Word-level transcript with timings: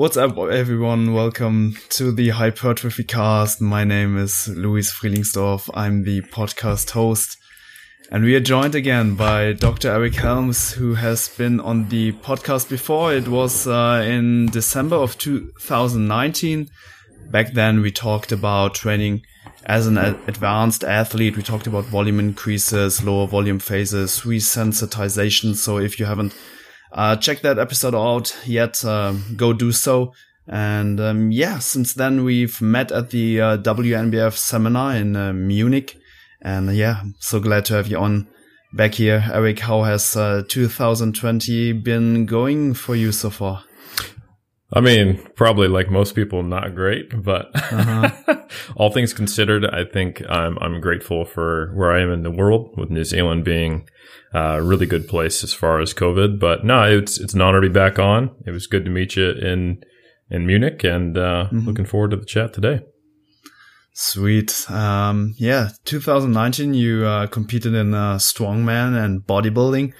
What's 0.00 0.16
up, 0.16 0.38
everyone? 0.38 1.12
Welcome 1.12 1.76
to 1.90 2.10
the 2.10 2.30
Hypertrophy 2.30 3.04
Cast. 3.04 3.60
My 3.60 3.84
name 3.84 4.16
is 4.16 4.48
Luis 4.48 4.90
Frielingsdorf. 4.90 5.68
I'm 5.74 6.04
the 6.04 6.22
podcast 6.22 6.88
host. 6.92 7.36
And 8.10 8.24
we 8.24 8.34
are 8.34 8.40
joined 8.40 8.74
again 8.74 9.14
by 9.14 9.52
Dr. 9.52 9.90
Eric 9.90 10.14
Helms, 10.14 10.72
who 10.72 10.94
has 10.94 11.28
been 11.28 11.60
on 11.60 11.90
the 11.90 12.12
podcast 12.12 12.70
before. 12.70 13.12
It 13.12 13.28
was 13.28 13.66
uh, 13.66 14.02
in 14.08 14.46
December 14.46 14.96
of 14.96 15.18
2019. 15.18 16.70
Back 17.30 17.52
then, 17.52 17.82
we 17.82 17.90
talked 17.90 18.32
about 18.32 18.76
training 18.76 19.20
as 19.66 19.86
an 19.86 19.98
advanced 19.98 20.82
athlete. 20.82 21.36
We 21.36 21.42
talked 21.42 21.66
about 21.66 21.84
volume 21.84 22.20
increases, 22.20 23.04
lower 23.04 23.26
volume 23.26 23.58
phases, 23.58 24.20
resensitization. 24.20 25.56
So 25.56 25.76
if 25.76 26.00
you 26.00 26.06
haven't 26.06 26.34
uh, 26.92 27.16
checked 27.16 27.42
that 27.42 27.58
episode 27.58 27.94
out 27.94 28.36
yet, 28.46 28.84
uh, 28.84 29.12
go 29.36 29.52
do 29.52 29.72
so. 29.72 30.12
And 30.46 31.00
um, 31.00 31.30
yeah, 31.30 31.58
since 31.58 31.94
then 31.94 32.24
we've 32.24 32.60
met 32.60 32.90
at 32.90 33.10
the 33.10 33.40
uh, 33.40 33.56
WNBF 33.58 34.36
seminar 34.36 34.96
in 34.96 35.14
uh, 35.14 35.32
Munich 35.32 36.00
and 36.42 36.74
yeah, 36.74 37.02
so 37.18 37.38
glad 37.40 37.64
to 37.66 37.74
have 37.74 37.88
you 37.88 37.98
on 37.98 38.26
back 38.72 38.94
here. 38.94 39.24
Eric, 39.32 39.60
how 39.60 39.82
has 39.82 40.16
uh, 40.16 40.42
2020 40.48 41.72
been 41.72 42.26
going 42.26 42.74
for 42.74 42.96
you 42.96 43.12
so 43.12 43.30
far? 43.30 43.64
I 44.72 44.80
mean, 44.80 45.20
probably 45.34 45.66
like 45.66 45.90
most 45.90 46.14
people, 46.14 46.42
not 46.42 46.74
great, 46.74 47.22
but 47.22 47.50
uh-huh. 47.54 48.44
all 48.76 48.92
things 48.92 49.12
considered, 49.12 49.66
I 49.66 49.84
think 49.84 50.22
I'm 50.28 50.56
I'm 50.60 50.80
grateful 50.80 51.24
for 51.24 51.72
where 51.74 51.90
I 51.90 52.00
am 52.00 52.12
in 52.12 52.22
the 52.22 52.30
world, 52.30 52.74
with 52.76 52.90
New 52.90 53.04
Zealand 53.04 53.44
being 53.44 53.88
a 54.32 54.62
really 54.62 54.86
good 54.86 55.08
place 55.08 55.42
as 55.42 55.52
far 55.52 55.80
as 55.80 55.92
COVID. 55.92 56.38
But 56.38 56.64
no, 56.64 56.84
it's 56.84 57.18
it's 57.18 57.34
an 57.34 57.40
honor 57.40 57.60
to 57.60 57.68
be 57.68 57.72
back 57.72 57.98
on. 57.98 58.30
It 58.46 58.52
was 58.52 58.68
good 58.68 58.84
to 58.84 58.90
meet 58.90 59.16
you 59.16 59.30
in 59.30 59.82
in 60.30 60.46
Munich, 60.46 60.84
and 60.84 61.18
uh, 61.18 61.46
mm-hmm. 61.46 61.66
looking 61.66 61.86
forward 61.86 62.12
to 62.12 62.16
the 62.16 62.26
chat 62.26 62.52
today. 62.52 62.80
Sweet. 63.92 64.70
Um, 64.70 65.34
yeah, 65.36 65.70
2019, 65.84 66.74
you 66.74 67.04
uh, 67.04 67.26
competed 67.26 67.74
in 67.74 67.92
uh, 67.92 68.16
strongman 68.16 68.96
and 68.96 69.20
bodybuilding. 69.20 69.92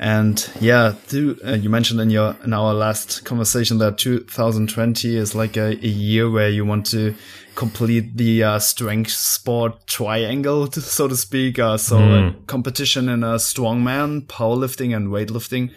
And 0.00 0.50
yeah, 0.60 0.94
uh, 1.12 1.52
you 1.52 1.68
mentioned 1.68 2.00
in 2.00 2.08
your 2.08 2.34
in 2.42 2.54
our 2.54 2.72
last 2.72 3.22
conversation 3.26 3.76
that 3.78 3.98
2020 3.98 5.14
is 5.14 5.34
like 5.34 5.58
a, 5.58 5.72
a 5.72 5.88
year 5.88 6.30
where 6.30 6.48
you 6.48 6.64
want 6.64 6.86
to 6.86 7.14
complete 7.54 8.16
the 8.16 8.42
uh, 8.42 8.58
strength 8.60 9.10
sport 9.10 9.86
triangle, 9.86 10.72
so 10.72 11.06
to 11.06 11.14
speak. 11.14 11.58
Uh, 11.58 11.76
so 11.76 11.98
mm. 11.98 12.46
competition 12.46 13.10
in 13.10 13.22
a 13.22 13.34
strongman, 13.34 14.22
powerlifting, 14.22 14.96
and 14.96 15.08
weightlifting 15.08 15.70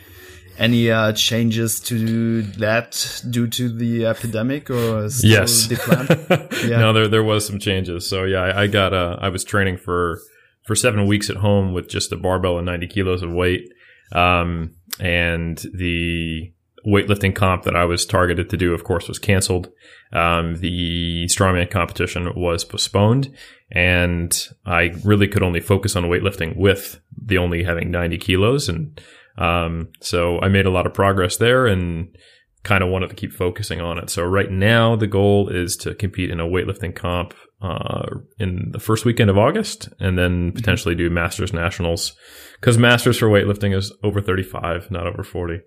any 0.58 0.90
uh, 0.90 1.12
changes 1.12 1.82
to 1.82 2.44
that 2.44 3.22
due 3.30 3.48
to 3.48 3.68
the 3.68 4.06
epidemic 4.06 4.70
or 4.70 5.10
yes 5.24 5.66
the 5.66 6.48
yeah. 6.70 6.78
no 6.78 6.94
there 6.94 7.08
there 7.08 7.24
was 7.24 7.44
some 7.44 7.58
changes 7.58 8.08
so 8.08 8.24
yeah 8.24 8.44
i, 8.44 8.62
I 8.62 8.68
got 8.68 8.94
uh, 8.94 9.18
i 9.20 9.30
was 9.30 9.44
training 9.44 9.78
for 9.78 10.20
for 10.62 10.76
seven 10.76 11.08
weeks 11.08 11.32
at 11.32 11.38
home 11.38 11.74
with 11.74 11.90
just 11.90 12.12
a 12.12 12.18
barbell 12.18 12.60
and 12.60 12.68
90 12.68 12.86
kilos 12.86 13.24
of 13.24 13.32
weight 13.32 13.68
um, 14.14 14.72
and 15.00 15.66
the 15.74 16.52
weightlifting 16.86 17.34
comp 17.34 17.64
that 17.64 17.76
i 17.76 17.86
was 17.86 18.06
targeted 18.06 18.50
to 18.50 18.58
do 18.58 18.74
of 18.74 18.84
course 18.84 19.08
was 19.08 19.18
canceled 19.18 19.70
um, 20.12 20.58
the 20.58 21.26
strongman 21.26 21.70
competition 21.70 22.32
was 22.36 22.66
postponed 22.66 23.34
and 23.72 24.50
i 24.66 24.94
really 25.04 25.28
could 25.28 25.44
only 25.44 25.62
focus 25.62 25.96
on 25.96 26.04
weightlifting 26.04 26.56
with 26.58 27.00
the 27.26 27.38
only 27.38 27.64
having 27.64 27.90
90 27.90 28.18
kilos 28.18 28.68
and 28.68 29.02
um, 29.38 29.90
so 30.00 30.40
I 30.42 30.48
made 30.48 30.66
a 30.66 30.72
lot 30.72 30.86
of 30.86 30.94
progress 30.94 31.38
there 31.38 31.66
and 31.66 32.16
kind 32.64 32.84
of 32.84 32.90
wanted 32.90 33.10
to 33.10 33.16
keep 33.16 33.34
focusing 33.34 33.82
on 33.82 33.98
it. 33.98 34.10
So 34.10 34.24
right 34.24 34.50
now 34.50 34.96
the 34.96 35.08
goal 35.08 35.50
is 35.50 35.76
to 35.78 35.96
compete 35.96 36.30
in 36.30 36.40
a 36.40 36.48
weightlifting 36.48 36.96
comp 36.96 37.34
uh, 37.64 38.18
in 38.38 38.70
the 38.72 38.80
first 38.80 39.06
weekend 39.06 39.30
of 39.30 39.38
August, 39.38 39.90
and 40.00 40.18
then 40.18 40.50
mm-hmm. 40.50 40.56
potentially 40.56 40.94
do 40.94 41.10
Masters 41.10 41.54
Nationals 41.54 42.14
because 42.60 42.78
Masters 42.78 43.18
for 43.18 43.28
weightlifting 43.28 43.76
is 43.76 43.92
over 44.04 44.22
35, 44.22 44.92
not 44.92 45.08
over 45.08 45.24
40. 45.24 45.62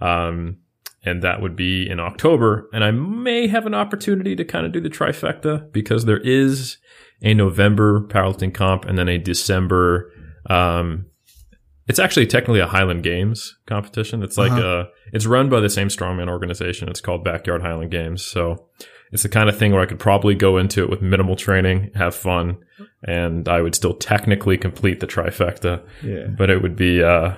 Um, 0.00 0.58
and 1.04 1.22
that 1.22 1.40
would 1.40 1.56
be 1.56 1.88
in 1.88 2.00
October. 2.00 2.68
And 2.72 2.84
I 2.84 2.90
may 2.90 3.46
have 3.46 3.66
an 3.66 3.74
opportunity 3.74 4.36
to 4.36 4.44
kind 4.44 4.66
of 4.66 4.72
do 4.72 4.80
the 4.80 4.90
trifecta 4.90 5.72
because 5.72 6.04
there 6.04 6.20
is 6.20 6.76
a 7.22 7.34
November 7.34 8.06
powerlifting 8.08 8.52
comp 8.52 8.84
and 8.84 8.98
then 8.98 9.08
a 9.08 9.18
December 9.18 10.12
um, 10.50 11.06
it's 11.88 11.98
actually 11.98 12.26
technically 12.26 12.60
a 12.60 12.66
Highland 12.66 13.02
Games 13.02 13.56
competition. 13.66 14.22
It's 14.22 14.36
like 14.36 14.52
uh-huh. 14.52 14.84
a, 14.84 14.88
it's 15.12 15.24
run 15.24 15.48
by 15.48 15.60
the 15.60 15.70
same 15.70 15.88
strongman 15.88 16.28
organization. 16.28 16.88
It's 16.88 17.00
called 17.00 17.24
Backyard 17.24 17.62
Highland 17.62 17.90
Games. 17.90 18.24
So 18.24 18.68
it's 19.12 19.22
the 19.22 19.28
kind 19.28 19.48
of 19.48 19.58
thing 19.58 19.72
where 19.72 19.82
I 19.82 19.86
could 19.86 19.98
probably 19.98 20.34
go 20.34 20.58
into 20.58 20.82
it 20.82 20.90
with 20.90 21.02
minimal 21.02 21.36
training, 21.36 21.90
have 21.94 22.14
fun, 22.14 22.58
and 23.02 23.48
I 23.48 23.62
would 23.62 23.74
still 23.74 23.94
technically 23.94 24.58
complete 24.58 25.00
the 25.00 25.06
trifecta. 25.06 25.82
Yeah. 26.02 26.26
But 26.26 26.50
it 26.50 26.62
would 26.62 26.76
be, 26.76 27.02
uh, 27.02 27.34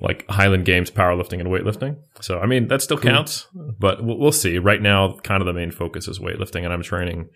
like 0.00 0.26
Highland 0.28 0.64
Games 0.64 0.90
powerlifting 0.90 1.38
and 1.38 1.48
weightlifting. 1.48 1.96
So, 2.20 2.40
I 2.40 2.46
mean, 2.46 2.68
that 2.68 2.82
still 2.82 2.98
cool. 2.98 3.10
counts, 3.10 3.46
but 3.54 4.02
we'll, 4.02 4.18
we'll 4.18 4.32
see. 4.32 4.58
Right 4.58 4.82
now, 4.82 5.16
kind 5.22 5.40
of 5.40 5.46
the 5.46 5.52
main 5.52 5.70
focus 5.70 6.08
is 6.08 6.18
weightlifting, 6.18 6.64
and 6.64 6.72
I'm 6.72 6.82
training 6.82 7.28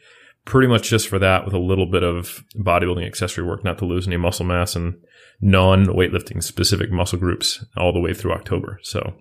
pretty 0.44 0.68
much 0.68 0.88
just 0.88 1.08
for 1.08 1.18
that 1.18 1.44
with 1.44 1.54
a 1.54 1.58
little 1.58 1.86
bit 1.86 2.02
of 2.02 2.44
bodybuilding 2.56 3.06
accessory 3.06 3.44
work, 3.44 3.62
not 3.62 3.78
to 3.78 3.84
lose 3.84 4.06
any 4.06 4.16
muscle 4.16 4.46
mass 4.46 4.74
and 4.74 4.96
non 5.40 5.86
weightlifting 5.86 6.42
specific 6.42 6.90
muscle 6.90 7.18
groups 7.18 7.64
all 7.76 7.92
the 7.92 8.00
way 8.00 8.14
through 8.14 8.32
October. 8.32 8.80
So 8.82 9.14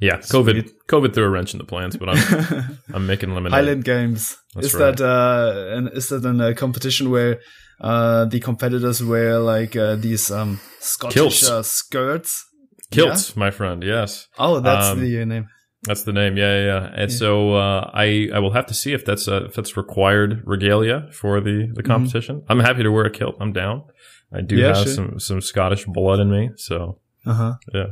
yeah, 0.00 0.18
COVID 0.18 0.62
Sweet. 0.62 0.88
COVID 0.88 1.14
threw 1.14 1.24
a 1.24 1.30
wrench 1.30 1.52
in 1.54 1.58
the 1.58 1.64
plans, 1.64 1.96
but 1.96 2.08
I'm 2.08 2.78
I'm 2.94 3.06
making 3.06 3.34
lemonade. 3.34 3.52
Highland 3.52 3.84
Games 3.84 4.36
That's 4.54 4.68
is 4.68 4.74
right. 4.74 4.96
that 4.96 5.04
uh 5.04 5.76
an, 5.76 5.88
is 5.94 6.08
that 6.08 6.24
in 6.24 6.40
a 6.40 6.54
competition 6.54 7.10
where 7.10 7.40
uh 7.80 8.24
the 8.26 8.40
competitors 8.40 9.02
wear 9.02 9.38
like 9.38 9.76
uh, 9.76 9.96
these 9.96 10.30
um 10.30 10.60
Scottish 10.80 11.44
uh, 11.44 11.62
skirts? 11.62 12.44
Kilts, 12.90 13.30
yeah? 13.30 13.40
my 13.40 13.50
friend. 13.50 13.82
Yes. 13.82 14.28
Oh, 14.38 14.60
that's 14.60 14.88
um, 14.88 15.00
the 15.00 15.24
name. 15.24 15.48
That's 15.84 16.04
the 16.04 16.12
name. 16.12 16.36
Yeah, 16.36 16.58
yeah. 16.58 16.64
yeah. 16.64 16.90
And 16.94 17.10
yeah. 17.10 17.16
so 17.16 17.54
uh, 17.54 17.90
I 17.92 18.28
I 18.34 18.38
will 18.38 18.52
have 18.52 18.66
to 18.66 18.74
see 18.74 18.92
if 18.92 19.04
that's 19.04 19.28
uh, 19.28 19.44
if 19.46 19.54
that's 19.54 19.76
required 19.76 20.42
regalia 20.44 21.08
for 21.12 21.40
the 21.40 21.50
the 21.72 21.82
mm-hmm. 21.82 21.92
competition. 21.92 22.36
Mm-hmm. 22.40 22.52
I'm 22.52 22.60
happy 22.60 22.82
to 22.82 22.90
wear 22.90 23.04
a 23.04 23.10
kilt. 23.10 23.36
I'm 23.40 23.52
down. 23.52 23.84
I 24.32 24.40
do 24.40 24.56
yeah, 24.56 24.68
have 24.68 24.84
sure. 24.84 24.94
some 24.94 25.20
some 25.20 25.40
Scottish 25.40 25.84
blood 25.84 26.20
in 26.20 26.30
me, 26.30 26.50
so 26.56 26.98
uh 27.26 27.34
huh. 27.34 27.54
Yeah. 27.72 27.86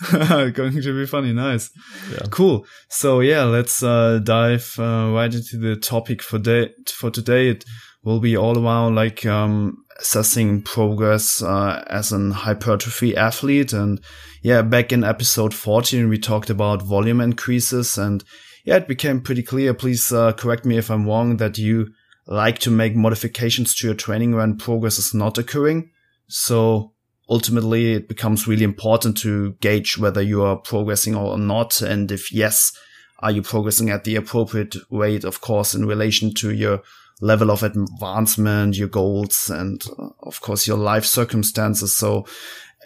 Going 0.12 0.82
to 0.82 1.00
be 1.00 1.06
funny, 1.06 1.32
nice, 1.32 1.70
yeah. 2.10 2.26
cool. 2.30 2.66
So 2.88 3.20
yeah, 3.20 3.44
let's 3.44 3.82
uh, 3.82 4.18
dive 4.22 4.74
uh, 4.78 5.10
right 5.14 5.32
into 5.32 5.56
the 5.56 5.76
topic 5.76 6.20
for 6.20 6.38
day 6.38 6.70
for 6.88 7.10
today. 7.10 7.50
It 7.50 7.64
will 8.02 8.18
be 8.18 8.36
all 8.36 8.58
around 8.58 8.96
like 8.96 9.24
um, 9.24 9.84
assessing 10.00 10.62
progress 10.62 11.42
uh, 11.42 11.84
as 11.88 12.10
an 12.10 12.32
hypertrophy 12.32 13.16
athlete, 13.16 13.72
and 13.72 14.00
yeah, 14.42 14.62
back 14.62 14.92
in 14.92 15.04
episode 15.04 15.54
14 15.54 16.08
we 16.08 16.18
talked 16.18 16.50
about 16.50 16.82
volume 16.82 17.20
increases, 17.20 17.96
and 17.96 18.24
yeah, 18.64 18.76
it 18.76 18.88
became 18.88 19.20
pretty 19.20 19.44
clear. 19.44 19.74
Please 19.74 20.10
uh, 20.12 20.32
correct 20.32 20.64
me 20.64 20.76
if 20.76 20.90
I'm 20.90 21.06
wrong 21.06 21.36
that 21.36 21.56
you 21.56 21.92
like 22.26 22.58
to 22.60 22.70
make 22.70 22.96
modifications 22.96 23.74
to 23.76 23.86
your 23.86 23.94
training 23.94 24.34
when 24.34 24.56
progress 24.56 24.98
is 24.98 25.14
not 25.14 25.38
occurring. 25.38 25.90
So 26.26 26.93
ultimately 27.28 27.94
it 27.94 28.08
becomes 28.08 28.46
really 28.46 28.64
important 28.64 29.16
to 29.18 29.52
gauge 29.60 29.98
whether 29.98 30.22
you 30.22 30.42
are 30.42 30.56
progressing 30.56 31.14
or 31.14 31.38
not. 31.38 31.80
And 31.80 32.10
if 32.12 32.32
yes, 32.32 32.72
are 33.20 33.30
you 33.30 33.42
progressing 33.42 33.90
at 33.90 34.04
the 34.04 34.16
appropriate 34.16 34.76
rate? 34.90 35.24
Of 35.24 35.40
course, 35.40 35.74
in 35.74 35.86
relation 35.86 36.34
to 36.34 36.52
your 36.52 36.82
level 37.20 37.50
of 37.50 37.62
advancement, 37.62 38.76
your 38.76 38.88
goals, 38.88 39.48
and 39.48 39.82
uh, 39.98 40.08
of 40.22 40.40
course 40.40 40.66
your 40.66 40.76
life 40.76 41.04
circumstances. 41.04 41.96
So 41.96 42.26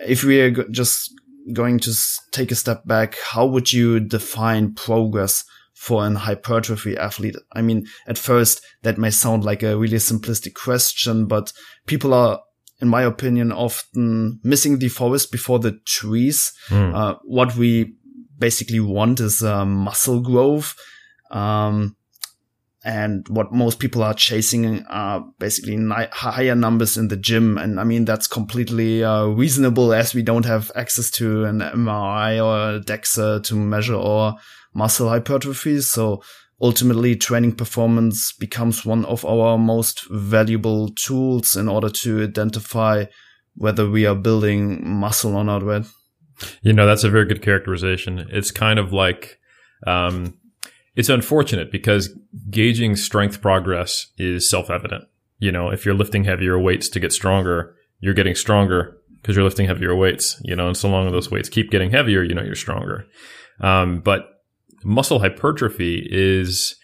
if 0.06 0.22
we 0.22 0.40
are 0.40 0.50
just 0.70 1.12
going 1.52 1.78
to 1.80 1.94
take 2.30 2.52
a 2.52 2.56
step 2.56 2.86
back, 2.86 3.16
how 3.18 3.46
would 3.46 3.72
you 3.72 4.00
define 4.00 4.74
progress 4.74 5.44
for 5.74 6.06
an 6.06 6.14
hypertrophy 6.14 6.96
athlete? 6.96 7.36
I 7.52 7.62
mean, 7.62 7.86
at 8.06 8.18
first 8.18 8.64
that 8.82 8.98
may 8.98 9.10
sound 9.10 9.44
like 9.44 9.62
a 9.62 9.76
really 9.76 9.96
simplistic 9.96 10.54
question, 10.54 11.26
but 11.26 11.52
people 11.86 12.12
are, 12.12 12.40
in 12.80 12.88
my 12.88 13.02
opinion, 13.02 13.52
often 13.52 14.40
missing 14.44 14.78
the 14.78 14.88
forest 14.88 15.32
before 15.32 15.58
the 15.58 15.78
trees. 15.84 16.52
Mm. 16.68 16.94
Uh, 16.94 17.18
what 17.24 17.56
we 17.56 17.94
basically 18.38 18.80
want 18.80 19.20
is 19.20 19.42
uh, 19.42 19.64
muscle 19.64 20.20
growth. 20.20 20.74
Um, 21.30 21.96
and 22.84 23.26
what 23.28 23.52
most 23.52 23.80
people 23.80 24.02
are 24.02 24.14
chasing 24.14 24.84
are 24.86 25.24
basically 25.38 25.76
ni- 25.76 26.06
higher 26.12 26.54
numbers 26.54 26.96
in 26.96 27.08
the 27.08 27.16
gym. 27.16 27.58
And 27.58 27.80
I 27.80 27.84
mean, 27.84 28.04
that's 28.04 28.28
completely 28.28 29.02
uh, 29.02 29.26
reasonable 29.26 29.92
as 29.92 30.14
we 30.14 30.22
don't 30.22 30.46
have 30.46 30.70
access 30.76 31.10
to 31.12 31.44
an 31.44 31.58
MRI 31.58 32.42
or 32.42 32.76
a 32.76 32.80
DEXA 32.80 33.42
to 33.44 33.56
measure 33.56 33.96
our 33.96 34.36
muscle 34.74 35.08
hypertrophy. 35.08 35.80
So 35.80 36.22
ultimately 36.60 37.14
training 37.14 37.54
performance 37.54 38.32
becomes 38.32 38.84
one 38.84 39.04
of 39.04 39.24
our 39.24 39.56
most 39.58 40.08
valuable 40.10 40.88
tools 40.90 41.56
in 41.56 41.68
order 41.68 41.88
to 41.88 42.24
identify 42.24 43.04
whether 43.54 43.88
we 43.88 44.06
are 44.06 44.14
building 44.14 44.88
muscle 44.88 45.36
or 45.36 45.44
not, 45.44 45.62
right? 45.62 45.84
You 46.62 46.72
know, 46.72 46.86
that's 46.86 47.04
a 47.04 47.10
very 47.10 47.26
good 47.26 47.42
characterization. 47.42 48.26
It's 48.30 48.50
kind 48.50 48.78
of 48.78 48.92
like, 48.92 49.38
um, 49.86 50.38
it's 50.94 51.08
unfortunate 51.08 51.70
because 51.70 52.10
gauging 52.50 52.96
strength 52.96 53.40
progress 53.40 54.08
is 54.18 54.48
self 54.48 54.70
evident. 54.70 55.04
You 55.38 55.52
know, 55.52 55.70
if 55.70 55.84
you're 55.84 55.94
lifting 55.94 56.24
heavier 56.24 56.58
weights 56.58 56.88
to 56.90 57.00
get 57.00 57.12
stronger, 57.12 57.74
you're 58.00 58.14
getting 58.14 58.34
stronger 58.34 58.96
because 59.20 59.36
you're 59.36 59.44
lifting 59.44 59.66
heavier 59.66 59.94
weights, 59.94 60.40
you 60.44 60.56
know, 60.56 60.66
and 60.68 60.76
so 60.76 60.88
long 60.88 61.06
as 61.06 61.12
those 61.12 61.30
weights 61.30 61.48
keep 61.48 61.70
getting 61.70 61.90
heavier, 61.90 62.22
you 62.22 62.34
know, 62.34 62.42
you're 62.42 62.54
stronger. 62.54 63.06
Um, 63.60 64.00
but 64.00 64.37
muscle 64.84 65.20
hypertrophy 65.20 66.06
is, 66.10 66.76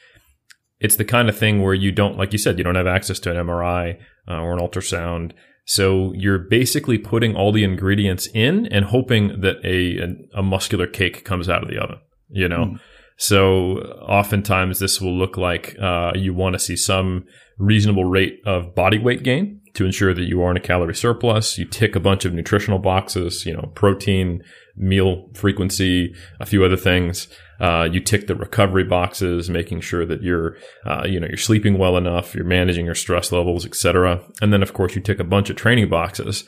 it's 0.81 0.97
the 0.97 1.05
kind 1.05 1.29
of 1.29 1.37
thing 1.37 1.63
where 1.63 1.75
you 1.75 1.93
don't, 1.93 2.19
like 2.19 2.33
you 2.33 2.39
said, 2.39 2.59
you 2.59 2.65
don't 2.65 2.75
have 2.75 2.87
access 2.87 3.19
to 3.21 3.31
an 3.31 3.47
MRI 3.47 3.99
uh, 4.29 4.41
or 4.41 4.53
an 4.53 4.59
ultrasound. 4.59 5.33
So 5.67 6.13
you're 6.15 6.39
basically 6.39 6.99
putting 6.99 7.35
all 7.35 7.53
the 7.53 7.65
ingredients 7.65 8.29
in 8.35 8.67
and 8.67 8.85
hoping 8.85 9.41
that 9.41 9.57
a, 9.65 9.99
a, 9.99 10.41
a 10.41 10.43
muscular 10.43 10.87
cake 10.87 11.25
comes 11.25 11.49
out 11.49 11.63
of 11.63 11.71
the 11.71 11.79
oven, 11.79 11.99
you 12.29 12.49
know? 12.49 12.67
Mm. 12.67 12.81
So 13.17 13.79
oftentimes 14.09 14.79
this 14.79 15.01
will 15.01 15.17
look 15.17 15.37
like 15.37 15.77
uh, 15.81 16.13
you 16.15 16.35
want 16.35 16.55
to 16.55 16.59
see 16.59 16.77
some 16.77 17.25
reasonable 17.59 18.05
rate 18.05 18.41
of 18.45 18.75
body 18.75 18.99
weight 18.99 19.23
gain 19.23 19.61
to 19.75 19.85
ensure 19.85 20.15
that 20.15 20.25
you 20.25 20.43
are 20.43 20.51
in 20.51 20.57
a 20.57 20.61
calorie 20.61 20.95
surplus. 20.95 21.59
You 21.59 21.65
tick 21.65 21.95
a 21.97 22.01
bunch 22.01 22.25
of 22.25 22.33
nutritional 22.33 22.79
boxes, 22.79 23.47
you 23.47 23.55
know, 23.55 23.71
protein, 23.75 24.43
meal 24.77 25.31
frequency, 25.35 26.15
a 26.41 26.47
few 26.47 26.65
other 26.65 26.77
things. 26.77 27.29
Uh, 27.61 27.89
you 27.91 28.01
tick 28.01 28.27
the 28.27 28.35
recovery 28.35 28.85
boxes, 28.85 29.49
making 29.49 29.81
sure 29.81 30.05
that 30.05 30.23
you're, 30.23 30.57
uh, 30.85 31.05
you 31.07 31.21
know, 31.21 31.27
you're 31.27 31.37
sleeping 31.37 31.79
well 31.79 31.97
enough, 31.97 32.35
you're 32.35 32.45
managing 32.45 32.87
your 32.87 32.95
stress 32.95 33.31
levels, 33.31 33.65
etc. 33.65 34.21
And 34.43 34.53
then, 34.53 34.63
of 34.63 34.73
course, 34.73 34.95
you 34.95 35.01
tick 35.01 35.21
a 35.21 35.25
bunch 35.25 35.51
of 35.51 35.57
training 35.57 35.89
boxes. 35.89 36.45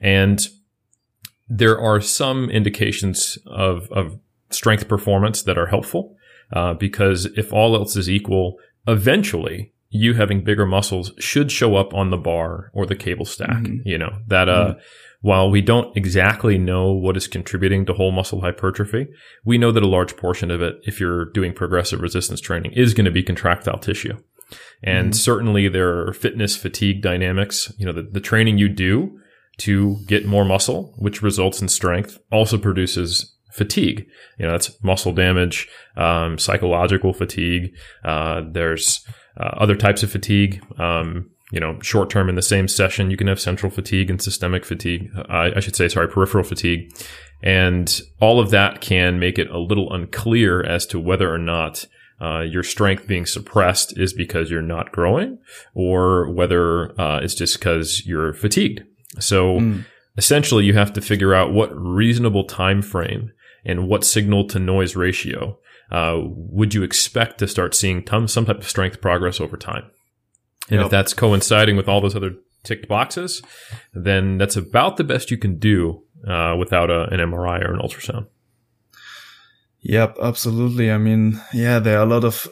And 0.00 0.46
there 1.48 1.80
are 1.80 2.00
some 2.00 2.50
indications 2.50 3.38
of, 3.46 3.90
of 3.90 4.18
strength 4.50 4.88
performance 4.88 5.42
that 5.42 5.58
are 5.58 5.66
helpful. 5.66 6.16
Uh, 6.52 6.74
because 6.74 7.26
if 7.36 7.52
all 7.52 7.76
else 7.76 7.96
is 7.96 8.10
equal, 8.10 8.58
eventually 8.88 9.72
you 9.88 10.14
having 10.14 10.42
bigger 10.42 10.66
muscles 10.66 11.12
should 11.18 11.50
show 11.50 11.76
up 11.76 11.94
on 11.94 12.10
the 12.10 12.16
bar 12.16 12.70
or 12.72 12.86
the 12.86 12.96
cable 12.96 13.24
stack. 13.24 13.62
Mm-hmm. 13.62 13.86
You 13.88 13.98
know, 13.98 14.18
that, 14.26 14.48
uh, 14.48 14.70
mm-hmm. 14.70 14.80
While 15.20 15.50
we 15.50 15.60
don't 15.60 15.94
exactly 15.96 16.56
know 16.56 16.92
what 16.92 17.16
is 17.16 17.28
contributing 17.28 17.84
to 17.86 17.92
whole 17.92 18.12
muscle 18.12 18.40
hypertrophy, 18.40 19.06
we 19.44 19.58
know 19.58 19.70
that 19.70 19.82
a 19.82 19.88
large 19.88 20.16
portion 20.16 20.50
of 20.50 20.62
it, 20.62 20.76
if 20.84 20.98
you're 20.98 21.26
doing 21.26 21.52
progressive 21.52 22.00
resistance 22.00 22.40
training, 22.40 22.72
is 22.72 22.94
going 22.94 23.04
to 23.04 23.10
be 23.10 23.22
contractile 23.22 23.78
tissue. 23.78 24.16
And 24.82 25.10
mm-hmm. 25.10 25.12
certainly 25.12 25.68
there 25.68 26.06
are 26.06 26.12
fitness 26.12 26.56
fatigue 26.56 27.02
dynamics. 27.02 27.72
You 27.78 27.86
know, 27.86 27.92
the, 27.92 28.02
the 28.02 28.20
training 28.20 28.58
you 28.58 28.68
do 28.68 29.18
to 29.58 29.98
get 30.06 30.26
more 30.26 30.44
muscle, 30.44 30.94
which 30.96 31.22
results 31.22 31.60
in 31.60 31.68
strength, 31.68 32.18
also 32.32 32.56
produces 32.56 33.36
fatigue. 33.52 34.06
You 34.38 34.46
know, 34.46 34.52
that's 34.52 34.82
muscle 34.82 35.12
damage, 35.12 35.68
um, 35.96 36.38
psychological 36.38 37.12
fatigue. 37.12 37.74
Uh, 38.02 38.42
there's 38.50 39.04
uh, 39.38 39.50
other 39.58 39.76
types 39.76 40.02
of 40.02 40.10
fatigue. 40.10 40.62
Um, 40.78 41.30
you 41.50 41.60
know, 41.60 41.78
short 41.80 42.10
term 42.10 42.28
in 42.28 42.36
the 42.36 42.42
same 42.42 42.68
session, 42.68 43.10
you 43.10 43.16
can 43.16 43.26
have 43.26 43.40
central 43.40 43.70
fatigue 43.70 44.10
and 44.10 44.22
systemic 44.22 44.64
fatigue. 44.64 45.10
I, 45.28 45.52
I 45.56 45.60
should 45.60 45.76
say, 45.76 45.88
sorry, 45.88 46.08
peripheral 46.08 46.44
fatigue. 46.44 46.92
And 47.42 48.00
all 48.20 48.38
of 48.38 48.50
that 48.50 48.80
can 48.80 49.18
make 49.18 49.38
it 49.38 49.50
a 49.50 49.58
little 49.58 49.92
unclear 49.92 50.62
as 50.62 50.86
to 50.86 51.00
whether 51.00 51.32
or 51.32 51.38
not 51.38 51.86
uh, 52.20 52.40
your 52.40 52.62
strength 52.62 53.06
being 53.06 53.24
suppressed 53.24 53.98
is 53.98 54.12
because 54.12 54.50
you're 54.50 54.60
not 54.60 54.92
growing 54.92 55.38
or 55.74 56.30
whether 56.30 57.00
uh, 57.00 57.20
it's 57.20 57.34
just 57.34 57.58
because 57.58 58.06
you're 58.06 58.34
fatigued. 58.34 58.84
So 59.18 59.58
mm. 59.58 59.86
essentially 60.18 60.64
you 60.64 60.74
have 60.74 60.92
to 60.92 61.00
figure 61.00 61.34
out 61.34 61.52
what 61.52 61.70
reasonable 61.74 62.44
time 62.44 62.82
frame 62.82 63.32
and 63.64 63.88
what 63.88 64.04
signal 64.04 64.46
to 64.48 64.58
noise 64.58 64.96
ratio 64.96 65.58
uh, 65.90 66.18
would 66.22 66.74
you 66.74 66.82
expect 66.82 67.38
to 67.38 67.48
start 67.48 67.74
seeing 67.74 68.06
some 68.06 68.44
type 68.46 68.58
of 68.58 68.68
strength 68.68 69.00
progress 69.00 69.40
over 69.40 69.56
time? 69.56 69.90
And 70.70 70.78
yep. 70.78 70.86
if 70.86 70.90
that's 70.90 71.14
coinciding 71.14 71.76
with 71.76 71.88
all 71.88 72.00
those 72.00 72.16
other 72.16 72.36
ticked 72.62 72.88
boxes, 72.88 73.42
then 73.92 74.38
that's 74.38 74.56
about 74.56 74.96
the 74.96 75.04
best 75.04 75.30
you 75.30 75.38
can 75.38 75.58
do 75.58 76.04
uh, 76.26 76.54
without 76.58 76.90
a, 76.90 77.04
an 77.04 77.20
MRI 77.20 77.64
or 77.64 77.72
an 77.72 77.80
ultrasound. 77.80 78.26
Yep, 79.82 80.18
absolutely. 80.22 80.90
I 80.90 80.98
mean, 80.98 81.40
yeah, 81.52 81.78
there 81.78 81.98
are 81.98 82.02
a 82.02 82.06
lot 82.06 82.24
of 82.24 82.48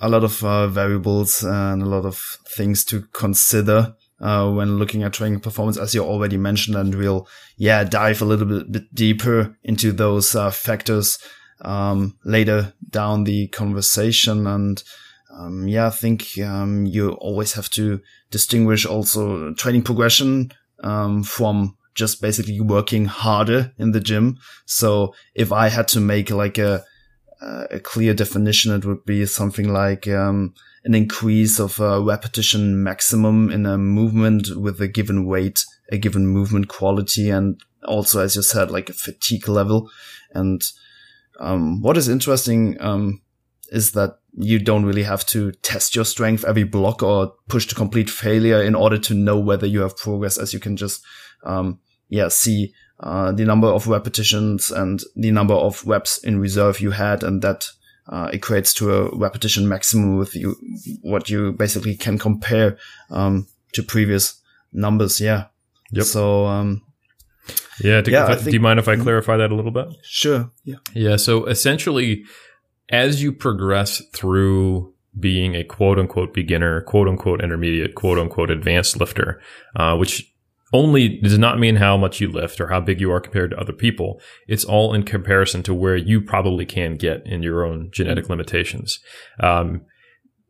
a 0.00 0.08
lot 0.08 0.24
of 0.24 0.44
uh, 0.44 0.68
variables 0.68 1.42
and 1.42 1.82
a 1.82 1.86
lot 1.86 2.04
of 2.04 2.38
things 2.46 2.84
to 2.84 3.02
consider 3.12 3.96
uh, 4.20 4.50
when 4.50 4.78
looking 4.78 5.02
at 5.02 5.12
training 5.12 5.40
performance, 5.40 5.76
as 5.76 5.94
you 5.94 6.02
already 6.02 6.36
mentioned, 6.36 6.76
and 6.76 6.94
we'll 6.94 7.28
yeah 7.56 7.84
dive 7.84 8.20
a 8.20 8.24
little 8.24 8.46
bit, 8.46 8.70
bit 8.70 8.94
deeper 8.94 9.56
into 9.62 9.92
those 9.92 10.34
uh, 10.34 10.50
factors 10.50 11.18
um, 11.62 12.16
later 12.24 12.72
down 12.90 13.24
the 13.24 13.48
conversation. 13.48 14.46
And 14.46 14.82
um, 15.38 15.68
yeah, 15.68 15.86
I 15.86 15.90
think 15.90 16.38
um, 16.38 16.86
you 16.86 17.12
always 17.12 17.52
have 17.52 17.70
to 17.70 18.00
distinguish 18.30 18.84
also 18.84 19.54
training 19.54 19.82
progression 19.82 20.52
um, 20.82 21.22
from 21.22 21.76
just 21.94 22.20
basically 22.20 22.60
working 22.60 23.04
harder 23.04 23.72
in 23.78 23.92
the 23.92 24.00
gym. 24.00 24.38
So 24.66 25.14
if 25.34 25.52
I 25.52 25.68
had 25.68 25.88
to 25.88 26.00
make 26.00 26.30
like 26.30 26.58
a 26.58 26.84
a 27.40 27.78
clear 27.78 28.14
definition, 28.14 28.74
it 28.74 28.84
would 28.84 29.04
be 29.04 29.24
something 29.26 29.72
like 29.72 30.08
um, 30.08 30.54
an 30.84 30.94
increase 30.94 31.60
of 31.60 31.78
a 31.78 32.00
repetition 32.02 32.82
maximum 32.82 33.50
in 33.50 33.64
a 33.64 33.78
movement 33.78 34.48
with 34.56 34.80
a 34.80 34.88
given 34.88 35.24
weight, 35.24 35.64
a 35.92 35.98
given 35.98 36.26
movement 36.26 36.66
quality, 36.68 37.30
and 37.30 37.60
also, 37.84 38.20
as 38.20 38.34
you 38.34 38.42
said, 38.42 38.70
like 38.70 38.90
a 38.90 38.92
fatigue 38.92 39.48
level. 39.48 39.88
And 40.34 40.62
um, 41.38 41.80
what 41.80 41.96
is 41.96 42.08
interesting 42.08 42.76
um, 42.80 43.22
is 43.70 43.92
that 43.92 44.18
you 44.40 44.58
don't 44.58 44.84
really 44.84 45.02
have 45.02 45.26
to 45.26 45.50
test 45.62 45.96
your 45.96 46.04
strength 46.04 46.44
every 46.44 46.62
block 46.62 47.02
or 47.02 47.34
push 47.48 47.66
to 47.66 47.74
complete 47.74 48.08
failure 48.08 48.62
in 48.62 48.74
order 48.74 48.96
to 48.96 49.14
know 49.14 49.38
whether 49.38 49.66
you 49.66 49.80
have 49.80 49.96
progress, 49.96 50.38
as 50.38 50.52
you 50.52 50.60
can 50.60 50.76
just 50.76 51.04
um, 51.44 51.80
yeah 52.08 52.28
see 52.28 52.72
uh, 53.00 53.32
the 53.32 53.44
number 53.44 53.66
of 53.66 53.88
repetitions 53.88 54.70
and 54.70 55.02
the 55.16 55.30
number 55.32 55.54
of 55.54 55.84
reps 55.86 56.18
in 56.18 56.38
reserve 56.38 56.80
you 56.80 56.92
had, 56.92 57.24
and 57.24 57.42
that 57.42 57.66
uh, 58.08 58.28
equates 58.28 58.74
to 58.74 58.94
a 58.94 59.16
repetition 59.16 59.68
maximum 59.68 60.16
with 60.16 60.34
you 60.36 60.56
what 61.02 61.28
you 61.28 61.52
basically 61.52 61.96
can 61.96 62.16
compare 62.16 62.78
um, 63.10 63.46
to 63.72 63.82
previous 63.82 64.40
numbers. 64.72 65.20
Yeah. 65.20 65.46
Yep. 65.90 66.04
So 66.04 66.46
um, 66.46 66.82
yeah. 67.80 68.00
To, 68.02 68.10
yeah 68.10 68.26
I, 68.26 68.34
think, 68.36 68.44
do 68.44 68.52
you 68.52 68.60
mind 68.60 68.78
if 68.78 68.86
I 68.86 68.94
mm-hmm. 68.94 69.02
clarify 69.02 69.36
that 69.36 69.50
a 69.50 69.54
little 69.54 69.72
bit? 69.72 69.88
Sure. 70.02 70.50
Yeah. 70.64 70.76
Yeah. 70.94 71.16
So 71.16 71.46
essentially, 71.46 72.24
as 72.90 73.22
you 73.22 73.32
progress 73.32 74.02
through 74.12 74.94
being 75.18 75.54
a 75.54 75.64
quote 75.64 75.98
unquote 75.98 76.32
beginner, 76.32 76.80
quote 76.82 77.08
unquote 77.08 77.42
intermediate, 77.42 77.94
quote 77.94 78.18
unquote 78.18 78.50
advanced 78.50 78.98
lifter, 78.98 79.40
uh, 79.76 79.96
which 79.96 80.32
only 80.72 81.18
does 81.20 81.38
not 81.38 81.58
mean 81.58 81.76
how 81.76 81.96
much 81.96 82.20
you 82.20 82.30
lift 82.30 82.60
or 82.60 82.68
how 82.68 82.80
big 82.80 83.00
you 83.00 83.10
are 83.10 83.20
compared 83.20 83.50
to 83.50 83.58
other 83.58 83.72
people. 83.72 84.20
It's 84.46 84.64
all 84.64 84.92
in 84.92 85.02
comparison 85.02 85.62
to 85.64 85.74
where 85.74 85.96
you 85.96 86.20
probably 86.20 86.66
can 86.66 86.96
get 86.96 87.26
in 87.26 87.42
your 87.42 87.64
own 87.64 87.88
genetic 87.90 88.24
mm-hmm. 88.24 88.34
limitations. 88.34 89.00
Um, 89.40 89.82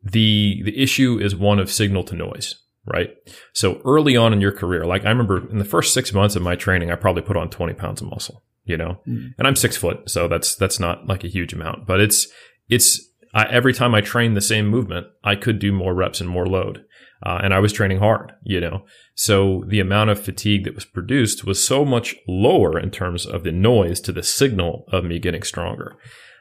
the 0.03 0.61
the 0.63 0.77
issue 0.81 1.19
is 1.19 1.35
one 1.35 1.59
of 1.59 1.71
signal 1.71 2.03
to 2.05 2.15
noise 2.15 2.55
right? 2.85 3.15
So 3.53 3.81
early 3.85 4.17
on 4.17 4.33
in 4.33 4.41
your 4.41 4.51
career, 4.51 4.85
like 4.85 5.05
I 5.05 5.09
remember 5.09 5.49
in 5.49 5.59
the 5.59 5.65
first 5.65 5.93
six 5.93 6.13
months 6.13 6.35
of 6.35 6.41
my 6.41 6.55
training, 6.55 6.91
I 6.91 6.95
probably 6.95 7.21
put 7.21 7.37
on 7.37 7.49
20 7.49 7.73
pounds 7.73 8.01
of 8.01 8.09
muscle, 8.09 8.43
you 8.69 8.77
know, 8.77 8.99
mm. 9.07 9.31
and 9.37 9.47
I'm 9.47 9.55
six 9.55 9.75
foot. 9.75 10.09
So 10.09 10.27
that's, 10.27 10.55
that's 10.55 10.79
not 10.79 11.07
like 11.07 11.23
a 11.23 11.29
huge 11.29 11.53
amount, 11.53 11.85
but 11.85 11.99
it's, 11.99 12.27
it's, 12.69 13.01
I, 13.33 13.45
every 13.45 13.73
time 13.73 13.93
I 13.93 14.01
train 14.01 14.33
the 14.33 14.41
same 14.41 14.67
movement, 14.67 15.07
I 15.23 15.35
could 15.35 15.59
do 15.59 15.71
more 15.71 15.93
reps 15.93 16.21
and 16.21 16.29
more 16.29 16.45
load. 16.45 16.85
Uh, 17.25 17.39
and 17.43 17.53
I 17.53 17.59
was 17.59 17.73
training 17.73 17.99
hard, 17.99 18.31
you 18.43 18.61
know. 18.61 18.85
So 19.13 19.65
the 19.67 19.81
amount 19.81 20.09
of 20.09 20.23
fatigue 20.23 20.63
that 20.63 20.75
was 20.75 20.85
produced 20.85 21.43
was 21.43 21.61
so 21.61 21.83
much 21.83 22.15
lower 22.29 22.79
in 22.79 22.91
terms 22.91 23.25
of 23.25 23.43
the 23.43 23.51
noise 23.51 23.99
to 24.01 24.13
the 24.13 24.23
signal 24.23 24.85
of 24.93 25.03
me 25.03 25.19
getting 25.19 25.43
stronger. 25.43 25.97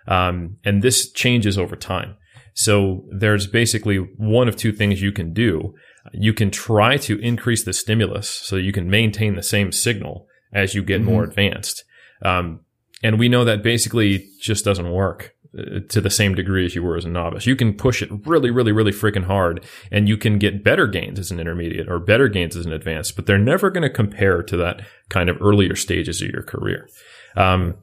Um, 0.07 0.59
and 0.65 0.81
this 0.81 1.11
changes 1.11 1.59
over 1.59 1.75
time. 1.75 2.17
So 2.55 3.05
there's 3.11 3.49
basically 3.49 3.97
one 3.97 4.47
of 4.47 4.55
two 4.55 4.71
things 4.71 5.03
you 5.03 5.11
can 5.11 5.33
do 5.33 5.75
you 6.13 6.33
can 6.33 6.51
try 6.51 6.97
to 6.97 7.19
increase 7.21 7.65
the 7.65 7.73
stimulus 7.73 8.29
so 8.29 8.57
you 8.57 8.73
can 8.73 8.91
maintain 8.91 9.35
the 9.35 9.43
same 9.43 9.73
signal 9.73 10.27
as 10.53 10.75
you 10.75 10.83
get 10.83 11.01
mm-hmm. 11.01 11.11
more 11.11 11.25
advanced. 11.25 11.85
Um, 12.23 12.61
and 13.03 13.19
we 13.19 13.29
know 13.29 13.45
that 13.45 13.63
basically 13.63 14.29
just 14.41 14.65
doesn't 14.65 14.91
work 14.91 15.35
uh, 15.57 15.81
to 15.89 16.01
the 16.01 16.11
same 16.11 16.35
degree 16.35 16.67
as 16.67 16.75
you 16.75 16.83
were 16.83 16.97
as 16.97 17.05
a 17.05 17.09
novice. 17.09 17.47
You 17.47 17.57
can 17.57 17.75
push 17.75 18.03
it 18.03 18.11
really, 18.27 18.51
really, 18.51 18.73
really 18.73 18.93
freaking 18.93 19.25
hard 19.25 19.65
and 19.91 20.09
you 20.09 20.17
can 20.17 20.39
get 20.39 20.65
better 20.65 20.87
gains 20.87 21.19
as 21.19 21.31
an 21.31 21.41
intermediate 21.41 21.89
or 21.89 21.99
better 21.99 22.29
gains 22.29 22.57
as 22.57 22.67
an 22.67 22.73
advanced, 22.73 23.17
but 23.17 23.27
they're 23.27 23.39
never 23.39 23.71
going 23.71 23.83
to 23.83 23.91
compare 23.91 24.43
to 24.43 24.57
that 24.57 24.83
kind 25.09 25.29
of 25.29 25.41
earlier 25.41 25.77
stages 25.77 26.21
of 26.21 26.29
your 26.31 26.43
career. 26.43 26.89
Um, 27.37 27.77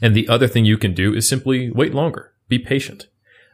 and 0.00 0.14
the 0.14 0.28
other 0.28 0.48
thing 0.48 0.64
you 0.64 0.78
can 0.78 0.94
do 0.94 1.14
is 1.14 1.28
simply 1.28 1.70
wait 1.70 1.94
longer, 1.94 2.32
be 2.48 2.58
patient. 2.58 3.08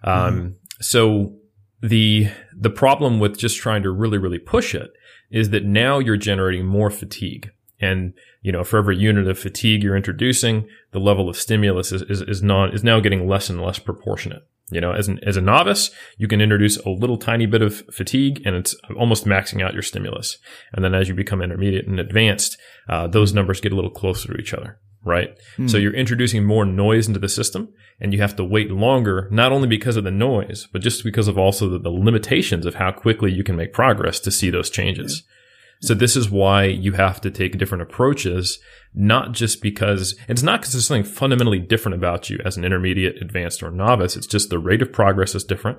Um, 0.04 0.34
mm-hmm. 0.34 0.48
so 0.80 1.34
the 1.80 2.28
the 2.56 2.70
problem 2.70 3.20
with 3.20 3.38
just 3.38 3.56
trying 3.56 3.82
to 3.82 3.90
really 3.90 4.18
really 4.18 4.38
push 4.38 4.74
it 4.74 4.92
is 5.30 5.50
that 5.50 5.64
now 5.64 5.98
you're 5.98 6.16
generating 6.16 6.66
more 6.66 6.90
fatigue 6.90 7.50
and 7.80 8.14
you 8.40 8.52
know 8.52 8.64
for 8.64 8.78
every 8.78 8.96
unit 8.96 9.26
of 9.26 9.38
fatigue 9.38 9.82
you're 9.82 9.96
introducing 9.96 10.66
the 10.92 11.00
level 11.00 11.28
of 11.28 11.36
stimulus 11.36 11.92
is, 11.92 12.02
is, 12.02 12.22
is 12.22 12.42
not 12.42 12.74
is 12.74 12.84
now 12.84 13.00
getting 13.00 13.28
less 13.28 13.50
and 13.50 13.60
less 13.60 13.78
proportionate 13.78 14.42
You 14.70 14.80
know, 14.80 14.92
as 14.92 15.08
an, 15.08 15.18
as 15.22 15.36
a 15.36 15.40
novice, 15.40 15.90
you 16.18 16.28
can 16.28 16.40
introduce 16.40 16.76
a 16.78 16.90
little 16.90 17.16
tiny 17.16 17.46
bit 17.46 17.62
of 17.62 17.82
fatigue 17.90 18.42
and 18.44 18.54
it's 18.54 18.74
almost 18.98 19.24
maxing 19.24 19.62
out 19.64 19.72
your 19.72 19.82
stimulus. 19.82 20.36
And 20.72 20.84
then 20.84 20.94
as 20.94 21.08
you 21.08 21.14
become 21.14 21.40
intermediate 21.40 21.86
and 21.86 21.98
advanced, 21.98 22.58
uh, 22.88 23.06
those 23.06 23.32
numbers 23.32 23.62
get 23.62 23.72
a 23.72 23.76
little 23.76 23.90
closer 23.90 24.32
to 24.32 24.38
each 24.38 24.52
other, 24.52 24.78
right? 25.04 25.30
Mm. 25.56 25.70
So 25.70 25.78
you're 25.78 25.94
introducing 25.94 26.44
more 26.44 26.66
noise 26.66 27.08
into 27.08 27.20
the 27.20 27.30
system 27.30 27.72
and 27.98 28.12
you 28.12 28.20
have 28.20 28.36
to 28.36 28.44
wait 28.44 28.70
longer, 28.70 29.28
not 29.30 29.52
only 29.52 29.68
because 29.68 29.96
of 29.96 30.04
the 30.04 30.10
noise, 30.10 30.68
but 30.70 30.82
just 30.82 31.02
because 31.02 31.28
of 31.28 31.38
also 31.38 31.70
the, 31.70 31.78
the 31.78 31.90
limitations 31.90 32.66
of 32.66 32.74
how 32.74 32.92
quickly 32.92 33.32
you 33.32 33.44
can 33.44 33.56
make 33.56 33.72
progress 33.72 34.20
to 34.20 34.30
see 34.30 34.50
those 34.50 34.68
changes. 34.68 35.22
Yeah. 35.26 35.34
So 35.80 35.94
this 35.94 36.16
is 36.16 36.30
why 36.30 36.64
you 36.64 36.92
have 36.92 37.20
to 37.20 37.30
take 37.30 37.58
different 37.58 37.82
approaches, 37.82 38.58
not 38.94 39.32
just 39.32 39.62
because 39.62 40.16
it's 40.28 40.42
not 40.42 40.60
because 40.60 40.72
there's 40.72 40.86
something 40.86 41.04
fundamentally 41.04 41.58
different 41.58 41.94
about 41.94 42.28
you 42.28 42.38
as 42.44 42.56
an 42.56 42.64
intermediate, 42.64 43.22
advanced, 43.22 43.62
or 43.62 43.70
novice. 43.70 44.16
It's 44.16 44.26
just 44.26 44.50
the 44.50 44.58
rate 44.58 44.82
of 44.82 44.92
progress 44.92 45.34
is 45.34 45.44
different. 45.44 45.78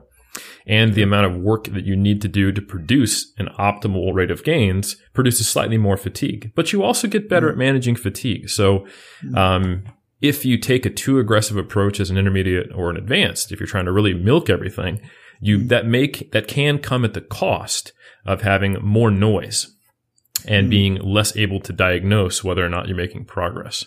And 0.68 0.94
the 0.94 1.02
amount 1.02 1.26
of 1.26 1.42
work 1.42 1.66
that 1.66 1.86
you 1.86 1.96
need 1.96 2.22
to 2.22 2.28
do 2.28 2.52
to 2.52 2.62
produce 2.62 3.34
an 3.38 3.50
optimal 3.58 4.14
rate 4.14 4.32
of 4.32 4.44
gains 4.44 4.96
produces 5.14 5.50
slightly 5.50 5.78
more 5.78 5.98
fatigue, 5.98 6.52
but 6.56 6.72
you 6.72 6.84
also 6.84 7.08
get 7.08 7.30
better 7.30 7.50
at 7.50 7.56
mm. 7.56 7.60
managing 7.60 7.96
fatigue. 7.96 8.48
So, 8.50 8.86
mm. 9.24 9.36
um, 9.36 9.84
if 10.22 10.46
you 10.46 10.58
take 10.58 10.86
a 10.86 10.90
too 10.90 11.18
aggressive 11.18 11.58
approach 11.58 12.00
as 12.00 12.10
an 12.10 12.18
intermediate 12.18 12.72
or 12.76 12.90
an 12.90 12.98
advanced, 12.98 13.52
if 13.52 13.60
you're 13.60 13.68
trying 13.68 13.86
to 13.86 13.92
really 13.92 14.14
milk 14.14 14.50
everything, 14.50 15.02
you, 15.42 15.60
mm. 15.60 15.68
that 15.70 15.88
make, 15.88 16.32
that 16.32 16.48
can 16.48 16.78
come 16.78 17.04
at 17.04 17.16
the 17.16 17.22
cost 17.22 17.92
of 18.26 18.42
having 18.42 18.74
more 18.84 19.10
noise 19.10 19.76
and 20.48 20.68
mm. 20.68 20.70
being 20.70 20.96
less 20.96 21.36
able 21.36 21.60
to 21.62 21.74
diagnose 21.74 22.44
whether 22.44 22.66
or 22.66 22.70
not 22.70 22.88
you're 22.88 22.98
making 22.98 23.26
progress. 23.26 23.86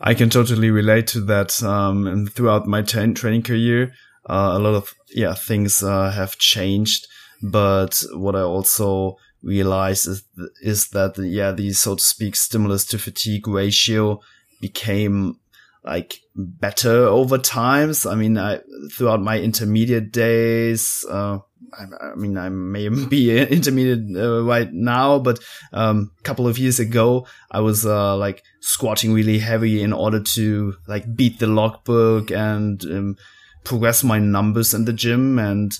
I 0.00 0.14
can 0.14 0.30
totally 0.30 0.70
relate 0.70 1.06
to 1.08 1.20
that. 1.22 1.62
Um, 1.62 2.06
and 2.06 2.32
throughout 2.32 2.66
my 2.66 2.82
t- 2.82 3.12
training 3.12 3.42
career, 3.42 3.92
uh, 4.28 4.52
a 4.54 4.58
lot 4.58 4.74
of 4.74 4.94
yeah 5.10 5.34
things 5.34 5.82
uh, 5.82 6.10
have 6.10 6.38
changed. 6.38 7.06
But 7.42 8.02
what 8.12 8.36
I 8.36 8.42
also 8.42 9.16
realized 9.42 10.06
is 10.08 10.24
is 10.60 10.88
that 10.90 11.18
yeah 11.18 11.52
the 11.52 11.72
so 11.72 11.96
to 11.96 12.02
speak 12.02 12.36
stimulus 12.36 12.84
to 12.86 12.98
fatigue 12.98 13.48
ratio 13.48 14.20
became 14.60 15.36
like 15.84 16.18
better 16.34 17.06
over 17.06 17.38
times. 17.38 18.06
I 18.06 18.14
mean, 18.14 18.38
I 18.38 18.60
throughout 18.92 19.20
my 19.20 19.38
intermediate 19.38 20.12
days, 20.12 21.04
uh, 21.08 21.38
I, 21.72 22.12
I, 22.12 22.14
mean, 22.14 22.36
I 22.36 22.48
may 22.48 22.88
be 23.08 23.36
intermediate 23.38 24.16
uh, 24.16 24.42
right 24.42 24.72
now, 24.72 25.18
but 25.18 25.38
um, 25.72 26.12
a 26.18 26.22
couple 26.22 26.46
of 26.46 26.58
years 26.58 26.80
ago, 26.80 27.26
I 27.50 27.60
was 27.60 27.86
uh, 27.86 28.16
like 28.16 28.42
squatting 28.60 29.12
really 29.12 29.38
heavy 29.38 29.82
in 29.82 29.92
order 29.92 30.20
to 30.34 30.74
like 30.86 31.14
beat 31.14 31.38
the 31.38 31.46
logbook 31.46 32.30
and 32.30 32.82
um, 32.84 33.16
progress 33.64 34.04
my 34.04 34.18
numbers 34.18 34.74
in 34.74 34.84
the 34.84 34.92
gym. 34.92 35.38
And 35.38 35.72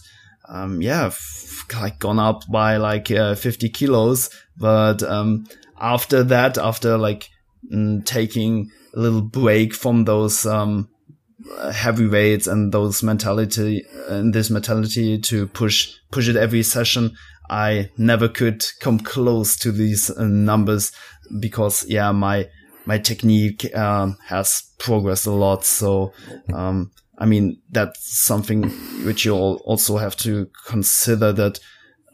um, 0.48 0.80
yeah, 0.80 1.06
f- 1.06 1.64
like 1.74 1.98
gone 1.98 2.18
up 2.18 2.42
by 2.50 2.76
like 2.76 3.10
uh, 3.10 3.34
50 3.34 3.68
kilos. 3.70 4.30
But 4.56 5.02
um, 5.02 5.46
after 5.80 6.22
that, 6.24 6.58
after 6.58 6.96
like 6.96 7.28
mm, 7.72 8.04
taking 8.04 8.70
a 8.94 9.00
little 9.00 9.22
break 9.22 9.74
from 9.74 10.04
those 10.04 10.46
um, 10.46 10.88
heavyweights 11.72 12.46
and 12.46 12.72
those 12.72 13.02
mentality 13.02 13.84
and 14.08 14.32
this 14.34 14.50
mentality 14.50 15.18
to 15.18 15.46
push 15.48 15.94
push 16.10 16.28
it 16.28 16.36
every 16.36 16.62
session 16.62 17.16
i 17.50 17.90
never 17.96 18.28
could 18.28 18.64
come 18.80 18.98
close 18.98 19.56
to 19.56 19.72
these 19.72 20.10
uh, 20.10 20.24
numbers 20.24 20.92
because 21.40 21.84
yeah 21.88 22.12
my 22.12 22.48
my 22.84 22.98
technique 22.98 23.74
um, 23.76 24.16
has 24.26 24.72
progressed 24.80 25.26
a 25.26 25.30
lot. 25.30 25.64
So 25.64 26.12
um, 26.52 26.90
i 27.18 27.26
mean 27.26 27.60
that's 27.70 28.24
something 28.24 28.62
which 29.04 29.24
you 29.24 29.34
also 29.34 29.96
have 29.96 30.16
to 30.16 30.48
consider 30.66 31.32
that 31.32 31.60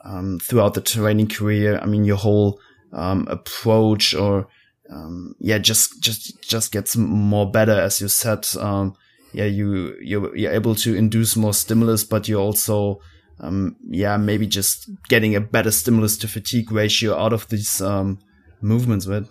um, 0.04 0.38
throughout 0.40 0.74
the 0.74 0.80
training 0.80 1.28
career 1.28 1.78
i 1.82 1.86
mean 1.86 2.04
your 2.04 2.16
whole 2.16 2.60
um, 2.92 3.26
approach 3.28 4.14
or 4.14 4.48
um, 4.90 5.34
yeah 5.38 5.58
just 5.58 6.02
just 6.02 6.42
just 6.42 6.72
gets 6.72 6.96
more 6.96 7.50
better 7.50 7.72
as 7.72 8.00
you 8.00 8.08
said 8.08 8.46
um, 8.58 8.94
yeah, 9.32 9.44
you 9.44 9.96
you're, 10.00 10.36
you're 10.36 10.52
able 10.52 10.74
to 10.76 10.94
induce 10.94 11.36
more 11.36 11.54
stimulus, 11.54 12.04
but 12.04 12.28
you're 12.28 12.40
also 12.40 13.00
um, 13.40 13.76
yeah 13.88 14.16
maybe 14.16 14.46
just 14.46 14.90
getting 15.08 15.36
a 15.36 15.40
better 15.40 15.70
stimulus 15.70 16.16
to 16.18 16.28
fatigue 16.28 16.72
ratio 16.72 17.16
out 17.16 17.32
of 17.32 17.48
these 17.48 17.80
um, 17.80 18.18
movements, 18.60 19.06
right? 19.06 19.24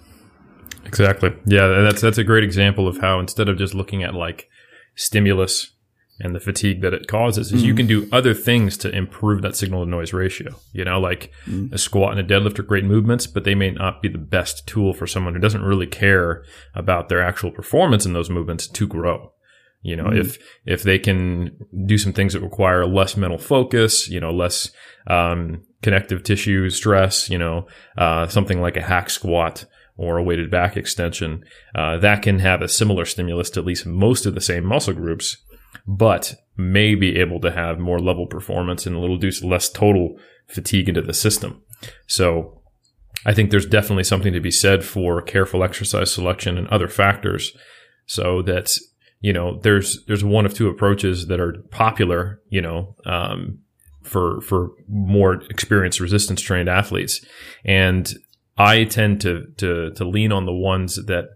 Exactly. 0.85 1.33
Yeah, 1.45 1.67
that's 1.67 2.01
that's 2.01 2.17
a 2.17 2.23
great 2.23 2.43
example 2.43 2.87
of 2.87 2.99
how 2.99 3.19
instead 3.19 3.49
of 3.49 3.57
just 3.57 3.73
looking 3.73 4.03
at 4.03 4.13
like 4.13 4.49
stimulus 4.95 5.73
and 6.19 6.33
the 6.33 6.39
fatigue 6.39 6.81
that 6.81 6.93
it 6.93 7.07
causes 7.07 7.51
is 7.51 7.61
mm. 7.61 7.65
you 7.65 7.75
can 7.75 7.85
do 7.85 8.09
other 8.11 8.33
things 8.33 8.75
to 8.77 8.89
improve 8.89 9.41
that 9.43 9.55
signal 9.55 9.83
to 9.83 9.89
noise 9.89 10.13
ratio. 10.13 10.55
You 10.73 10.85
know, 10.85 10.99
like 10.99 11.31
mm. 11.45 11.71
a 11.71 11.77
squat 11.77 12.17
and 12.17 12.19
a 12.19 12.23
deadlift 12.23 12.57
are 12.57 12.63
great 12.63 12.85
movements, 12.85 13.27
but 13.27 13.43
they 13.43 13.53
may 13.53 13.71
not 13.71 14.01
be 14.01 14.09
the 14.09 14.17
best 14.17 14.65
tool 14.67 14.93
for 14.93 15.05
someone 15.05 15.33
who 15.33 15.39
doesn't 15.39 15.61
really 15.61 15.87
care 15.87 16.43
about 16.73 17.09
their 17.09 17.21
actual 17.21 17.51
performance 17.51 18.05
in 18.05 18.13
those 18.13 18.29
movements 18.29 18.67
to 18.67 18.87
grow. 18.87 19.31
You 19.87 19.95
know, 19.95 20.03
mm-hmm. 20.03 20.19
if, 20.19 20.37
if 20.65 20.83
they 20.83 20.99
can 20.99 21.57
do 21.85 21.97
some 21.97 22.11
things 22.11 22.33
that 22.33 22.41
require 22.41 22.85
less 22.85 23.15
mental 23.15 23.37
focus, 23.37 24.09
you 24.09 24.19
know, 24.19 24.31
less, 24.31 24.69
um, 25.07 25.63
connective 25.81 26.23
tissue 26.23 26.69
stress, 26.69 27.29
you 27.29 27.37
know, 27.37 27.67
uh, 27.97 28.27
something 28.27 28.59
like 28.59 28.75
a 28.75 28.81
hack 28.81 29.09
squat 29.09 29.63
or 29.95 30.17
a 30.17 30.23
weighted 30.23 30.51
back 30.51 30.75
extension, 30.75 31.41
uh, 31.73 31.95
that 31.97 32.21
can 32.21 32.39
have 32.39 32.61
a 32.61 32.67
similar 32.67 33.05
stimulus 33.05 33.49
to 33.49 33.61
at 33.61 33.65
least 33.65 33.85
most 33.85 34.25
of 34.25 34.35
the 34.35 34.41
same 34.41 34.65
muscle 34.65 34.93
groups, 34.93 35.37
but 35.87 36.35
may 36.57 36.93
be 36.93 37.17
able 37.17 37.39
to 37.39 37.51
have 37.51 37.79
more 37.79 37.99
level 37.99 38.27
performance 38.27 38.85
and 38.85 38.93
a 38.93 38.99
little 38.99 39.17
deuce 39.17 39.41
less 39.41 39.69
total 39.69 40.17
fatigue 40.47 40.89
into 40.89 41.01
the 41.01 41.13
system. 41.13 41.61
So 42.07 42.61
I 43.25 43.33
think 43.33 43.51
there's 43.51 43.65
definitely 43.65 44.03
something 44.03 44.33
to 44.33 44.41
be 44.41 44.51
said 44.51 44.83
for 44.83 45.21
careful 45.21 45.63
exercise 45.63 46.11
selection 46.11 46.57
and 46.57 46.67
other 46.67 46.89
factors 46.89 47.55
so 48.05 48.41
that 48.41 48.77
you 49.19 49.33
know, 49.33 49.59
there's 49.61 50.03
there's 50.05 50.23
one 50.23 50.45
of 50.45 50.53
two 50.53 50.69
approaches 50.69 51.27
that 51.27 51.39
are 51.39 51.53
popular, 51.71 52.41
you 52.49 52.61
know, 52.61 52.95
um, 53.05 53.59
for 54.03 54.41
for 54.41 54.71
more 54.87 55.41
experienced 55.49 55.99
resistance 55.99 56.41
trained 56.41 56.69
athletes, 56.69 57.25
and 57.65 58.13
I 58.57 58.83
tend 58.83 59.21
to 59.21 59.45
to 59.57 59.91
to 59.91 60.05
lean 60.05 60.31
on 60.31 60.45
the 60.45 60.53
ones 60.53 61.03
that 61.05 61.29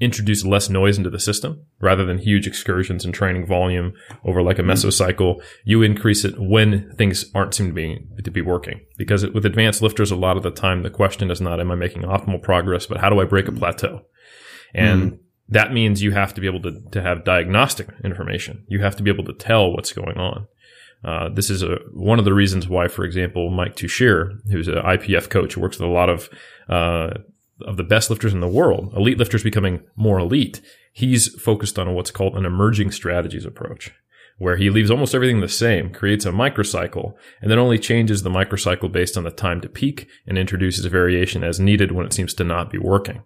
introduce 0.00 0.46
less 0.46 0.70
noise 0.70 0.96
into 0.96 1.10
the 1.10 1.20
system 1.20 1.62
rather 1.78 2.06
than 2.06 2.16
huge 2.16 2.46
excursions 2.46 3.04
in 3.04 3.12
training 3.12 3.46
volume 3.46 3.92
over 4.24 4.42
like 4.42 4.58
a 4.58 4.62
mm-hmm. 4.62 4.70
mesocycle. 4.70 5.42
You 5.64 5.82
increase 5.82 6.24
it 6.24 6.34
when 6.38 6.90
things 6.96 7.26
aren't 7.34 7.54
seem 7.54 7.68
to 7.68 7.72
be 7.72 8.00
to 8.24 8.30
be 8.30 8.40
working. 8.40 8.80
Because 8.96 9.24
with 9.28 9.46
advanced 9.46 9.82
lifters, 9.82 10.10
a 10.10 10.16
lot 10.16 10.36
of 10.36 10.42
the 10.42 10.50
time 10.50 10.82
the 10.82 10.90
question 10.90 11.30
is 11.30 11.40
not 11.40 11.60
am 11.60 11.70
I 11.70 11.76
making 11.76 12.02
optimal 12.02 12.42
progress, 12.42 12.86
but 12.86 12.98
how 12.98 13.08
do 13.08 13.20
I 13.20 13.24
break 13.24 13.46
a 13.46 13.52
plateau? 13.52 14.02
And 14.74 15.12
mm 15.12 15.18
that 15.50 15.72
means 15.72 16.02
you 16.02 16.12
have 16.12 16.32
to 16.34 16.40
be 16.40 16.46
able 16.46 16.62
to, 16.62 16.80
to 16.92 17.02
have 17.02 17.24
diagnostic 17.24 17.88
information. 18.04 18.64
You 18.68 18.80
have 18.82 18.96
to 18.96 19.02
be 19.02 19.10
able 19.10 19.24
to 19.24 19.32
tell 19.32 19.72
what's 19.72 19.92
going 19.92 20.16
on. 20.16 20.46
Uh, 21.02 21.28
this 21.30 21.50
is 21.50 21.62
a, 21.62 21.78
one 21.92 22.18
of 22.18 22.24
the 22.24 22.34
reasons 22.34 22.68
why, 22.68 22.86
for 22.86 23.04
example, 23.04 23.50
Mike 23.50 23.74
Tuchscherer, 23.74 24.38
who's 24.50 24.68
an 24.68 24.74
IPF 24.74 25.28
coach 25.30 25.54
who 25.54 25.60
works 25.60 25.78
with 25.78 25.88
a 25.88 25.92
lot 25.92 26.08
of 26.08 26.28
uh, 26.68 27.10
of 27.62 27.76
the 27.76 27.84
best 27.84 28.10
lifters 28.10 28.32
in 28.32 28.40
the 28.40 28.48
world, 28.48 28.92
elite 28.96 29.18
lifters 29.18 29.42
becoming 29.42 29.82
more 29.96 30.18
elite, 30.18 30.60
he's 30.92 31.28
focused 31.40 31.78
on 31.78 31.94
what's 31.94 32.10
called 32.10 32.36
an 32.36 32.46
emerging 32.46 32.90
strategies 32.90 33.44
approach, 33.44 33.92
where 34.38 34.56
he 34.56 34.70
leaves 34.70 34.90
almost 34.90 35.14
everything 35.14 35.40
the 35.40 35.48
same, 35.48 35.90
creates 35.92 36.24
a 36.24 36.30
microcycle, 36.30 37.14
and 37.42 37.50
then 37.50 37.58
only 37.58 37.78
changes 37.78 38.22
the 38.22 38.30
microcycle 38.30 38.90
based 38.90 39.16
on 39.16 39.24
the 39.24 39.30
time 39.30 39.60
to 39.60 39.68
peak 39.68 40.08
and 40.26 40.38
introduces 40.38 40.84
a 40.84 40.90
variation 40.90 41.44
as 41.44 41.60
needed 41.60 41.92
when 41.92 42.06
it 42.06 42.12
seems 42.12 42.32
to 42.34 42.44
not 42.44 42.70
be 42.70 42.78
working. 42.78 43.22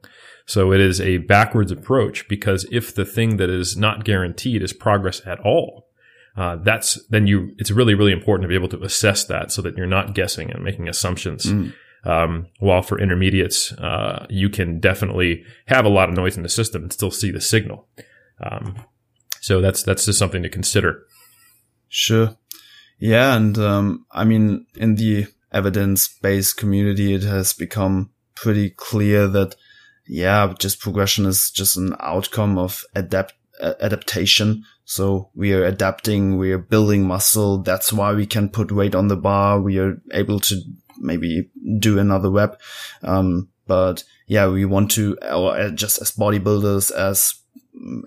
So 0.47 0.73
it 0.73 0.81
is 0.81 1.01
a 1.01 1.19
backwards 1.19 1.73
approach 1.73 2.29
because 2.29 2.67
if 2.71 2.95
the 2.95 3.05
thing 3.05 3.39
that 3.39 3.49
is 3.49 3.77
not 3.77 4.05
guaranteed 4.05 4.63
is 4.63 4.73
progress 4.73 5.23
at 5.27 5.41
all, 5.41 5.89
uh, 6.37 6.57
that's 6.57 7.03
then 7.09 7.27
you. 7.27 7.55
It's 7.59 7.71
really 7.71 7.95
really 7.95 8.13
important 8.13 8.43
to 8.43 8.49
be 8.49 8.55
able 8.55 8.69
to 8.69 8.83
assess 8.83 9.25
that 9.27 9.53
so 9.53 9.63
that 9.63 9.77
you're 9.77 9.87
not 9.87 10.15
guessing 10.15 10.51
and 10.51 10.63
making 10.63 10.89
assumptions. 10.89 11.47
Mm. 11.47 11.73
Um, 12.07 12.49
while 12.59 12.83
for 12.83 13.01
intermediates, 13.01 13.73
uh, 13.73 14.27
you 14.29 14.51
can 14.51 14.79
definitely 14.79 15.43
have 15.67 15.87
a 15.87 15.89
lot 15.89 16.11
of 16.11 16.15
noise 16.15 16.37
in 16.37 16.43
the 16.43 16.51
system 16.51 16.83
and 16.83 16.93
still 16.93 17.11
see 17.11 17.31
the 17.31 17.41
signal. 17.41 17.89
Um, 18.43 18.77
so 19.41 19.61
that's 19.61 19.83
that's 19.83 20.05
just 20.05 20.19
something 20.19 20.43
to 20.43 20.51
consider. 20.51 21.07
Sure. 21.89 22.37
Yeah, 22.99 23.37
and 23.37 23.57
um, 23.59 24.07
I 24.11 24.25
mean, 24.25 24.67
in 24.77 24.97
the 24.97 25.27
evidence-based 25.53 26.57
community, 26.57 27.15
it 27.15 27.23
has 27.23 27.53
become 27.53 28.11
pretty 28.35 28.71
clear 28.71 29.29
that 29.29 29.55
yeah, 30.07 30.53
just 30.59 30.81
progression 30.81 31.27
is 31.27 31.51
just 31.51 31.77
an 31.77 31.95
outcome 32.01 32.59
of 32.59 32.85
adapt 32.95 33.35
adaptation. 33.63 34.65
So 34.85 35.31
we 35.35 35.53
are 35.55 35.65
adapting, 35.65 36.37
we 36.37 36.53
are 36.53 36.59
building 36.59 37.07
muscle. 37.07 37.59
That's 37.59 37.93
why 37.93 38.13
we 38.13 38.27
can 38.27 38.49
put 38.49 38.73
weight 38.73 38.95
on 38.95 39.09
the 39.09 39.17
bar. 39.17 39.61
We 39.61 39.79
are 39.79 40.01
able 40.13 40.41
to 40.41 40.61
maybe 40.99 41.51
do 41.79 41.99
another 41.99 42.31
rep. 42.31 42.61
Um, 43.03 43.49
but 43.67 44.05
yeah, 44.27 44.49
we 44.49 44.65
want 44.65 44.91
to, 44.93 45.17
or 45.33 45.71
just 45.71 46.03
as 46.03 46.11
bodybuilders, 46.13 46.91
as 46.93 47.35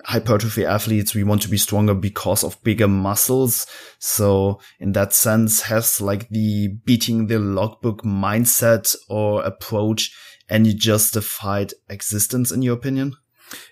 hypertrophy 0.06 0.66
athletes, 0.66 1.14
we 1.14 1.24
want 1.24 1.42
to 1.42 1.50
be 1.50 1.58
stronger 1.58 1.94
because 1.94 2.44
of 2.44 2.62
bigger 2.64 2.88
muscles. 2.88 3.66
So 4.00 4.60
in 4.80 4.94
that 4.94 5.14
sense, 5.14 5.62
has 5.62 6.00
like 6.00 6.30
the 6.30 6.70
beating 6.86 7.28
the 7.28 7.40
logbook 7.40 8.04
mindset 8.04 8.96
or 9.10 9.44
approach 9.44 10.16
any 10.50 10.74
justified 10.74 11.74
existence 11.90 12.52
in 12.52 12.62
your 12.62 12.76
opinion? 12.76 13.14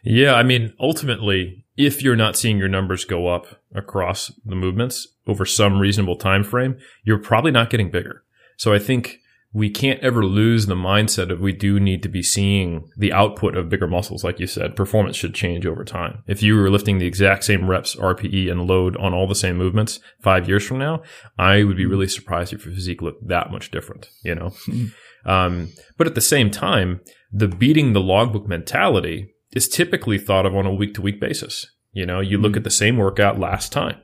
Yeah, 0.03 0.35
I 0.35 0.43
mean, 0.43 0.73
ultimately, 0.79 1.65
if 1.77 2.01
you're 2.01 2.15
not 2.15 2.37
seeing 2.37 2.57
your 2.57 2.69
numbers 2.69 3.05
go 3.05 3.27
up 3.27 3.61
across 3.73 4.31
the 4.45 4.55
movements 4.55 5.07
over 5.27 5.45
some 5.45 5.79
reasonable 5.79 6.15
time 6.15 6.43
frame, 6.43 6.77
you're 7.03 7.17
probably 7.17 7.51
not 7.51 7.69
getting 7.69 7.91
bigger. 7.91 8.23
So 8.57 8.73
I 8.73 8.79
think 8.79 9.19
we 9.55 9.69
can't 9.69 10.01
ever 10.01 10.25
lose 10.25 10.65
the 10.65 10.75
mindset 10.75 11.31
of 11.31 11.39
we 11.39 11.53
do 11.53 11.79
need 11.79 12.03
to 12.03 12.09
be 12.09 12.21
seeing 12.21 12.89
the 12.97 13.13
output 13.13 13.55
of 13.55 13.69
bigger 13.69 13.87
muscles. 13.87 14.21
Like 14.21 14.37
you 14.37 14.47
said, 14.47 14.75
performance 14.75 15.15
should 15.15 15.33
change 15.33 15.65
over 15.65 15.85
time. 15.85 16.23
If 16.27 16.43
you 16.43 16.57
were 16.57 16.69
lifting 16.69 16.97
the 16.97 17.05
exact 17.07 17.45
same 17.45 17.69
reps, 17.69 17.95
RPE 17.95 18.51
and 18.51 18.67
load 18.67 18.97
on 18.97 19.13
all 19.13 19.27
the 19.27 19.33
same 19.33 19.55
movements 19.55 20.01
five 20.19 20.49
years 20.49 20.65
from 20.65 20.79
now, 20.79 21.03
I 21.39 21.63
would 21.63 21.77
be 21.77 21.85
hmm. 21.85 21.89
really 21.89 22.09
surprised 22.09 22.51
if 22.51 22.65
your 22.65 22.75
physique 22.75 23.01
looked 23.01 23.29
that 23.29 23.49
much 23.49 23.71
different, 23.71 24.09
you 24.23 24.35
know? 24.35 24.49
Hmm. 24.65 24.87
Um, 25.25 25.69
but 25.97 26.07
at 26.07 26.15
the 26.15 26.21
same 26.21 26.51
time, 26.51 27.01
the 27.31 27.47
beating 27.47 27.93
the 27.93 28.01
logbook 28.01 28.47
mentality 28.47 29.33
is 29.53 29.67
typically 29.67 30.17
thought 30.17 30.45
of 30.45 30.55
on 30.55 30.65
a 30.65 30.73
week 30.73 30.93
to 30.95 31.01
week 31.01 31.19
basis. 31.19 31.65
You 31.91 32.05
know, 32.05 32.19
you 32.19 32.37
look 32.37 32.57
at 32.57 32.63
the 32.63 32.69
same 32.69 32.97
workout 32.97 33.39
last 33.39 33.71
time 33.71 33.97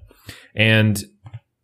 and 0.56 1.04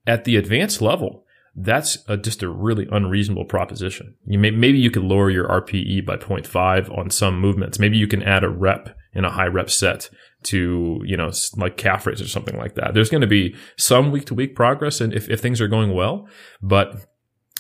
at 0.06 0.24
the 0.24 0.38
advanced 0.38 0.82
level, 0.82 1.26
that's 1.56 1.98
a, 2.08 2.18
just 2.18 2.44
a 2.44 2.50
really 2.50 2.88
unreasonable 2.92 3.46
proposition. 3.46 4.16
You 4.26 4.38
may, 4.38 4.52
maybe 4.52 4.78
you 4.78 4.92
could 4.92 5.04
lower 5.04 5.30
your 5.30 5.48
RPE 5.48 6.06
by 6.06 6.18
0.5 6.18 6.96
on 6.96 7.10
some 7.10 7.40
movements. 7.40 7.80
Maybe 7.80 7.98
you 7.98 8.08
can 8.08 8.22
add 8.24 8.44
a 8.44 8.50
rep 8.50 8.96
in 9.14 9.26
a 9.26 9.32
high 9.32 9.48
rep 9.48 9.70
set 9.70 10.10
to, 10.44 11.02
you 11.04 11.18
know, 11.18 11.32
like 11.56 11.78
calf 11.78 12.06
raise 12.06 12.22
or 12.22 12.28
something 12.28 12.56
like 12.58 12.76
that. 12.76 12.94
There's 12.94 13.10
going 13.10 13.22
to 13.22 13.28
be 13.28 13.56
some 13.76 14.12
week 14.12 14.26
to 14.26 14.36
week 14.36 14.56
progress 14.56 15.02
and 15.02 15.14
if, 15.14 15.30
if 15.30 15.42
things 15.42 15.60
are 15.60 15.68
going 15.68 15.94
well, 15.94 16.28
but 16.62 17.08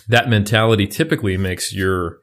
that 0.07 0.29
mentality 0.29 0.87
typically 0.87 1.37
makes 1.37 1.73
your 1.73 2.19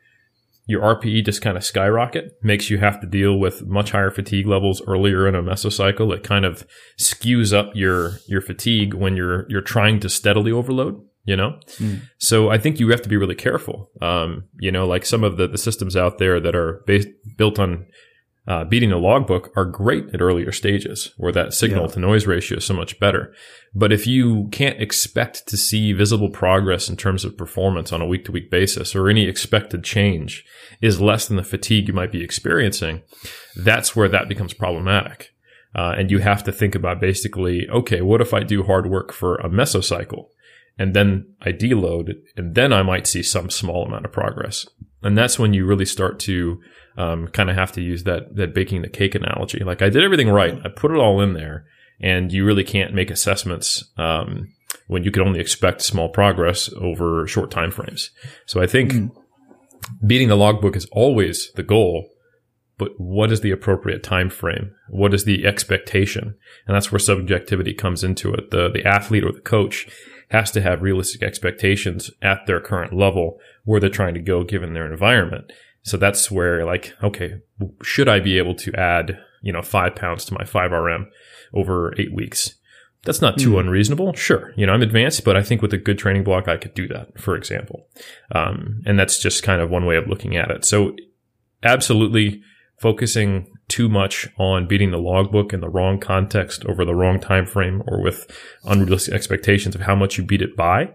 your 0.67 0.81
RPE 0.81 1.27
just 1.27 1.43
kind 1.43 1.59
of 1.59 1.65
skyrocket, 1.65 2.39
makes 2.43 2.71
you 2.71 2.79
have 2.79 2.99
to 3.03 3.07
deal 3.07 3.39
with 3.39 3.67
much 3.67 3.91
higher 3.91 4.11
fatigue 4.11 4.47
levels 4.47 4.81
earlier 4.87 5.29
in 5.29 5.35
a 5.35 5.43
mesocycle. 5.43 6.15
It 6.15 6.23
kind 6.23 6.47
of 6.47 6.67
skews 6.99 7.53
up 7.53 7.73
your 7.75 8.19
your 8.27 8.41
fatigue 8.41 8.95
when 8.95 9.17
you're 9.17 9.47
you're 9.51 9.61
trying 9.61 10.01
to 10.01 10.09
steadily 10.09 10.53
overload 10.53 11.03
you 11.25 11.37
know? 11.37 11.59
Mm. 11.79 12.03
So 12.19 12.51
I 12.51 12.59
think 12.59 12.79
you 12.79 12.91
have 12.91 13.03
to 13.03 13.09
be 13.09 13.17
really 13.17 13.35
careful. 13.35 13.91
Um, 14.01 14.45
you 14.59 14.71
know, 14.71 14.87
like 14.87 15.07
some 15.07 15.25
of 15.25 15.37
the, 15.37 15.49
the 15.49 15.59
systems 15.59 15.97
out 15.97 16.19
there 16.19 16.39
that 16.39 16.55
are 16.55 16.83
based, 16.87 17.09
built 17.37 17.59
on 17.59 17.87
uh, 18.47 18.65
beating 18.65 18.93
a 18.93 18.99
logbook 18.99 19.51
are 19.57 19.65
great 19.65 20.13
at 20.13 20.21
earlier 20.21 20.53
stages 20.53 21.13
where 21.17 21.33
that 21.33 21.55
signal 21.55 21.87
yeah. 21.87 21.93
to 21.93 22.01
noise 22.01 22.27
ratio 22.27 22.59
is 22.59 22.65
so 22.65 22.75
much 22.75 23.01
better. 23.01 23.35
But 23.75 23.93
if 23.93 24.07
you 24.07 24.49
can't 24.53 24.81
expect 24.81 25.49
to 25.49 25.57
see 25.57 25.93
visible 25.93 26.29
progress 26.29 26.89
in 26.89 26.97
terms 26.97 27.25
of 27.25 27.39
performance 27.39 27.93
on 27.93 28.03
a 28.03 28.07
week 28.07 28.27
to 28.27 28.33
week 28.33 28.51
basis 28.51 28.95
or 28.95 29.09
any 29.09 29.27
expected 29.27 29.83
change 29.83 30.45
is 30.83 31.01
less 31.01 31.27
than 31.27 31.39
the 31.39 31.43
fatigue 31.43 31.89
you 31.89 31.95
might 31.95 32.13
be 32.13 32.23
experiencing, 32.23 33.03
that's 33.57 33.97
where 33.97 34.09
that 34.09 34.29
becomes 34.29 34.53
problematic. 34.53 35.31
Uh, 35.75 35.95
and 35.97 36.11
you 36.11 36.19
have 36.19 36.45
to 36.45 36.53
think 36.53 36.75
about 36.75 37.01
basically, 37.01 37.69
okay, 37.69 38.01
what 38.01 38.21
if 38.21 38.33
I 38.35 38.43
do 38.43 38.63
hard 38.63 38.89
work 38.89 39.13
for 39.13 39.37
a 39.37 39.49
mesocycle? 39.49 40.27
and 40.79 40.95
then 40.95 41.35
I 41.41 41.53
deload, 41.53 42.15
and 42.37 42.55
then 42.55 42.73
I 42.73 42.83
might 42.83 43.07
see 43.07 43.23
some 43.23 43.51
small 43.51 43.87
amount 43.87 44.05
of 44.05 44.13
progress. 44.13 44.67
And 45.03 45.17
that's 45.17 45.39
when 45.39 45.55
you 45.55 45.67
really 45.67 45.85
start 45.85 46.19
to 46.21 46.61
um, 46.97 47.29
kind 47.29 47.51
of 47.51 47.57
have 47.57 47.73
to 47.73 47.83
use 47.83 48.05
that 48.05 48.37
that 48.37 48.55
baking 48.55 48.83
the 48.83 48.89
cake 48.89 49.15
analogy. 49.15 49.63
Like 49.65 49.83
I 49.83 49.89
did 49.89 50.05
everything 50.05 50.31
right, 50.31 50.59
I 50.65 50.69
put 50.69 50.91
it 50.91 50.99
all 50.99 51.21
in 51.21 51.35
there, 51.35 51.67
and 52.01 52.33
you 52.33 52.45
really 52.45 52.65
can't 52.65 52.95
make 52.95 53.11
assessments 53.11 53.85
um, 53.97 54.53
when 54.87 55.05
you 55.05 55.11
can 55.11 55.23
only 55.23 55.41
expect 55.41 55.83
small 55.83 56.09
progress 56.09 56.71
over 56.81 57.27
short 57.27 57.51
time 57.51 57.71
frames. 57.71 58.11
So 58.47 58.63
I 58.63 58.67
think 58.67 58.93
mm. 58.93 59.11
beating 60.07 60.29
the 60.29 60.37
logbook 60.37 60.77
is 60.77 60.87
always 60.93 61.51
the 61.55 61.63
goal, 61.63 62.09
but 62.79 62.93
what 62.99 63.33
is 63.33 63.41
the 63.41 63.51
appropriate 63.51 64.03
time 64.03 64.31
frame? 64.31 64.75
What 64.89 65.15
is 65.15 65.25
the 65.25 65.47
expectation? 65.47 66.37
And 66.67 66.75
that's 66.75 66.93
where 66.93 66.99
subjectivity 66.99 67.75
comes 67.75 68.05
into 68.05 68.33
it. 68.33 68.51
The 68.51 68.71
the 68.71 68.87
athlete 68.87 69.25
or 69.25 69.33
the 69.33 69.41
coach 69.41 69.89
has 70.31 70.51
to 70.53 70.61
have 70.61 70.83
realistic 70.83 71.23
expectations 71.23 72.11
at 72.23 72.47
their 72.47 72.61
current 72.61 72.93
level 72.93 73.39
where 73.65 73.79
they're 73.81 73.91
trying 73.91 74.15
to 74.15 74.21
go 74.21 74.43
given 74.43 74.75
their 74.75 74.91
environment. 74.91 75.53
So 75.85 75.99
that's 75.99 76.31
where 76.31 76.65
like, 76.65 76.95
okay, 77.03 77.35
should 77.83 78.09
I 78.09 78.19
be 78.19 78.39
able 78.39 78.55
to 78.57 78.75
add, 78.75 79.19
you 79.43 79.53
know, 79.53 79.63
five 79.63 79.95
pounds 79.95 80.25
to 80.27 80.35
my 80.35 80.45
5RM 80.45 81.07
over 81.53 81.95
eight 81.99 82.13
weeks? 82.13 82.55
That's 83.05 83.21
not 83.21 83.39
too 83.39 83.51
mm. 83.51 83.61
unreasonable. 83.61 84.15
Sure. 84.15 84.55
You 84.57 84.65
know, 84.65 84.73
I'm 84.73 84.81
advanced, 84.81 85.25
but 85.25 85.37
I 85.37 85.43
think 85.43 85.61
with 85.61 85.75
a 85.75 85.79
good 85.79 85.99
training 85.99 86.25
block, 86.25 86.49
I 86.49 86.57
could 86.57 86.73
do 86.73 86.89
that, 86.89 87.21
for 87.21 87.37
example. 87.37 87.87
Um, 88.35 88.83
and 88.87 88.99
that's 88.99 89.19
just 89.19 89.43
kind 89.43 89.61
of 89.61 89.69
one 89.69 89.85
way 89.85 89.97
of 89.97 90.09
looking 90.09 90.37
at 90.37 90.51
it. 90.51 90.65
So 90.65 90.97
absolutely 91.63 92.43
focusing 92.81 93.47
too 93.69 93.91
much 93.91 94.27
on 94.39 94.67
beating 94.67 94.91
the 94.91 94.99
logbook 94.99 95.53
in 95.53 95.61
the 95.61 95.69
wrong 95.69 96.01
context 96.01 96.65
over 96.65 96.83
the 96.85 96.95
wrong 96.95 97.21
time 97.21 97.45
frame 97.45 97.83
or 97.87 98.03
with 98.03 98.27
unrealistic 98.65 99.13
expectations 99.13 99.75
of 99.75 99.83
how 99.83 99.95
much 99.95 100.17
you 100.17 100.25
beat 100.25 100.43
it 100.43 100.57
by. 100.57 100.91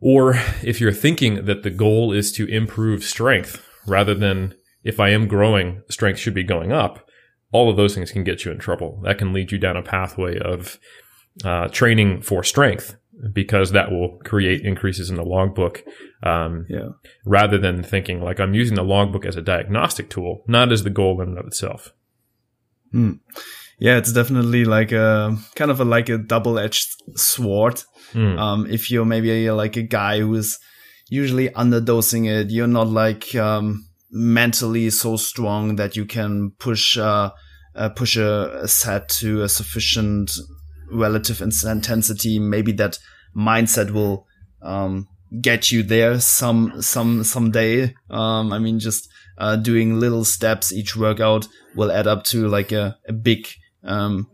Or 0.00 0.34
if 0.62 0.82
you're 0.82 0.92
thinking 0.92 1.46
that 1.46 1.62
the 1.62 1.70
goal 1.70 2.12
is 2.12 2.30
to 2.32 2.46
improve 2.46 3.02
strength 3.02 3.65
rather 3.86 4.14
than 4.14 4.54
if 4.84 5.00
I 5.00 5.10
am 5.10 5.26
growing, 5.26 5.82
strength 5.90 6.18
should 6.18 6.34
be 6.34 6.44
going 6.44 6.72
up, 6.72 7.08
all 7.52 7.70
of 7.70 7.76
those 7.76 7.94
things 7.94 8.12
can 8.12 8.24
get 8.24 8.44
you 8.44 8.52
in 8.52 8.58
trouble. 8.58 9.00
That 9.04 9.18
can 9.18 9.32
lead 9.32 9.52
you 9.52 9.58
down 9.58 9.76
a 9.76 9.82
pathway 9.82 10.38
of 10.38 10.78
uh, 11.44 11.68
training 11.68 12.22
for 12.22 12.42
strength 12.42 12.96
because 13.32 13.72
that 13.72 13.90
will 13.90 14.18
create 14.24 14.62
increases 14.62 15.10
in 15.10 15.16
the 15.16 15.24
logbook. 15.24 15.82
Um, 16.22 16.66
yeah. 16.68 16.88
Rather 17.24 17.58
than 17.58 17.82
thinking 17.82 18.20
like 18.20 18.40
I'm 18.40 18.54
using 18.54 18.76
the 18.76 18.84
logbook 18.84 19.24
as 19.24 19.36
a 19.36 19.42
diagnostic 19.42 20.10
tool, 20.10 20.44
not 20.46 20.72
as 20.72 20.84
the 20.84 20.90
goal 20.90 21.20
in 21.20 21.30
and 21.30 21.38
of 21.38 21.46
itself. 21.46 21.92
Hmm. 22.92 23.12
Yeah, 23.78 23.98
it's 23.98 24.12
definitely 24.12 24.64
like 24.64 24.92
a 24.92 25.36
kind 25.54 25.70
of 25.70 25.80
a, 25.80 25.84
like 25.84 26.08
a 26.08 26.16
double-edged 26.16 27.18
sword. 27.18 27.82
Mm. 28.12 28.38
Um, 28.38 28.66
if 28.70 28.90
you're 28.90 29.04
maybe 29.04 29.50
like 29.50 29.76
a 29.76 29.82
guy 29.82 30.20
who 30.20 30.34
is 30.34 30.58
usually 31.08 31.48
underdosing 31.50 32.28
it, 32.28 32.50
you're 32.50 32.66
not 32.66 32.88
like 32.88 33.34
um, 33.34 33.86
mentally 34.10 34.90
so 34.90 35.16
strong 35.16 35.76
that 35.76 35.96
you 35.96 36.04
can 36.04 36.50
push 36.58 36.98
uh, 36.98 37.30
uh, 37.74 37.90
push 37.90 38.16
a, 38.16 38.60
a 38.62 38.68
set 38.68 39.08
to 39.08 39.42
a 39.42 39.48
sufficient 39.48 40.32
relative 40.90 41.40
intensity, 41.42 42.38
maybe 42.38 42.72
that 42.72 42.98
mindset 43.36 43.90
will 43.90 44.26
um, 44.62 45.06
get 45.40 45.70
you 45.70 45.82
there 45.82 46.18
some 46.20 46.80
some 46.80 47.22
someday. 47.24 47.94
Um, 48.10 48.52
I 48.52 48.58
mean, 48.58 48.78
just 48.78 49.08
uh, 49.38 49.56
doing 49.56 50.00
little 50.00 50.24
steps 50.24 50.72
each 50.72 50.96
workout 50.96 51.46
will 51.74 51.92
add 51.92 52.06
up 52.06 52.24
to 52.24 52.48
like 52.48 52.72
a, 52.72 52.96
a 53.08 53.12
big 53.12 53.46
um, 53.84 54.28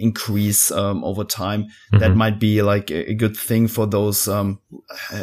increase 0.00 0.70
um, 0.70 1.04
over 1.04 1.24
time. 1.24 1.64
Mm-hmm. 1.64 1.98
That 1.98 2.16
might 2.16 2.38
be 2.40 2.62
like 2.62 2.90
a, 2.90 3.10
a 3.10 3.14
good 3.14 3.36
thing 3.36 3.68
for 3.68 3.86
those 3.86 4.28
um, 4.28 4.60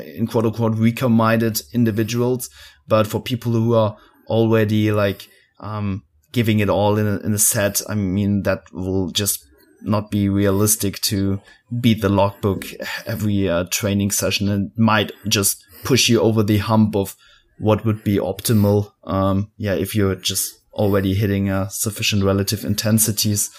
in 0.03 0.27
quote 0.27 0.45
unquote 0.45 0.75
weaker 0.75 1.09
minded 1.09 1.61
individuals, 1.73 2.49
but 2.87 3.07
for 3.07 3.21
people 3.21 3.51
who 3.51 3.73
are 3.73 3.97
already 4.27 4.91
like 4.91 5.27
um, 5.59 6.03
giving 6.31 6.59
it 6.59 6.69
all 6.69 6.97
in 6.97 7.07
a, 7.07 7.17
in 7.19 7.33
a 7.33 7.39
set, 7.39 7.81
I 7.89 7.95
mean 7.95 8.43
that 8.43 8.71
will 8.71 9.09
just 9.09 9.45
not 9.81 10.09
be 10.09 10.27
realistic 10.27 10.99
to 11.01 11.39
beat 11.79 12.01
the 12.01 12.09
logbook 12.09 12.65
every 13.05 13.47
uh, 13.47 13.65
training 13.69 14.11
session 14.11 14.49
and 14.49 14.71
might 14.75 15.11
just 15.27 15.63
push 15.83 16.09
you 16.09 16.19
over 16.19 16.41
the 16.41 16.57
hump 16.57 16.95
of 16.95 17.15
what 17.59 17.85
would 17.85 18.03
be 18.03 18.17
optimal. 18.17 18.91
Um, 19.03 19.51
yeah, 19.57 19.73
if 19.73 19.95
you're 19.95 20.15
just 20.15 20.57
already 20.77 21.13
hitting 21.15 21.49
uh, 21.49 21.67
sufficient 21.67 22.23
relative 22.23 22.63
intensities. 22.63 23.49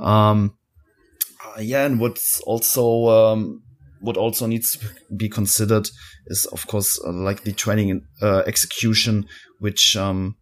Um, 0.00 0.54
uh, 1.44 1.60
yeah, 1.60 1.84
and 1.84 2.00
what's 2.00 2.40
also 2.40 3.08
um, 3.08 3.62
what 4.00 4.16
also 4.16 4.46
needs 4.46 4.76
to 4.76 4.86
be 5.14 5.28
considered 5.28 5.88
is, 6.26 6.46
of 6.46 6.66
course, 6.66 7.00
uh, 7.04 7.12
like 7.12 7.42
the 7.42 7.52
training 7.52 8.06
uh, 8.22 8.42
execution, 8.46 9.26
which 9.58 9.96
um, 9.96 10.36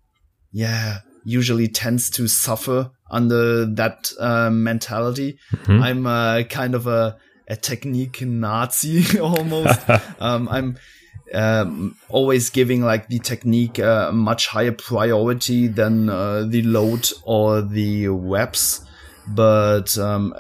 yeah 0.53 0.99
usually 1.25 1.69
tends 1.69 2.09
to 2.09 2.27
suffer 2.27 2.91
under 3.11 3.67
that 3.67 4.11
uh, 4.19 4.51
mentality. 4.51 5.39
Mm-hmm. 5.53 5.83
I'm 5.83 6.07
uh, 6.07 6.43
kind 6.45 6.75
of 6.75 6.87
a, 6.87 7.19
a 7.47 7.57
technique 7.57 8.23
Nazi 8.23 9.19
almost. 9.21 9.79
um, 10.21 10.49
I'm 10.49 10.79
um, 11.35 11.97
always 12.09 12.51
giving 12.51 12.83
like 12.83 13.09
the 13.09 13.19
technique 13.19 13.79
a 13.79 14.09
uh, 14.09 14.13
much 14.13 14.47
higher 14.47 14.73
priority 14.73 15.67
than 15.67 16.09
uh, 16.09 16.45
the 16.45 16.63
load 16.63 17.09
or 17.25 17.61
the 17.61 18.09
reps. 18.09 18.85
But 19.29 19.97
um, 19.99 20.35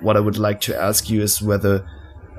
what 0.00 0.16
I 0.16 0.20
would 0.20 0.38
like 0.38 0.60
to 0.62 0.80
ask 0.80 1.08
you 1.08 1.22
is 1.22 1.40
whether 1.40 1.86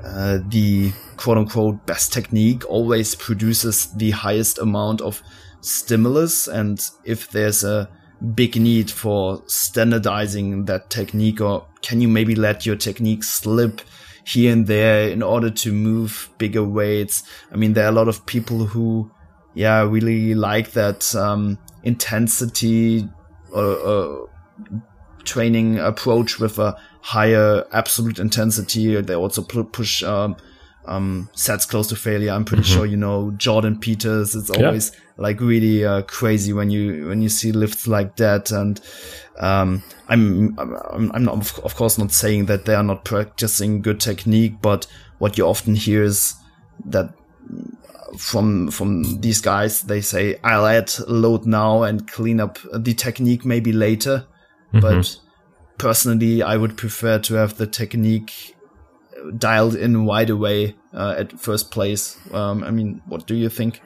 uh, 0.04 0.38
the 0.48 0.92
quote 1.16 1.38
unquote 1.38 1.84
best 1.86 2.12
technique 2.12 2.68
always 2.68 3.14
produces 3.14 3.86
the 3.86 4.12
highest 4.12 4.58
amount 4.58 5.00
of 5.00 5.22
stimulus 5.60 6.46
and 6.46 6.80
if 7.04 7.30
there's 7.30 7.64
a 7.64 7.88
big 8.34 8.56
need 8.56 8.90
for 8.90 9.42
standardizing 9.46 10.64
that 10.66 10.88
technique 10.90 11.40
or 11.40 11.66
can 11.82 12.00
you 12.00 12.08
maybe 12.08 12.34
let 12.34 12.64
your 12.64 12.76
technique 12.76 13.24
slip 13.24 13.80
here 14.24 14.52
and 14.52 14.66
there 14.66 15.08
in 15.08 15.22
order 15.22 15.50
to 15.50 15.72
move 15.72 16.30
bigger 16.38 16.64
weights? 16.64 17.22
I 17.52 17.56
mean, 17.56 17.74
there 17.74 17.84
are 17.84 17.88
a 17.88 17.92
lot 17.92 18.08
of 18.08 18.24
people 18.26 18.66
who, 18.66 19.10
yeah, 19.54 19.82
really 19.82 20.34
like 20.34 20.72
that, 20.72 21.14
um, 21.14 21.58
intensity 21.82 23.08
or, 23.52 23.64
uh, 23.64 24.26
training 25.26 25.78
approach 25.78 26.38
with 26.38 26.58
a 26.58 26.76
higher 27.00 27.64
absolute 27.72 28.18
intensity. 28.18 29.00
They 29.00 29.14
also 29.14 29.42
push, 29.42 30.02
um, 30.02 30.36
um, 30.86 31.28
sets 31.34 31.66
close 31.66 31.88
to 31.88 31.96
failure. 31.96 32.30
I'm 32.30 32.44
pretty 32.44 32.62
mm-hmm. 32.62 32.74
sure 32.74 32.86
you 32.86 32.96
know 32.96 33.32
Jordan 33.32 33.78
Peters. 33.78 34.34
It's 34.34 34.50
always 34.50 34.92
yeah. 34.92 35.00
like 35.16 35.40
really 35.40 35.84
uh, 35.84 36.02
crazy 36.02 36.52
when 36.52 36.70
you 36.70 37.08
when 37.08 37.22
you 37.22 37.28
see 37.28 37.52
lifts 37.52 37.86
like 37.86 38.16
that. 38.16 38.50
And 38.50 38.80
um, 39.38 39.82
I'm 40.08 40.58
I'm, 40.58 41.12
I'm 41.12 41.24
not, 41.24 41.58
of 41.58 41.74
course 41.74 41.98
not 41.98 42.12
saying 42.12 42.46
that 42.46 42.64
they 42.64 42.74
are 42.74 42.84
not 42.84 43.04
practicing 43.04 43.82
good 43.82 44.00
technique, 44.00 44.60
but 44.62 44.86
what 45.18 45.36
you 45.36 45.46
often 45.46 45.74
hear 45.74 46.02
is 46.02 46.34
that 46.84 47.12
from 48.16 48.70
from 48.70 49.20
these 49.20 49.40
guys 49.40 49.82
they 49.82 50.00
say 50.00 50.38
I'll 50.42 50.66
add 50.66 50.92
load 51.06 51.46
now 51.46 51.82
and 51.82 52.08
clean 52.08 52.40
up 52.40 52.58
the 52.72 52.94
technique 52.94 53.44
maybe 53.44 53.72
later. 53.72 54.26
Mm-hmm. 54.72 54.80
But 54.80 55.18
personally, 55.78 56.42
I 56.42 56.56
would 56.56 56.76
prefer 56.76 57.18
to 57.20 57.34
have 57.34 57.56
the 57.56 57.66
technique 57.66 58.56
dialed 59.36 59.74
in 59.74 60.06
right 60.06 60.28
away 60.28 60.76
uh, 60.92 61.14
at 61.18 61.38
first 61.38 61.70
place. 61.70 62.18
Um, 62.32 62.62
I 62.64 62.70
mean, 62.70 63.02
what 63.06 63.26
do 63.26 63.34
you 63.34 63.48
think? 63.48 63.80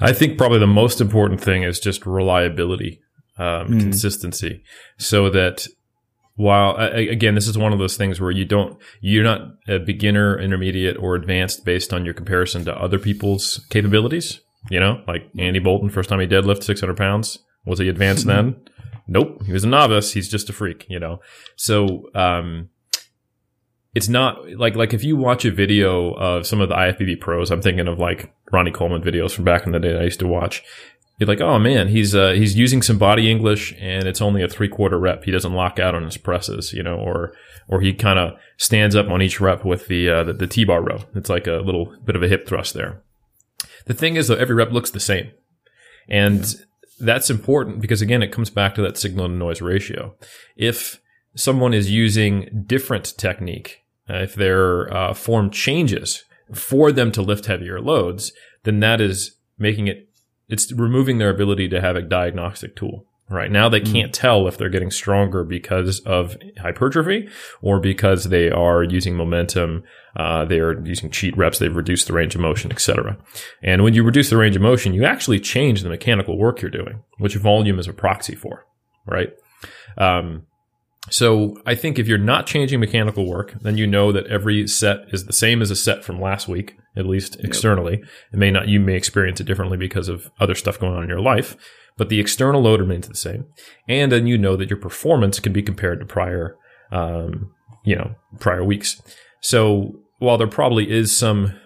I 0.00 0.12
think 0.12 0.38
probably 0.38 0.58
the 0.58 0.66
most 0.66 1.00
important 1.00 1.40
thing 1.40 1.62
is 1.62 1.78
just 1.78 2.04
reliability, 2.06 3.00
um, 3.38 3.68
mm. 3.68 3.80
consistency, 3.80 4.64
so 4.98 5.30
that 5.30 5.66
while 6.34 6.76
again, 6.76 7.34
this 7.34 7.46
is 7.46 7.58
one 7.58 7.72
of 7.72 7.78
those 7.78 7.96
things 7.96 8.20
where 8.20 8.30
you 8.30 8.44
don't, 8.44 8.78
you're 9.00 9.22
not 9.22 9.54
a 9.68 9.78
beginner, 9.78 10.38
intermediate, 10.38 10.96
or 10.96 11.14
advanced 11.14 11.64
based 11.64 11.92
on 11.92 12.04
your 12.04 12.14
comparison 12.14 12.64
to 12.64 12.74
other 12.74 12.98
people's 12.98 13.64
capabilities. 13.70 14.40
You 14.70 14.80
know, 14.80 15.02
like 15.06 15.28
Andy 15.38 15.58
Bolton, 15.58 15.90
first 15.90 16.08
time 16.08 16.20
he 16.20 16.26
deadlifted 16.26 16.64
600 16.64 16.96
pounds, 16.96 17.38
was 17.66 17.78
he 17.78 17.88
advanced 17.88 18.26
then? 18.26 18.56
Nope, 19.06 19.42
he 19.44 19.52
was 19.52 19.64
a 19.64 19.68
novice. 19.68 20.12
He's 20.12 20.28
just 20.28 20.48
a 20.48 20.52
freak. 20.52 20.86
You 20.88 21.00
know, 21.00 21.20
so 21.56 22.08
um, 22.14 22.70
it's 23.94 24.08
not 24.08 24.50
like 24.56 24.74
like 24.74 24.94
if 24.94 25.04
you 25.04 25.16
watch 25.16 25.44
a 25.44 25.50
video 25.50 26.12
of 26.14 26.46
some 26.46 26.60
of 26.60 26.68
the 26.68 26.74
IFBB 26.74 27.20
pros, 27.20 27.50
I'm 27.50 27.62
thinking 27.62 27.88
of 27.88 27.98
like 27.98 28.34
Ronnie 28.50 28.70
Coleman 28.70 29.02
videos 29.02 29.32
from 29.32 29.44
back 29.44 29.66
in 29.66 29.72
the 29.72 29.80
day 29.80 29.98
I 29.98 30.04
used 30.04 30.20
to 30.20 30.26
watch. 30.26 30.62
You're 31.18 31.28
like, 31.28 31.40
oh 31.40 31.58
man, 31.58 31.88
he's 31.88 32.14
uh, 32.14 32.32
he's 32.32 32.56
using 32.56 32.82
some 32.82 32.98
body 32.98 33.30
English 33.30 33.74
and 33.78 34.08
it's 34.08 34.22
only 34.22 34.42
a 34.42 34.48
three 34.48 34.68
quarter 34.68 34.98
rep. 34.98 35.24
He 35.24 35.30
doesn't 35.30 35.52
lock 35.52 35.78
out 35.78 35.94
on 35.94 36.04
his 36.04 36.16
presses, 36.16 36.72
you 36.72 36.82
know, 36.82 36.96
or 36.96 37.34
or 37.68 37.80
he 37.80 37.92
kind 37.92 38.18
of 38.18 38.32
stands 38.56 38.96
up 38.96 39.08
on 39.08 39.22
each 39.22 39.40
rep 39.40 39.64
with 39.64 39.88
the, 39.88 40.08
uh, 40.08 40.24
the 40.24 40.32
the 40.32 40.46
T 40.46 40.64
bar 40.64 40.82
row. 40.82 41.00
It's 41.14 41.28
like 41.28 41.46
a 41.46 41.62
little 41.64 41.94
bit 42.04 42.16
of 42.16 42.22
a 42.22 42.28
hip 42.28 42.48
thrust 42.48 42.74
there. 42.74 43.02
The 43.86 43.94
thing 43.94 44.16
is 44.16 44.28
though, 44.28 44.34
every 44.36 44.54
rep 44.54 44.72
looks 44.72 44.90
the 44.90 45.00
same, 45.00 45.32
and 46.08 46.40
yeah. 46.40 46.60
That's 47.00 47.30
important 47.30 47.80
because 47.80 48.02
again, 48.02 48.22
it 48.22 48.32
comes 48.32 48.50
back 48.50 48.74
to 48.74 48.82
that 48.82 48.98
signal 48.98 49.28
to 49.28 49.34
noise 49.34 49.60
ratio. 49.60 50.14
If 50.56 51.00
someone 51.34 51.74
is 51.74 51.90
using 51.90 52.64
different 52.66 53.14
technique 53.16 53.82
uh, 54.08 54.18
if 54.18 54.34
their 54.34 54.92
uh, 54.92 55.14
form 55.14 55.50
changes 55.50 56.24
for 56.52 56.92
them 56.92 57.12
to 57.12 57.22
lift 57.22 57.46
heavier 57.46 57.80
loads, 57.80 58.32
then 58.64 58.80
that 58.80 59.00
is 59.00 59.36
making 59.58 59.86
it, 59.86 60.08
it's 60.48 60.72
removing 60.72 61.18
their 61.18 61.30
ability 61.30 61.68
to 61.68 61.80
have 61.80 61.96
a 61.96 62.02
diagnostic 62.02 62.74
tool. 62.76 63.06
Right 63.32 63.50
now, 63.50 63.70
they 63.70 63.80
hmm. 63.80 63.92
can't 63.92 64.14
tell 64.14 64.46
if 64.46 64.58
they're 64.58 64.68
getting 64.68 64.90
stronger 64.90 65.42
because 65.42 66.00
of 66.00 66.36
hypertrophy 66.60 67.28
or 67.62 67.80
because 67.80 68.24
they 68.24 68.50
are 68.50 68.82
using 68.82 69.16
momentum. 69.16 69.84
Uh, 70.14 70.44
they 70.44 70.60
are 70.60 70.84
using 70.84 71.10
cheat 71.10 71.36
reps. 71.36 71.58
They've 71.58 71.74
reduced 71.74 72.06
the 72.06 72.12
range 72.12 72.34
of 72.34 72.42
motion, 72.42 72.70
etc. 72.70 73.16
And 73.62 73.82
when 73.82 73.94
you 73.94 74.02
reduce 74.02 74.28
the 74.28 74.36
range 74.36 74.54
of 74.54 74.62
motion, 74.62 74.92
you 74.92 75.06
actually 75.06 75.40
change 75.40 75.82
the 75.82 75.88
mechanical 75.88 76.36
work 76.36 76.60
you're 76.60 76.70
doing, 76.70 77.02
which 77.18 77.34
volume 77.36 77.78
is 77.78 77.88
a 77.88 77.94
proxy 77.94 78.34
for. 78.34 78.66
Right. 79.06 79.30
Um, 79.96 80.46
so 81.10 81.56
I 81.66 81.74
think 81.74 81.98
if 81.98 82.06
you're 82.06 82.18
not 82.18 82.46
changing 82.46 82.80
mechanical 82.80 83.26
work, 83.26 83.54
then 83.62 83.76
you 83.76 83.86
know 83.86 84.12
that 84.12 84.26
every 84.26 84.68
set 84.68 85.12
is 85.12 85.24
the 85.24 85.32
same 85.32 85.60
as 85.60 85.70
a 85.70 85.76
set 85.76 86.04
from 86.04 86.20
last 86.20 86.46
week, 86.48 86.76
at 86.96 87.06
least 87.06 87.36
externally. 87.40 87.98
Yep. 87.98 88.08
It 88.34 88.36
may 88.36 88.50
not, 88.50 88.68
you 88.68 88.78
may 88.78 88.94
experience 88.94 89.40
it 89.40 89.44
differently 89.44 89.76
because 89.76 90.08
of 90.08 90.30
other 90.38 90.54
stuff 90.54 90.78
going 90.78 90.94
on 90.94 91.02
in 91.02 91.08
your 91.08 91.20
life, 91.20 91.56
but 91.96 92.08
the 92.08 92.20
external 92.20 92.62
load 92.62 92.80
remains 92.80 93.08
the 93.08 93.14
same. 93.14 93.46
And 93.88 94.10
then 94.10 94.26
you 94.26 94.38
know 94.38 94.56
that 94.56 94.70
your 94.70 94.78
performance 94.78 95.40
can 95.40 95.52
be 95.52 95.62
compared 95.62 96.00
to 96.00 96.06
prior, 96.06 96.56
um, 96.90 97.52
you 97.84 97.96
know, 97.96 98.14
prior 98.40 98.64
weeks. 98.64 99.00
So 99.40 100.00
while 100.18 100.38
there 100.38 100.46
probably 100.46 100.90
is 100.90 101.16
some 101.16 101.58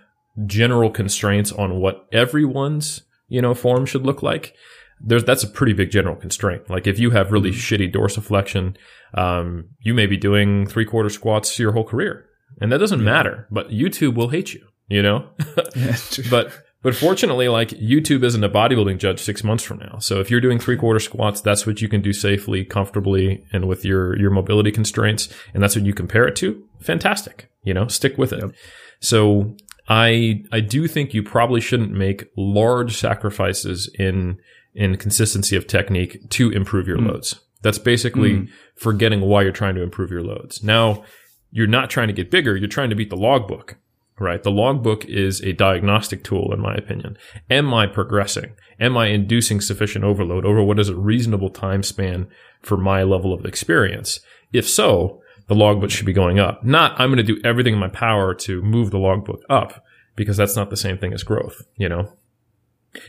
general 0.46 0.90
constraints 0.90 1.52
on 1.52 1.80
what 1.80 2.06
everyone's, 2.12 3.02
you 3.28 3.40
know, 3.40 3.54
form 3.54 3.86
should 3.86 4.04
look 4.04 4.22
like, 4.22 4.54
there's 5.00 5.24
that's 5.24 5.42
a 5.42 5.48
pretty 5.48 5.72
big 5.72 5.90
general 5.90 6.16
constraint. 6.16 6.68
Like 6.70 6.86
if 6.86 6.98
you 6.98 7.10
have 7.10 7.32
really 7.32 7.50
mm-hmm. 7.50 7.74
shitty 7.74 7.94
dorsiflexion, 7.94 8.76
um, 9.14 9.70
you 9.80 9.94
may 9.94 10.06
be 10.06 10.16
doing 10.16 10.66
three 10.66 10.84
quarter 10.84 11.10
squats 11.10 11.58
your 11.58 11.72
whole 11.72 11.84
career, 11.84 12.26
and 12.60 12.72
that 12.72 12.78
doesn't 12.78 13.00
yeah. 13.00 13.04
matter. 13.04 13.46
But 13.50 13.70
YouTube 13.70 14.14
will 14.14 14.28
hate 14.28 14.54
you, 14.54 14.66
you 14.88 15.02
know. 15.02 15.28
yeah, 15.76 15.96
but 16.30 16.52
but 16.86 16.94
fortunately, 16.94 17.48
like 17.48 17.70
YouTube 17.70 18.22
isn't 18.22 18.44
a 18.44 18.48
bodybuilding 18.48 18.98
judge 18.98 19.18
six 19.18 19.42
months 19.42 19.64
from 19.64 19.78
now. 19.78 19.98
So 19.98 20.20
if 20.20 20.30
you're 20.30 20.40
doing 20.40 20.60
three 20.60 20.76
quarter 20.76 21.00
squats, 21.00 21.40
that's 21.40 21.66
what 21.66 21.82
you 21.82 21.88
can 21.88 22.00
do 22.00 22.12
safely, 22.12 22.64
comfortably, 22.64 23.44
and 23.52 23.66
with 23.66 23.84
your 23.84 24.16
your 24.16 24.30
mobility 24.30 24.70
constraints, 24.70 25.28
and 25.52 25.60
that's 25.60 25.74
what 25.74 25.84
you 25.84 25.92
compare 25.92 26.28
it 26.28 26.36
to. 26.36 26.64
Fantastic, 26.78 27.50
you 27.64 27.74
know, 27.74 27.88
stick 27.88 28.16
with 28.16 28.32
it. 28.32 28.38
Yep. 28.38 28.52
So 29.00 29.56
I 29.88 30.44
I 30.52 30.60
do 30.60 30.86
think 30.86 31.12
you 31.12 31.24
probably 31.24 31.60
shouldn't 31.60 31.90
make 31.90 32.26
large 32.36 32.96
sacrifices 32.96 33.90
in 33.98 34.38
in 34.72 34.96
consistency 34.96 35.56
of 35.56 35.66
technique 35.66 36.30
to 36.30 36.52
improve 36.52 36.86
your 36.86 36.98
mm. 36.98 37.08
loads. 37.08 37.40
That's 37.62 37.78
basically 37.80 38.32
mm. 38.32 38.48
forgetting 38.76 39.22
why 39.22 39.42
you're 39.42 39.50
trying 39.50 39.74
to 39.74 39.82
improve 39.82 40.12
your 40.12 40.22
loads. 40.22 40.62
Now, 40.62 41.02
you're 41.50 41.66
not 41.66 41.90
trying 41.90 42.06
to 42.06 42.14
get 42.14 42.30
bigger, 42.30 42.54
you're 42.54 42.68
trying 42.68 42.90
to 42.90 42.96
beat 42.96 43.10
the 43.10 43.16
logbook, 43.16 43.76
right? 44.18 44.42
The 44.42 44.50
logbook 44.50 45.04
is 45.04 45.40
a 45.42 45.52
diagnostic 45.52 46.24
tool, 46.24 46.52
in 46.52 46.60
my 46.60 46.74
opinion. 46.74 47.16
Am 47.50 47.72
I 47.74 47.86
progressing? 47.86 48.54
Am 48.80 48.96
I 48.96 49.06
inducing 49.08 49.60
sufficient 49.60 50.04
overload 50.04 50.44
over 50.44 50.62
what 50.62 50.78
is 50.78 50.88
a 50.88 50.96
reasonable 50.96 51.50
time 51.50 51.82
span 51.82 52.28
for 52.62 52.76
my 52.76 53.02
level 53.02 53.32
of 53.32 53.44
experience? 53.44 54.20
If 54.52 54.68
so, 54.68 55.20
the 55.48 55.54
logbook 55.54 55.90
should 55.90 56.06
be 56.06 56.12
going 56.12 56.38
up. 56.38 56.64
Not, 56.64 56.98
I'm 56.98 57.10
going 57.10 57.24
to 57.24 57.34
do 57.34 57.40
everything 57.44 57.74
in 57.74 57.78
my 57.78 57.88
power 57.88 58.34
to 58.34 58.62
move 58.62 58.90
the 58.90 58.98
logbook 58.98 59.42
up 59.48 59.84
because 60.16 60.36
that's 60.36 60.56
not 60.56 60.70
the 60.70 60.76
same 60.76 60.98
thing 60.98 61.12
as 61.12 61.22
growth, 61.22 61.62
you 61.76 61.88
know? 61.88 62.12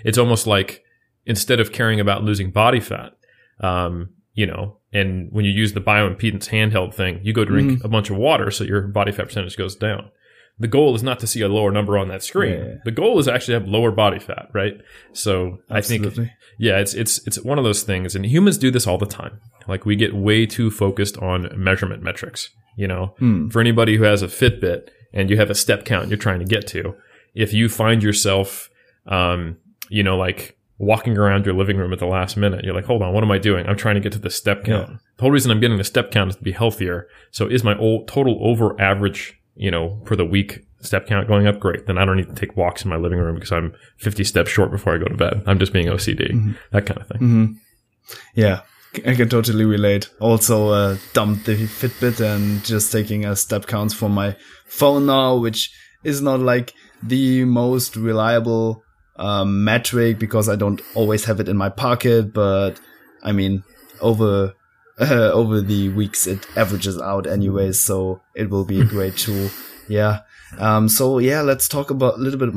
It's 0.03 0.17
almost 0.17 0.45
like 0.45 0.83
instead 1.25 1.59
of 1.59 1.71
caring 1.71 1.99
about 1.99 2.23
losing 2.23 2.51
body 2.51 2.79
fat, 2.79 3.13
um, 3.61 4.09
you 4.33 4.45
know, 4.45 4.77
and 4.93 5.29
when 5.31 5.45
you 5.45 5.51
use 5.51 5.73
the 5.73 5.81
bioimpedance 5.81 6.49
handheld 6.49 6.93
thing, 6.93 7.19
you 7.23 7.33
go 7.33 7.45
drink 7.45 7.71
mm-hmm. 7.71 7.85
a 7.85 7.89
bunch 7.89 8.09
of 8.09 8.17
water 8.17 8.51
so 8.51 8.63
your 8.63 8.81
body 8.81 9.11
fat 9.11 9.25
percentage 9.27 9.57
goes 9.57 9.75
down. 9.75 10.11
The 10.59 10.67
goal 10.67 10.95
is 10.95 11.03
not 11.03 11.19
to 11.19 11.27
see 11.27 11.41
a 11.41 11.47
lower 11.47 11.71
number 11.71 11.97
on 11.97 12.07
that 12.07 12.23
screen. 12.23 12.59
Yeah. 12.59 12.73
The 12.83 12.91
goal 12.91 13.19
is 13.19 13.27
actually 13.27 13.55
have 13.55 13.67
lower 13.67 13.91
body 13.91 14.19
fat, 14.19 14.49
right? 14.53 14.73
So 15.13 15.59
Absolutely. 15.69 16.07
I 16.07 16.11
think, 16.11 16.29
yeah, 16.57 16.79
it's, 16.79 16.93
it's, 16.93 17.25
it's 17.27 17.39
one 17.43 17.57
of 17.57 17.63
those 17.63 17.83
things 17.83 18.15
and 18.15 18.25
humans 18.25 18.57
do 18.57 18.71
this 18.71 18.87
all 18.87 18.97
the 18.97 19.05
time. 19.05 19.39
Like 19.67 19.85
we 19.85 19.95
get 19.95 20.15
way 20.15 20.45
too 20.45 20.71
focused 20.71 21.17
on 21.17 21.49
measurement 21.55 22.01
metrics, 22.01 22.49
you 22.75 22.87
know, 22.87 23.13
mm. 23.21 23.51
for 23.51 23.59
anybody 23.59 23.97
who 23.97 24.03
has 24.03 24.23
a 24.23 24.27
Fitbit 24.27 24.89
and 25.13 25.29
you 25.29 25.37
have 25.37 25.49
a 25.49 25.55
step 25.55 25.85
count 25.85 26.09
you're 26.09 26.17
trying 26.17 26.39
to 26.39 26.45
get 26.45 26.65
to, 26.67 26.95
if 27.35 27.53
you 27.53 27.69
find 27.69 28.01
yourself, 28.01 28.69
um, 29.05 29.57
you 29.89 30.01
know, 30.01 30.17
like 30.17 30.57
walking 30.79 31.17
around 31.17 31.45
your 31.45 31.55
living 31.55 31.77
room 31.77 31.91
at 31.91 31.99
the 31.99 32.05
last 32.05 32.37
minute. 32.37 32.63
You're 32.63 32.73
like, 32.73 32.85
hold 32.85 33.01
on, 33.01 33.13
what 33.13 33.23
am 33.23 33.31
I 33.31 33.37
doing? 33.37 33.65
I'm 33.67 33.77
trying 33.77 33.95
to 33.95 34.01
get 34.01 34.11
to 34.13 34.19
the 34.19 34.29
step 34.29 34.63
count. 34.63 34.89
Yeah. 34.89 34.97
The 35.17 35.21
whole 35.21 35.31
reason 35.31 35.51
I'm 35.51 35.59
getting 35.59 35.77
the 35.77 35.83
step 35.83 36.11
count 36.11 36.29
is 36.29 36.35
to 36.35 36.43
be 36.43 36.51
healthier. 36.51 37.07
So 37.31 37.47
is 37.47 37.63
my 37.63 37.77
old 37.77 38.07
total 38.07 38.37
over 38.41 38.79
average, 38.79 39.39
you 39.57 39.71
know, 39.71 40.01
for 40.05 40.15
the 40.15 40.25
week 40.25 40.65
step 40.81 41.07
count 41.07 41.27
going 41.27 41.47
up? 41.47 41.59
Great. 41.59 41.87
Then 41.87 41.97
I 41.97 42.05
don't 42.05 42.17
need 42.17 42.29
to 42.29 42.35
take 42.35 42.55
walks 42.55 42.83
in 42.83 42.89
my 42.89 42.95
living 42.95 43.19
room 43.19 43.35
because 43.35 43.51
I'm 43.51 43.73
50 43.97 44.23
steps 44.23 44.49
short 44.49 44.71
before 44.71 44.95
I 44.95 44.97
go 44.97 45.05
to 45.05 45.17
bed. 45.17 45.43
I'm 45.45 45.59
just 45.59 45.73
being 45.73 45.87
OCD, 45.87 46.31
mm-hmm. 46.31 46.51
that 46.71 46.85
kind 46.85 47.01
of 47.01 47.07
thing. 47.07 47.17
Mm-hmm. 47.17 47.53
Yeah. 48.35 48.61
I 49.05 49.15
can 49.15 49.29
totally 49.29 49.65
relate. 49.65 50.09
Also, 50.19 50.69
uh, 50.69 50.97
dumped 51.13 51.45
the 51.45 51.55
Fitbit 51.55 52.19
and 52.19 52.63
just 52.63 52.91
taking 52.91 53.25
a 53.25 53.35
step 53.35 53.67
counts 53.67 53.93
for 53.93 54.09
my 54.09 54.35
phone 54.65 55.05
now, 55.05 55.35
which 55.35 55.71
is 56.03 56.21
not 56.21 56.39
like 56.39 56.73
the 57.03 57.43
most 57.43 57.95
reliable 57.95 58.83
um, 59.17 59.63
metric 59.63 60.19
because 60.19 60.47
I 60.47 60.55
don't 60.55 60.81
always 60.95 61.25
have 61.25 61.39
it 61.39 61.49
in 61.49 61.57
my 61.57 61.69
pocket. 61.69 62.33
But 62.33 62.79
I 63.23 63.33
mean, 63.33 63.63
over 64.01 64.53
uh, 64.99 65.31
over 65.33 65.61
the 65.61 65.89
weeks, 65.89 66.27
it 66.27 66.45
averages 66.57 66.99
out 66.99 67.27
anyway, 67.27 67.71
so 67.71 68.21
it 68.35 68.49
will 68.49 68.65
be 68.65 68.81
a 68.81 68.85
great 68.85 69.17
tool. 69.17 69.49
Yeah. 69.87 70.21
Um, 70.57 70.89
so 70.89 71.19
yeah, 71.19 71.41
let's 71.41 71.67
talk 71.67 71.91
about 71.91 72.15
a 72.15 72.17
little 72.17 72.39
bit 72.39 72.49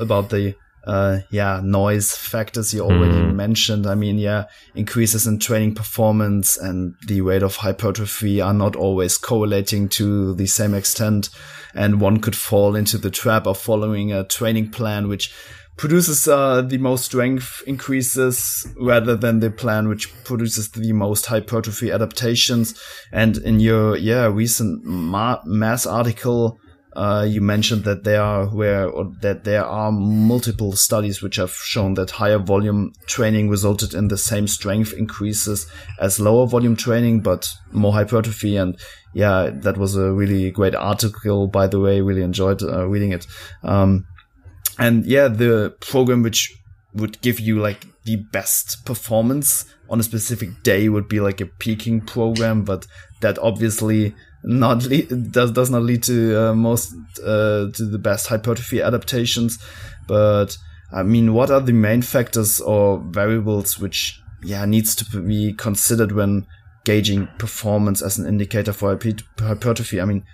about 0.00 0.30
the 0.30 0.54
uh, 0.84 1.20
yeah, 1.30 1.60
noise 1.62 2.12
factors 2.12 2.74
you 2.74 2.80
already 2.80 3.14
mm. 3.14 3.34
mentioned. 3.34 3.86
I 3.86 3.94
mean, 3.94 4.18
yeah, 4.18 4.46
increases 4.74 5.26
in 5.26 5.38
training 5.38 5.74
performance 5.74 6.56
and 6.56 6.94
the 7.06 7.20
rate 7.20 7.42
of 7.42 7.56
hypertrophy 7.56 8.40
are 8.40 8.54
not 8.54 8.74
always 8.74 9.16
correlating 9.16 9.88
to 9.90 10.34
the 10.34 10.46
same 10.46 10.74
extent. 10.74 11.30
And 11.74 12.00
one 12.00 12.20
could 12.20 12.36
fall 12.36 12.74
into 12.74 12.98
the 12.98 13.10
trap 13.10 13.46
of 13.46 13.58
following 13.58 14.12
a 14.12 14.24
training 14.24 14.70
plan, 14.70 15.08
which 15.08 15.32
produces 15.76 16.28
uh, 16.28 16.62
the 16.62 16.78
most 16.78 17.04
strength 17.04 17.62
increases 17.66 18.66
rather 18.80 19.16
than 19.16 19.40
the 19.40 19.50
plan 19.50 19.88
which 19.88 20.12
produces 20.24 20.70
the 20.70 20.92
most 20.92 21.26
hypertrophy 21.26 21.90
adaptations. 21.90 22.78
And 23.10 23.38
in 23.38 23.60
your 23.60 23.96
yeah 23.96 24.26
recent 24.26 24.84
ma- 24.84 25.40
mass 25.44 25.86
article, 25.86 26.58
uh, 26.94 27.26
you 27.26 27.40
mentioned 27.40 27.84
that 27.84 28.04
there 28.04 28.20
are 28.20 28.46
where 28.46 28.90
that 29.22 29.44
there 29.44 29.64
are 29.64 29.90
multiple 29.90 30.72
studies 30.72 31.22
which 31.22 31.36
have 31.36 31.52
shown 31.52 31.94
that 31.94 32.10
higher 32.10 32.38
volume 32.38 32.92
training 33.06 33.48
resulted 33.48 33.94
in 33.94 34.08
the 34.08 34.18
same 34.18 34.46
strength 34.46 34.92
increases 34.92 35.66
as 35.98 36.20
lower 36.20 36.46
volume 36.46 36.76
training, 36.76 37.20
but 37.20 37.50
more 37.70 37.94
hypertrophy. 37.94 38.56
And 38.56 38.78
yeah, 39.14 39.50
that 39.52 39.78
was 39.78 39.96
a 39.96 40.12
really 40.12 40.50
great 40.50 40.74
article, 40.74 41.46
by 41.46 41.66
the 41.66 41.80
way. 41.80 42.02
Really 42.02 42.22
enjoyed 42.22 42.62
uh, 42.62 42.86
reading 42.86 43.12
it. 43.12 43.26
Um, 43.62 44.06
and 44.78 45.04
yeah, 45.06 45.28
the 45.28 45.74
program 45.80 46.22
which 46.22 46.54
would 46.94 47.20
give 47.20 47.40
you 47.40 47.60
like 47.60 47.86
the 48.04 48.16
best 48.16 48.84
performance 48.84 49.64
on 49.88 50.00
a 50.00 50.02
specific 50.02 50.62
day 50.62 50.88
would 50.88 51.08
be 51.08 51.20
like 51.20 51.40
a 51.40 51.46
peaking 51.46 52.00
program, 52.00 52.64
but 52.64 52.86
that 53.20 53.38
obviously 53.38 54.14
not 54.42 54.82
lead, 54.86 55.32
does 55.32 55.52
does 55.52 55.70
not 55.70 55.82
lead 55.82 56.02
to 56.04 56.48
uh, 56.48 56.54
most 56.54 56.94
uh, 57.20 57.70
to 57.72 57.84
the 57.90 57.98
best 57.98 58.26
hypertrophy 58.26 58.80
adaptations. 58.82 59.58
But 60.08 60.56
I 60.92 61.02
mean, 61.02 61.34
what 61.34 61.50
are 61.50 61.60
the 61.60 61.72
main 61.72 62.02
factors 62.02 62.60
or 62.60 62.98
variables 62.98 63.78
which 63.78 64.20
yeah 64.42 64.64
needs 64.64 64.96
to 64.96 65.20
be 65.20 65.52
considered 65.52 66.12
when 66.12 66.46
gauging 66.84 67.28
performance 67.38 68.02
as 68.02 68.18
an 68.18 68.26
indicator 68.26 68.72
for 68.72 68.98
hypertrophy? 69.38 70.00
I 70.00 70.04
mean, 70.04 70.24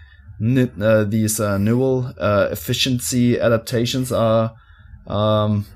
uh, 0.40 1.04
these 1.04 1.40
uh, 1.40 1.58
neural 1.58 2.12
uh, 2.18 2.48
efficiency 2.50 3.40
adaptations 3.40 4.12
are 4.12 4.54
um, 5.06 5.66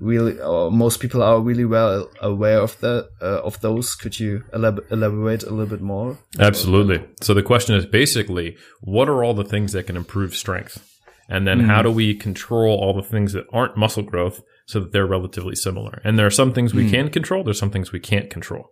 really 0.00 0.40
uh, 0.40 0.70
most 0.70 1.00
people 1.00 1.22
are 1.22 1.40
really 1.40 1.64
well 1.64 2.08
aware 2.20 2.60
of 2.60 2.78
that 2.80 3.08
uh, 3.20 3.42
of 3.42 3.60
those. 3.60 3.94
Could 3.94 4.18
you 4.18 4.44
elab- 4.52 4.90
elaborate 4.90 5.42
a 5.42 5.50
little 5.50 5.66
bit 5.66 5.82
more? 5.82 6.18
Absolutely. 6.38 7.04
So 7.20 7.34
the 7.34 7.42
question 7.42 7.74
is 7.74 7.86
basically 7.86 8.56
what 8.80 9.08
are 9.08 9.24
all 9.24 9.34
the 9.34 9.44
things 9.44 9.72
that 9.72 9.86
can 9.86 9.96
improve 9.96 10.34
strength? 10.34 10.92
And 11.28 11.46
then 11.46 11.58
mm-hmm. 11.58 11.70
how 11.70 11.82
do 11.82 11.90
we 11.90 12.14
control 12.14 12.78
all 12.78 12.94
the 12.94 13.02
things 13.02 13.32
that 13.32 13.46
aren't 13.52 13.76
muscle 13.76 14.04
growth 14.04 14.42
so 14.66 14.78
that 14.78 14.92
they're 14.92 15.06
relatively 15.06 15.56
similar? 15.56 16.00
And 16.04 16.18
there 16.18 16.26
are 16.26 16.30
some 16.30 16.52
things 16.52 16.72
we 16.72 16.86
mm. 16.86 16.90
can 16.90 17.10
control 17.10 17.42
there's 17.42 17.58
some 17.58 17.70
things 17.70 17.90
we 17.92 18.00
can't 18.00 18.30
control. 18.30 18.70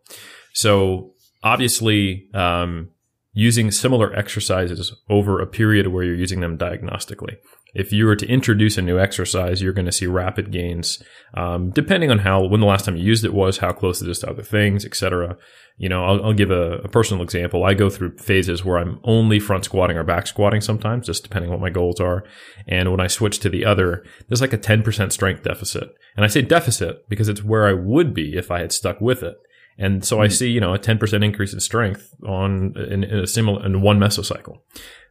So 0.53 1.15
obviously 1.43 2.29
um, 2.33 2.91
using 3.35 3.71
similar 3.71 4.15
exercises 4.15 4.95
over 5.11 5.41
a 5.41 5.47
period 5.47 5.89
where 5.89 6.05
you're 6.05 6.15
using 6.15 6.41
them 6.41 6.57
diagnostically 6.57 7.37
if 7.75 7.93
you 7.93 8.07
were 8.07 8.17
to 8.17 8.27
introduce 8.27 8.79
a 8.79 8.83
new 8.83 8.99
exercise, 8.99 9.61
you're 9.61 9.73
going 9.73 9.87
to 9.87 9.93
see 9.93 10.07
rapid 10.07 10.53
gains, 10.53 11.03
um, 11.35 11.71
depending 11.71 12.11
on 12.11 12.21
how 12.21 12.45
when 12.45 12.61
the 12.61 12.67
last 12.67 12.85
time 12.85 12.97
you 12.97 13.03
used 13.03 13.25
it 13.25 13.35
was, 13.35 13.59
how 13.59 13.73
close 13.73 14.01
it 14.01 14.09
is 14.09 14.21
to 14.21 14.31
other 14.31 14.43
things, 14.43 14.85
etc. 14.85 15.37
You 15.77 15.89
know, 15.89 16.05
I'll, 16.05 16.27
I'll 16.27 16.33
give 16.33 16.53
a, 16.53 16.79
a, 16.79 16.89
personal 16.89 17.25
example. 17.25 17.65
I 17.65 17.75
go 17.75 17.91
through 17.91 18.17
phases 18.19 18.65
where 18.65 18.79
I'm 18.79 19.01
only 19.03 19.41
front 19.41 19.65
squatting 19.65 19.97
or 19.97 20.05
back 20.05 20.29
squatting 20.29 20.61
sometimes, 20.61 21.07
just 21.07 21.25
depending 21.25 21.51
on 21.51 21.59
what 21.59 21.67
my 21.67 21.71
goals 21.71 21.99
are. 21.99 22.23
And 22.69 22.93
when 22.93 23.01
I 23.01 23.09
switch 23.09 23.41
to 23.41 23.49
the 23.49 23.65
other, 23.65 24.05
there's 24.29 24.41
like 24.41 24.53
a 24.53 24.59
10% 24.59 25.11
strength 25.11 25.43
deficit. 25.43 25.89
And 26.17 26.25
I 26.25 26.29
say 26.29 26.43
deficit 26.43 27.09
because 27.09 27.29
it's 27.29 27.43
where 27.43 27.67
I 27.67 27.73
would 27.73 28.15
be 28.15 28.37
if 28.37 28.53
I 28.53 28.61
had 28.61 28.73
stuck 28.73 29.01
with 29.01 29.25
it. 29.25 29.35
And 29.79 30.05
so 30.05 30.21
I 30.21 30.27
hmm. 30.27 30.33
see, 30.33 30.51
you 30.51 30.61
know, 30.61 30.75
a 30.75 30.79
10% 30.79 31.25
increase 31.25 31.53
in 31.53 31.61
strength 31.61 32.15
on 32.27 32.75
in, 32.77 33.05
in 33.05 33.19
a 33.19 33.27
similar 33.27 33.65
in 33.65 33.81
one 33.83 33.99
mesocycle 33.99 34.59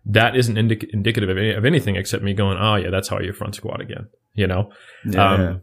that 0.05 0.35
isn't 0.35 0.55
indic- 0.55 0.89
indicative 0.91 1.29
of, 1.29 1.37
any, 1.37 1.51
of, 1.51 1.65
anything 1.65 1.95
except 1.95 2.23
me 2.23 2.33
going, 2.33 2.57
oh 2.57 2.75
yeah, 2.75 2.89
that's 2.89 3.07
how 3.07 3.19
you 3.19 3.33
front 3.33 3.55
squat 3.55 3.81
again, 3.81 4.07
you 4.33 4.47
know? 4.47 4.71
Yeah. 5.05 5.33
Um, 5.33 5.61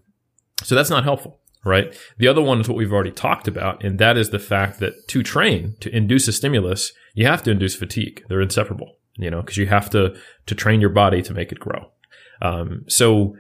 so 0.63 0.75
that's 0.75 0.91
not 0.91 1.05
helpful, 1.05 1.41
right? 1.65 1.95
The 2.19 2.29
other 2.29 2.43
one 2.43 2.61
is 2.61 2.69
what 2.69 2.77
we've 2.77 2.93
already 2.93 3.11
talked 3.11 3.49
about, 3.49 3.85
and 3.85 3.99
that 3.99 4.17
is 4.17 4.31
the 4.31 4.39
fact 4.39 4.81
that 4.81 5.09
to 5.09 5.23
train, 5.23 5.77
to 5.81 5.95
induce 5.95 6.29
a 6.29 6.33
stimulus, 6.33 6.93
you 7.15 7.27
have 7.27 7.43
to 7.45 7.51
induce 7.51 7.75
fatigue. 7.77 8.25
They're 8.29 8.41
inseparable, 8.41 8.97
you 9.17 9.31
know, 9.31 9.43
because 9.43 9.57
you 9.57 9.67
have 9.67 9.91
to, 9.91 10.17
to 10.47 10.55
train 10.55 10.81
your 10.81 10.91
body 10.91 11.23
to 11.23 11.35
make 11.35 11.53
it 11.53 11.61
grow. 11.61 11.91
Um, 12.43 12.85
so 12.89 13.37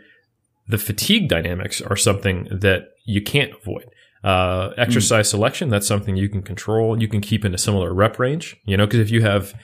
the 0.68 0.78
fatigue 0.78 1.28
dynamics 1.28 1.80
are 1.80 1.96
something 1.96 2.46
that 2.50 2.90
you 3.06 3.22
can't 3.22 3.52
avoid. 3.54 3.86
Uh, 4.22 4.70
exercise 4.76 5.26
mm. 5.28 5.30
selection, 5.30 5.68
that's 5.70 5.86
something 5.86 6.16
you 6.16 6.28
can 6.28 6.42
control. 6.42 7.00
You 7.00 7.08
can 7.08 7.20
keep 7.20 7.44
in 7.44 7.54
a 7.54 7.58
similar 7.58 7.94
rep 7.94 8.18
range, 8.18 8.56
you 8.64 8.76
know, 8.76 8.86
because 8.86 9.00
if 9.00 9.10
you 9.10 9.22
have 9.22 9.54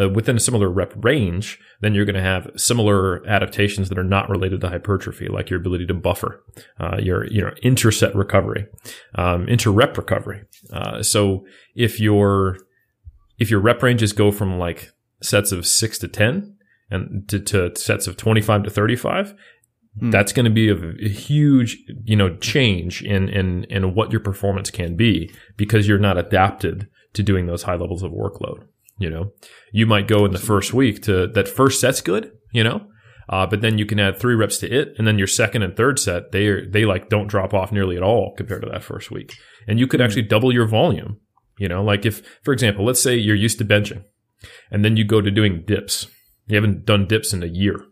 uh, 0.00 0.08
within 0.08 0.36
a 0.36 0.40
similar 0.40 0.68
rep 0.68 0.92
range, 0.96 1.58
then 1.80 1.94
you're 1.94 2.04
going 2.04 2.16
to 2.16 2.22
have 2.22 2.50
similar 2.56 3.26
adaptations 3.28 3.88
that 3.88 3.98
are 3.98 4.04
not 4.04 4.28
related 4.28 4.60
to 4.60 4.68
hypertrophy, 4.68 5.28
like 5.28 5.50
your 5.50 5.60
ability 5.60 5.86
to 5.86 5.94
buffer, 5.94 6.42
uh, 6.80 6.96
your, 7.00 7.26
you 7.30 7.42
know, 7.42 7.52
interset 7.62 8.14
recovery, 8.14 8.66
um, 9.16 9.46
interrep 9.46 9.96
recovery. 9.96 10.42
Uh, 10.72 11.02
so 11.02 11.44
if 11.74 12.00
your, 12.00 12.56
if 13.38 13.50
your 13.50 13.60
rep 13.60 13.82
ranges 13.82 14.12
go 14.12 14.32
from 14.32 14.58
like 14.58 14.90
sets 15.22 15.52
of 15.52 15.66
six 15.66 15.98
to 15.98 16.08
10 16.08 16.56
and 16.90 17.28
to, 17.28 17.38
to 17.38 17.76
sets 17.76 18.06
of 18.06 18.16
25 18.16 18.64
to 18.64 18.70
35, 18.70 19.34
Hmm. 19.98 20.10
That's 20.10 20.32
going 20.32 20.44
to 20.44 20.50
be 20.50 20.68
a, 20.68 20.74
a, 20.74 21.08
huge, 21.08 21.78
you 22.04 22.16
know, 22.16 22.36
change 22.36 23.02
in, 23.02 23.28
in, 23.28 23.64
in 23.64 23.94
what 23.94 24.10
your 24.10 24.20
performance 24.20 24.70
can 24.70 24.96
be 24.96 25.30
because 25.56 25.86
you're 25.86 25.98
not 25.98 26.16
adapted 26.16 26.88
to 27.12 27.22
doing 27.22 27.46
those 27.46 27.64
high 27.64 27.76
levels 27.76 28.02
of 28.02 28.10
workload. 28.12 28.64
You 28.98 29.10
know, 29.10 29.32
you 29.72 29.86
might 29.86 30.06
go 30.06 30.24
in 30.24 30.32
the 30.32 30.38
first 30.38 30.72
week 30.72 31.02
to 31.02 31.26
that 31.26 31.48
first 31.48 31.80
set's 31.80 32.00
good, 32.00 32.30
you 32.52 32.62
know, 32.62 32.86
uh, 33.28 33.46
but 33.46 33.60
then 33.60 33.78
you 33.78 33.86
can 33.86 33.98
add 33.98 34.18
three 34.18 34.34
reps 34.34 34.58
to 34.58 34.70
it, 34.70 34.94
and 34.96 35.06
then 35.06 35.18
your 35.18 35.26
second 35.26 35.62
and 35.62 35.76
third 35.76 35.98
set 35.98 36.32
they 36.32 36.46
are, 36.46 36.68
they 36.68 36.84
like 36.84 37.08
don't 37.08 37.26
drop 37.26 37.52
off 37.52 37.72
nearly 37.72 37.96
at 37.96 38.02
all 38.02 38.34
compared 38.36 38.62
to 38.62 38.68
that 38.68 38.84
first 38.84 39.10
week, 39.10 39.34
and 39.66 39.78
you 39.78 39.86
could 39.86 40.00
hmm. 40.00 40.04
actually 40.04 40.22
double 40.22 40.52
your 40.52 40.66
volume. 40.66 41.18
You 41.58 41.68
know, 41.68 41.82
like 41.82 42.06
if 42.06 42.22
for 42.44 42.52
example, 42.52 42.84
let's 42.84 43.02
say 43.02 43.16
you're 43.16 43.34
used 43.34 43.58
to 43.58 43.64
benching, 43.64 44.04
and 44.70 44.84
then 44.84 44.96
you 44.96 45.04
go 45.04 45.20
to 45.20 45.30
doing 45.30 45.64
dips. 45.66 46.06
You 46.46 46.56
haven't 46.56 46.84
done 46.84 47.06
dips 47.06 47.32
in 47.32 47.42
a 47.42 47.46
year 47.46 47.84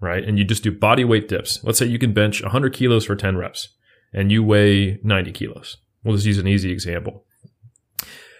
right? 0.00 0.22
And 0.22 0.38
you 0.38 0.44
just 0.44 0.62
do 0.62 0.72
body 0.72 1.04
weight 1.04 1.28
dips. 1.28 1.62
Let's 1.64 1.78
say 1.78 1.86
you 1.86 1.98
can 1.98 2.12
bench 2.12 2.42
100 2.42 2.72
kilos 2.72 3.04
for 3.04 3.16
10 3.16 3.36
reps, 3.36 3.68
and 4.12 4.30
you 4.30 4.42
weigh 4.42 5.00
90 5.02 5.32
kilos. 5.32 5.76
We'll 6.04 6.16
just 6.16 6.26
use 6.26 6.38
an 6.38 6.48
easy 6.48 6.70
example. 6.70 7.24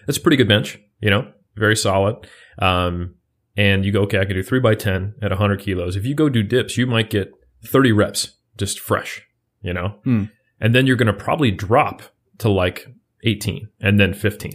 That's 0.06 0.18
a 0.18 0.20
pretty 0.20 0.36
good 0.36 0.48
bench, 0.48 0.78
you 1.00 1.10
know 1.10 1.32
very 1.58 1.76
solid. 1.76 2.26
Um, 2.60 3.16
and 3.56 3.84
you 3.84 3.92
go, 3.92 4.02
okay, 4.02 4.20
I 4.20 4.24
can 4.24 4.36
do 4.36 4.42
three 4.42 4.60
by 4.60 4.74
10 4.74 5.14
at 5.20 5.30
100 5.30 5.60
kilos. 5.60 5.96
If 5.96 6.06
you 6.06 6.14
go 6.14 6.28
do 6.28 6.42
dips, 6.42 6.78
you 6.78 6.86
might 6.86 7.10
get 7.10 7.32
30 7.64 7.92
reps 7.92 8.36
just 8.56 8.78
fresh, 8.78 9.22
you 9.60 9.72
know? 9.72 9.96
Hmm. 10.04 10.24
And 10.60 10.74
then 10.74 10.86
you're 10.86 10.96
going 10.96 11.12
to 11.12 11.12
probably 11.12 11.50
drop 11.50 12.02
to 12.38 12.48
like 12.48 12.86
18 13.24 13.68
and 13.80 13.98
then 13.98 14.14
15. 14.14 14.52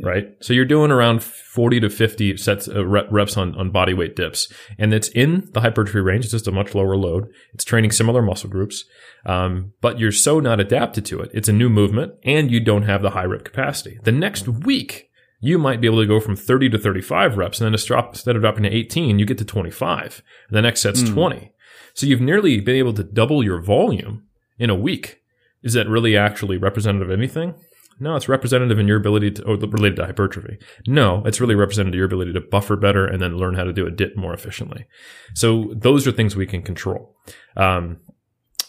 Right. 0.00 0.36
So 0.40 0.52
you're 0.52 0.64
doing 0.64 0.92
around 0.92 1.24
40 1.24 1.80
to 1.80 1.90
50 1.90 2.36
sets 2.36 2.68
of 2.68 2.86
reps 2.86 3.36
on, 3.36 3.56
on 3.56 3.70
body 3.70 3.94
weight 3.94 4.14
dips. 4.14 4.52
And 4.78 4.94
it's 4.94 5.08
in 5.08 5.48
the 5.52 5.60
hypertrophy 5.60 6.00
range. 6.00 6.24
It's 6.24 6.32
just 6.32 6.46
a 6.46 6.52
much 6.52 6.74
lower 6.74 6.96
load. 6.96 7.28
It's 7.52 7.64
training 7.64 7.90
similar 7.90 8.22
muscle 8.22 8.48
groups. 8.48 8.84
Um, 9.26 9.72
but 9.80 9.98
you're 9.98 10.12
so 10.12 10.38
not 10.38 10.60
adapted 10.60 11.04
to 11.06 11.20
it. 11.20 11.30
It's 11.34 11.48
a 11.48 11.52
new 11.52 11.68
movement 11.68 12.14
and 12.22 12.50
you 12.50 12.60
don't 12.60 12.84
have 12.84 13.02
the 13.02 13.10
high 13.10 13.24
rep 13.24 13.44
capacity. 13.44 13.98
The 14.04 14.12
next 14.12 14.46
week, 14.46 15.10
you 15.40 15.58
might 15.58 15.80
be 15.80 15.88
able 15.88 16.00
to 16.00 16.06
go 16.06 16.20
from 16.20 16.36
30 16.36 16.70
to 16.70 16.78
35 16.78 17.36
reps 17.36 17.60
and 17.60 17.66
then 17.66 17.74
instead 17.74 18.36
of 18.36 18.42
dropping 18.42 18.64
to 18.64 18.74
18, 18.74 19.18
you 19.18 19.26
get 19.26 19.38
to 19.38 19.44
25. 19.44 20.22
The 20.50 20.62
next 20.62 20.82
set's 20.82 21.02
mm. 21.02 21.12
20. 21.12 21.52
So 21.94 22.06
you've 22.06 22.20
nearly 22.20 22.60
been 22.60 22.76
able 22.76 22.94
to 22.94 23.02
double 23.02 23.42
your 23.42 23.60
volume 23.60 24.28
in 24.58 24.70
a 24.70 24.74
week. 24.76 25.22
Is 25.62 25.72
that 25.72 25.88
really 25.88 26.16
actually 26.16 26.56
representative 26.56 27.10
of 27.10 27.18
anything? 27.18 27.54
No, 28.00 28.16
it's 28.16 28.28
representative 28.28 28.78
in 28.78 28.86
your 28.86 28.96
ability 28.96 29.32
to, 29.32 29.44
or 29.44 29.56
related 29.56 29.96
to 29.96 30.06
hypertrophy. 30.06 30.58
No, 30.86 31.22
it's 31.24 31.40
really 31.40 31.54
representative 31.54 31.94
of 31.94 31.98
your 31.98 32.06
ability 32.06 32.32
to 32.32 32.40
buffer 32.40 32.76
better 32.76 33.06
and 33.06 33.20
then 33.20 33.36
learn 33.36 33.54
how 33.54 33.64
to 33.64 33.72
do 33.72 33.86
a 33.86 33.90
dip 33.90 34.16
more 34.16 34.34
efficiently. 34.34 34.86
So 35.34 35.72
those 35.74 36.06
are 36.06 36.12
things 36.12 36.36
we 36.36 36.46
can 36.46 36.62
control. 36.62 37.16
Um, 37.56 37.98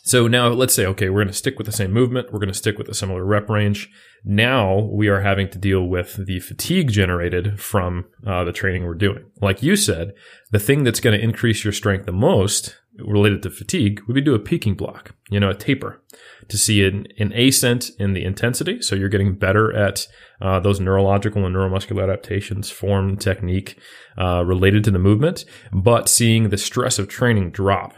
so 0.09 0.27
now 0.27 0.47
let's 0.47 0.73
say, 0.73 0.87
okay, 0.87 1.09
we're 1.09 1.19
going 1.19 1.27
to 1.27 1.33
stick 1.33 1.59
with 1.59 1.67
the 1.67 1.71
same 1.71 1.91
movement. 1.91 2.33
We're 2.33 2.39
going 2.39 2.47
to 2.47 2.55
stick 2.55 2.79
with 2.79 2.89
a 2.89 2.95
similar 2.95 3.23
rep 3.23 3.47
range. 3.47 3.91
Now 4.25 4.79
we 4.79 5.07
are 5.07 5.21
having 5.21 5.49
to 5.49 5.59
deal 5.59 5.83
with 5.83 6.25
the 6.25 6.39
fatigue 6.39 6.89
generated 6.89 7.59
from 7.59 8.05
uh, 8.25 8.43
the 8.43 8.51
training 8.51 8.85
we're 8.85 8.95
doing. 8.95 9.25
Like 9.39 9.61
you 9.61 9.75
said, 9.75 10.13
the 10.51 10.57
thing 10.57 10.83
that's 10.83 10.99
going 10.99 11.15
to 11.15 11.23
increase 11.23 11.63
your 11.63 11.73
strength 11.73 12.07
the 12.07 12.11
most 12.11 12.75
related 12.97 13.43
to 13.43 13.51
fatigue 13.51 14.01
would 14.07 14.15
be 14.15 14.21
do 14.21 14.33
a 14.33 14.39
peaking 14.39 14.73
block, 14.73 15.15
you 15.29 15.39
know, 15.39 15.51
a 15.51 15.55
taper 15.55 16.01
to 16.49 16.57
see 16.57 16.83
an, 16.85 17.07
an 17.17 17.31
ascent 17.33 17.91
in 17.99 18.13
the 18.13 18.23
intensity. 18.23 18.81
So 18.81 18.95
you're 18.95 19.09
getting 19.09 19.35
better 19.35 19.75
at 19.75 20.07
uh, 20.41 20.59
those 20.59 20.79
neurological 20.79 21.45
and 21.45 21.55
neuromuscular 21.55 22.03
adaptations, 22.03 22.69
form, 22.69 23.17
technique 23.17 23.79
uh, 24.17 24.43
related 24.45 24.83
to 24.85 24.91
the 24.91 24.99
movement, 24.99 25.45
but 25.71 26.09
seeing 26.09 26.49
the 26.49 26.57
stress 26.57 26.99
of 26.99 27.07
training 27.07 27.51
drop 27.51 27.93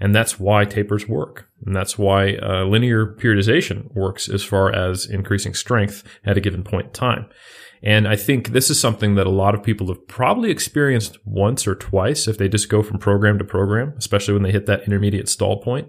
And 0.00 0.14
that's 0.14 0.40
why 0.40 0.64
tapers 0.64 1.08
work. 1.08 1.48
And 1.64 1.74
that's 1.76 1.98
why 1.98 2.34
uh, 2.36 2.64
linear 2.64 3.06
periodization 3.06 3.94
works 3.94 4.28
as 4.28 4.42
far 4.42 4.72
as 4.72 5.06
increasing 5.06 5.54
strength 5.54 6.02
at 6.24 6.36
a 6.36 6.40
given 6.40 6.64
point 6.64 6.86
in 6.86 6.92
time. 6.92 7.26
And 7.82 8.06
I 8.06 8.16
think 8.16 8.48
this 8.48 8.68
is 8.68 8.78
something 8.78 9.14
that 9.14 9.26
a 9.26 9.30
lot 9.30 9.54
of 9.54 9.62
people 9.62 9.86
have 9.88 10.06
probably 10.06 10.50
experienced 10.50 11.18
once 11.24 11.66
or 11.66 11.74
twice 11.74 12.28
if 12.28 12.36
they 12.36 12.48
just 12.48 12.68
go 12.68 12.82
from 12.82 12.98
program 12.98 13.38
to 13.38 13.44
program, 13.44 13.94
especially 13.96 14.34
when 14.34 14.42
they 14.42 14.52
hit 14.52 14.66
that 14.66 14.82
intermediate 14.82 15.28
stall 15.28 15.62
point. 15.62 15.88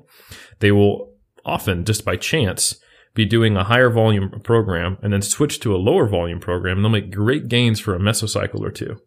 They 0.59 0.71
will 0.71 1.10
often, 1.45 1.85
just 1.85 2.05
by 2.05 2.15
chance, 2.15 2.79
be 3.13 3.25
doing 3.25 3.57
a 3.57 3.63
higher 3.63 3.89
volume 3.89 4.29
program 4.43 4.97
and 5.01 5.11
then 5.11 5.21
switch 5.21 5.59
to 5.59 5.75
a 5.75 5.77
lower 5.77 6.07
volume 6.07 6.39
program 6.39 6.77
and 6.77 6.85
they'll 6.85 6.91
make 6.91 7.11
great 7.11 7.47
gains 7.47 7.79
for 7.79 7.93
a 7.93 7.99
mesocycle 7.99 8.61
or 8.61 8.71
two. 8.71 8.97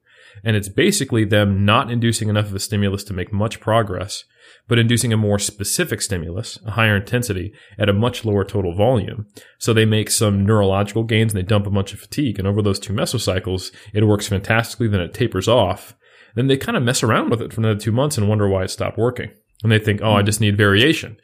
And 0.42 0.57
it's 0.57 0.68
basically 0.68 1.25
them 1.25 1.64
not 1.64 1.90
inducing 1.90 2.29
enough 2.29 2.47
of 2.47 2.55
a 2.55 2.61
stimulus 2.61 3.05
to 3.05 3.14
make 3.14 3.33
much 3.33 3.61
progress, 3.61 4.25
but 4.68 4.79
inducing 4.79 5.12
a 5.12 5.16
more 5.16 5.38
specific 5.38 6.03
stimulus, 6.03 6.59
a 6.66 6.73
higher 6.73 6.97
intensity 6.97 7.55
at 7.79 7.88
a 7.88 7.94
much 7.94 8.25
lower 8.25 8.44
total 8.44 8.75
volume. 8.75 9.27
So 9.59 9.73
they 9.73 9.85
make 9.85 10.11
some 10.11 10.44
neurological 10.44 11.05
gains 11.05 11.33
and 11.33 11.42
they 11.42 11.47
dump 11.47 11.66
a 11.66 11.70
bunch 11.70 11.94
of 11.94 12.01
fatigue. 12.01 12.38
And 12.38 12.49
over 12.49 12.62
those 12.62 12.81
two 12.81 12.92
mesocycles, 12.92 13.73
it 13.94 14.05
works 14.05 14.29
fantastically. 14.29 14.88
Then 14.88 15.01
it 15.01 15.14
tapers 15.14 15.49
off. 15.49 15.94
Then 16.35 16.49
they 16.49 16.57
kind 16.57 16.77
of 16.77 16.83
mess 16.83 17.03
around 17.03 17.31
with 17.31 17.40
it 17.40 17.53
for 17.53 17.61
another 17.61 17.79
two 17.79 17.92
months 17.92 18.18
and 18.18 18.29
wonder 18.29 18.49
why 18.49 18.64
it 18.64 18.70
stopped 18.70 18.99
working. 18.99 19.31
And 19.62 19.70
they 19.70 19.79
think, 19.79 20.01
oh, 20.03 20.12
I 20.12 20.20
hmm. 20.20 20.27
just 20.27 20.40
need 20.40 20.57
variation. 20.57 21.16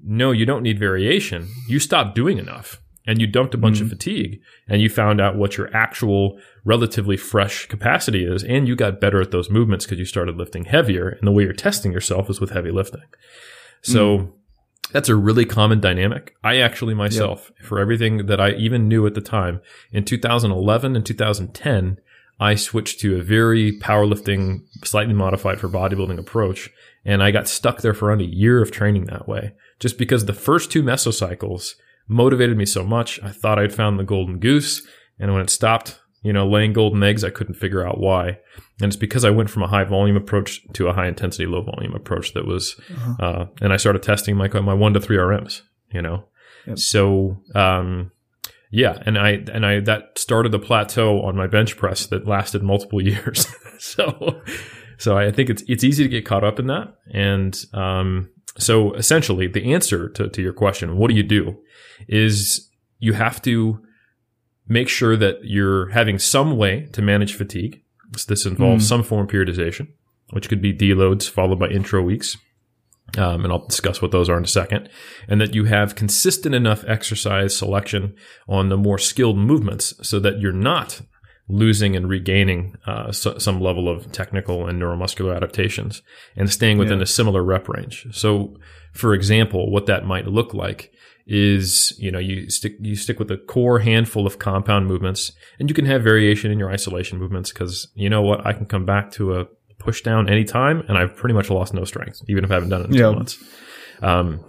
No, 0.00 0.30
you 0.30 0.46
don't 0.46 0.62
need 0.62 0.78
variation. 0.78 1.48
You 1.68 1.78
stopped 1.78 2.14
doing 2.14 2.38
enough 2.38 2.80
and 3.08 3.22
you 3.22 3.26
dumped 3.26 3.54
a 3.54 3.58
bunch 3.58 3.76
mm-hmm. 3.76 3.86
of 3.86 3.90
fatigue 3.90 4.40
and 4.68 4.82
you 4.82 4.90
found 4.90 5.18
out 5.20 5.34
what 5.34 5.56
your 5.56 5.74
actual 5.74 6.38
relatively 6.64 7.16
fresh 7.16 7.66
capacity 7.66 8.24
is 8.24 8.44
and 8.44 8.68
you 8.68 8.76
got 8.76 9.00
better 9.00 9.20
at 9.20 9.30
those 9.30 9.50
movements 9.50 9.86
because 9.86 9.98
you 9.98 10.04
started 10.04 10.36
lifting 10.36 10.66
heavier 10.66 11.08
and 11.08 11.26
the 11.26 11.32
way 11.32 11.42
you're 11.42 11.52
testing 11.54 11.90
yourself 11.90 12.28
is 12.28 12.38
with 12.38 12.50
heavy 12.50 12.70
lifting 12.70 13.02
so 13.82 14.18
mm. 14.18 14.32
that's 14.92 15.08
a 15.08 15.16
really 15.16 15.46
common 15.46 15.80
dynamic 15.80 16.36
i 16.44 16.58
actually 16.58 16.94
myself 16.94 17.50
yep. 17.56 17.66
for 17.66 17.80
everything 17.80 18.26
that 18.26 18.40
i 18.40 18.50
even 18.52 18.86
knew 18.86 19.06
at 19.06 19.14
the 19.14 19.20
time 19.22 19.60
in 19.90 20.04
2011 20.04 20.94
and 20.94 21.06
2010 21.06 21.96
i 22.38 22.54
switched 22.54 23.00
to 23.00 23.16
a 23.16 23.22
very 23.22 23.78
powerlifting 23.78 24.60
slightly 24.84 25.14
modified 25.14 25.58
for 25.58 25.68
bodybuilding 25.68 26.18
approach 26.18 26.68
and 27.06 27.22
i 27.22 27.30
got 27.30 27.48
stuck 27.48 27.80
there 27.80 27.94
for 27.94 28.08
around 28.08 28.20
a 28.20 28.26
year 28.26 28.60
of 28.60 28.70
training 28.70 29.06
that 29.06 29.26
way 29.26 29.54
just 29.78 29.98
because 29.98 30.24
the 30.24 30.32
first 30.32 30.70
two 30.70 30.82
mesocycles 30.82 31.74
motivated 32.08 32.56
me 32.56 32.66
so 32.66 32.84
much. 32.84 33.22
I 33.22 33.30
thought 33.30 33.58
I'd 33.58 33.74
found 33.74 33.98
the 33.98 34.04
golden 34.04 34.38
goose. 34.38 34.86
And 35.18 35.32
when 35.32 35.42
it 35.42 35.50
stopped, 35.50 36.00
you 36.22 36.32
know, 36.32 36.48
laying 36.48 36.72
golden 36.72 37.02
eggs, 37.02 37.22
I 37.22 37.30
couldn't 37.30 37.54
figure 37.54 37.86
out 37.86 38.00
why. 38.00 38.38
And 38.80 38.88
it's 38.88 38.96
because 38.96 39.24
I 39.24 39.30
went 39.30 39.50
from 39.50 39.62
a 39.62 39.68
high 39.68 39.84
volume 39.84 40.16
approach 40.16 40.60
to 40.72 40.88
a 40.88 40.92
high 40.92 41.06
intensity, 41.06 41.46
low 41.46 41.62
volume 41.62 41.94
approach 41.94 42.32
that 42.34 42.46
was, 42.46 42.80
uh-huh. 42.90 43.14
uh, 43.24 43.46
and 43.60 43.72
I 43.72 43.76
started 43.76 44.02
testing 44.02 44.36
my, 44.36 44.48
my 44.48 44.74
one 44.74 44.94
to 44.94 45.00
three 45.00 45.16
RMs, 45.16 45.62
you 45.92 46.02
know? 46.02 46.24
Yep. 46.66 46.78
So, 46.78 47.42
um, 47.54 48.10
yeah, 48.70 49.02
and 49.06 49.18
I 49.18 49.30
and 49.52 49.64
I 49.64 49.80
that 49.80 50.18
started 50.18 50.52
a 50.52 50.58
plateau 50.58 51.22
on 51.22 51.36
my 51.36 51.46
bench 51.46 51.76
press 51.76 52.06
that 52.06 52.26
lasted 52.26 52.62
multiple 52.62 53.00
years. 53.04 53.46
so, 53.78 54.42
so 54.98 55.16
I 55.16 55.30
think 55.30 55.48
it's 55.50 55.62
it's 55.66 55.84
easy 55.84 56.02
to 56.02 56.08
get 56.08 56.26
caught 56.26 56.44
up 56.44 56.58
in 56.58 56.66
that, 56.66 56.94
and 57.12 57.58
um, 57.72 58.28
so 58.58 58.92
essentially, 58.94 59.46
the 59.46 59.72
answer 59.72 60.08
to, 60.10 60.28
to 60.28 60.42
your 60.42 60.52
question, 60.52 60.96
what 60.96 61.08
do 61.08 61.16
you 61.16 61.22
do, 61.22 61.56
is 62.08 62.68
you 62.98 63.12
have 63.12 63.40
to 63.42 63.80
make 64.66 64.88
sure 64.88 65.16
that 65.16 65.36
you're 65.42 65.88
having 65.90 66.18
some 66.18 66.56
way 66.56 66.86
to 66.92 67.00
manage 67.00 67.34
fatigue. 67.34 67.82
So 68.16 68.26
this 68.28 68.46
involves 68.46 68.84
mm. 68.84 68.88
some 68.88 69.02
form 69.02 69.26
of 69.26 69.30
periodization, 69.30 69.88
which 70.30 70.48
could 70.48 70.60
be 70.60 70.74
deloads 70.74 71.28
followed 71.28 71.58
by 71.58 71.68
intro 71.68 72.02
weeks. 72.02 72.36
Um, 73.16 73.44
and 73.44 73.52
I'll 73.52 73.64
discuss 73.66 74.02
what 74.02 74.10
those 74.10 74.28
are 74.28 74.36
in 74.36 74.44
a 74.44 74.48
second. 74.48 74.90
And 75.28 75.40
that 75.40 75.54
you 75.54 75.64
have 75.64 75.94
consistent 75.94 76.54
enough 76.54 76.84
exercise 76.86 77.56
selection 77.56 78.14
on 78.46 78.68
the 78.68 78.76
more 78.76 78.98
skilled 78.98 79.38
movements 79.38 79.94
so 80.02 80.20
that 80.20 80.40
you're 80.40 80.52
not 80.52 81.00
losing 81.48 81.96
and 81.96 82.08
regaining 82.08 82.76
uh, 82.86 83.10
so, 83.10 83.38
some 83.38 83.60
level 83.60 83.88
of 83.88 84.10
technical 84.12 84.66
and 84.66 84.80
neuromuscular 84.80 85.34
adaptations 85.34 86.02
and 86.36 86.50
staying 86.50 86.78
within 86.78 86.98
yeah. 86.98 87.04
a 87.04 87.06
similar 87.06 87.42
rep 87.42 87.68
range. 87.68 88.06
So, 88.12 88.56
for 88.92 89.14
example, 89.14 89.70
what 89.70 89.86
that 89.86 90.04
might 90.04 90.26
look 90.26 90.54
like 90.54 90.92
is 91.30 91.94
you 91.98 92.10
know 92.10 92.18
you 92.18 92.48
stick 92.48 92.74
you 92.80 92.96
stick 92.96 93.18
with 93.18 93.30
a 93.30 93.36
core 93.36 93.80
handful 93.80 94.26
of 94.26 94.38
compound 94.38 94.86
movements 94.86 95.32
and 95.58 95.68
you 95.68 95.74
can 95.74 95.84
have 95.84 96.02
variation 96.02 96.50
in 96.50 96.58
your 96.58 96.70
isolation 96.70 97.18
movements 97.18 97.52
because 97.52 97.86
you 97.94 98.08
know 98.08 98.22
what 98.22 98.46
I 98.46 98.54
can 98.54 98.64
come 98.64 98.86
back 98.86 99.10
to 99.12 99.38
a 99.38 99.46
push 99.78 100.00
down 100.00 100.30
anytime 100.30 100.82
and 100.88 100.96
I've 100.96 101.14
pretty 101.14 101.34
much 101.34 101.50
lost 101.50 101.74
no 101.74 101.84
strength 101.84 102.22
even 102.28 102.44
if 102.44 102.50
I 102.50 102.54
haven't 102.54 102.70
done 102.70 102.80
it 102.80 102.86
in 102.86 102.94
yeah. 102.94 103.10
two 103.10 103.12
months. 103.12 103.44
Um, 104.00 104.40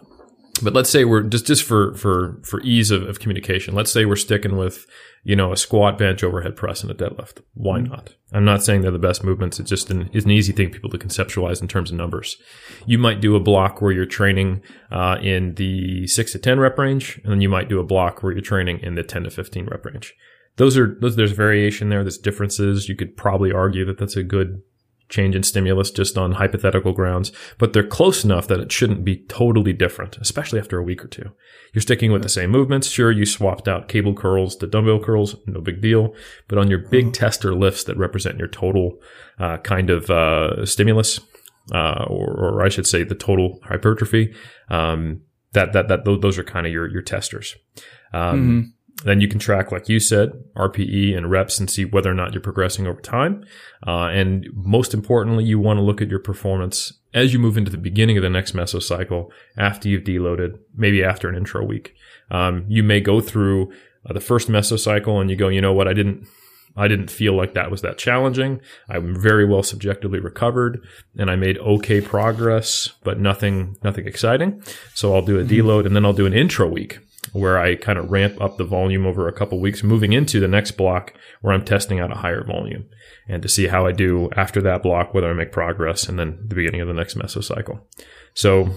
but 0.61 0.73
let's 0.73 0.89
say 0.89 1.05
we're 1.05 1.23
just 1.23 1.45
just 1.45 1.63
for 1.63 1.93
for 1.95 2.41
for 2.43 2.61
ease 2.61 2.91
of, 2.91 3.03
of 3.03 3.19
communication. 3.19 3.73
Let's 3.73 3.91
say 3.91 4.05
we're 4.05 4.15
sticking 4.15 4.57
with 4.57 4.85
you 5.23 5.35
know, 5.35 5.51
a 5.51 5.57
squat, 5.57 5.97
bench, 5.97 6.23
overhead 6.23 6.55
press, 6.55 6.81
and 6.81 6.91
a 6.91 6.95
deadlift. 6.95 7.41
Why 7.53 7.79
mm-hmm. 7.79 7.91
not? 7.91 8.15
I'm 8.31 8.45
not 8.45 8.63
saying 8.63 8.81
they're 8.81 8.91
the 8.91 8.99
best 8.99 9.23
movements. 9.23 9.59
It's 9.59 9.69
just 9.69 9.89
an, 9.89 10.09
it's 10.13 10.25
an 10.25 10.31
easy 10.31 10.53
thing 10.53 10.69
people 10.69 10.89
to 10.91 10.97
conceptualize 10.97 11.61
in 11.61 11.67
terms 11.67 11.91
of 11.91 11.97
numbers. 11.97 12.37
You 12.85 12.97
might 12.97 13.21
do 13.21 13.35
a 13.35 13.39
block 13.39 13.81
where 13.81 13.91
you're 13.91 14.05
training 14.05 14.61
uh, 14.91 15.17
in 15.21 15.55
the 15.55 16.07
six 16.07 16.31
to 16.33 16.39
10 16.39 16.59
rep 16.59 16.77
range, 16.77 17.19
and 17.23 17.33
then 17.33 17.41
you 17.41 17.49
might 17.49 17.69
do 17.69 17.79
a 17.79 17.83
block 17.83 18.23
where 18.23 18.31
you're 18.31 18.41
training 18.41 18.79
in 18.81 18.95
the 18.95 19.03
10 19.03 19.23
to 19.23 19.29
15 19.29 19.67
rep 19.67 19.85
range. 19.85 20.13
Those 20.57 20.77
are, 20.77 20.97
those, 20.99 21.15
there's 21.15 21.31
variation 21.31 21.89
there. 21.89 22.03
There's 22.03 22.17
differences. 22.17 22.87
You 22.89 22.95
could 22.95 23.17
probably 23.17 23.51
argue 23.51 23.85
that 23.85 23.97
that's 23.97 24.15
a 24.15 24.23
good 24.23 24.61
change 25.09 25.35
in 25.35 25.43
stimulus 25.43 25.91
just 25.91 26.17
on 26.17 26.33
hypothetical 26.33 26.93
grounds, 26.93 27.31
but 27.57 27.73
they're 27.73 27.83
close 27.83 28.23
enough 28.23 28.47
that 28.47 28.59
it 28.59 28.71
shouldn't 28.71 29.03
be 29.03 29.17
totally 29.27 29.73
different, 29.73 30.17
especially 30.17 30.59
after 30.59 30.77
a 30.77 30.83
week 30.83 31.03
or 31.03 31.07
two. 31.07 31.31
You're 31.73 31.81
sticking 31.81 32.11
with 32.11 32.23
the 32.23 32.29
same 32.29 32.51
movements. 32.51 32.87
Sure, 32.87 33.11
you 33.11 33.25
swapped 33.25 33.67
out 33.67 33.87
cable 33.87 34.13
curls 34.13 34.55
to 34.57 34.67
dumbbell 34.67 34.99
curls, 34.99 35.35
no 35.45 35.61
big 35.61 35.81
deal. 35.81 36.13
But 36.47 36.57
on 36.57 36.69
your 36.69 36.79
big 36.79 37.05
mm-hmm. 37.05 37.11
tester 37.11 37.53
lifts 37.53 37.83
that 37.85 37.97
represent 37.97 38.37
your 38.37 38.47
total 38.47 38.99
uh, 39.39 39.57
kind 39.57 39.89
of 39.89 40.09
uh, 40.09 40.65
stimulus, 40.65 41.19
uh, 41.73 42.05
or, 42.07 42.29
or, 42.29 42.65
I 42.65 42.69
should 42.69 42.87
say 42.87 43.03
the 43.03 43.15
total 43.15 43.59
hypertrophy, 43.63 44.33
um, 44.69 45.21
that, 45.53 45.73
that, 45.73 45.87
that, 45.87 46.03
those 46.03 46.37
are 46.37 46.43
kind 46.43 46.65
of 46.65 46.73
your, 46.73 46.89
your 46.89 47.03
testers. 47.03 47.55
Um, 48.11 48.21
mm-hmm. 48.21 48.69
Then 49.03 49.21
you 49.21 49.27
can 49.27 49.39
track, 49.39 49.71
like 49.71 49.87
you 49.87 49.99
said, 49.99 50.43
RPE 50.55 51.15
and 51.15 51.31
reps 51.31 51.57
and 51.59 51.69
see 51.69 51.85
whether 51.85 52.11
or 52.11 52.13
not 52.13 52.33
you're 52.33 52.41
progressing 52.41 52.85
over 52.85 52.99
time. 52.99 53.45
Uh, 53.87 54.07
and 54.07 54.47
most 54.53 54.93
importantly, 54.93 55.45
you 55.45 55.57
want 55.57 55.77
to 55.77 55.83
look 55.83 56.01
at 56.01 56.09
your 56.09 56.19
performance 56.19 56.93
as 57.13 57.31
you 57.31 57.39
move 57.39 57.57
into 57.57 57.71
the 57.71 57.77
beginning 57.77 58.17
of 58.17 58.23
the 58.23 58.29
next 58.29 58.53
mesocycle 58.53 59.29
after 59.57 59.87
you've 59.87 60.03
deloaded, 60.03 60.59
maybe 60.75 61.03
after 61.03 61.29
an 61.29 61.35
intro 61.35 61.63
week. 61.63 61.95
Um, 62.29 62.65
you 62.67 62.83
may 62.83 62.99
go 62.99 63.21
through 63.21 63.71
uh, 64.05 64.13
the 64.13 64.19
first 64.19 64.49
mesocycle 64.49 65.19
and 65.19 65.29
you 65.29 65.35
go, 65.35 65.47
you 65.47 65.61
know 65.61 65.73
what, 65.73 65.87
I 65.87 65.93
didn't, 65.93 66.27
I 66.75 66.87
didn't 66.87 67.09
feel 67.09 67.35
like 67.35 67.53
that 67.53 67.71
was 67.71 67.81
that 67.81 67.97
challenging. 67.97 68.59
I'm 68.89 69.19
very 69.19 69.45
well 69.45 69.63
subjectively 69.63 70.19
recovered 70.19 70.85
and 71.17 71.31
I 71.31 71.35
made 71.35 71.57
okay 71.57 72.01
progress, 72.01 72.93
but 73.03 73.19
nothing, 73.19 73.77
nothing 73.81 74.07
exciting. 74.07 74.61
So 74.93 75.15
I'll 75.15 75.21
do 75.21 75.39
a 75.39 75.43
mm-hmm. 75.43 75.67
deload 75.67 75.85
and 75.85 75.95
then 75.95 76.05
I'll 76.05 76.13
do 76.13 76.25
an 76.25 76.33
intro 76.33 76.67
week 76.67 76.99
where 77.33 77.59
I 77.59 77.75
kind 77.75 77.99
of 77.99 78.11
ramp 78.11 78.39
up 78.41 78.57
the 78.57 78.63
volume 78.63 79.05
over 79.05 79.27
a 79.27 79.33
couple 79.33 79.59
weeks, 79.59 79.83
moving 79.83 80.13
into 80.13 80.39
the 80.39 80.47
next 80.47 80.71
block 80.71 81.13
where 81.41 81.53
I'm 81.53 81.65
testing 81.65 81.99
out 81.99 82.11
a 82.11 82.15
higher 82.15 82.43
volume 82.43 82.85
and 83.27 83.41
to 83.43 83.49
see 83.49 83.67
how 83.67 83.85
I 83.85 83.91
do 83.91 84.29
after 84.35 84.61
that 84.61 84.83
block, 84.83 85.13
whether 85.13 85.29
I 85.29 85.33
make 85.33 85.51
progress 85.51 86.07
and 86.07 86.17
then 86.17 86.39
the 86.47 86.55
beginning 86.55 86.81
of 86.81 86.87
the 86.87 86.93
next 86.93 87.17
mesocycle. 87.17 87.81
So 88.33 88.69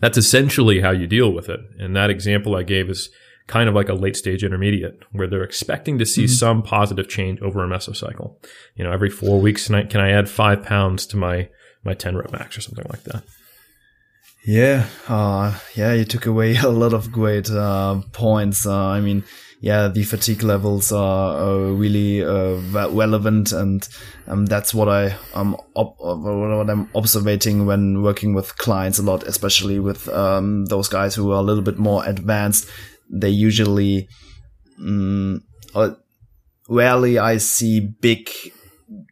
that's 0.00 0.18
essentially 0.18 0.80
how 0.80 0.90
you 0.90 1.06
deal 1.06 1.32
with 1.32 1.48
it. 1.48 1.60
And 1.78 1.96
that 1.96 2.10
example 2.10 2.56
I 2.56 2.62
gave 2.62 2.88
is 2.88 3.10
kind 3.46 3.68
of 3.68 3.74
like 3.74 3.88
a 3.88 3.94
late 3.94 4.16
stage 4.16 4.44
intermediate 4.44 5.02
where 5.10 5.26
they're 5.26 5.42
expecting 5.42 5.98
to 5.98 6.06
see 6.06 6.24
mm-hmm. 6.24 6.32
some 6.32 6.62
positive 6.62 7.08
change 7.08 7.40
over 7.40 7.64
a 7.64 7.68
mesocycle. 7.68 8.36
You 8.76 8.84
know, 8.84 8.92
every 8.92 9.10
four 9.10 9.40
weeks, 9.40 9.66
can 9.66 9.74
I, 9.74 9.84
can 9.84 10.00
I 10.00 10.10
add 10.10 10.28
five 10.28 10.62
pounds 10.62 11.06
to 11.06 11.16
my, 11.16 11.48
my 11.84 11.94
10 11.94 12.16
rep 12.16 12.32
max 12.32 12.56
or 12.56 12.60
something 12.60 12.86
like 12.88 13.02
that? 13.04 13.24
Yeah, 14.44 14.88
uh, 15.08 15.56
yeah, 15.74 15.92
you 15.92 16.04
took 16.04 16.26
away 16.26 16.56
a 16.62 16.68
lot 16.68 16.92
of 16.92 17.12
great 17.12 17.48
uh, 17.50 18.00
points. 18.12 18.66
Uh, 18.66 18.86
I 18.88 19.00
mean, 19.00 19.24
yeah, 19.60 19.86
the 19.86 20.02
fatigue 20.02 20.42
levels 20.42 20.90
are 20.90 21.72
really 21.72 22.24
uh, 22.24 22.56
relevant, 22.88 23.52
and 23.52 23.88
um, 24.26 24.46
that's 24.46 24.74
what 24.74 24.88
I 24.88 25.16
um 25.34 25.56
op- 25.74 26.00
what 26.00 26.68
I'm 26.68 26.90
observing 26.94 27.66
when 27.66 28.02
working 28.02 28.34
with 28.34 28.58
clients 28.58 28.98
a 28.98 29.02
lot, 29.02 29.22
especially 29.22 29.78
with 29.78 30.08
um, 30.08 30.66
those 30.66 30.88
guys 30.88 31.14
who 31.14 31.30
are 31.30 31.38
a 31.38 31.42
little 31.42 31.62
bit 31.62 31.78
more 31.78 32.04
advanced. 32.04 32.68
They 33.08 33.28
usually, 33.30 34.08
um, 34.80 35.44
rarely 36.68 37.18
I 37.18 37.36
see 37.36 37.78
big 37.80 38.30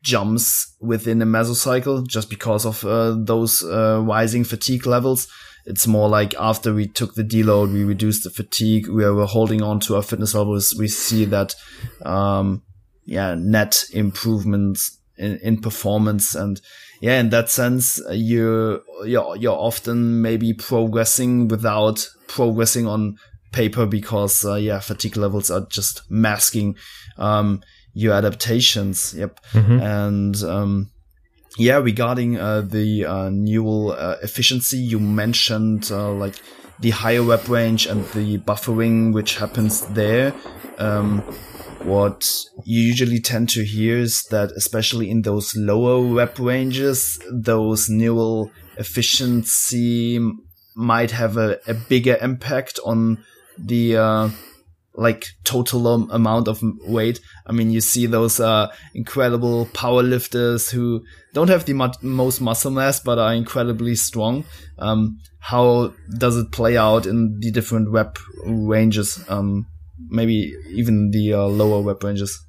jumps 0.03 0.77
within 0.81 1.23
a 1.23 1.27
mesocycle 1.27 2.07
just 2.07 2.31
because 2.31 2.65
of 2.65 2.85
uh, 2.85 3.15
those 3.19 3.63
uh, 3.63 4.01
rising 4.03 4.45
fatigue 4.45 4.87
levels. 4.87 5.29
It's 5.67 5.87
more 5.87 6.09
like 6.09 6.35
after 6.35 6.73
we 6.73 6.89
took 6.89 7.15
the 7.15 7.23
deload, 7.23 7.73
we 7.73 7.85
reduced 7.85 8.25
the 8.25 8.31
fatigue. 8.31 8.89
We 8.89 9.09
were 9.11 9.27
holding 9.27 9.63
on 9.63 9.81
to 9.81 9.97
our 9.97 10.03
fitness 10.03 10.35
levels. 10.35 10.75
We 10.79 10.89
see 10.89 11.27
that, 11.27 11.55
um, 12.03 12.63
yeah, 13.05 13.35
net 13.35 13.85
improvements 13.93 14.99
in, 15.19 15.39
in 15.43 15.61
performance. 15.61 16.35
And 16.35 16.61
yeah, 17.01 17.21
in 17.21 17.31
that 17.31 17.51
sense, 17.51 18.01
you 18.11 18.83
you're 19.05 19.37
you're 19.37 19.59
often 19.59 20.23
maybe 20.23 20.55
progressing 20.55 21.49
without 21.49 22.09
progressing 22.27 22.87
on 22.87 23.17
paper 23.53 23.87
because 23.87 24.45
uh, 24.45 24.55
yeah, 24.55 24.81
fatigue 24.81 25.17
levels 25.17 25.51
are 25.51 25.67
just 25.69 26.11
masking 26.11 26.77
um, 27.19 27.63
your 27.93 28.15
adaptations. 28.15 29.15
Yep, 29.17 29.41
mm-hmm. 29.53 29.81
and 29.81 30.37
um, 30.43 30.91
yeah, 31.59 31.79
regarding 31.79 32.39
uh, 32.39 32.63
the 32.63 33.05
uh, 33.05 33.31
neural 33.31 33.93
uh, 33.93 34.17
efficiency, 34.23 34.79
you 34.79 34.99
mentioned 34.99 35.91
uh, 35.91 36.13
like 36.13 36.41
the 36.81 36.91
higher 36.91 37.23
rep 37.23 37.49
range 37.49 37.87
and 37.87 38.05
the 38.09 38.39
buffering 38.39 39.13
which 39.13 39.37
happens 39.37 39.87
there. 39.89 40.35
Um, 40.79 41.21
what 41.83 42.45
you 42.65 42.81
usually 42.81 43.21
tend 43.21 43.49
to 43.51 43.65
hear 43.65 43.99
is 43.99 44.23
that, 44.25 44.53
especially 44.53 45.11
in 45.11 45.23
those 45.23 45.55
lower 45.57 46.03
rep 46.03 46.39
ranges, 46.39 47.19
those 47.33 47.89
neural 47.89 48.51
efficiency 48.77 50.21
might 50.75 51.11
have 51.11 51.37
a, 51.37 51.59
a 51.67 51.75
bigger 51.75 52.19
impact 52.21 52.79
on 52.85 53.25
the 53.59 53.97
uh, 53.97 54.29
like 54.95 55.27
total 55.45 55.87
um, 55.89 56.11
amount 56.11 56.49
of 56.49 56.63
weight. 56.87 57.21
I 57.51 57.53
mean, 57.53 57.73
you 57.73 57.81
see 57.81 58.07
those 58.07 58.39
uh, 58.39 58.69
incredible 58.95 59.67
powerlifters 59.67 60.71
who 60.71 61.03
don't 61.35 61.49
have 61.49 61.65
the 61.65 61.73
mu- 61.73 61.89
most 62.01 62.41
muscle 62.41 62.71
mass 62.71 63.01
but 63.01 63.19
are 63.19 63.35
incredibly 63.35 63.97
strong. 63.97 64.45
Um, 64.79 65.19
how 65.41 65.93
does 66.17 66.37
it 66.37 66.53
play 66.53 66.77
out 66.77 67.07
in 67.07 67.41
the 67.41 67.51
different 67.51 67.89
rep 67.89 68.19
ranges? 68.47 69.25
Um, 69.29 69.67
maybe 70.09 70.55
even 70.69 71.11
the 71.11 71.35
uh, 71.35 71.47
lower 71.47 71.83
rep 71.83 72.05
ranges. 72.05 72.41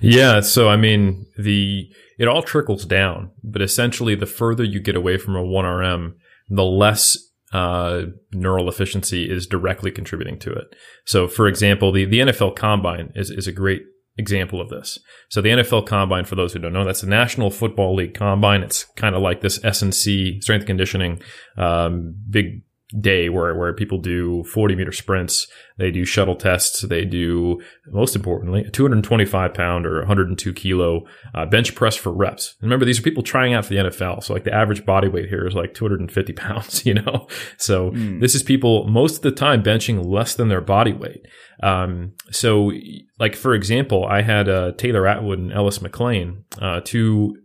Yeah, 0.00 0.40
so 0.40 0.70
I 0.70 0.76
mean, 0.76 1.26
the 1.38 1.86
it 2.18 2.26
all 2.26 2.42
trickles 2.42 2.86
down, 2.86 3.32
but 3.44 3.60
essentially, 3.60 4.14
the 4.14 4.24
further 4.24 4.64
you 4.64 4.80
get 4.80 4.96
away 4.96 5.18
from 5.18 5.36
a 5.36 5.44
one 5.44 5.66
RM, 5.66 6.16
the 6.48 6.64
less 6.64 7.18
uh, 7.52 8.04
neural 8.32 8.70
efficiency 8.70 9.30
is 9.30 9.46
directly 9.46 9.90
contributing 9.90 10.38
to 10.38 10.52
it. 10.52 10.74
So, 11.04 11.28
for 11.28 11.46
example, 11.46 11.92
the, 11.92 12.06
the 12.06 12.20
NFL 12.20 12.56
Combine 12.56 13.12
is, 13.14 13.30
is 13.30 13.46
a 13.46 13.52
great 13.52 13.82
example 14.20 14.60
of 14.60 14.68
this. 14.68 14.98
So, 15.28 15.40
the 15.40 15.48
NFL 15.48 15.86
Combine, 15.86 16.24
for 16.24 16.36
those 16.36 16.52
who 16.52 16.60
don't 16.60 16.72
know, 16.72 16.84
that's 16.84 17.00
the 17.00 17.08
National 17.08 17.50
Football 17.50 17.96
League 17.96 18.14
Combine. 18.14 18.62
It's 18.62 18.84
kind 18.96 19.16
of 19.16 19.22
like 19.22 19.40
this 19.40 19.62
S&C 19.64 20.40
strength 20.40 20.66
conditioning 20.66 21.20
um, 21.56 22.14
big 22.30 22.62
day 22.98 23.28
where, 23.28 23.54
where 23.54 23.72
people 23.72 23.98
do 23.98 24.42
40 24.44 24.74
meter 24.74 24.92
sprints. 24.92 25.46
They 25.78 25.90
do 25.90 26.04
shuttle 26.04 26.34
tests. 26.34 26.82
They 26.82 27.04
do, 27.04 27.60
most 27.86 28.16
importantly, 28.16 28.64
a 28.64 28.70
225 28.70 29.54
pound 29.54 29.86
or 29.86 29.98
102 30.00 30.52
kilo 30.52 31.04
uh, 31.34 31.46
bench 31.46 31.74
press 31.74 31.94
for 31.94 32.12
reps. 32.12 32.56
And 32.60 32.68
remember, 32.68 32.84
these 32.84 32.98
are 32.98 33.02
people 33.02 33.22
trying 33.22 33.54
out 33.54 33.64
for 33.64 33.74
the 33.74 33.80
NFL. 33.80 34.24
So 34.24 34.32
like 34.32 34.44
the 34.44 34.54
average 34.54 34.84
body 34.84 35.08
weight 35.08 35.28
here 35.28 35.46
is 35.46 35.54
like 35.54 35.74
250 35.74 36.32
pounds, 36.34 36.84
you 36.84 36.94
know? 36.94 37.28
So 37.56 37.92
mm. 37.92 38.20
this 38.20 38.34
is 38.34 38.42
people 38.42 38.86
most 38.88 39.16
of 39.16 39.22
the 39.22 39.32
time 39.32 39.62
benching 39.62 40.04
less 40.04 40.34
than 40.34 40.48
their 40.48 40.60
body 40.60 40.92
weight. 40.92 41.26
Um, 41.62 42.14
so 42.30 42.72
like, 43.18 43.36
for 43.36 43.54
example, 43.54 44.04
I 44.06 44.22
had 44.22 44.48
uh, 44.48 44.72
Taylor 44.72 45.06
Atwood 45.06 45.38
and 45.38 45.52
Ellis 45.52 45.80
McLean, 45.80 46.44
uh, 46.60 46.80
two 46.82 47.36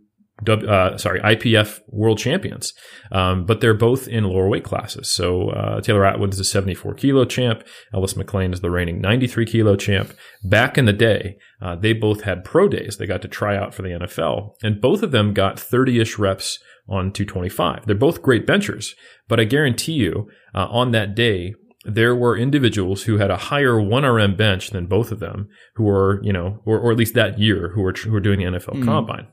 uh, 0.48 0.98
sorry, 0.98 1.20
IPF 1.20 1.80
world 1.88 2.18
champions. 2.18 2.74
Um, 3.10 3.46
but 3.46 3.60
they're 3.60 3.74
both 3.74 4.06
in 4.06 4.24
lower 4.24 4.48
weight 4.48 4.64
classes. 4.64 5.10
So 5.10 5.50
uh, 5.50 5.80
Taylor 5.80 6.04
Atwood 6.04 6.32
is 6.32 6.40
a 6.40 6.44
74 6.44 6.94
kilo 6.94 7.24
champ. 7.24 7.64
Ellis 7.94 8.16
McLean 8.16 8.52
is 8.52 8.60
the 8.60 8.70
reigning 8.70 9.00
93 9.00 9.46
kilo 9.46 9.76
champ. 9.76 10.12
Back 10.44 10.76
in 10.76 10.84
the 10.84 10.92
day, 10.92 11.38
uh, 11.60 11.76
they 11.76 11.92
both 11.92 12.22
had 12.22 12.44
pro 12.44 12.68
days. 12.68 12.98
They 12.98 13.06
got 13.06 13.22
to 13.22 13.28
try 13.28 13.56
out 13.56 13.74
for 13.74 13.82
the 13.82 13.88
NFL, 13.88 14.54
and 14.62 14.80
both 14.80 15.02
of 15.02 15.10
them 15.10 15.32
got 15.32 15.58
30 15.58 16.00
ish 16.00 16.18
reps 16.18 16.58
on 16.88 17.12
225. 17.12 17.86
They're 17.86 17.96
both 17.96 18.22
great 18.22 18.46
benchers, 18.46 18.94
but 19.28 19.40
I 19.40 19.44
guarantee 19.44 19.94
you, 19.94 20.28
uh, 20.54 20.66
on 20.70 20.92
that 20.92 21.14
day, 21.14 21.54
there 21.84 22.16
were 22.16 22.36
individuals 22.36 23.04
who 23.04 23.18
had 23.18 23.30
a 23.30 23.36
higher 23.36 23.74
1RM 23.74 24.36
bench 24.36 24.70
than 24.70 24.86
both 24.86 25.12
of 25.12 25.20
them, 25.20 25.48
who 25.76 25.84
were, 25.84 26.20
you 26.22 26.32
know, 26.32 26.60
or, 26.66 26.78
or 26.78 26.90
at 26.90 26.98
least 26.98 27.14
that 27.14 27.38
year, 27.38 27.70
who 27.74 27.82
were, 27.82 27.92
who 27.92 28.10
were 28.10 28.20
doing 28.20 28.40
the 28.40 28.44
NFL 28.44 28.74
mm. 28.74 28.84
combine. 28.84 29.28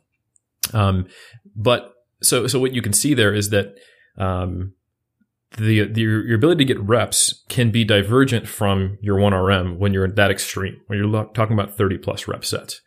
Um, 0.74 1.08
but 1.56 1.94
so 2.22 2.48
so 2.48 2.60
what 2.60 2.74
you 2.74 2.82
can 2.82 2.94
see 2.94 3.14
there 3.14 3.34
is 3.34 3.50
that 3.50 3.76
um, 4.18 4.74
the, 5.58 5.88
the 5.88 6.02
your 6.02 6.36
ability 6.36 6.66
to 6.66 6.74
get 6.74 6.82
reps 6.82 7.44
can 7.50 7.72
be 7.72 7.84
divergent 7.84 8.48
from 8.48 8.98
your 9.02 9.20
one 9.20 9.34
RM 9.34 9.80
when 9.80 9.94
you're 9.94 10.06
at 10.06 10.16
that 10.16 10.32
extreme 10.32 10.78
when 10.88 11.00
you're 11.00 11.26
talking 11.34 11.54
about 11.54 11.76
30 11.76 11.98
plus 12.00 12.28
rep 12.28 12.46
sets. 12.46 12.82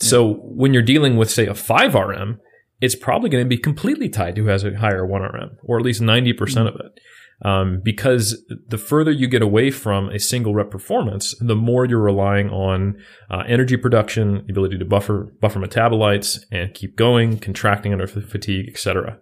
Yeah. 0.00 0.08
So 0.08 0.32
when 0.42 0.74
you're 0.74 0.82
dealing 0.82 1.16
with 1.16 1.30
say 1.30 1.46
a 1.46 1.54
5 1.54 1.94
RM, 1.94 2.40
it's 2.80 2.94
probably 2.94 3.30
going 3.30 3.44
to 3.44 3.48
be 3.48 3.58
completely 3.58 4.08
tied 4.08 4.36
to 4.36 4.42
who 4.42 4.48
has 4.48 4.64
a 4.64 4.76
higher 4.76 5.06
1 5.06 5.22
RM 5.22 5.58
or 5.62 5.78
at 5.78 5.84
least 5.84 6.02
90% 6.02 6.34
mm-hmm. 6.34 6.66
of 6.66 6.74
it 6.74 7.00
um, 7.42 7.80
because 7.82 8.44
the 8.68 8.78
further 8.78 9.10
you 9.10 9.28
get 9.28 9.42
away 9.42 9.70
from 9.70 10.08
a 10.08 10.18
single 10.18 10.54
rep 10.54 10.70
performance, 10.70 11.34
the 11.40 11.54
more 11.54 11.84
you're 11.84 12.00
relying 12.00 12.48
on 12.50 12.96
uh, 13.30 13.42
energy 13.46 13.76
production, 13.76 14.44
ability 14.48 14.78
to 14.78 14.84
buffer 14.84 15.32
buffer 15.40 15.60
metabolites, 15.60 16.38
and 16.50 16.74
keep 16.74 16.96
going, 16.96 17.38
contracting 17.38 17.92
under 17.92 18.06
fatigue, 18.06 18.68
etc. 18.68 19.18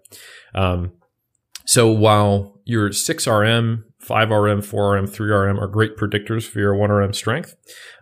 Um, 0.54 0.92
so 1.66 1.90
while 1.90 2.60
your 2.64 2.90
6RM, 2.90 3.84
5RM, 4.02 4.58
4RM, 4.58 5.08
3RM 5.08 5.60
are 5.60 5.66
great 5.66 5.96
predictors 5.96 6.46
for 6.46 6.60
your 6.60 6.74
1RM 6.74 7.14
strength, 7.14 7.54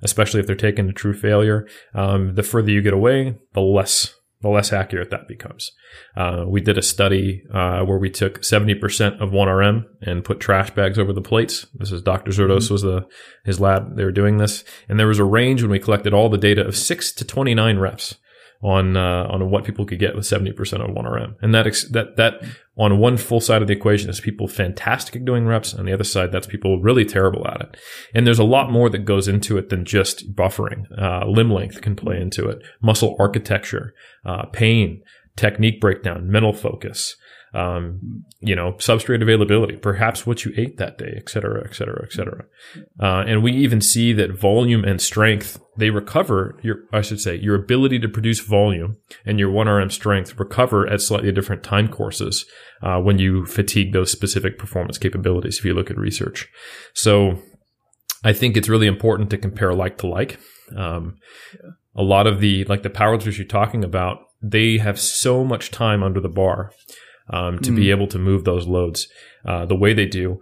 especially 0.03 0.41
if 0.41 0.47
they're 0.47 0.57
taken 0.57 0.87
to 0.89 0.93
true 0.93 1.15
failure, 1.15 1.67
um, 1.95 2.35
the 2.35 2.43
further 2.43 2.71
you 2.71 2.83
get 2.83 2.93
away, 2.93 3.39
the 3.55 3.61
less 3.61 4.15
the 4.43 4.49
less 4.49 4.73
accurate 4.73 5.11
that 5.11 5.29
becomes. 5.29 5.71
Uh, 6.17 6.45
we 6.47 6.61
did 6.61 6.77
a 6.77 6.83
study 6.83 7.43
uh, 7.53 7.83
where 7.85 7.99
we 7.99 8.11
took 8.11 8.43
70% 8.43 9.21
of 9.21 9.31
1RM 9.31 9.85
and 10.03 10.25
put 10.25 10.41
trash 10.41 10.71
bags 10.71 10.99
over 10.99 11.13
the 11.13 11.23
plates. 11.23 11.67
This 11.75 11.93
is 11.93 12.03
Dr. 12.03 12.33
Mm-hmm. 12.33 12.73
was 12.73 12.83
the 12.83 13.07
his 13.45 13.61
lab. 13.61 13.97
They 13.97 14.05
were 14.05 14.13
doing 14.13 14.39
this, 14.39 14.65
and 14.89 14.99
there 14.99 15.07
was 15.07 15.19
a 15.19 15.25
range 15.25 15.63
when 15.63 15.71
we 15.71 15.79
collected 15.79 16.13
all 16.13 16.29
the 16.29 16.39
data 16.39 16.67
of 16.67 16.77
six 16.77 17.13
to 17.13 17.25
29 17.25 17.79
reps 17.79 18.17
on 18.63 18.97
uh, 18.97 19.27
on 19.29 19.51
what 19.51 19.65
people 19.65 19.85
could 19.85 19.99
get 19.99 20.15
with 20.15 20.25
70% 20.25 20.51
of 20.59 20.95
1RM. 20.95 21.35
And 21.43 21.55
that 21.55 21.67
ex- 21.67 21.89
that 21.91 22.17
that 22.17 22.43
on 22.77 22.99
one 22.99 23.17
full 23.17 23.41
side 23.41 23.61
of 23.61 23.69
the 23.69 23.75
equation 23.75 24.09
is 24.09 24.21
people 24.21 24.47
fantastic 24.47 25.17
at 25.17 25.25
doing 25.25 25.47
reps. 25.47 25.75
On 25.75 25.85
the 25.85 25.93
other 25.93 26.05
side, 26.05 26.31
that's 26.31 26.47
people 26.47 26.81
really 26.81 27.05
terrible 27.05 27.47
at 27.49 27.61
it. 27.61 27.77
And 28.15 28.27
there's 28.27 28.39
a 28.39 28.45
lot 28.45 28.71
more 28.71 28.89
that 28.91 29.05
goes 29.05 29.29
into 29.29 29.59
it 29.59 29.69
than 29.69 29.85
just 29.85 30.35
buffering. 30.35 30.85
Uh, 30.97 31.27
limb 31.27 31.51
length 31.51 31.81
can 31.81 31.97
play 31.97 32.21
into 32.21 32.49
it, 32.49 32.63
muscle 32.81 33.17
architecture, 33.19 33.95
uh, 34.25 34.47
pain, 34.53 35.03
technique 35.37 35.81
breakdown, 35.81 36.31
mental 36.31 36.53
focus, 36.53 37.17
um, 37.55 38.25
you 38.41 38.57
know, 38.57 38.73
substrate 38.75 39.23
availability, 39.23 39.77
perhaps 39.77 40.27
what 40.27 40.45
you 40.45 40.53
ate 40.57 40.79
that 40.79 40.97
day, 40.97 41.15
et 41.17 41.29
cetera, 41.29 41.63
et 41.65 41.75
cetera, 41.75 42.03
et 42.03 42.13
cetera. 42.13 42.45
Uh, 42.99 43.25
and 43.27 43.43
we 43.43 43.53
even 43.53 43.81
see 43.81 44.13
that 44.15 44.33
volume 44.33 44.85
and 44.85 45.03
strength, 45.03 45.61
they 45.77 45.91
recover 45.91 46.59
your, 46.63 46.79
I 46.93 47.03
should 47.03 47.21
say, 47.21 47.37
your 47.37 47.55
ability 47.55 47.99
to 48.01 48.09
produce 48.09 48.41
volume 48.41 48.97
and 49.27 49.39
your 49.39 49.53
1RM 49.53 49.93
strength 49.93 50.39
recover 50.39 50.89
at 50.89 51.03
slightly 51.03 51.31
different 51.31 51.63
time 51.63 51.89
courses, 51.89 52.47
uh, 52.83 52.99
when 52.99 53.19
you 53.19 53.45
fatigue 53.45 53.93
those 53.93 54.11
specific 54.11 54.59
performance 54.59 54.97
capabilities, 54.97 55.59
if 55.59 55.65
you 55.65 55.75
look 55.75 55.91
at 55.91 55.99
research. 55.99 56.49
So 56.95 57.39
I 58.25 58.33
think 58.33 58.57
it's 58.57 58.69
really 58.69 58.87
important 58.87 59.29
to 59.31 59.39
compare 59.39 59.75
like 59.75 59.99
to 59.99 60.07
like. 60.07 60.39
Um, 60.75 61.19
a 61.95 62.03
lot 62.03 62.27
of 62.27 62.41
the, 62.41 62.65
like 62.65 62.83
the 62.83 62.89
powerlifters 62.89 63.37
you're 63.37 63.47
talking 63.47 63.85
about, 63.85 64.21
they 64.41 64.79
have 64.79 64.99
so 64.99 65.45
much 65.45 65.71
time 65.71 66.03
under 66.03 66.21
the 66.21 66.31
bar 66.31 66.73
um, 67.33 67.59
to 67.61 67.71
mm. 67.71 67.77
be 67.77 67.85
hmm. 67.87 67.91
able 67.91 68.07
to 68.09 68.19
move 68.19 68.45
those 68.45 68.67
loads 68.67 69.09
uh, 69.45 69.67
the 69.67 69.75
way 69.75 69.93
they 69.93 70.07
do. 70.07 70.41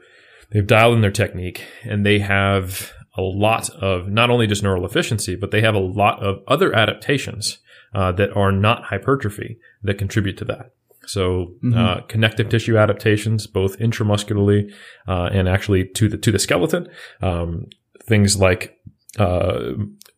They've 0.50 0.66
dialed 0.66 0.94
in 0.94 1.00
their 1.00 1.10
technique 1.10 1.64
and 1.84 2.04
they 2.04 2.18
have 2.18 2.92
a 3.16 3.22
lot 3.22 3.70
of 3.70 4.08
not 4.08 4.30
only 4.30 4.46
just 4.46 4.62
neural 4.62 4.84
efficiency, 4.84 5.36
but 5.36 5.50
they 5.50 5.60
have 5.60 5.74
a 5.74 5.80
lot 5.80 6.22
of 6.22 6.42
other 6.48 6.74
adaptations 6.74 7.58
uh, 7.94 8.12
that 8.12 8.34
are 8.36 8.52
not 8.52 8.84
hypertrophy 8.84 9.58
that 9.82 9.98
contribute 9.98 10.36
to 10.38 10.44
that. 10.44 10.72
So 11.06 11.54
mm-hmm. 11.62 11.76
uh, 11.76 12.00
connective 12.02 12.48
tissue 12.48 12.76
adaptations, 12.76 13.46
both 13.46 13.78
intramuscularly 13.78 14.72
uh, 15.08 15.30
and 15.32 15.48
actually 15.48 15.86
to 15.88 16.08
the 16.08 16.18
to 16.18 16.30
the 16.30 16.38
skeleton. 16.38 16.88
Um, 17.20 17.66
things 18.04 18.38
like 18.38 18.78
uh, 19.18 19.72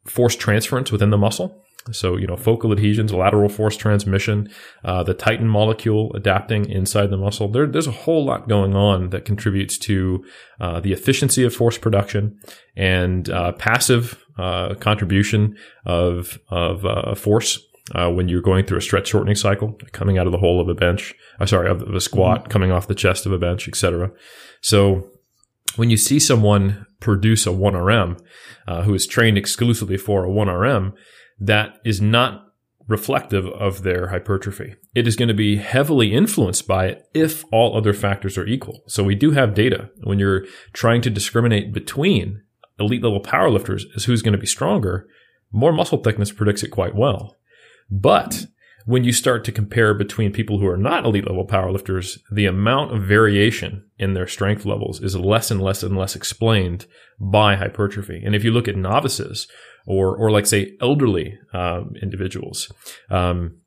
force 0.04 0.36
transference 0.36 0.92
within 0.92 1.10
the 1.10 1.18
muscle. 1.18 1.61
So, 1.90 2.16
you 2.16 2.26
know, 2.26 2.36
focal 2.36 2.70
adhesions, 2.70 3.12
lateral 3.12 3.48
force 3.48 3.76
transmission, 3.76 4.48
uh, 4.84 5.02
the 5.02 5.14
titin 5.14 5.46
molecule 5.46 6.12
adapting 6.14 6.68
inside 6.70 7.10
the 7.10 7.16
muscle. 7.16 7.48
There, 7.48 7.66
there's 7.66 7.88
a 7.88 7.92
whole 7.92 8.24
lot 8.24 8.48
going 8.48 8.76
on 8.76 9.10
that 9.10 9.24
contributes 9.24 9.78
to 9.78 10.24
uh, 10.60 10.80
the 10.80 10.92
efficiency 10.92 11.42
of 11.42 11.54
force 11.54 11.78
production 11.78 12.38
and 12.76 13.28
uh, 13.30 13.52
passive 13.52 14.22
uh, 14.38 14.74
contribution 14.76 15.56
of 15.84 16.38
of 16.48 16.86
uh, 16.86 17.14
force 17.14 17.58
uh, 17.94 18.10
when 18.10 18.28
you're 18.28 18.40
going 18.40 18.64
through 18.64 18.78
a 18.78 18.82
stretch 18.82 19.08
shortening 19.08 19.34
cycle, 19.34 19.76
coming 19.92 20.18
out 20.18 20.26
of 20.26 20.32
the 20.32 20.38
hole 20.38 20.60
of 20.60 20.68
a 20.68 20.74
bench. 20.74 21.14
Uh, 21.40 21.46
sorry, 21.46 21.68
of 21.68 21.82
a 21.82 22.00
squat, 22.00 22.42
mm-hmm. 22.42 22.50
coming 22.50 22.72
off 22.72 22.86
the 22.86 22.94
chest 22.94 23.26
of 23.26 23.32
a 23.32 23.38
bench, 23.38 23.66
etc. 23.66 24.10
So, 24.60 25.10
when 25.76 25.90
you 25.90 25.96
see 25.96 26.18
someone 26.18 26.86
produce 27.00 27.46
a 27.46 27.50
1RM 27.50 28.20
who 28.84 28.94
is 28.94 29.06
trained 29.06 29.36
exclusively 29.36 29.96
for 29.96 30.24
a 30.24 30.28
1RM 30.28 30.92
that 31.42 31.80
is 31.84 32.00
not 32.00 32.46
reflective 32.88 33.46
of 33.46 33.82
their 33.82 34.08
hypertrophy. 34.08 34.74
It 34.94 35.06
is 35.06 35.16
going 35.16 35.28
to 35.28 35.34
be 35.34 35.56
heavily 35.56 36.12
influenced 36.12 36.66
by 36.66 36.86
it 36.86 37.04
if 37.14 37.44
all 37.52 37.76
other 37.76 37.92
factors 37.92 38.36
are 38.36 38.46
equal. 38.46 38.82
So 38.86 39.02
we 39.04 39.14
do 39.14 39.32
have 39.32 39.54
data 39.54 39.90
when 40.04 40.18
you're 40.18 40.44
trying 40.72 41.02
to 41.02 41.10
discriminate 41.10 41.72
between 41.72 42.42
elite 42.78 43.02
level 43.02 43.22
powerlifters 43.22 43.84
as 43.96 44.04
who's 44.04 44.22
going 44.22 44.32
to 44.32 44.38
be 44.38 44.46
stronger. 44.46 45.08
More 45.52 45.72
muscle 45.72 46.02
thickness 46.02 46.32
predicts 46.32 46.62
it 46.62 46.68
quite 46.68 46.94
well. 46.94 47.36
But 47.90 48.46
when 48.84 49.04
you 49.04 49.12
start 49.12 49.44
to 49.44 49.52
compare 49.52 49.94
between 49.94 50.32
people 50.32 50.58
who 50.58 50.66
are 50.66 50.76
not 50.76 51.04
elite 51.04 51.26
level 51.26 51.46
powerlifters, 51.46 52.18
the 52.32 52.46
amount 52.46 52.94
of 52.94 53.02
variation 53.02 53.84
in 53.98 54.14
their 54.14 54.26
strength 54.26 54.64
levels 54.64 55.00
is 55.00 55.16
less 55.16 55.50
and 55.50 55.60
less 55.60 55.82
and 55.82 55.96
less 55.96 56.16
explained 56.16 56.86
by 57.20 57.54
hypertrophy. 57.54 58.22
And 58.24 58.34
if 58.34 58.42
you 58.42 58.50
look 58.50 58.66
at 58.66 58.76
novices 58.76 59.46
or, 59.86 60.16
or 60.16 60.30
like 60.30 60.46
say 60.46 60.76
elderly 60.80 61.38
um, 61.52 61.94
individuals, 62.00 62.72
um, 63.10 63.58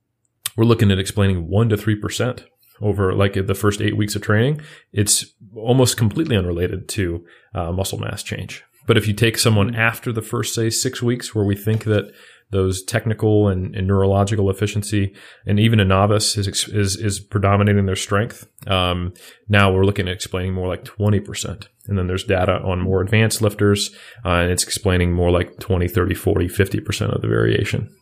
we're 0.58 0.66
looking 0.66 0.92
at 0.92 1.00
explaining 1.00 1.50
one 1.50 1.70
to 1.70 1.78
three 1.78 1.96
percent 1.96 2.46
over 2.82 3.14
like 3.14 3.34
the 3.34 3.56
first 3.56 3.82
eight 3.82 3.98
weeks 3.98 4.16
of 4.16 4.22
training. 4.22 4.62
It's 4.92 5.26
almost 5.56 5.98
completely 5.98 6.36
unrelated 6.36 6.90
to 6.90 7.26
uh, 7.54 7.72
muscle 7.72 8.00
mass 8.00 8.24
change. 8.24 8.64
But 8.88 8.98
if 8.98 9.08
you 9.08 9.14
take 9.14 9.38
someone 9.38 9.76
after 9.76 10.12
the 10.12 10.22
first 10.22 10.54
say 10.54 10.70
six 10.70 11.02
weeks, 11.02 11.34
where 11.34 11.46
we 11.46 11.56
think 11.56 11.86
that 11.86 12.12
those 12.52 12.84
technical 12.84 13.48
and, 13.48 13.76
and, 13.76 13.88
neurological 13.88 14.50
efficiency, 14.50 15.14
and 15.46 15.60
even 15.60 15.80
a 15.80 15.86
novice 15.86 16.38
is 16.38 16.48
is, 16.70 16.96
is 16.96 17.20
predominating 17.20 17.86
their 17.86 17.96
strength. 17.96 18.48
Um, 18.68 19.14
now 19.50 19.72
we're 19.72 19.84
looking 19.84 20.08
at 20.08 20.14
explaining 20.14 20.54
more 20.54 20.68
like 20.68 20.84
twenty 20.84 21.20
percent, 21.20 21.68
and 21.88 21.98
then 21.98 22.08
there's 22.08 22.24
data 22.24 22.60
on 22.62 22.82
more 22.82 23.02
advanced 23.02 23.42
lifters, 23.42 23.94
uh, 24.24 24.30
and 24.30 24.52
it's 24.52 24.64
explaining 24.64 25.14
more 25.14 25.32
like 25.32 25.60
20, 25.60 25.88
30, 25.88 26.14
40, 26.14 26.48
50 26.48 26.80
percent 26.82 27.12
of 27.12 27.22
the 27.22 27.28
variation. 27.28 27.94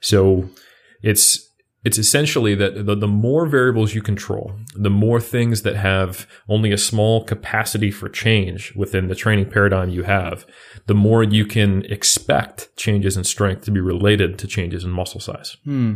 So 0.00 0.48
it's 1.02 1.43
it's 1.84 1.98
essentially 1.98 2.54
that 2.54 2.86
the, 2.86 2.94
the 2.94 3.08
more 3.08 3.46
variables 3.46 3.94
you 3.94 4.00
control, 4.00 4.52
the 4.74 4.90
more 4.90 5.20
things 5.20 5.62
that 5.62 5.76
have 5.76 6.26
only 6.48 6.72
a 6.72 6.78
small 6.78 7.24
capacity 7.24 7.90
for 7.90 8.08
change 8.08 8.74
within 8.74 9.08
the 9.08 9.14
training 9.14 9.50
paradigm 9.50 9.90
you 9.90 10.02
have, 10.04 10.46
the 10.86 10.94
more 10.94 11.22
you 11.22 11.44
can 11.44 11.84
expect 11.84 12.74
changes 12.76 13.16
in 13.16 13.24
strength 13.24 13.64
to 13.66 13.70
be 13.70 13.80
related 13.80 14.38
to 14.38 14.46
changes 14.46 14.82
in 14.82 14.90
muscle 14.90 15.20
size. 15.20 15.56
Hmm. 15.64 15.94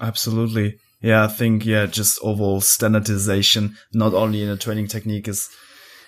Absolutely. 0.00 0.78
Yeah, 1.02 1.24
I 1.24 1.28
think, 1.28 1.66
yeah, 1.66 1.86
just 1.86 2.18
overall 2.22 2.60
standardization, 2.60 3.76
not 3.92 4.14
only 4.14 4.42
in 4.42 4.48
a 4.48 4.56
training 4.56 4.86
technique 4.86 5.28
is, 5.28 5.48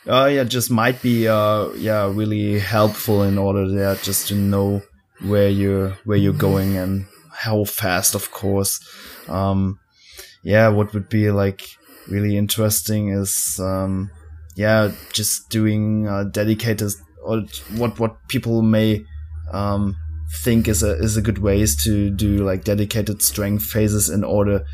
uh, 0.07 0.31
yeah, 0.33 0.45
just 0.45 0.71
might 0.71 1.01
be, 1.03 1.29
uh, 1.29 1.69
yeah, 1.73 2.11
really 2.11 2.59
helpful 2.59 3.23
in 3.23 3.37
order, 3.39 3.65
yeah, 3.67 3.95
just 4.03 4.29
to 4.29 4.35
know 4.35 4.83
where 5.21 5.49
you're, 5.49 5.91
where 6.05 6.19
you're 6.19 6.33
going 6.33 6.77
and 6.77 7.07
how 7.43 7.65
fast, 7.65 8.15
of 8.15 8.31
course. 8.31 8.81
Um, 9.29 9.81
yeah, 10.43 10.69
what 10.69 10.95
would 10.95 11.09
be 11.09 11.31
like 11.31 11.63
really 12.09 12.37
interesting 12.37 13.09
is, 13.09 13.59
um, 13.61 14.11
yeah, 14.55 14.93
just 15.13 15.49
doing 15.49 16.07
uh, 16.07 16.25
dedicated 16.25 16.93
or 17.25 17.43
what 17.77 17.99
what 17.99 18.29
people 18.29 18.63
may 18.63 19.05
um, 19.53 19.97
think 20.43 20.69
is 20.69 20.83
a 20.83 20.93
is 20.99 21.17
a 21.17 21.23
good 21.23 21.39
ways 21.39 21.83
to 21.85 22.11
do 22.11 22.45
like 22.45 22.65
dedicated 22.65 23.23
strength 23.23 23.65
phases 23.65 24.09
in 24.09 24.25
order 24.25 24.65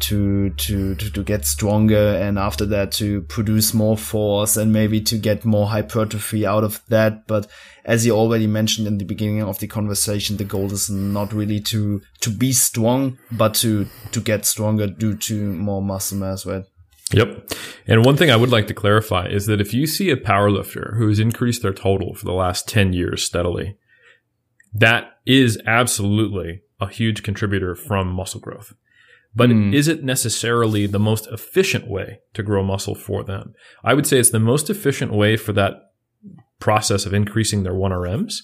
to, 0.00 0.50
to 0.50 0.94
to 0.94 1.10
to 1.10 1.22
get 1.22 1.44
stronger 1.44 2.16
and 2.16 2.38
after 2.38 2.66
that 2.66 2.92
to 2.92 3.22
produce 3.22 3.74
more 3.74 3.96
force 3.96 4.56
and 4.56 4.72
maybe 4.72 5.00
to 5.00 5.16
get 5.16 5.44
more 5.44 5.66
hypertrophy 5.66 6.46
out 6.46 6.64
of 6.64 6.80
that 6.88 7.26
but 7.26 7.46
as 7.84 8.06
you 8.06 8.12
already 8.12 8.46
mentioned 8.46 8.86
in 8.86 8.98
the 8.98 9.04
beginning 9.04 9.42
of 9.42 9.58
the 9.58 9.66
conversation 9.66 10.36
the 10.36 10.44
goal 10.44 10.72
is 10.72 10.90
not 10.90 11.32
really 11.32 11.60
to 11.60 12.00
to 12.20 12.30
be 12.30 12.52
strong 12.52 13.18
but 13.32 13.54
to 13.54 13.86
to 14.12 14.20
get 14.20 14.44
stronger 14.44 14.86
due 14.86 15.16
to 15.16 15.52
more 15.52 15.82
muscle 15.82 16.18
mass 16.18 16.46
right 16.46 16.64
Yep. 17.12 17.50
And 17.86 18.04
one 18.04 18.16
thing 18.16 18.30
I 18.30 18.36
would 18.36 18.50
like 18.50 18.66
to 18.68 18.74
clarify 18.74 19.26
is 19.26 19.46
that 19.46 19.60
if 19.60 19.74
you 19.74 19.86
see 19.86 20.10
a 20.10 20.16
powerlifter 20.16 20.96
who 20.96 21.06
has 21.08 21.20
increased 21.20 21.62
their 21.62 21.72
total 21.72 22.14
for 22.14 22.24
the 22.24 22.32
last 22.32 22.66
10 22.66 22.92
years 22.92 23.22
steadily, 23.22 23.76
that 24.72 25.18
is 25.26 25.60
absolutely 25.66 26.62
a 26.80 26.88
huge 26.88 27.22
contributor 27.22 27.74
from 27.74 28.08
muscle 28.08 28.40
growth. 28.40 28.74
But 29.34 29.50
mm. 29.50 29.74
is 29.74 29.88
it 29.88 30.04
necessarily 30.04 30.86
the 30.86 30.98
most 30.98 31.26
efficient 31.28 31.88
way 31.88 32.20
to 32.34 32.42
grow 32.42 32.62
muscle 32.62 32.94
for 32.94 33.24
them? 33.24 33.54
I 33.82 33.94
would 33.94 34.06
say 34.06 34.18
it's 34.18 34.30
the 34.30 34.38
most 34.38 34.70
efficient 34.70 35.12
way 35.12 35.36
for 35.36 35.52
that 35.54 35.92
process 36.60 37.04
of 37.04 37.12
increasing 37.12 37.62
their 37.62 37.74
1RMs. 37.74 38.36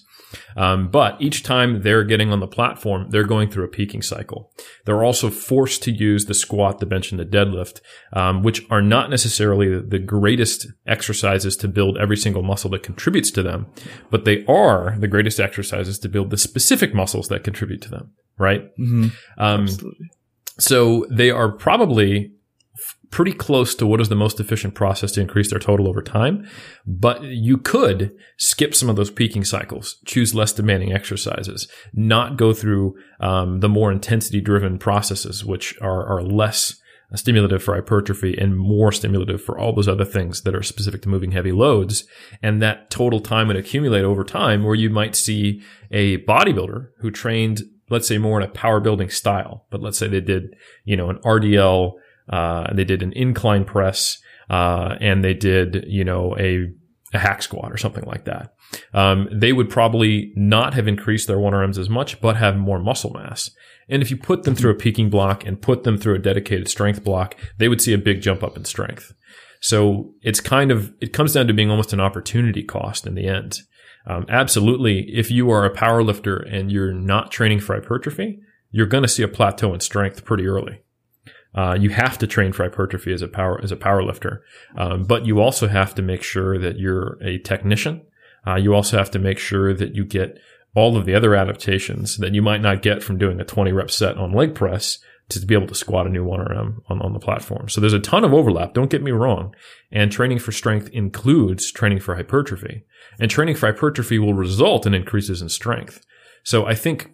Um, 0.55 0.89
but 0.89 1.21
each 1.21 1.43
time 1.43 1.81
they're 1.81 2.03
getting 2.03 2.31
on 2.31 2.39
the 2.39 2.47
platform, 2.47 3.09
they're 3.09 3.25
going 3.25 3.49
through 3.49 3.65
a 3.65 3.69
peaking 3.69 4.01
cycle. 4.01 4.51
They're 4.85 5.03
also 5.03 5.29
forced 5.29 5.83
to 5.83 5.91
use 5.91 6.25
the 6.25 6.33
squat, 6.33 6.79
the 6.79 6.85
bench, 6.85 7.11
and 7.11 7.19
the 7.19 7.25
deadlift, 7.25 7.81
um, 8.13 8.43
which 8.43 8.65
are 8.69 8.81
not 8.81 9.09
necessarily 9.09 9.79
the 9.81 9.99
greatest 9.99 10.67
exercises 10.87 11.57
to 11.57 11.67
build 11.67 11.97
every 11.97 12.17
single 12.17 12.43
muscle 12.43 12.69
that 12.71 12.83
contributes 12.83 13.31
to 13.31 13.43
them, 13.43 13.67
but 14.09 14.25
they 14.25 14.45
are 14.45 14.95
the 14.99 15.07
greatest 15.07 15.39
exercises 15.39 15.99
to 15.99 16.09
build 16.09 16.29
the 16.29 16.37
specific 16.37 16.93
muscles 16.93 17.27
that 17.27 17.43
contribute 17.43 17.81
to 17.81 17.89
them. 17.89 18.11
Right? 18.37 18.75
Mm-hmm. 18.77 19.09
Um, 19.37 19.63
Absolutely. 19.63 20.09
So 20.59 21.05
they 21.09 21.31
are 21.31 21.51
probably 21.51 22.31
pretty 23.11 23.33
close 23.33 23.75
to 23.75 23.85
what 23.85 23.99
is 23.99 24.09
the 24.09 24.15
most 24.15 24.39
efficient 24.39 24.73
process 24.73 25.11
to 25.11 25.21
increase 25.21 25.49
their 25.49 25.59
total 25.59 25.87
over 25.87 26.01
time. 26.01 26.47
But 26.87 27.23
you 27.23 27.57
could 27.57 28.15
skip 28.37 28.73
some 28.73 28.89
of 28.89 28.95
those 28.95 29.11
peaking 29.11 29.43
cycles, 29.43 29.97
choose 30.05 30.33
less 30.33 30.53
demanding 30.53 30.93
exercises, 30.93 31.67
not 31.93 32.37
go 32.37 32.53
through 32.53 32.95
um, 33.19 33.59
the 33.59 33.69
more 33.69 33.91
intensity 33.91 34.39
driven 34.39 34.79
processes, 34.79 35.43
which 35.43 35.77
are, 35.81 36.05
are 36.05 36.23
less 36.23 36.79
stimulative 37.15 37.61
for 37.61 37.75
hypertrophy 37.75 38.37
and 38.37 38.57
more 38.57 38.93
stimulative 38.93 39.43
for 39.43 39.59
all 39.59 39.75
those 39.75 39.89
other 39.89 40.05
things 40.05 40.43
that 40.43 40.55
are 40.55 40.63
specific 40.63 41.01
to 41.01 41.09
moving 41.09 41.31
heavy 41.31 41.51
loads. 41.51 42.05
And 42.41 42.61
that 42.61 42.89
total 42.89 43.19
time 43.19 43.47
would 43.47 43.57
accumulate 43.57 44.05
over 44.05 44.23
time 44.23 44.63
where 44.63 44.75
you 44.75 44.89
might 44.89 45.17
see 45.17 45.61
a 45.91 46.19
bodybuilder 46.19 46.87
who 46.99 47.11
trained 47.11 47.63
let's 47.91 48.07
say 48.07 48.17
more 48.17 48.41
in 48.41 48.47
a 48.47 48.51
power 48.51 48.79
building 48.79 49.09
style, 49.09 49.65
but 49.69 49.81
let's 49.81 49.97
say 49.97 50.07
they 50.07 50.21
did, 50.21 50.55
you 50.85 50.95
know, 50.95 51.09
an 51.09 51.17
RDL, 51.17 51.93
uh, 52.29 52.65
and 52.69 52.79
they 52.79 52.85
did 52.85 53.03
an 53.03 53.13
incline 53.13 53.65
press, 53.65 54.17
uh, 54.49 54.95
and 54.99 55.23
they 55.23 55.33
did, 55.33 55.85
you 55.87 56.03
know, 56.03 56.35
a, 56.39 56.71
a 57.13 57.19
hack 57.19 57.41
squat 57.41 57.71
or 57.71 57.77
something 57.77 58.05
like 58.05 58.25
that. 58.25 58.53
Um, 58.93 59.27
they 59.31 59.53
would 59.53 59.69
probably 59.69 60.31
not 60.35 60.73
have 60.73 60.87
increased 60.87 61.27
their 61.27 61.37
1RMs 61.37 61.77
as 61.77 61.89
much, 61.89 62.21
but 62.21 62.37
have 62.37 62.55
more 62.55 62.79
muscle 62.79 63.11
mass. 63.11 63.51
And 63.89 64.01
if 64.01 64.09
you 64.09 64.17
put 64.17 64.43
them 64.43 64.55
through 64.55 64.71
a 64.71 64.75
peaking 64.75 65.09
block 65.09 65.45
and 65.45 65.61
put 65.61 65.83
them 65.83 65.97
through 65.97 66.15
a 66.15 66.19
dedicated 66.19 66.69
strength 66.69 67.03
block, 67.03 67.35
they 67.57 67.67
would 67.67 67.81
see 67.81 67.93
a 67.93 67.97
big 67.97 68.21
jump 68.21 68.41
up 68.41 68.55
in 68.55 68.63
strength. 68.63 69.13
So 69.59 70.13
it's 70.21 70.39
kind 70.39 70.71
of, 70.71 70.93
it 71.01 71.13
comes 71.13 71.33
down 71.33 71.47
to 71.47 71.53
being 71.53 71.69
almost 71.69 71.93
an 71.93 71.99
opportunity 71.99 72.63
cost 72.63 73.05
in 73.05 73.15
the 73.15 73.27
end. 73.27 73.59
Um, 74.05 74.25
absolutely, 74.29 75.01
if 75.13 75.29
you 75.29 75.51
are 75.51 75.65
a 75.65 75.73
power 75.73 76.03
lifter 76.03 76.37
and 76.37 76.71
you're 76.71 76.93
not 76.93 77.31
training 77.31 77.59
for 77.59 77.75
hypertrophy, 77.75 78.39
you're 78.71 78.87
going 78.87 79.03
to 79.03 79.09
see 79.09 79.23
a 79.23 79.27
plateau 79.27 79.73
in 79.73 79.79
strength 79.79 80.25
pretty 80.25 80.47
early. 80.47 80.81
Uh, 81.53 81.77
you 81.79 81.89
have 81.89 82.17
to 82.17 82.27
train 82.27 82.53
for 82.53 82.63
hypertrophy 82.63 83.13
as 83.13 83.21
a 83.21 83.27
power 83.27 83.59
as 83.61 83.71
a 83.71 83.75
power 83.75 84.01
lifter, 84.01 84.43
um, 84.77 85.03
but 85.03 85.25
you 85.25 85.41
also 85.41 85.67
have 85.67 85.93
to 85.93 86.01
make 86.01 86.23
sure 86.23 86.57
that 86.57 86.79
you're 86.79 87.21
a 87.21 87.37
technician. 87.39 88.01
Uh, 88.47 88.55
you 88.55 88.73
also 88.73 88.97
have 88.97 89.11
to 89.11 89.19
make 89.19 89.37
sure 89.37 89.73
that 89.73 89.93
you 89.93 90.05
get 90.05 90.39
all 90.73 90.95
of 90.95 91.05
the 91.05 91.13
other 91.13 91.35
adaptations 91.35 92.17
that 92.17 92.33
you 92.33 92.41
might 92.41 92.61
not 92.61 92.81
get 92.81 93.03
from 93.03 93.17
doing 93.17 93.39
a 93.41 93.43
20 93.43 93.73
rep 93.73 93.91
set 93.91 94.17
on 94.17 94.31
leg 94.31 94.55
press 94.55 94.99
to 95.39 95.45
be 95.45 95.55
able 95.55 95.67
to 95.67 95.75
squat 95.75 96.05
a 96.05 96.09
new 96.09 96.25
1RM 96.25 96.81
on, 96.89 97.01
on 97.01 97.13
the 97.13 97.19
platform. 97.19 97.69
So 97.69 97.79
there's 97.79 97.93
a 97.93 97.99
ton 97.99 98.23
of 98.23 98.33
overlap. 98.33 98.73
Don't 98.73 98.89
get 98.89 99.03
me 99.03 99.11
wrong. 99.11 99.55
And 99.91 100.11
training 100.11 100.39
for 100.39 100.51
strength 100.51 100.89
includes 100.89 101.71
training 101.71 101.99
for 101.99 102.15
hypertrophy. 102.15 102.83
And 103.19 103.31
training 103.31 103.55
for 103.55 103.67
hypertrophy 103.67 104.19
will 104.19 104.33
result 104.33 104.85
in 104.85 104.93
increases 104.93 105.41
in 105.41 105.49
strength. 105.49 106.05
So 106.43 106.65
I 106.65 106.75
think 106.75 107.13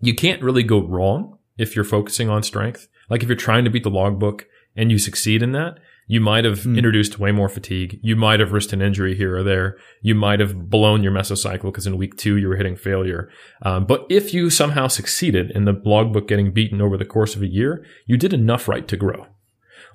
you 0.00 0.14
can't 0.14 0.42
really 0.42 0.62
go 0.62 0.80
wrong 0.80 1.38
if 1.58 1.74
you're 1.74 1.84
focusing 1.84 2.28
on 2.28 2.42
strength. 2.42 2.88
Like 3.08 3.22
if 3.22 3.28
you're 3.28 3.36
trying 3.36 3.64
to 3.64 3.70
beat 3.70 3.84
the 3.84 3.90
logbook 3.90 4.46
and 4.76 4.90
you 4.90 4.98
succeed 4.98 5.42
in 5.42 5.52
that, 5.52 5.78
you 6.10 6.20
might 6.20 6.44
have 6.44 6.62
mm. 6.62 6.76
introduced 6.76 7.20
way 7.20 7.30
more 7.30 7.48
fatigue. 7.48 8.00
You 8.02 8.16
might 8.16 8.40
have 8.40 8.50
risked 8.50 8.72
an 8.72 8.82
injury 8.82 9.14
here 9.14 9.36
or 9.36 9.44
there. 9.44 9.78
You 10.02 10.16
might 10.16 10.40
have 10.40 10.68
blown 10.68 11.04
your 11.04 11.12
mesocycle 11.12 11.66
because 11.66 11.86
in 11.86 11.96
week 11.96 12.16
two 12.16 12.36
you 12.36 12.48
were 12.48 12.56
hitting 12.56 12.74
failure. 12.74 13.30
Um, 13.62 13.86
but 13.86 14.06
if 14.10 14.34
you 14.34 14.50
somehow 14.50 14.88
succeeded 14.88 15.52
in 15.52 15.66
the 15.66 15.80
logbook 15.84 16.26
getting 16.26 16.50
beaten 16.50 16.80
over 16.80 16.96
the 16.96 17.04
course 17.04 17.36
of 17.36 17.42
a 17.42 17.46
year, 17.46 17.86
you 18.06 18.16
did 18.16 18.32
enough 18.32 18.66
right 18.66 18.88
to 18.88 18.96
grow. 18.96 19.28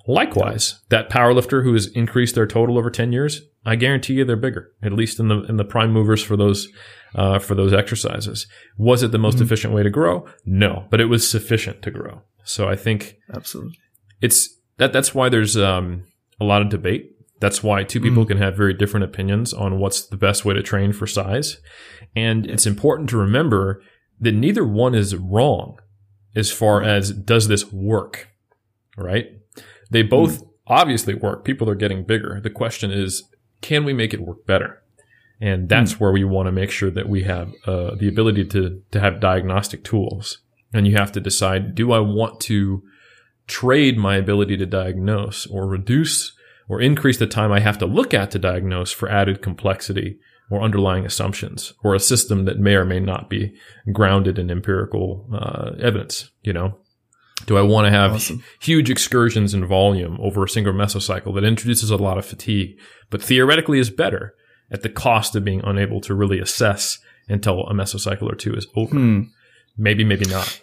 Likewise, 0.08 0.80
that 0.88 1.10
powerlifter 1.10 1.66
who 1.66 1.74
has 1.74 1.88
increased 1.88 2.36
their 2.36 2.48
total 2.48 2.78
over 2.78 2.90
10 2.90 3.12
years, 3.12 3.42
I 3.66 3.76
guarantee 3.76 4.14
you 4.14 4.24
they're 4.24 4.38
bigger, 4.38 4.72
at 4.82 4.94
least 4.94 5.20
in 5.20 5.28
the, 5.28 5.42
in 5.44 5.58
the 5.58 5.66
prime 5.66 5.92
movers 5.92 6.24
for 6.24 6.38
those, 6.38 6.70
uh, 7.16 7.40
for 7.40 7.56
those 7.56 7.74
exercises. 7.74 8.48
Was 8.78 9.04
it 9.04 9.12
the 9.12 9.18
most 9.18 9.36
mm-hmm. 9.36 9.44
efficient 9.44 9.74
way 9.74 9.84
to 9.84 9.90
grow? 9.90 10.26
No, 10.46 10.86
but 10.90 11.02
it 11.02 11.08
was 11.08 11.30
sufficient 11.30 11.82
to 11.82 11.92
grow. 11.92 12.22
So 12.46 12.70
I 12.70 12.78
think 12.78 13.18
absolutely 13.34 13.80
it's 14.22 14.55
that, 14.78 14.94
that's 14.94 15.16
why 15.16 15.30
there's, 15.30 15.58
um, 15.58 16.04
a 16.40 16.46
lot 16.46 16.62
of 16.62 16.70
debate. 16.70 17.12
That's 17.40 17.62
why 17.62 17.84
two 17.84 18.00
people 18.00 18.26
mm. 18.26 18.30
can 18.30 18.38
have 18.38 18.56
very 18.56 18.74
different 18.74 19.04
opinions 19.04 19.54
on 19.54 19.80
what's 19.80 20.06
the 20.06 20.18
best 20.18 20.46
way 20.46 20.54
to 20.54 20.64
train 20.64 20.94
for 20.94 21.06
size. 21.06 21.58
And 22.16 22.46
it's 22.46 22.66
important 22.66 23.10
to 23.10 23.18
remember 23.18 23.82
that 24.20 24.34
neither 24.34 24.66
one 24.66 24.96
is 24.96 25.16
wrong 25.16 25.80
as 26.36 26.52
far 26.52 26.82
as 26.82 27.12
does 27.12 27.48
this 27.48 27.72
work, 27.72 28.30
right? 28.98 29.28
They 29.92 30.02
both 30.02 30.42
mm. 30.42 30.50
obviously 30.68 31.14
work. 31.14 31.44
People 31.44 31.70
are 31.70 31.76
getting 31.76 32.04
bigger. 32.04 32.40
The 32.42 32.50
question 32.50 32.92
is, 32.92 33.24
can 33.62 33.84
we 33.84 33.94
make 33.94 34.14
it 34.14 34.22
work 34.22 34.46
better? 34.46 34.82
And 35.42 35.68
that's 35.68 35.96
mm. 35.96 36.00
where 36.00 36.12
we 36.12 36.24
want 36.24 36.48
to 36.48 36.52
make 36.52 36.72
sure 36.72 36.92
that 36.92 37.10
we 37.10 37.24
have 37.24 37.54
uh, 37.68 37.96
the 37.96 38.08
ability 38.08 38.46
to, 38.46 38.82
to 38.92 39.00
have 39.00 39.20
diagnostic 39.20 39.84
tools. 39.84 40.40
And 40.74 40.88
you 40.88 40.96
have 40.96 41.12
to 41.14 41.22
decide, 41.22 41.76
do 41.76 41.92
I 41.92 42.00
want 42.00 42.40
to 42.42 42.84
trade 43.48 43.98
my 43.98 44.16
ability 44.16 44.58
to 44.58 44.66
diagnose 44.66 45.46
or 45.48 45.68
reduce 45.68 46.34
or 46.68 46.82
increase 46.82 47.18
the 47.18 47.28
time 47.28 47.52
I 47.52 47.60
have 47.60 47.78
to 47.80 47.86
look 47.86 48.14
at 48.14 48.32
to 48.32 48.40
diagnose 48.40 48.92
for 48.92 49.10
added 49.10 49.42
complexity 49.42 50.18
or 50.50 50.62
underlying 50.62 51.06
assumptions 51.06 51.74
or 51.84 51.96
a 51.96 52.00
system 52.00 52.46
that 52.46 52.60
may 52.60 52.76
or 52.76 52.86
may 52.86 53.00
not 53.00 53.30
be 53.30 53.56
grounded 53.92 54.38
in 54.40 54.52
empirical 54.52 55.28
uh, 55.34 55.72
evidence, 55.80 56.30
you 56.44 56.54
know? 56.54 56.78
Do 57.46 57.58
I 57.58 57.62
want 57.62 57.86
to 57.86 57.92
have 57.92 58.14
awesome. 58.14 58.44
huge 58.62 58.90
excursions 58.90 59.54
in 59.54 59.66
volume 59.66 60.18
over 60.22 60.44
a 60.44 60.50
single 60.50 60.74
mesocycle 60.74 61.36
that 61.36 61.44
introduces 61.44 61.92
a 61.92 61.98
lot 61.98 62.18
of 62.18 62.26
fatigue, 62.26 62.80
but 63.10 63.22
theoretically 63.22 63.78
is 63.78 63.90
better 63.90 64.34
at 64.72 64.82
the 64.82 64.90
cost 64.90 65.36
of 65.36 65.44
being 65.44 65.62
unable 65.64 66.02
to 66.02 66.16
really 66.16 66.40
assess 66.40 66.98
until 67.28 67.68
a 67.68 67.74
mesocycle 67.74 68.32
or 68.32 68.36
two 68.36 68.54
is 68.54 68.68
over? 68.76 68.96
Hmm. 68.96 69.22
Maybe, 69.78 70.04
maybe 70.04 70.26
not. 70.26 70.62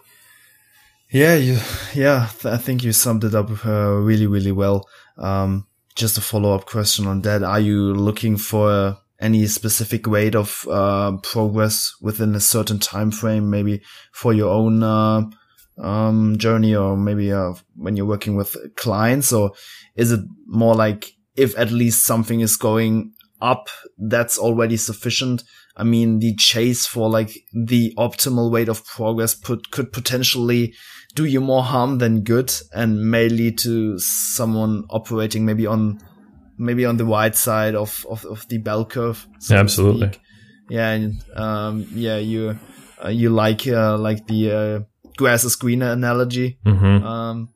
Yeah, 1.13 1.35
you, 1.35 1.59
yeah, 1.93 2.31
I 2.45 2.57
think 2.57 2.83
you 2.83 2.93
summed 2.93 3.23
it 3.25 3.35
up 3.35 3.67
uh, 3.67 3.93
really, 3.97 4.27
really 4.27 4.51
well. 4.51 4.89
Um, 5.19 5.67
just 5.95 6.17
a 6.17 6.23
follow 6.23 6.55
up 6.55 6.65
question 6.65 7.07
on 7.07 7.21
that. 7.21 7.43
Are 7.43 7.61
you 7.61 7.93
looking 7.93 8.39
for 8.39 8.97
any 9.21 9.47
specific 9.47 10.07
rate 10.07 10.35
of 10.35 10.67
uh, 10.71 11.19
progress 11.23 11.93
within 12.01 12.35
a 12.35 12.41
certain 12.41 12.79
time 12.79 13.11
frame, 13.11 13.51
maybe 13.51 13.83
for 14.15 14.33
your 14.33 14.55
own 14.55 14.83
uh, 14.83 15.25
um, 15.77 16.39
journey, 16.39 16.75
or 16.75 16.97
maybe 16.97 17.31
uh, 17.31 17.53
when 17.77 17.95
you're 17.95 18.07
working 18.07 18.35
with 18.35 18.57
clients, 18.77 19.35
or 19.35 19.53
is 19.95 20.13
it 20.13 20.21
more 20.47 20.75
like 20.75 21.13
if 21.37 21.57
at 21.59 21.71
least 21.71 22.07
something 22.07 22.41
is 22.41 22.57
going 22.57 23.13
up, 23.43 23.69
that's 23.99 24.39
already 24.39 24.79
sufficient? 24.79 25.45
I 25.77 25.85
mean, 25.85 26.21
the 26.21 26.35
chase 26.37 26.87
for 26.87 27.11
like 27.11 27.37
the 27.53 27.95
optimal 27.99 28.53
rate 28.53 28.69
of 28.69 28.87
progress 28.87 29.35
put, 29.35 29.71
could 29.71 29.93
potentially 29.93 30.75
do 31.15 31.25
you 31.25 31.41
more 31.41 31.63
harm 31.63 31.99
than 31.99 32.23
good 32.23 32.53
and 32.73 33.11
may 33.11 33.29
lead 33.29 33.59
to 33.59 33.99
someone 33.99 34.85
operating 34.91 35.45
maybe 35.45 35.67
on, 35.67 36.01
maybe 36.59 36.85
on 36.85 36.97
the 36.97 37.07
wide 37.07 37.37
side 37.37 37.75
of, 37.75 38.07
of, 38.09 38.25
of 38.27 38.49
the 38.49 38.59
bell 38.59 38.85
curve. 38.85 39.27
So 39.39 39.57
Absolutely. 39.57 40.13
Yeah. 40.71 40.91
And, 40.91 41.25
um, 41.37 41.87
yeah, 41.93 42.17
you, 42.17 42.59
uh, 43.05 43.09
you 43.09 43.31
like, 43.31 43.67
uh, 43.67 43.99
like 43.99 44.27
the, 44.27 44.51
uh, 44.51 44.81
grass 45.17 45.45
is 45.45 45.57
greener 45.57 45.93
analogy. 45.93 46.59
Mm-hmm. 46.65 47.05
Um, 47.07 47.49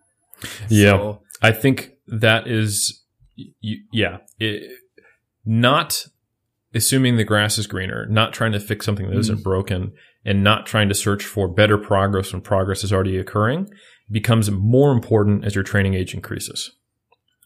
yeah. 0.68 0.90
So. 0.90 1.22
I 1.42 1.52
think 1.52 1.92
that 2.08 2.46
is, 2.46 3.02
yeah, 3.92 4.18
it, 4.38 4.70
not 5.44 6.06
assuming 6.74 7.16
the 7.16 7.24
grass 7.24 7.56
is 7.56 7.66
greener, 7.66 8.06
not 8.06 8.32
trying 8.32 8.52
to 8.52 8.60
fix 8.60 8.84
something 8.84 9.06
that 9.06 9.16
mm. 9.16 9.18
not 9.30 9.42
broken, 9.42 9.92
and 10.26 10.44
not 10.44 10.66
trying 10.66 10.88
to 10.88 10.94
search 10.94 11.24
for 11.24 11.48
better 11.48 11.78
progress 11.78 12.32
when 12.32 12.42
progress 12.42 12.84
is 12.84 12.92
already 12.92 13.16
occurring 13.16 13.70
becomes 14.10 14.50
more 14.50 14.92
important 14.92 15.44
as 15.44 15.54
your 15.54 15.64
training 15.64 15.94
age 15.94 16.12
increases. 16.12 16.70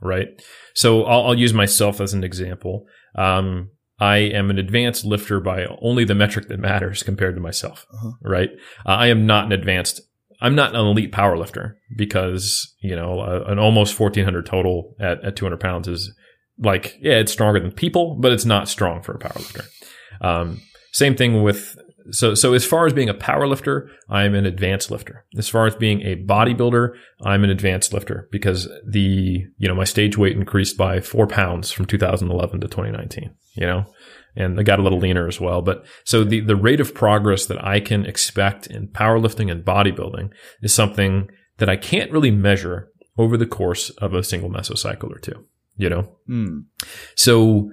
Right. 0.02 0.28
So 0.74 1.04
I'll, 1.04 1.28
I'll 1.28 1.38
use 1.38 1.54
myself 1.54 2.00
as 2.00 2.14
an 2.14 2.24
example. 2.24 2.86
Um, 3.14 3.70
I 3.98 4.16
am 4.16 4.48
an 4.48 4.58
advanced 4.58 5.04
lifter 5.04 5.40
by 5.40 5.66
only 5.82 6.04
the 6.04 6.14
metric 6.14 6.48
that 6.48 6.58
matters 6.58 7.02
compared 7.02 7.34
to 7.34 7.40
myself. 7.40 7.86
Uh-huh. 7.92 8.12
Right. 8.22 8.50
Uh, 8.86 8.92
I 8.92 9.08
am 9.08 9.26
not 9.26 9.44
an 9.44 9.52
advanced 9.52 10.00
I'm 10.40 10.54
not 10.54 10.74
an 10.74 10.80
elite 10.80 11.12
power 11.12 11.36
lifter 11.36 11.76
because, 11.94 12.74
you 12.80 12.96
know, 12.96 13.20
an 13.46 13.58
almost 13.58 13.98
1400 13.98 14.46
total 14.46 14.94
at, 14.98 15.22
at 15.22 15.36
200 15.36 15.60
pounds 15.60 15.86
is 15.86 16.14
like, 16.58 16.96
yeah, 17.00 17.14
it's 17.14 17.32
stronger 17.32 17.60
than 17.60 17.72
people, 17.72 18.16
but 18.18 18.32
it's 18.32 18.46
not 18.46 18.68
strong 18.68 19.02
for 19.02 19.14
a 19.14 19.18
powerlifter. 19.18 19.66
Um, 20.22 20.62
same 20.92 21.14
thing 21.14 21.42
with 21.42 21.76
so 22.11 22.34
so 22.34 22.55
as 22.55 22.64
far 22.64 22.86
as 22.86 22.92
being 22.92 23.09
a 23.09 23.14
power 23.14 23.46
lifter, 23.46 23.90
I'm 24.09 24.34
an 24.34 24.46
advanced 24.46 24.90
lifter. 24.90 25.24
As 25.36 25.48
far 25.48 25.66
as 25.66 25.74
being 25.74 26.03
a 26.03 26.16
bodybuilder, 26.16 26.94
I'm 27.22 27.44
an 27.44 27.51
advanced 27.51 27.92
lifter 27.92 28.28
because 28.30 28.68
the 28.86 29.44
you 29.57 29.68
know 29.68 29.74
my 29.74 29.84
stage 29.84 30.16
weight 30.16 30.36
increased 30.36 30.76
by 30.76 31.01
four 31.01 31.26
pounds 31.26 31.70
from 31.70 31.86
2011 31.86 32.61
to 32.61 32.68
2019. 32.68 33.34
You 33.55 33.66
know, 33.66 33.84
and 34.36 34.59
I 34.59 34.62
got 34.62 34.78
a 34.78 34.82
little 34.82 34.98
leaner 34.98 35.26
as 35.26 35.40
well. 35.40 35.62
But 35.62 35.84
so 36.05 36.24
the 36.24 36.40
the 36.40 36.57
rate 36.57 36.80
of 36.80 36.94
progress 36.94 37.46
that 37.46 37.64
I 37.64 37.80
can 37.80 38.07
expect 38.07 38.66
in 38.66 38.88
powerlifting 38.88 39.51
and 39.51 39.64
bodybuilding 39.64 40.30
is 40.62 40.74
something 40.74 41.30
that 41.59 41.68
I 41.68 41.76
can't 41.76 42.12
really 42.12 42.30
measure 42.30 42.88
over 43.18 43.36
the 43.36 43.46
course 43.46 43.90
of 43.90 44.14
a 44.14 44.24
single 44.24 44.51
mesocycle 44.51 45.14
or 45.14 45.18
two 45.18 45.44
you 45.80 45.88
know? 45.88 46.07
Mm. 46.28 46.64
So 47.16 47.70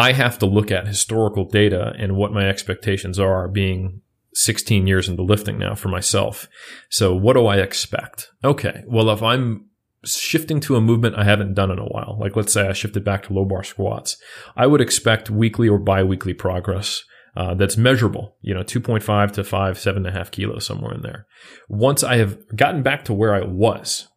I 0.00 0.12
have 0.12 0.38
to 0.38 0.46
look 0.46 0.70
at 0.70 0.86
historical 0.86 1.44
data 1.44 1.92
and 1.98 2.16
what 2.16 2.32
my 2.32 2.48
expectations 2.48 3.18
are 3.18 3.48
being 3.48 4.00
16 4.32 4.86
years 4.86 5.08
into 5.08 5.22
lifting 5.22 5.58
now 5.58 5.74
for 5.74 5.88
myself. 5.88 6.48
So 6.88 7.14
what 7.14 7.34
do 7.34 7.46
I 7.46 7.58
expect? 7.58 8.30
Okay. 8.42 8.82
Well, 8.86 9.10
if 9.10 9.22
I'm 9.22 9.66
shifting 10.02 10.60
to 10.60 10.76
a 10.76 10.80
movement 10.80 11.16
I 11.16 11.24
haven't 11.24 11.52
done 11.52 11.70
in 11.70 11.78
a 11.78 11.84
while, 11.84 12.16
like 12.18 12.34
let's 12.34 12.52
say 12.52 12.66
I 12.66 12.72
shifted 12.72 13.04
back 13.04 13.24
to 13.24 13.34
low 13.34 13.44
bar 13.44 13.62
squats, 13.62 14.16
I 14.56 14.66
would 14.66 14.80
expect 14.80 15.28
weekly 15.28 15.68
or 15.68 15.78
biweekly 15.78 16.32
progress. 16.32 17.04
Uh, 17.36 17.54
that's 17.54 17.76
measurable, 17.76 18.34
you 18.40 18.52
know, 18.52 18.62
2.5 18.62 19.32
to 19.32 19.44
5, 19.44 19.76
7.5 19.76 20.30
kilos, 20.32 20.66
somewhere 20.66 20.94
in 20.94 21.02
there. 21.02 21.26
Once 21.68 22.02
I 22.02 22.16
have 22.16 22.38
gotten 22.56 22.82
back 22.82 23.04
to 23.04 23.12
where 23.12 23.34
I 23.34 23.42
was, 23.44 24.08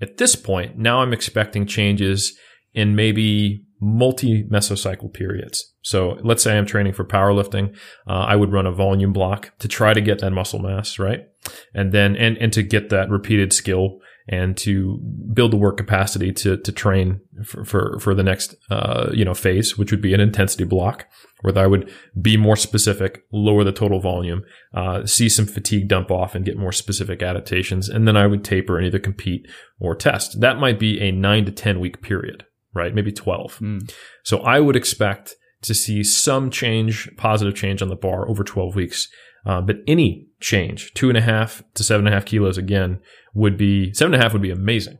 at 0.00 0.18
this 0.18 0.36
point, 0.36 0.78
now 0.78 1.00
I'm 1.00 1.12
expecting 1.12 1.66
changes 1.66 2.38
in 2.72 2.94
maybe 2.94 3.64
multi 3.80 4.44
mesocycle 4.44 5.12
periods. 5.12 5.72
So 5.82 6.18
let's 6.22 6.42
say 6.42 6.56
I'm 6.56 6.66
training 6.66 6.92
for 6.92 7.04
powerlifting. 7.04 7.74
Uh, 8.06 8.24
I 8.28 8.36
would 8.36 8.52
run 8.52 8.66
a 8.66 8.72
volume 8.72 9.12
block 9.12 9.52
to 9.58 9.68
try 9.68 9.94
to 9.94 10.00
get 10.00 10.20
that 10.20 10.30
muscle 10.30 10.58
mass, 10.58 10.98
right? 10.98 11.26
And 11.74 11.92
then, 11.92 12.16
and, 12.16 12.36
and 12.38 12.52
to 12.52 12.62
get 12.62 12.90
that 12.90 13.08
repeated 13.08 13.52
skill 13.52 14.00
and 14.28 14.56
to 14.58 14.98
build 15.32 15.50
the 15.50 15.56
work 15.56 15.76
capacity 15.76 16.32
to, 16.32 16.58
to 16.58 16.72
train 16.72 17.20
for, 17.44 17.64
for, 17.64 17.98
for 17.98 18.14
the 18.14 18.22
next, 18.22 18.54
uh, 18.70 19.10
you 19.12 19.24
know, 19.24 19.34
phase, 19.34 19.78
which 19.78 19.90
would 19.90 20.02
be 20.02 20.14
an 20.14 20.20
intensity 20.20 20.64
block 20.64 21.06
where 21.40 21.58
I 21.58 21.66
would 21.66 21.90
be 22.20 22.36
more 22.36 22.56
specific, 22.56 23.24
lower 23.32 23.64
the 23.64 23.72
total 23.72 23.98
volume, 23.98 24.42
uh, 24.74 25.06
see 25.06 25.28
some 25.28 25.46
fatigue 25.46 25.88
dump 25.88 26.10
off 26.10 26.34
and 26.34 26.44
get 26.44 26.58
more 26.58 26.72
specific 26.72 27.22
adaptations. 27.22 27.88
And 27.88 28.06
then 28.06 28.16
I 28.16 28.26
would 28.26 28.44
taper 28.44 28.76
and 28.76 28.86
either 28.86 28.98
compete 28.98 29.48
or 29.78 29.94
test. 29.94 30.40
That 30.40 30.58
might 30.58 30.78
be 30.78 31.00
a 31.00 31.10
nine 31.10 31.46
to 31.46 31.52
10 31.52 31.80
week 31.80 32.02
period 32.02 32.44
right? 32.74 32.94
Maybe 32.94 33.12
12. 33.12 33.58
Mm. 33.58 33.92
So 34.22 34.38
I 34.38 34.60
would 34.60 34.76
expect 34.76 35.34
to 35.62 35.74
see 35.74 36.02
some 36.02 36.50
change, 36.50 37.10
positive 37.16 37.54
change 37.54 37.82
on 37.82 37.88
the 37.88 37.96
bar 37.96 38.28
over 38.28 38.42
12 38.42 38.74
weeks. 38.74 39.08
Uh, 39.44 39.60
but 39.60 39.76
any 39.86 40.26
change, 40.40 40.92
two 40.94 41.08
and 41.08 41.16
a 41.16 41.22
half 41.22 41.62
to 41.74 41.82
seven 41.82 42.06
and 42.06 42.14
a 42.14 42.16
half 42.16 42.26
kilos 42.26 42.58
again 42.58 43.00
would 43.34 43.56
be, 43.56 43.92
seven 43.94 44.14
and 44.14 44.22
a 44.22 44.24
half 44.24 44.32
would 44.32 44.42
be 44.42 44.50
amazing. 44.50 44.98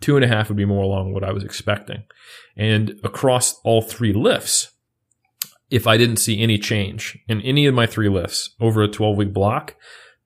Two 0.00 0.16
and 0.16 0.24
a 0.24 0.28
half 0.28 0.48
would 0.48 0.56
be 0.56 0.64
more 0.64 0.82
along 0.82 1.12
what 1.12 1.24
I 1.24 1.32
was 1.32 1.44
expecting. 1.44 2.04
And 2.56 3.00
across 3.04 3.60
all 3.64 3.82
three 3.82 4.12
lifts, 4.12 4.72
if 5.70 5.86
I 5.86 5.96
didn't 5.96 6.16
see 6.16 6.40
any 6.40 6.58
change 6.58 7.18
in 7.28 7.40
any 7.40 7.66
of 7.66 7.74
my 7.74 7.86
three 7.86 8.08
lifts 8.08 8.54
over 8.60 8.82
a 8.82 8.88
12 8.88 9.16
week 9.16 9.32
block, 9.32 9.74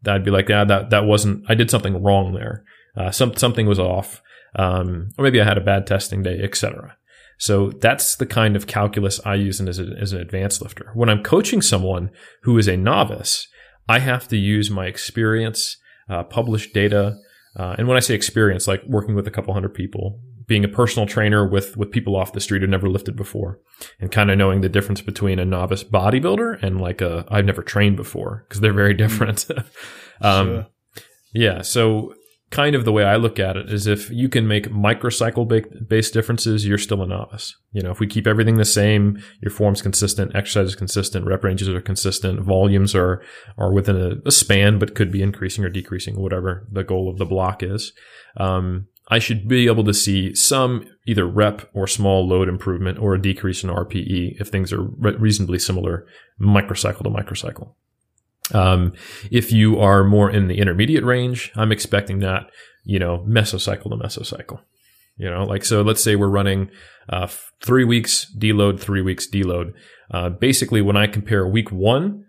I'd 0.07 0.25
be 0.25 0.31
like, 0.31 0.49
yeah, 0.49 0.65
that, 0.65 0.91
that 0.91 1.05
wasn't, 1.05 1.45
I 1.49 1.55
did 1.55 1.71
something 1.71 2.03
wrong 2.03 2.35
there. 2.35 2.65
Uh, 2.97 3.11
some, 3.11 3.37
something 3.37 3.67
was 3.67 3.79
off 3.79 4.23
um, 4.57 5.11
or 5.17 5.25
maybe 5.25 5.41
I 5.41 5.45
had 5.45 5.59
a 5.59 5.63
bad 5.63 5.87
testing 5.87 6.23
day, 6.23 6.41
etc. 6.43 6.97
So 7.39 7.71
that's 7.71 8.17
the 8.17 8.27
kind 8.27 8.57
of 8.57 8.67
calculus 8.67 9.21
I 9.25 9.35
use 9.35 9.61
as, 9.61 9.79
a, 9.79 9.87
as 10.01 10.13
an 10.13 10.21
advanced 10.21 10.63
lifter. 10.63 10.91
When 10.95 11.09
I'm 11.09 11.23
coaching 11.23 11.61
someone 11.61 12.11
who 12.43 12.57
is 12.57 12.67
a 12.67 12.77
novice, 12.77 13.47
I 13.89 13.99
have 13.99 14.27
to 14.29 14.37
use 14.37 14.71
my 14.71 14.87
experience, 14.87 15.77
uh, 16.09 16.25
published 16.25 16.73
data, 16.73 17.17
uh, 17.59 17.75
and 17.79 17.89
when 17.89 17.97
I 17.97 18.01
say 18.01 18.15
experience, 18.15 18.67
like 18.67 18.83
working 18.87 19.15
with 19.15 19.27
a 19.27 19.31
couple 19.31 19.55
hundred 19.55 19.75
people, 19.75 20.21
being 20.47 20.65
a 20.65 20.69
personal 20.69 21.07
trainer 21.07 21.47
with 21.47 21.77
with 21.77 21.91
people 21.91 22.15
off 22.15 22.33
the 22.33 22.41
street 22.41 22.63
who 22.63 22.69
never 22.69 22.89
lifted 22.89 23.17
before, 23.17 23.61
and 23.99 24.13
kind 24.13 24.31
of 24.31 24.39
knowing 24.39 24.61
the 24.61 24.69
difference 24.69 25.01
between 25.01 25.39
a 25.39 25.45
novice 25.45 25.83
bodybuilder 25.83 26.63
and 26.63 26.81
like 26.81 27.01
a 27.01 27.25
I've 27.29 27.45
never 27.45 27.63
trained 27.63 27.97
before 27.97 28.45
because 28.47 28.61
they're 28.61 28.73
very 28.73 28.95
different. 29.05 29.47
um, 30.21 30.47
sure. 30.47 30.67
Yeah, 31.33 31.63
so 31.63 32.15
kind 32.51 32.77
of 32.77 32.85
the 32.85 32.93
way 32.93 33.05
I 33.05 33.17
look 33.17 33.39
at 33.41 33.57
it 33.57 33.73
is 33.73 33.87
if 33.87 34.11
you 34.11 34.29
can 34.29 34.47
make 34.47 34.71
microcycle 34.71 35.89
based 35.89 36.15
differences, 36.15 36.67
you're 36.67 36.79
still 36.79 37.03
a 37.03 37.07
novice. 37.07 37.57
You 37.73 37.83
know, 37.83 37.91
if 37.91 37.99
we 37.99 38.07
keep 38.07 38.27
everything 38.27 38.57
the 38.57 38.65
same, 38.65 39.23
your 39.41 39.51
form's 39.51 39.83
consistent, 39.83 40.35
exercise 40.35 40.69
is 40.69 40.75
consistent, 40.77 41.27
rep 41.27 41.43
ranges 41.43 41.69
are 41.69 41.81
consistent, 41.81 42.41
volumes 42.41 42.95
are, 42.95 43.23
are 43.59 43.73
within 43.73 43.97
a, 43.97 44.13
a 44.25 44.31
span, 44.31 44.79
but 44.79 44.95
could 44.95 45.11
be 45.11 45.23
increasing 45.23 45.65
or 45.65 45.69
decreasing, 45.69 46.21
whatever 46.21 46.67
the 46.71 46.85
goal 46.85 47.11
of 47.11 47.19
the 47.19 47.25
block 47.25 47.63
is. 47.63 47.93
Um, 48.37 48.87
I 49.09 49.19
should 49.19 49.47
be 49.47 49.67
able 49.67 49.85
to 49.85 49.95
see 49.95 50.35
some 50.35 50.85
either 51.07 51.27
rep 51.27 51.69
or 51.73 51.87
small 51.87 52.27
load 52.27 52.49
improvement 52.49 52.99
or 52.99 53.15
a 53.15 53.23
decrease 53.23 53.63
in 53.63 53.71
RPE 53.71 54.41
if 54.41 54.49
things 54.49 54.73
are 54.73 54.83
re- 54.83 55.17
reasonably 55.17 55.59
similar 55.59 56.07
microcycle 56.41 57.03
to 57.05 57.11
microcycle. 57.11 57.75
Um, 58.55 58.93
if 59.31 59.53
you 59.53 59.79
are 59.81 60.05
more 60.05 60.31
in 60.31 60.49
the 60.49 60.59
intermediate 60.59 61.05
range, 61.05 61.53
I'm 61.57 61.73
expecting 61.73 62.21
that, 62.21 62.51
you 62.85 62.99
know, 62.99 63.25
mesocycle 63.29 63.91
to 63.91 63.97
mesocycle. 63.97 64.61
You 65.17 65.31
know, 65.31 65.45
like, 65.45 65.65
so 65.65 65.83
let's 65.83 66.03
say 66.03 66.15
we're 66.15 66.29
running 66.29 66.71
uh, 67.09 67.27
three 67.63 67.85
weeks 67.85 68.31
deload, 68.39 68.79
three 68.81 69.01
weeks 69.01 69.27
deload. 69.27 69.73
Uh, 70.11 70.29
basically, 70.29 70.83
when 70.83 70.97
I 70.97 71.07
compare 71.07 71.47
week 71.47 71.73
one 71.73 72.25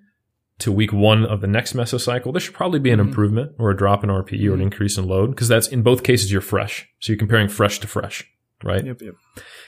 to 0.59 0.71
week 0.71 0.93
one 0.93 1.25
of 1.25 1.41
the 1.41 1.47
next 1.47 1.73
mesocycle, 1.73 2.31
there 2.31 2.39
should 2.39 2.53
probably 2.53 2.79
be 2.79 2.89
an 2.89 2.99
mm-hmm. 2.99 3.09
improvement 3.09 3.51
or 3.59 3.69
a 3.69 3.77
drop 3.77 4.03
in 4.03 4.09
RPE 4.09 4.29
mm-hmm. 4.29 4.49
or 4.49 4.53
an 4.53 4.53
mm-hmm. 4.53 4.61
increase 4.63 4.97
in 4.97 5.05
load 5.05 5.31
because 5.31 5.47
that's 5.49 5.67
in 5.67 5.83
both 5.83 6.03
cases 6.03 6.31
you're 6.31 6.41
fresh. 6.41 6.87
So 6.99 7.11
you're 7.11 7.19
comparing 7.19 7.49
fresh 7.49 7.79
to 7.79 7.87
fresh, 7.87 8.23
right? 8.63 8.83
Yep, 8.83 9.01
yep. 9.01 9.15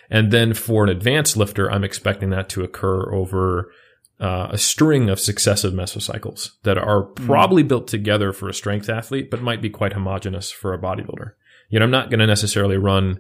And 0.10 0.32
then 0.32 0.54
for 0.54 0.84
an 0.84 0.90
advanced 0.90 1.38
lifter, 1.38 1.70
I'm 1.70 1.84
expecting 1.84 2.30
that 2.32 2.50
to 2.50 2.64
occur 2.64 3.14
over 3.14 3.72
uh, 4.20 4.48
a 4.52 4.58
string 4.58 5.10
of 5.10 5.20
successive 5.20 5.74
mesocycles 5.74 6.52
that 6.64 6.78
are 6.78 7.04
mm. 7.04 7.16
probably 7.26 7.64
mm. 7.64 7.68
built 7.68 7.88
together 7.88 8.34
for 8.34 8.50
a 8.50 8.54
strength 8.54 8.90
athlete, 8.90 9.32
but 9.32 9.42
might 9.42 9.62
be 9.62 9.70
quite 9.70 9.94
homogenous 9.94 10.52
for 10.52 10.74
a 10.74 10.80
bodybuilder. 10.80 11.32
You 11.70 11.80
know, 11.80 11.86
I'm 11.86 11.92
not 11.92 12.10
going 12.10 12.20
to 12.20 12.28
necessarily 12.28 12.78
run 12.78 13.20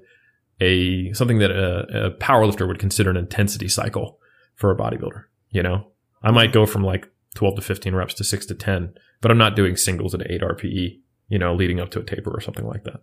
a 0.60 1.14
something 1.14 1.40
that 1.40 1.52
a, 1.52 2.08
a 2.08 2.12
powerlifter 2.12 2.68
would 2.68 2.80
consider 2.80 3.10
an 3.10 3.18
intensity 3.18 3.70
cycle 3.70 4.20
for 4.56 4.72
a 4.72 4.78
bodybuilder. 4.78 5.24
You 5.52 5.64
know, 5.64 5.88
I 6.22 6.32
might 6.32 6.52
go 6.52 6.66
from 6.66 6.84
like 6.84 7.10
12 7.36 7.56
to 7.58 7.62
15 7.62 7.96
reps 7.96 8.14
to 8.16 8.24
6 8.24 8.46
to 8.48 8.56
10, 8.56 8.94
but 9.22 9.32
I'm 9.32 9.38
not 9.38 9.56
doing 9.56 9.78
singles 9.78 10.14
at 10.14 10.30
8 10.30 10.42
RPE, 10.42 11.00
you 11.30 11.40
know, 11.40 11.56
leading 11.56 11.80
up 11.80 11.92
to 11.92 12.00
a 12.00 12.04
taper 12.04 12.32
or 12.32 12.42
something 12.42 12.68
like 12.68 12.84
that. 12.84 13.02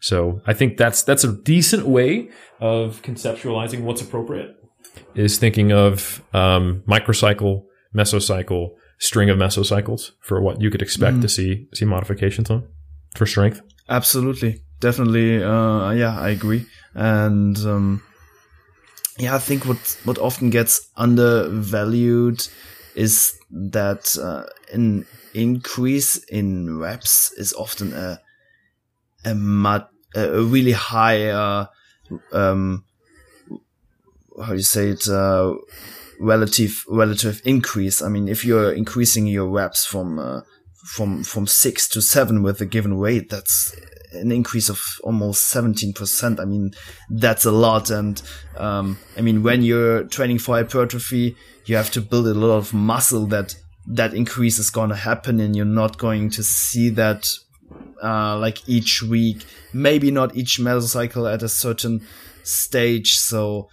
So 0.00 0.42
I 0.46 0.52
think 0.52 0.76
that's 0.76 1.02
that's 1.02 1.24
a 1.24 1.32
decent 1.32 1.86
way 1.86 2.28
of 2.60 3.00
conceptualizing 3.02 3.80
what's 3.80 4.02
appropriate. 4.02 4.56
Is 5.14 5.38
thinking 5.38 5.72
of 5.72 6.22
um, 6.34 6.82
microcycle, 6.86 7.64
mesocycle, 7.94 8.70
string 8.98 9.30
of 9.30 9.38
mesocycles 9.38 10.12
for 10.20 10.40
what 10.40 10.60
you 10.60 10.70
could 10.70 10.82
expect 10.82 11.18
mm. 11.18 11.22
to 11.22 11.28
see 11.28 11.68
see 11.74 11.84
modifications 11.84 12.50
on 12.50 12.66
for 13.14 13.26
strength. 13.26 13.60
Absolutely, 13.88 14.62
definitely. 14.80 15.42
Uh, 15.42 15.90
yeah, 15.90 16.18
I 16.18 16.30
agree. 16.30 16.66
And 16.94 17.56
um, 17.58 18.02
yeah, 19.18 19.34
I 19.34 19.38
think 19.38 19.64
what 19.64 19.98
what 20.04 20.18
often 20.18 20.50
gets 20.50 20.90
undervalued 20.96 22.46
is 22.94 23.38
that 23.50 24.16
uh, 24.20 24.44
an 24.72 25.06
increase 25.34 26.16
in 26.24 26.78
reps 26.78 27.32
is 27.32 27.52
often 27.52 27.92
a 27.92 28.20
a, 29.24 29.34
mud, 29.34 29.86
a 30.14 30.40
really 30.40 30.72
high 30.72 31.28
uh, 31.28 31.66
um, 32.32 32.84
how 34.40 34.50
do 34.50 34.56
you 34.56 34.62
say 34.62 34.88
it 34.88 35.08
uh, 35.08 35.54
relative 36.20 36.84
relative 36.88 37.40
increase. 37.44 38.02
I 38.02 38.08
mean, 38.08 38.28
if 38.28 38.44
you're 38.44 38.72
increasing 38.72 39.26
your 39.26 39.48
reps 39.48 39.84
from 39.84 40.18
uh, 40.18 40.40
from 40.94 41.24
from 41.24 41.46
six 41.46 41.88
to 41.90 42.02
seven 42.02 42.42
with 42.42 42.60
a 42.60 42.66
given 42.66 42.98
weight, 42.98 43.28
that's 43.30 43.74
an 44.12 44.32
increase 44.32 44.68
of 44.68 44.80
almost 45.02 45.52
17%. 45.54 46.40
I 46.40 46.44
mean, 46.44 46.70
that's 47.10 47.44
a 47.44 47.50
lot. 47.50 47.90
And, 47.90 48.22
um, 48.56 48.98
I 49.16 49.20
mean, 49.20 49.42
when 49.42 49.62
you're 49.62 50.04
training 50.04 50.38
for 50.38 50.56
hypertrophy, 50.56 51.36
you 51.66 51.76
have 51.76 51.90
to 51.90 52.00
build 52.00 52.26
a 52.26 52.32
lot 52.32 52.56
of 52.56 52.72
muscle 52.72 53.26
that 53.26 53.56
that 53.88 54.14
increase 54.14 54.58
is 54.58 54.70
going 54.70 54.90
to 54.90 54.96
happen 54.96 55.38
and 55.38 55.54
you're 55.54 55.64
not 55.64 55.98
going 55.98 56.30
to 56.30 56.42
see 56.42 56.88
that, 56.90 57.28
uh, 58.02 58.38
like 58.38 58.68
each 58.68 59.02
week, 59.02 59.44
maybe 59.72 60.10
not 60.10 60.34
each 60.36 60.58
mesocycle 60.58 61.30
at 61.30 61.42
a 61.42 61.48
certain 61.48 62.06
stage. 62.42 63.16
So, 63.16 63.68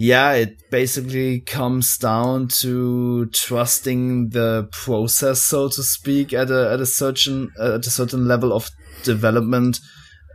yeah, 0.00 0.32
it 0.32 0.70
basically 0.70 1.40
comes 1.40 1.98
down 1.98 2.48
to 2.62 3.26
trusting 3.34 4.30
the 4.30 4.66
process, 4.72 5.42
so 5.42 5.68
to 5.68 5.82
speak, 5.82 6.32
at 6.32 6.50
a 6.50 6.72
at 6.72 6.80
a 6.80 6.86
certain 6.86 7.50
at 7.60 7.86
a 7.86 7.90
certain 7.90 8.26
level 8.26 8.54
of 8.54 8.70
development. 9.02 9.78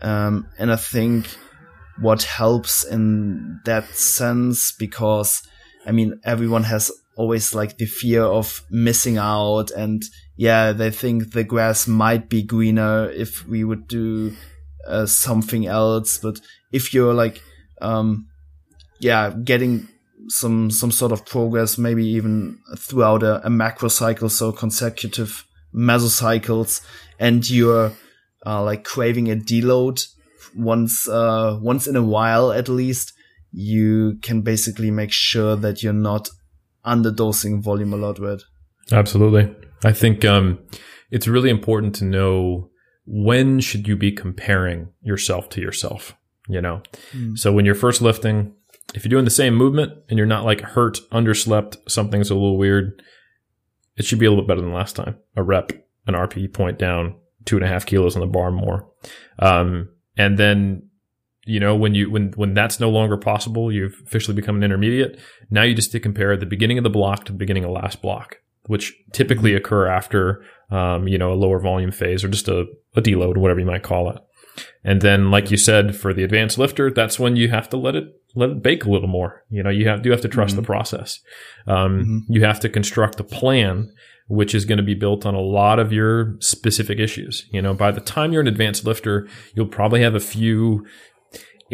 Um, 0.03 0.47
and 0.59 0.71
I 0.71 0.75
think 0.75 1.35
what 1.99 2.21
helps 2.21 2.83
in 2.83 3.59
that 3.65 3.87
sense, 3.95 4.71
because 4.71 5.41
I 5.83 5.91
mean, 5.91 6.19
everyone 6.23 6.65
has 6.65 6.91
always 7.17 7.55
like 7.55 7.79
the 7.79 7.87
fear 7.87 8.21
of 8.21 8.61
missing 8.69 9.17
out 9.17 9.71
and 9.71 10.03
yeah, 10.37 10.73
they 10.73 10.91
think 10.91 11.31
the 11.31 11.43
grass 11.43 11.87
might 11.87 12.29
be 12.29 12.43
greener 12.43 13.09
if 13.09 13.47
we 13.47 13.63
would 13.63 13.87
do 13.87 14.35
uh, 14.85 15.07
something 15.07 15.65
else. 15.65 16.19
But 16.19 16.39
if 16.71 16.93
you're 16.93 17.15
like, 17.15 17.41
um, 17.81 18.27
yeah, 18.99 19.31
getting 19.43 19.87
some, 20.27 20.71
some 20.71 20.91
sort 20.91 21.11
of 21.11 21.25
progress, 21.25 21.77
maybe 21.77 22.05
even 22.05 22.59
throughout 22.77 23.23
a, 23.23 23.45
a 23.45 23.49
macro 23.49 23.89
cycle, 23.89 24.29
so 24.29 24.51
consecutive 24.51 25.45
mesocycles, 25.73 26.81
and 27.19 27.49
you're 27.49 27.91
uh, 28.45 28.63
like 28.63 28.83
craving 28.83 29.31
a 29.31 29.35
deload 29.35 30.05
once 30.55 31.07
uh, 31.07 31.57
once 31.61 31.87
in 31.87 31.95
a 31.95 32.03
while 32.03 32.51
at 32.51 32.69
least, 32.69 33.13
you 33.51 34.17
can 34.21 34.41
basically 34.41 34.91
make 34.91 35.11
sure 35.11 35.55
that 35.55 35.83
you're 35.83 35.93
not 35.93 36.29
underdosing 36.85 37.61
volume 37.61 37.93
a 37.93 37.97
lot 37.97 38.19
with. 38.19 38.43
Absolutely, 38.91 39.53
I 39.83 39.91
think 39.91 40.23
um, 40.23 40.59
it's 41.11 41.27
really 41.27 41.49
important 41.49 41.95
to 41.95 42.05
know 42.05 42.69
when 43.05 43.59
should 43.59 43.87
you 43.87 43.95
be 43.95 44.11
comparing 44.11 44.89
yourself 45.01 45.49
to 45.49 45.61
yourself. 45.61 46.15
You 46.47 46.61
know, 46.61 46.83
mm. 47.11 47.37
so 47.37 47.51
when 47.51 47.65
you're 47.65 47.75
first 47.75 48.01
lifting, 48.01 48.53
if 48.93 49.03
you're 49.03 49.09
doing 49.09 49.25
the 49.25 49.31
same 49.31 49.55
movement 49.55 49.93
and 50.09 50.17
you're 50.17 50.27
not 50.27 50.45
like 50.45 50.61
hurt, 50.61 50.99
underslept, 51.11 51.77
something's 51.89 52.29
a 52.29 52.35
little 52.35 52.57
weird, 52.57 53.01
it 53.97 54.05
should 54.05 54.19
be 54.19 54.25
a 54.25 54.29
little 54.29 54.43
bit 54.43 54.49
better 54.49 54.61
than 54.61 54.73
last 54.73 54.95
time. 54.95 55.17
A 55.35 55.43
rep, 55.43 55.71
an 56.07 56.13
RPE 56.13 56.53
point 56.53 56.77
down, 56.77 57.15
two 57.45 57.55
and 57.55 57.65
a 57.65 57.67
half 57.67 57.85
kilos 57.85 58.15
on 58.15 58.21
the 58.21 58.27
bar 58.27 58.51
more. 58.51 58.89
Um, 59.39 59.89
and 60.17 60.37
then, 60.37 60.89
you 61.45 61.59
know, 61.59 61.75
when 61.75 61.95
you, 61.95 62.09
when, 62.09 62.31
when 62.33 62.53
that's 62.53 62.79
no 62.79 62.89
longer 62.89 63.17
possible, 63.17 63.71
you've 63.71 64.01
officially 64.05 64.35
become 64.35 64.57
an 64.57 64.63
intermediate. 64.63 65.19
Now 65.49 65.63
you 65.63 65.73
just 65.73 65.91
to 65.91 65.99
compare 65.99 66.35
the 66.37 66.45
beginning 66.45 66.77
of 66.77 66.83
the 66.83 66.89
block 66.89 67.25
to 67.25 67.31
the 67.31 67.37
beginning 67.37 67.63
of 67.63 67.71
last 67.71 68.01
block, 68.01 68.37
which 68.67 68.93
typically 69.13 69.53
occur 69.53 69.87
after, 69.87 70.43
um, 70.71 71.07
you 71.07 71.17
know, 71.17 71.31
a 71.31 71.35
lower 71.35 71.59
volume 71.59 71.91
phase 71.91 72.23
or 72.23 72.29
just 72.29 72.47
a, 72.47 72.65
a 72.95 73.01
deload, 73.01 73.37
whatever 73.37 73.59
you 73.59 73.65
might 73.65 73.83
call 73.83 74.09
it. 74.09 74.17
And 74.83 75.01
then, 75.01 75.31
like 75.31 75.51
you 75.51 75.57
said, 75.57 75.95
for 75.95 76.13
the 76.13 76.23
advanced 76.23 76.57
lifter, 76.57 76.89
that's 76.89 77.19
when 77.19 77.35
you 77.35 77.49
have 77.49 77.69
to 77.69 77.77
let 77.77 77.95
it 77.95 78.21
let 78.35 78.49
it 78.49 78.61
bake 78.61 78.85
a 78.85 78.91
little 78.91 79.07
more. 79.07 79.43
You 79.49 79.63
know, 79.63 79.69
you 79.69 79.87
have 79.87 80.01
do 80.01 80.11
have 80.11 80.21
to 80.21 80.27
trust 80.27 80.51
mm-hmm. 80.53 80.61
the 80.61 80.65
process. 80.65 81.19
Um, 81.67 81.99
mm-hmm. 81.99 82.33
You 82.33 82.43
have 82.43 82.59
to 82.61 82.69
construct 82.69 83.19
a 83.19 83.23
plan 83.23 83.91
which 84.27 84.55
is 84.55 84.65
going 84.65 84.77
to 84.77 84.83
be 84.83 84.95
built 84.95 85.25
on 85.25 85.35
a 85.35 85.41
lot 85.41 85.77
of 85.77 85.93
your 85.93 86.35
specific 86.39 86.99
issues. 86.99 87.45
You 87.51 87.61
know, 87.61 87.73
by 87.73 87.91
the 87.91 88.01
time 88.01 88.33
you're 88.33 88.41
an 88.41 88.47
advanced 88.47 88.83
lifter, 88.83 89.27
you'll 89.53 89.67
probably 89.67 90.01
have 90.01 90.15
a 90.15 90.19
few 90.19 90.85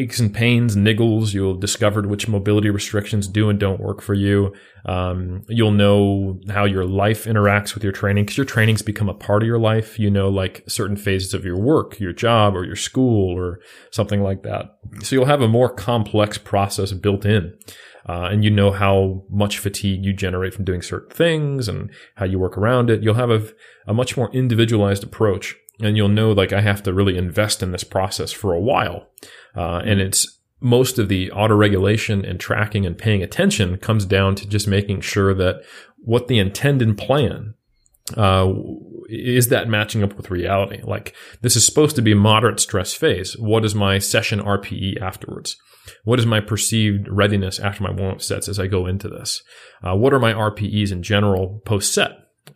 aches 0.02 0.20
and 0.20 0.34
pains, 0.34 0.76
niggles. 0.76 1.34
You'll 1.34 1.54
have 1.54 1.62
discovered 1.62 2.06
which 2.06 2.28
mobility 2.28 2.70
restrictions 2.70 3.28
do 3.28 3.50
and 3.50 3.60
don't 3.60 3.80
work 3.80 4.02
for 4.02 4.14
you. 4.14 4.54
Um, 4.86 5.44
you'll 5.48 5.72
know 5.72 6.40
how 6.50 6.66
your 6.66 6.86
life 6.86 7.26
interacts 7.26 7.74
with 7.74 7.84
your 7.84 7.94
training 7.94 8.26
because 8.26 8.38
your 8.38 8.46
training's 8.46 8.82
become 8.82 9.10
a 9.10 9.14
part 9.14 9.44
of 9.44 9.48
your 9.48 9.60
life. 9.60 10.00
You 10.00 10.10
know, 10.10 10.30
like 10.30 10.64
certain 10.68 10.98
phases 10.98 11.34
of 11.34 11.46
your 11.46 11.60
work, 11.60 12.00
your 12.00 12.14
job, 12.14 12.56
or 12.56 12.66
your 12.66 12.76
school, 12.76 13.38
or 13.38 13.60
something 13.92 14.22
like 14.22 14.44
that. 14.44 14.78
So 15.04 15.16
you'll 15.16 15.26
have 15.26 15.42
a 15.42 15.48
more 15.48 15.70
complex 15.70 16.38
process 16.38 16.92
built 16.92 17.26
in 17.26 17.58
uh, 18.08 18.30
and 18.32 18.44
you 18.44 18.50
know 18.50 18.72
how 18.72 19.24
much 19.30 19.60
fatigue 19.60 20.04
you 20.04 20.14
generate 20.14 20.54
from 20.54 20.66
doing 20.66 20.82
certain 20.82 21.10
things 21.12 21.68
and 21.68 21.92
how 22.16 22.26
you 22.26 22.40
work 22.40 22.58
around 22.58 22.90
it, 22.90 23.04
you'll 23.04 23.16
have 23.16 23.30
a, 23.30 23.48
a 23.88 23.94
much 23.94 24.18
more 24.18 24.32
individualized 24.34 25.04
approach. 25.04 25.56
And 25.82 25.98
you'll 25.98 26.10
know, 26.10 26.32
like, 26.32 26.54
I 26.54 26.62
have 26.62 26.84
to 26.84 26.94
really 26.94 27.18
invest 27.18 27.64
in 27.64 27.72
this 27.72 27.84
process 27.84 28.32
for 28.32 28.54
a 28.54 28.62
while. 28.62 29.08
Uh, 29.56 29.82
and 29.84 30.00
it's 30.00 30.40
most 30.62 31.00
of 31.00 31.10
the 31.10 31.32
auto 31.32 31.56
regulation 31.56 32.24
and 32.24 32.40
tracking 32.40 32.86
and 32.86 32.98
paying 32.98 33.24
attention 33.24 33.78
comes 33.78 34.06
down 34.06 34.36
to 34.36 34.48
just 34.48 34.68
making 34.68 35.02
sure 35.02 35.34
that 35.34 35.62
what 35.98 36.28
the 36.28 36.40
intended 36.40 36.98
plan 36.98 37.56
uh, 38.16 38.52
is 39.10 39.50
that 39.50 39.68
matching 39.68 40.04
up 40.04 40.16
with 40.16 40.32
reality? 40.32 40.82
Like 40.84 41.16
this 41.42 41.56
is 41.56 41.66
supposed 41.66 41.96
to 41.96 42.02
be 42.02 42.14
moderate 42.14 42.60
stress 42.60 42.94
phase. 42.94 43.38
What 43.38 43.66
is 43.66 43.76
my 43.76 44.00
session 44.00 44.40
RPE 44.40 45.02
afterwards? 45.02 45.58
What 46.04 46.20
is 46.20 46.26
my 46.26 46.40
perceived 46.40 47.08
readiness 47.10 47.60
after 47.60 47.84
my 47.84 47.92
warm 47.92 48.16
up 48.16 48.22
sets 48.22 48.48
as 48.48 48.60
I 48.60 48.68
go 48.68 48.86
into 48.86 49.10
this? 49.10 49.42
Uh, 49.84 49.96
what 49.96 50.14
are 50.14 50.20
my 50.20 50.34
RPEs 50.34 50.92
in 50.92 51.02
general 51.04 51.62
post 51.66 51.94
set? 51.94 52.12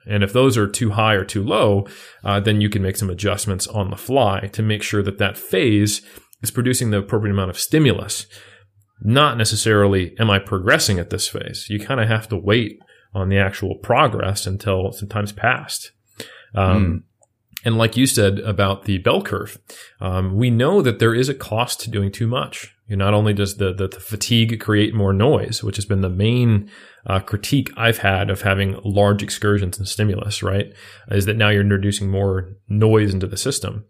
And 0.07 0.23
if 0.23 0.33
those 0.33 0.57
are 0.57 0.67
too 0.67 0.91
high 0.91 1.13
or 1.13 1.25
too 1.25 1.43
low, 1.43 1.87
uh, 2.23 2.39
then 2.39 2.61
you 2.61 2.69
can 2.69 2.81
make 2.81 2.97
some 2.97 3.09
adjustments 3.09 3.67
on 3.67 3.89
the 3.89 3.95
fly 3.95 4.49
to 4.53 4.61
make 4.61 4.83
sure 4.83 5.03
that 5.03 5.17
that 5.17 5.37
phase 5.37 6.01
is 6.41 6.51
producing 6.51 6.91
the 6.91 6.99
appropriate 6.99 7.33
amount 7.33 7.49
of 7.49 7.59
stimulus. 7.59 8.27
Not 9.01 9.37
necessarily, 9.37 10.15
am 10.19 10.29
I 10.29 10.39
progressing 10.39 10.99
at 10.99 11.09
this 11.09 11.27
phase? 11.27 11.67
You 11.69 11.79
kind 11.79 11.99
of 11.99 12.07
have 12.07 12.27
to 12.29 12.37
wait 12.37 12.79
on 13.13 13.29
the 13.29 13.37
actual 13.37 13.75
progress 13.75 14.45
until 14.45 14.91
some 14.91 15.09
time's 15.09 15.31
passed. 15.31 15.91
Um, 16.53 16.85
mm. 16.85 17.03
And 17.65 17.77
like 17.79 17.97
you 17.97 18.05
said 18.05 18.39
about 18.39 18.85
the 18.85 18.99
bell 18.99 19.23
curve, 19.23 19.57
um, 19.99 20.35
we 20.35 20.51
know 20.51 20.83
that 20.83 20.99
there 20.99 21.15
is 21.15 21.27
a 21.27 21.33
cost 21.33 21.81
to 21.81 21.89
doing 21.89 22.11
too 22.11 22.27
much. 22.27 22.75
You 22.87 22.95
know, 22.95 23.05
not 23.05 23.15
only 23.15 23.33
does 23.33 23.57
the, 23.57 23.73
the, 23.73 23.87
the, 23.87 23.99
fatigue 23.99 24.59
create 24.59 24.93
more 24.93 25.11
noise, 25.11 25.63
which 25.63 25.75
has 25.77 25.85
been 25.85 26.01
the 26.01 26.09
main 26.09 26.69
uh, 27.07 27.19
critique 27.19 27.71
I've 27.75 27.97
had 27.97 28.29
of 28.29 28.43
having 28.43 28.79
large 28.83 29.23
excursions 29.23 29.79
and 29.79 29.87
stimulus, 29.87 30.43
right? 30.43 30.71
Is 31.09 31.25
that 31.25 31.35
now 31.35 31.49
you're 31.49 31.61
introducing 31.61 32.11
more 32.11 32.55
noise 32.69 33.11
into 33.11 33.25
the 33.25 33.37
system. 33.37 33.85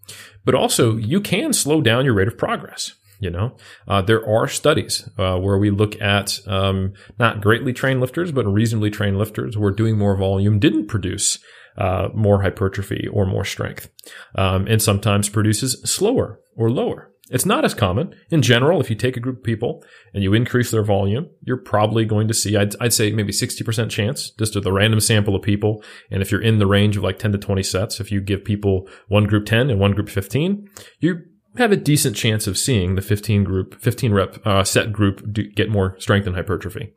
But 0.45 0.55
also, 0.55 0.95
you 0.95 1.19
can 1.19 1.51
slow 1.51 1.81
down 1.81 2.05
your 2.05 2.13
rate 2.13 2.29
of 2.29 2.37
progress. 2.37 2.93
You 3.19 3.29
know, 3.29 3.55
uh, 3.87 4.01
there 4.01 4.27
are 4.27 4.47
studies 4.47 5.09
uh, 5.17 5.37
where 5.39 5.57
we 5.57 5.71
look 5.71 5.99
at 6.01 6.39
um, 6.47 6.93
not 7.17 7.41
greatly 7.41 7.71
trained 7.71 8.01
lifters, 8.01 8.31
but 8.31 8.45
reasonably 8.45 8.91
trained 8.91 9.17
lifters 9.17 9.57
where 9.57 9.71
doing 9.71 9.97
more 9.97 10.17
volume 10.17 10.59
didn't 10.59 10.87
produce 10.87 11.39
uh, 11.77 12.09
more 12.13 12.41
hypertrophy 12.41 13.07
or 13.11 13.25
more 13.25 13.45
strength, 13.45 13.89
um, 14.35 14.67
and 14.67 14.81
sometimes 14.81 15.29
produces 15.29 15.81
slower 15.83 16.39
or 16.55 16.69
lower. 16.69 17.11
It's 17.31 17.45
not 17.45 17.65
as 17.65 17.73
common. 17.73 18.13
In 18.29 18.43
general, 18.43 18.79
if 18.79 18.89
you 18.89 18.95
take 18.95 19.17
a 19.17 19.19
group 19.19 19.37
of 19.37 19.43
people 19.43 19.83
and 20.13 20.21
you 20.21 20.35
increase 20.35 20.69
their 20.69 20.83
volume, 20.83 21.29
you're 21.41 21.57
probably 21.57 22.05
going 22.05 22.27
to 22.27 22.35
see, 22.35 22.55
I'd, 22.55 22.75
I'd 22.79 22.93
say 22.93 23.11
maybe 23.11 23.33
60% 23.33 23.89
chance 23.89 24.29
just 24.31 24.53
with 24.53 24.65
a 24.67 24.71
random 24.71 24.99
sample 24.99 25.35
of 25.35 25.41
people. 25.41 25.83
And 26.11 26.21
if 26.21 26.31
you're 26.31 26.41
in 26.41 26.59
the 26.59 26.67
range 26.67 26.97
of 26.97 27.03
like 27.03 27.17
10 27.17 27.31
to 27.31 27.37
20 27.39 27.63
sets, 27.63 27.99
if 27.99 28.11
you 28.11 28.21
give 28.21 28.45
people 28.45 28.87
one 29.07 29.25
group 29.25 29.47
10 29.47 29.71
and 29.71 29.79
one 29.79 29.93
group 29.93 30.09
15, 30.09 30.69
you 30.99 31.21
have 31.57 31.71
a 31.71 31.77
decent 31.77 32.15
chance 32.15 32.45
of 32.45 32.59
seeing 32.59 32.93
the 32.93 33.01
15 33.01 33.43
group, 33.43 33.81
15 33.81 34.13
rep 34.13 34.45
uh, 34.45 34.63
set 34.63 34.93
group 34.93 35.33
get 35.55 35.69
more 35.69 35.95
strength 35.99 36.27
and 36.27 36.35
hypertrophy. 36.35 36.93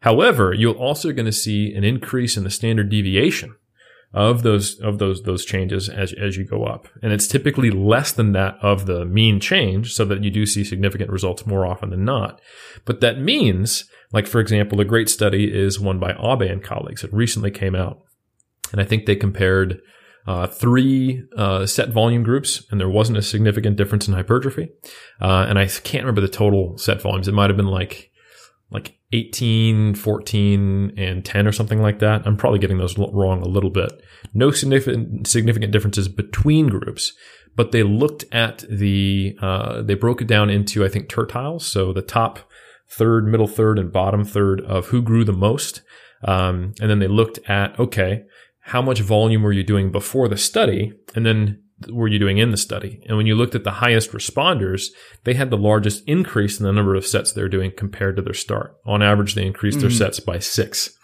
However, 0.00 0.52
you're 0.52 0.74
also 0.74 1.12
going 1.12 1.26
to 1.26 1.32
see 1.32 1.72
an 1.74 1.82
increase 1.82 2.36
in 2.36 2.44
the 2.44 2.50
standard 2.50 2.88
deviation 2.88 3.56
of 4.12 4.42
those 4.42 4.78
of 4.80 4.98
those 4.98 5.22
those 5.22 5.44
changes 5.44 5.88
as 5.88 6.12
as 6.14 6.36
you 6.36 6.44
go 6.44 6.64
up 6.64 6.88
and 7.02 7.12
it's 7.12 7.26
typically 7.26 7.70
less 7.70 8.12
than 8.12 8.32
that 8.32 8.56
of 8.62 8.86
the 8.86 9.04
mean 9.04 9.40
change 9.40 9.92
so 9.92 10.04
that 10.04 10.24
you 10.24 10.30
do 10.30 10.46
see 10.46 10.64
significant 10.64 11.10
results 11.10 11.46
more 11.46 11.66
often 11.66 11.90
than 11.90 12.04
not 12.04 12.40
but 12.84 13.00
that 13.00 13.20
means 13.20 13.84
like 14.12 14.26
for 14.26 14.40
example 14.40 14.80
a 14.80 14.84
great 14.84 15.08
study 15.08 15.52
is 15.52 15.80
one 15.80 15.98
by 15.98 16.12
Abe 16.12 16.50
and 16.50 16.62
colleagues 16.62 17.04
it 17.04 17.12
recently 17.12 17.50
came 17.50 17.74
out 17.74 18.00
and 18.72 18.80
I 18.80 18.84
think 18.84 19.06
they 19.06 19.16
compared 19.16 19.80
uh, 20.26 20.46
three 20.46 21.22
uh, 21.36 21.66
set 21.66 21.90
volume 21.90 22.22
groups, 22.22 22.64
and 22.70 22.80
there 22.80 22.88
wasn't 22.88 23.18
a 23.18 23.22
significant 23.22 23.76
difference 23.76 24.08
in 24.08 24.14
hypertrophy. 24.14 24.68
Uh, 25.20 25.46
and 25.48 25.58
I 25.58 25.66
can't 25.66 26.02
remember 26.02 26.20
the 26.20 26.28
total 26.28 26.76
set 26.78 27.00
volumes. 27.00 27.28
It 27.28 27.34
might 27.34 27.48
have 27.48 27.56
been 27.56 27.66
like 27.66 28.10
like 28.70 28.98
18, 29.12 29.94
14, 29.94 30.92
and 30.96 31.24
10 31.24 31.46
or 31.46 31.52
something 31.52 31.80
like 31.80 32.00
that. 32.00 32.26
I'm 32.26 32.36
probably 32.36 32.58
getting 32.58 32.78
those 32.78 32.98
wrong 32.98 33.42
a 33.42 33.48
little 33.48 33.70
bit. 33.70 33.92
No 34.34 34.50
significant, 34.50 35.26
significant 35.26 35.72
differences 35.72 36.08
between 36.08 36.68
groups, 36.68 37.12
but 37.54 37.72
they 37.72 37.82
looked 37.82 38.24
at 38.32 38.64
the, 38.68 39.36
uh, 39.40 39.82
they 39.82 39.94
broke 39.94 40.20
it 40.20 40.28
down 40.28 40.50
into, 40.50 40.84
I 40.84 40.88
think, 40.88 41.08
tertiles. 41.08 41.62
So 41.62 41.92
the 41.92 42.02
top 42.02 42.40
third, 42.88 43.26
middle 43.26 43.46
third, 43.46 43.78
and 43.78 43.92
bottom 43.92 44.24
third 44.24 44.60
of 44.62 44.86
who 44.86 45.00
grew 45.02 45.24
the 45.24 45.32
most. 45.32 45.82
Um, 46.24 46.72
and 46.80 46.90
then 46.90 46.98
they 46.98 47.08
looked 47.08 47.38
at, 47.48 47.78
okay, 47.78 48.24
how 48.60 48.82
much 48.82 49.00
volume 49.00 49.42
were 49.42 49.52
you 49.52 49.62
doing 49.62 49.92
before 49.92 50.28
the 50.28 50.36
study? 50.36 50.92
And 51.14 51.24
then 51.24 51.62
were 51.88 52.08
you 52.08 52.18
doing 52.18 52.38
in 52.38 52.50
the 52.50 52.56
study? 52.56 53.02
And 53.06 53.16
when 53.16 53.26
you 53.26 53.34
looked 53.34 53.54
at 53.54 53.64
the 53.64 53.70
highest 53.72 54.12
responders, 54.12 54.86
they 55.24 55.34
had 55.34 55.50
the 55.50 55.56
largest 55.56 56.02
increase 56.06 56.58
in 56.58 56.64
the 56.64 56.72
number 56.72 56.94
of 56.94 57.06
sets 57.06 57.32
they're 57.32 57.48
doing 57.48 57.72
compared 57.76 58.16
to 58.16 58.22
their 58.22 58.34
start. 58.34 58.76
On 58.86 59.02
average, 59.02 59.34
they 59.34 59.46
increased 59.46 59.78
mm-hmm. 59.78 59.88
their 59.88 59.96
sets 59.96 60.20
by 60.20 60.38
six. 60.38 60.96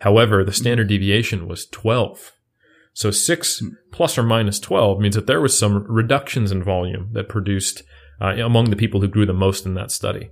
However, 0.00 0.44
the 0.44 0.52
standard 0.52 0.88
deviation 0.88 1.46
was 1.46 1.66
12. 1.66 2.32
So 2.94 3.10
six 3.10 3.62
plus 3.90 4.18
or 4.18 4.22
minus 4.22 4.60
12 4.60 5.00
means 5.00 5.14
that 5.14 5.26
there 5.26 5.40
was 5.40 5.58
some 5.58 5.84
reductions 5.88 6.52
in 6.52 6.62
volume 6.62 7.08
that 7.12 7.28
produced 7.28 7.82
uh, 8.20 8.34
among 8.34 8.70
the 8.70 8.76
people 8.76 9.00
who 9.00 9.08
grew 9.08 9.26
the 9.26 9.32
most 9.32 9.64
in 9.64 9.74
that 9.74 9.90
study. 9.90 10.30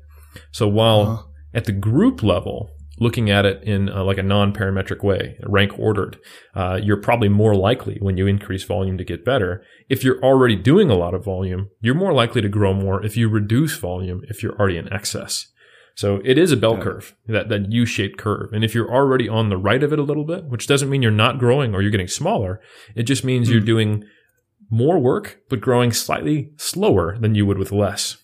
So 0.53 0.69
while 0.69 1.01
uh-huh. 1.03 1.23
at 1.55 1.65
the 1.65 1.73
group 1.73 2.23
level, 2.23 2.71
looking 3.01 3.31
at 3.31 3.47
it 3.47 3.65
in 3.65 3.89
uh, 3.89 4.05
like 4.05 4.19
a 4.19 4.23
non-parametric 4.23 5.03
way, 5.03 5.37
rank 5.43 5.77
ordered, 5.79 6.19
uh, 6.55 6.79
you're 6.81 7.01
probably 7.01 7.29
more 7.29 7.57
likely 7.57 7.97
when 8.01 8.17
you 8.17 8.27
increase 8.27 8.63
volume 8.63 8.99
to 8.99 9.05
get 9.05 9.25
better. 9.25 9.65
If 9.89 10.05
you're 10.05 10.23
already 10.23 10.55
doing 10.55 10.91
a 10.91 10.97
lot 10.97 11.15
of 11.15 11.25
volume, 11.25 11.71
you're 11.81 11.95
more 11.95 12.13
likely 12.13 12.43
to 12.43 12.49
grow 12.49 12.75
more 12.75 13.05
if 13.05 13.17
you 13.17 13.29
reduce 13.29 13.77
volume 13.77 14.23
if 14.29 14.43
you're 14.43 14.57
already 14.57 14.77
in 14.77 14.93
excess. 14.93 15.49
So 15.95 16.21
it 16.25 16.39
is 16.39 16.53
a 16.53 16.57
bell 16.57 16.79
curve, 16.79 17.15
that, 17.27 17.49
that 17.49 17.73
U-shaped 17.73 18.19
curve. 18.19 18.53
And 18.53 18.65
if 18.65 18.75
you're 18.75 18.91
already 18.91 19.29
on 19.29 19.49
the 19.49 19.59
right 19.59 19.83
of 19.83 19.93
it 19.93 19.99
a 19.99 20.05
little 20.05 20.25
bit, 20.25 20.45
which 20.45 20.67
doesn't 20.67 20.89
mean 20.89 21.03
you're 21.03 21.11
not 21.11 21.39
growing 21.39 21.75
or 21.75 21.83
you're 21.83 21.91
getting 21.91 22.09
smaller, 22.09 22.61
it 22.95 23.03
just 23.03 23.25
means 23.25 23.49
mm. 23.49 23.53
you're 23.53 23.61
hmm. 23.61 23.67
doing 23.67 24.05
more 24.71 24.99
work, 24.99 25.41
but 25.49 25.61
growing 25.61 25.93
slightly 25.93 26.53
slower 26.57 27.19
than 27.19 27.35
you 27.35 27.45
would 27.45 27.59
with 27.59 27.73
less. 27.73 28.19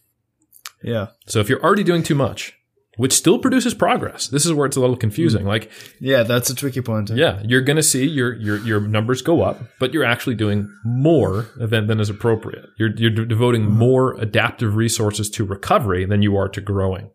Yeah. 0.82 1.08
So 1.26 1.40
if 1.40 1.48
you're 1.48 1.62
already 1.62 1.82
doing 1.82 2.02
too 2.02 2.14
much, 2.14 2.56
which 2.96 3.12
still 3.12 3.38
produces 3.38 3.74
progress. 3.74 4.28
This 4.28 4.46
is 4.46 4.52
where 4.52 4.66
it's 4.66 4.76
a 4.76 4.80
little 4.80 4.96
confusing. 4.96 5.42
Hmm. 5.42 5.48
Like, 5.48 5.70
yeah, 6.00 6.22
that's 6.22 6.50
a 6.50 6.54
tricky 6.54 6.80
point. 6.80 7.10
Yeah, 7.10 7.42
you're 7.44 7.62
going 7.62 7.76
to 7.76 7.82
see 7.82 8.06
your 8.06 8.34
your 8.36 8.58
your 8.58 8.80
numbers 8.80 9.22
go 9.22 9.42
up, 9.42 9.60
but 9.78 9.92
you're 9.92 10.04
actually 10.04 10.34
doing 10.34 10.70
more 10.84 11.46
than 11.56 11.86
than 11.86 12.00
is 12.00 12.10
appropriate. 12.10 12.66
You're 12.78 12.94
you're 12.96 13.10
devoting 13.10 13.62
mm-hmm. 13.62 13.78
more 13.78 14.14
adaptive 14.14 14.76
resources 14.76 15.30
to 15.30 15.44
recovery 15.44 16.04
than 16.04 16.22
you 16.22 16.36
are 16.36 16.48
to 16.48 16.60
growing. 16.60 17.10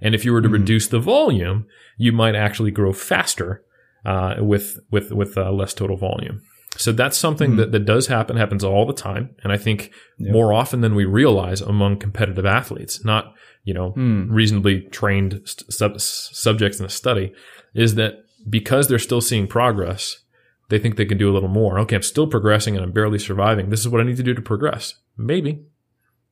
And 0.00 0.14
if 0.14 0.24
you 0.24 0.32
were 0.32 0.40
to 0.40 0.48
mm-hmm. 0.48 0.54
reduce 0.54 0.88
the 0.88 1.00
volume, 1.00 1.66
you 1.96 2.12
might 2.12 2.34
actually 2.34 2.70
grow 2.70 2.92
faster 2.92 3.64
uh, 4.04 4.36
with 4.38 4.78
with 4.90 5.12
with 5.12 5.36
uh, 5.36 5.50
less 5.52 5.74
total 5.74 5.96
volume. 5.96 6.42
So 6.76 6.92
that's 6.92 7.18
something 7.18 7.50
mm-hmm. 7.50 7.60
that, 7.60 7.72
that 7.72 7.84
does 7.84 8.06
happen, 8.06 8.36
happens 8.36 8.62
all 8.62 8.86
the 8.86 8.92
time. 8.92 9.34
And 9.42 9.52
I 9.52 9.56
think 9.56 9.90
yeah. 10.16 10.32
more 10.32 10.52
often 10.52 10.80
than 10.80 10.94
we 10.94 11.04
realize 11.04 11.60
among 11.60 11.98
competitive 11.98 12.46
athletes, 12.46 13.04
not 13.04 13.34
you 13.68 13.74
know, 13.74 13.92
mm. 13.92 14.26
reasonably 14.30 14.80
trained 14.80 15.42
sub- 15.44 16.00
subjects 16.00 16.80
in 16.80 16.86
a 16.86 16.88
study 16.88 17.34
is 17.74 17.96
that 17.96 18.24
because 18.48 18.88
they're 18.88 18.98
still 18.98 19.20
seeing 19.20 19.46
progress, 19.46 20.22
they 20.70 20.78
think 20.78 20.96
they 20.96 21.04
can 21.04 21.18
do 21.18 21.30
a 21.30 21.34
little 21.34 21.50
more. 21.50 21.78
Okay, 21.80 21.96
I'm 21.96 22.02
still 22.02 22.26
progressing 22.26 22.76
and 22.76 22.82
I'm 22.82 22.92
barely 22.92 23.18
surviving. 23.18 23.68
This 23.68 23.80
is 23.80 23.88
what 23.88 24.00
I 24.00 24.04
need 24.04 24.16
to 24.16 24.22
do 24.22 24.32
to 24.32 24.40
progress. 24.40 24.94
Maybe. 25.18 25.66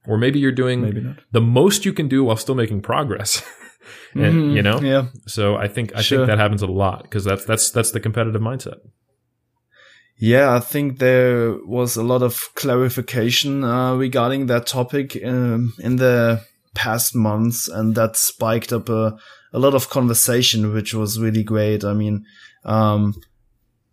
Or 0.07 0.17
maybe 0.17 0.39
you're 0.39 0.51
doing 0.51 0.81
maybe 0.81 1.15
the 1.33 1.43
most 1.43 1.85
you 1.85 1.93
can 1.93 2.09
do 2.09 2.25
while 2.25 2.39
still 2.39 2.55
making 2.55 2.81
progress. 2.81 3.43
and, 4.15 4.23
mm-hmm. 4.23 4.57
you 4.57 4.63
know? 4.63 4.81
Yeah. 4.81 5.09
So 5.27 5.57
I 5.57 5.69
think 5.69 5.95
I 5.95 6.01
sure. 6.01 6.21
think 6.21 6.29
that 6.29 6.39
happens 6.39 6.63
a 6.63 6.67
lot 6.67 7.03
because 7.03 7.25
that's 7.25 7.45
that's 7.45 7.71
that's 7.71 7.91
the 7.91 8.01
competitive 8.01 8.41
mindset. 8.41 8.79
Yeah, 10.19 10.55
I 10.55 10.61
think 10.61 11.01
there 11.01 11.59
was 11.67 11.97
a 11.97 12.03
lot 12.03 12.23
of 12.23 12.49
clarification 12.55 13.63
uh, 13.63 13.95
regarding 13.95 14.47
that 14.47 14.67
topic 14.67 15.19
um, 15.23 15.75
in 15.79 15.97
the 15.97 16.41
past 16.77 17.17
months, 17.17 17.67
and 17.67 17.97
that 17.97 18.17
spiked 18.17 18.73
up 18.73 18.89
a, 18.89 19.17
a 19.53 19.59
lot 19.59 19.75
of 19.75 19.91
conversation, 19.91 20.73
which 20.73 20.95
was 20.95 21.19
really 21.19 21.43
great. 21.43 21.83
I 21.85 21.95
mean, 21.95 22.25
um, 22.65 23.15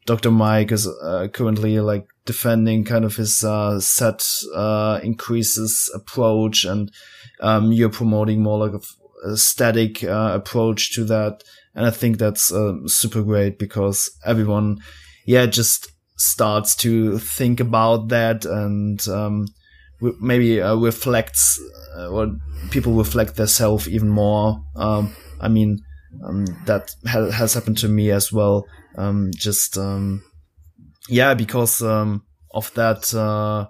Dr. 0.05 0.29
Mike 0.29 0.71
is 0.71 0.87
uh, 0.87 1.27
currently 1.33 1.79
like 1.79 2.05
defending 2.25 2.83
kind 2.83 3.05
of 3.05 3.15
his 3.15 3.43
uh, 3.43 3.79
set 3.79 4.23
uh, 4.53 4.99
increases 5.01 5.89
approach, 5.95 6.65
and 6.65 6.91
um, 7.39 7.71
you're 7.71 7.89
promoting 7.89 8.43
more 8.43 8.59
like 8.59 8.73
a, 8.73 9.37
static 9.37 10.03
uh, 10.03 10.31
approach 10.33 10.93
to 10.93 11.05
that. 11.05 11.43
And 11.73 11.85
I 11.85 11.91
think 11.91 12.17
that's 12.17 12.51
uh, 12.51 12.73
super 12.87 13.23
great 13.23 13.57
because 13.57 14.11
everyone, 14.25 14.79
yeah, 15.25 15.45
just 15.45 15.89
starts 16.17 16.75
to 16.75 17.17
think 17.19 17.61
about 17.61 18.09
that 18.09 18.43
and 18.43 19.07
um, 19.07 19.47
maybe 20.19 20.61
uh, 20.61 20.75
reflects 20.75 21.59
uh, 21.97 22.09
or 22.09 22.35
people 22.71 22.93
reflect 22.93 23.35
their 23.35 23.47
self 23.47 23.87
even 23.87 24.09
more. 24.09 24.63
Um, 24.75 25.15
I 25.39 25.47
mean, 25.47 25.79
um, 26.23 26.45
that 26.65 26.95
ha- 27.07 27.31
has 27.31 27.53
happened 27.53 27.77
to 27.79 27.87
me 27.87 28.11
as 28.11 28.31
well. 28.31 28.65
Um, 28.97 29.31
just 29.35 29.77
um, 29.77 30.23
yeah, 31.09 31.33
because 31.33 31.81
um, 31.81 32.23
of 32.51 32.73
that. 32.75 33.13
Uh, 33.13 33.67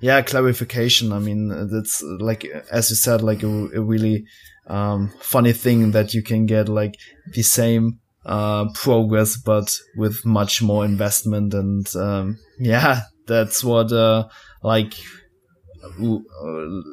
yeah, 0.00 0.22
clarification. 0.22 1.12
I 1.12 1.18
mean, 1.18 1.48
that's 1.70 2.02
like 2.02 2.44
as 2.70 2.90
you 2.90 2.96
said, 2.96 3.22
like 3.22 3.42
a, 3.42 3.68
a 3.74 3.82
really 3.82 4.24
um, 4.66 5.12
funny 5.20 5.52
thing 5.52 5.90
that 5.90 6.14
you 6.14 6.22
can 6.22 6.46
get 6.46 6.68
like 6.68 6.94
the 7.34 7.42
same 7.42 8.00
uh, 8.24 8.70
progress, 8.72 9.36
but 9.36 9.76
with 9.96 10.24
much 10.24 10.62
more 10.62 10.84
investment. 10.84 11.52
And 11.54 11.86
um, 11.96 12.38
yeah, 12.58 13.02
that's 13.26 13.62
what 13.62 13.92
uh, 13.92 14.28
like 14.62 14.94
uh, 14.94 15.19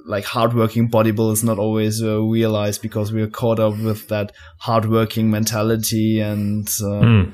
like 0.06 0.26
hardworking 0.26 0.90
bodybuilders 0.90 1.44
not 1.44 1.60
always 1.60 2.02
uh, 2.02 2.22
realize 2.22 2.78
because 2.78 3.12
we're 3.12 3.28
caught 3.28 3.60
up 3.60 3.78
with 3.80 4.08
that 4.08 4.32
hardworking 4.60 5.30
mentality 5.30 6.20
and 6.20 6.68
uh, 6.82 7.02
mm. 7.02 7.34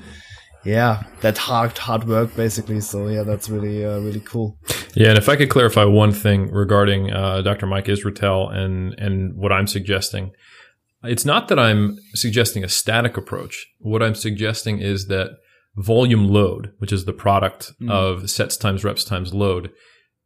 yeah, 0.65 1.03
that 1.21 1.37
hard 1.37 1.77
hard 1.77 2.05
work 2.07 2.35
basically. 2.35 2.81
So 2.81 3.07
yeah, 3.07 3.23
that's 3.23 3.49
really 3.49 3.85
uh, 3.85 3.99
really 3.99 4.21
cool. 4.21 4.57
Yeah, 4.95 5.09
and 5.09 5.17
if 5.17 5.29
I 5.29 5.35
could 5.35 5.49
clarify 5.49 5.85
one 5.85 6.11
thing 6.11 6.51
regarding 6.51 7.11
uh, 7.11 7.41
Dr. 7.41 7.67
Mike 7.67 7.85
Israetel 7.85 8.53
and 8.53 8.93
and 8.99 9.35
what 9.35 9.51
I'm 9.51 9.67
suggesting. 9.67 10.31
It's 11.05 11.25
not 11.25 11.49
that 11.49 11.59
I'm 11.59 11.97
suggesting 12.15 12.63
a 12.63 12.69
static 12.69 13.17
approach. 13.17 13.67
What 13.79 14.01
I'm 14.01 14.15
suggesting 14.15 14.79
is 14.79 15.07
that 15.07 15.31
volume 15.75 16.29
load, 16.29 16.71
which 16.77 16.93
is 16.93 17.03
the 17.03 17.11
product 17.11 17.73
mm. 17.81 17.91
of 17.91 18.29
sets 18.29 18.55
times 18.55 18.85
reps 18.85 19.03
times 19.03 19.33
load, 19.33 19.71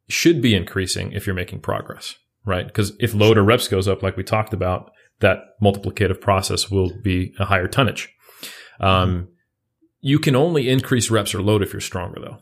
should 0.08 0.42
be 0.42 0.56
increasing 0.56 1.12
if 1.12 1.26
you're 1.26 1.36
making 1.36 1.60
progress, 1.60 2.16
right? 2.46 2.68
Because 2.68 2.94
if 3.00 3.14
load 3.14 3.38
or 3.38 3.44
reps 3.44 3.68
goes 3.68 3.88
up, 3.88 4.02
like 4.02 4.18
we 4.18 4.24
talked 4.24 4.54
about, 4.54 4.92
that 5.20 5.40
multiplicative 5.62 6.22
process 6.22 6.70
will 6.70 6.92
be 7.02 7.34
a 7.40 7.46
higher 7.46 7.68
tonnage. 7.68 8.14
Um, 8.80 9.30
you 10.00 10.20
can 10.20 10.36
only 10.36 10.70
increase 10.70 11.10
reps 11.10 11.34
or 11.34 11.42
load 11.42 11.62
if 11.62 11.74
you're 11.74 11.82
stronger, 11.82 12.20
though. 12.22 12.38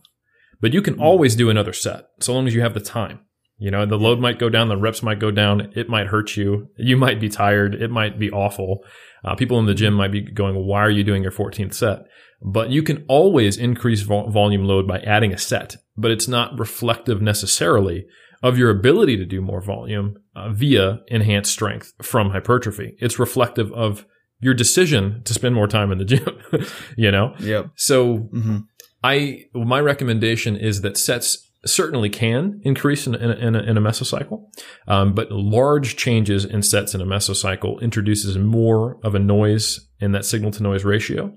But 0.62 0.74
you 0.74 0.82
can 0.82 0.96
mm. 0.96 1.02
always 1.02 1.36
do 1.36 1.50
another 1.50 1.74
set 1.74 2.08
so 2.20 2.34
long 2.34 2.48
as 2.48 2.54
you 2.54 2.62
have 2.62 2.74
the 2.74 2.80
time. 2.80 3.22
You 3.58 3.72
know, 3.72 3.86
the 3.86 3.98
load 3.98 4.20
might 4.20 4.38
go 4.38 4.50
down, 4.50 4.68
the 4.68 4.76
reps 4.76 5.02
might 5.02 5.20
go 5.20 5.32
down, 5.32 5.72
it 5.76 5.88
might 5.88 6.08
hurt 6.08 6.36
you, 6.36 6.70
you 6.78 6.98
might 6.98 7.22
be 7.22 7.30
tired, 7.30 7.74
it 7.74 7.90
might 7.90 8.20
be 8.20 8.30
awful. 8.30 8.84
Uh, 9.24 9.36
people 9.36 9.58
in 9.60 9.66
the 9.66 9.74
gym 9.74 9.94
might 9.94 10.12
be 10.12 10.22
going, 10.22 10.56
why 10.56 10.82
are 10.82 10.90
you 10.90 11.06
doing 11.06 11.24
your 11.24 11.32
14th 11.32 11.74
set? 11.74 12.00
But 12.46 12.70
you 12.70 12.84
can 12.84 13.04
always 13.08 13.58
increase 13.58 14.02
vol- 14.02 14.30
volume 14.30 14.66
load 14.66 14.88
by 14.88 15.00
adding 15.00 15.34
a 15.34 15.38
set, 15.38 15.78
but 15.98 16.12
it's 16.12 16.28
not 16.28 16.58
reflective 16.60 17.22
necessarily 17.22 18.06
of 18.44 18.58
your 18.58 18.70
ability 18.70 19.18
to 19.18 19.26
do 19.26 19.42
more 19.42 19.62
volume 19.62 20.16
uh, 20.36 20.52
via 20.52 21.00
enhanced 21.08 21.52
strength 21.52 21.94
from 22.04 22.30
hypertrophy. 22.30 22.96
It's 23.00 23.18
reflective 23.18 23.72
of 23.74 24.06
your 24.40 24.54
decision 24.54 25.24
to 25.24 25.34
spend 25.34 25.56
more 25.56 25.68
time 25.68 25.92
in 25.92 25.98
the 25.98 26.06
gym, 26.06 26.38
you 26.98 27.10
know? 27.10 27.34
Yep. 27.40 27.72
So 27.76 28.18
mm-hmm. 28.18 28.58
I, 29.04 29.46
my 29.54 29.80
recommendation 29.80 30.56
is 30.56 30.82
that 30.82 30.98
sets 30.98 31.45
certainly 31.66 32.10
can 32.10 32.60
increase 32.64 33.08
in, 33.08 33.16
in, 33.16 33.56
a, 33.56 33.60
in 33.60 33.78
a, 33.78 33.82
mesocycle, 33.82 34.46
um, 34.88 35.14
but 35.14 35.32
large 35.32 35.96
changes 35.96 36.46
in 36.46 36.62
sets 36.62 36.94
in 36.94 37.02
a 37.02 37.06
mesocycle 37.06 37.82
introduces 37.82 38.38
more 38.38 39.00
of 39.04 39.16
a 39.16 39.20
noise 39.20 39.90
in 40.00 40.12
that 40.12 40.26
signal 40.26 40.52
to 40.52 40.64
noise 40.64 40.84
ratio. 40.84 41.34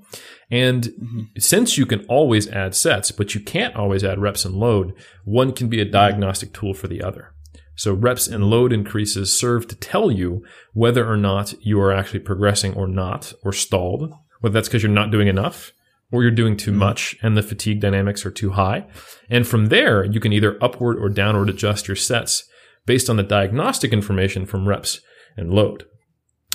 And 0.50 0.84
mm-hmm. 0.84 1.20
since 1.38 1.78
you 1.78 1.86
can 1.86 2.04
always 2.06 2.48
add 2.48 2.74
sets, 2.74 3.10
but 3.10 3.34
you 3.34 3.40
can't 3.40 3.76
always 3.76 4.04
add 4.04 4.20
reps 4.20 4.44
and 4.44 4.54
load, 4.54 4.92
one 5.24 5.52
can 5.52 5.68
be 5.68 5.80
a 5.80 5.90
diagnostic 5.90 6.52
tool 6.52 6.74
for 6.74 6.88
the 6.88 7.02
other. 7.02 7.34
So 7.74 7.94
reps 7.94 8.26
and 8.26 8.44
load 8.44 8.72
increases 8.72 9.36
serve 9.36 9.68
to 9.68 9.76
tell 9.76 10.10
you 10.10 10.44
whether 10.72 11.08
or 11.08 11.16
not 11.16 11.54
you 11.64 11.80
are 11.80 11.92
actually 11.92 12.20
progressing 12.20 12.74
or 12.74 12.88
not, 12.88 13.32
or 13.44 13.52
stalled, 13.52 14.12
whether 14.40 14.52
that's 14.52 14.68
because 14.68 14.82
you're 14.82 14.90
not 14.90 15.12
doing 15.12 15.28
enough 15.28 15.72
or 16.10 16.22
you're 16.22 16.30
doing 16.30 16.56
too 16.56 16.70
mm-hmm. 16.70 16.80
much 16.80 17.16
and 17.22 17.36
the 17.36 17.42
fatigue 17.42 17.80
dynamics 17.80 18.24
are 18.24 18.30
too 18.30 18.50
high. 18.50 18.86
And 19.28 19.46
from 19.46 19.66
there, 19.66 20.04
you 20.04 20.20
can 20.20 20.32
either 20.32 20.62
upward 20.62 20.98
or 20.98 21.08
downward 21.08 21.50
adjust 21.50 21.88
your 21.88 21.96
sets 21.96 22.44
based 22.86 23.10
on 23.10 23.16
the 23.16 23.22
diagnostic 23.22 23.92
information 23.92 24.46
from 24.46 24.66
reps 24.66 25.00
and 25.36 25.52
load. 25.52 25.84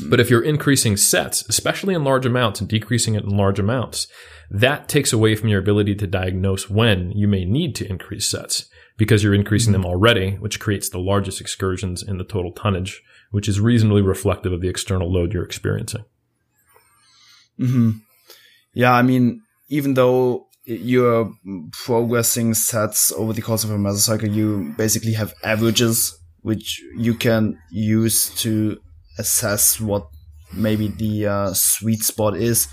But 0.09 0.19
if 0.19 0.29
you're 0.29 0.43
increasing 0.43 0.97
sets, 0.97 1.47
especially 1.47 1.93
in 1.93 2.03
large 2.03 2.25
amounts 2.25 2.59
and 2.59 2.67
decreasing 2.67 3.13
it 3.13 3.23
in 3.23 3.29
large 3.29 3.59
amounts, 3.59 4.07
that 4.49 4.89
takes 4.89 5.13
away 5.13 5.35
from 5.35 5.49
your 5.49 5.59
ability 5.59 5.93
to 5.95 6.07
diagnose 6.07 6.69
when 6.69 7.11
you 7.11 7.27
may 7.27 7.45
need 7.45 7.75
to 7.75 7.87
increase 7.87 8.27
sets 8.27 8.67
because 8.97 9.23
you're 9.23 9.35
increasing 9.35 9.71
mm-hmm. 9.71 9.83
them 9.83 9.91
already, 9.91 10.31
which 10.31 10.59
creates 10.59 10.89
the 10.89 10.99
largest 10.99 11.39
excursions 11.39 12.01
in 12.01 12.17
the 12.17 12.23
total 12.23 12.51
tonnage, 12.51 13.03
which 13.29 13.47
is 13.47 13.59
reasonably 13.59 14.01
reflective 14.01 14.51
of 14.51 14.61
the 14.61 14.69
external 14.69 15.11
load 15.11 15.31
you're 15.31 15.43
experiencing. 15.43 16.05
Mm-hmm. 17.59 17.91
Yeah, 18.73 18.93
I 18.93 19.03
mean, 19.03 19.42
even 19.73 19.95
though 19.95 20.45
you're 20.65 21.33
progressing 21.71 22.53
sets 22.53 23.11
over 23.13 23.33
the 23.33 23.41
course 23.41 23.63
of 23.63 23.71
a 23.71 23.75
mesocycle, 23.75 24.31
you 24.31 24.71
basically 24.77 25.13
have 25.13 25.33
averages 25.43 26.15
which 26.41 26.79
you 26.95 27.15
can 27.15 27.57
use 27.71 28.29
to 28.35 28.77
assess 29.17 29.81
what 29.81 30.05
maybe 30.53 30.89
the 30.89 31.25
uh, 31.25 31.53
sweet 31.53 32.03
spot 32.03 32.37
is. 32.37 32.67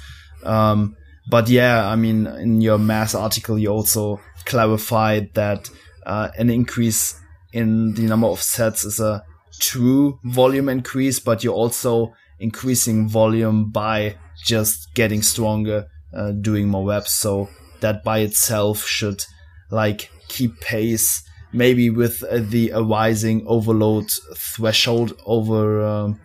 Um, 0.45 0.95
but 1.31 1.49
yeah, 1.49 1.89
I 1.89 1.97
mean, 1.97 2.27
in 2.27 2.61
your 2.61 2.77
mass 2.77 3.15
article, 3.15 3.59
you 3.59 3.69
also 3.69 4.21
clarified 4.45 5.33
that 5.33 5.71
uh, 6.05 6.29
an 6.37 6.51
increase 6.51 7.19
in 7.55 7.95
the 7.95 8.03
number 8.03 8.27
of 8.27 8.43
sets 8.43 8.85
is 8.85 9.01
a 9.01 9.25
true 9.59 10.19
volume 10.25 10.69
increase, 10.69 11.19
but 11.19 11.43
you're 11.43 11.55
also 11.55 12.13
increasing 12.41 13.09
volume 13.09 13.71
by 13.71 14.17
just 14.45 14.93
getting 14.95 15.23
stronger 15.23 15.87
uh, 16.15 16.33
doing 16.33 16.69
more 16.69 16.87
reps. 16.87 17.15
So 17.15 17.49
that 17.81 18.05
by 18.05 18.19
itself 18.21 18.85
should 18.85 19.25
like 19.71 20.11
keep 20.29 20.61
pace 20.61 21.23
maybe 21.53 21.91
with 21.91 22.23
uh, 22.25 22.39
the 22.39 22.71
arising 22.73 23.45
overload 23.47 24.11
threshold 24.37 25.13
over 25.27 25.85
um, 25.85 26.21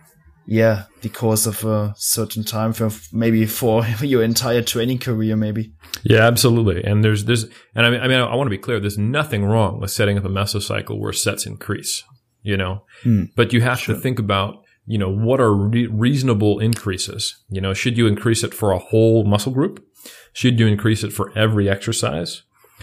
yeah 0.46 0.84
the 1.02 1.08
course 1.08 1.46
of 1.46 1.64
a 1.64 1.92
certain 1.96 2.44
time 2.44 2.72
for 2.72 2.90
maybe 3.12 3.44
for 3.46 3.84
your 4.00 4.22
entire 4.22 4.62
training 4.62 4.98
career 4.98 5.36
maybe 5.36 5.72
yeah 6.04 6.20
absolutely 6.20 6.82
and 6.84 7.04
there's 7.04 7.24
there's 7.24 7.44
and 7.74 7.84
i 7.86 7.90
mean 7.90 8.00
i 8.00 8.06
mean 8.06 8.20
i 8.20 8.34
want 8.34 8.46
to 8.46 8.50
be 8.50 8.58
clear 8.58 8.78
there's 8.78 8.98
nothing 8.98 9.44
wrong 9.44 9.80
with 9.80 9.90
setting 9.90 10.16
up 10.16 10.24
a 10.24 10.28
mesocycle 10.28 10.98
where 10.98 11.12
sets 11.12 11.46
increase 11.46 12.04
you 12.42 12.56
know 12.56 12.84
mm, 13.04 13.28
but 13.34 13.52
you 13.52 13.60
have 13.60 13.80
sure. 13.80 13.94
to 13.94 14.00
think 14.00 14.18
about 14.18 14.62
you 14.86 14.98
know, 14.98 15.10
what 15.10 15.40
are 15.40 15.52
re- 15.52 15.88
reasonable 15.88 16.58
increases? 16.60 17.36
You 17.48 17.60
know, 17.60 17.74
should 17.74 17.98
you 17.98 18.06
increase 18.06 18.44
it 18.44 18.54
for 18.54 18.70
a 18.70 18.78
whole 18.78 19.24
muscle 19.24 19.52
group? 19.52 19.84
Should 20.32 20.60
you 20.60 20.66
increase 20.66 21.02
it 21.02 21.12
for 21.12 21.36
every 21.36 21.68
exercise? 21.68 22.42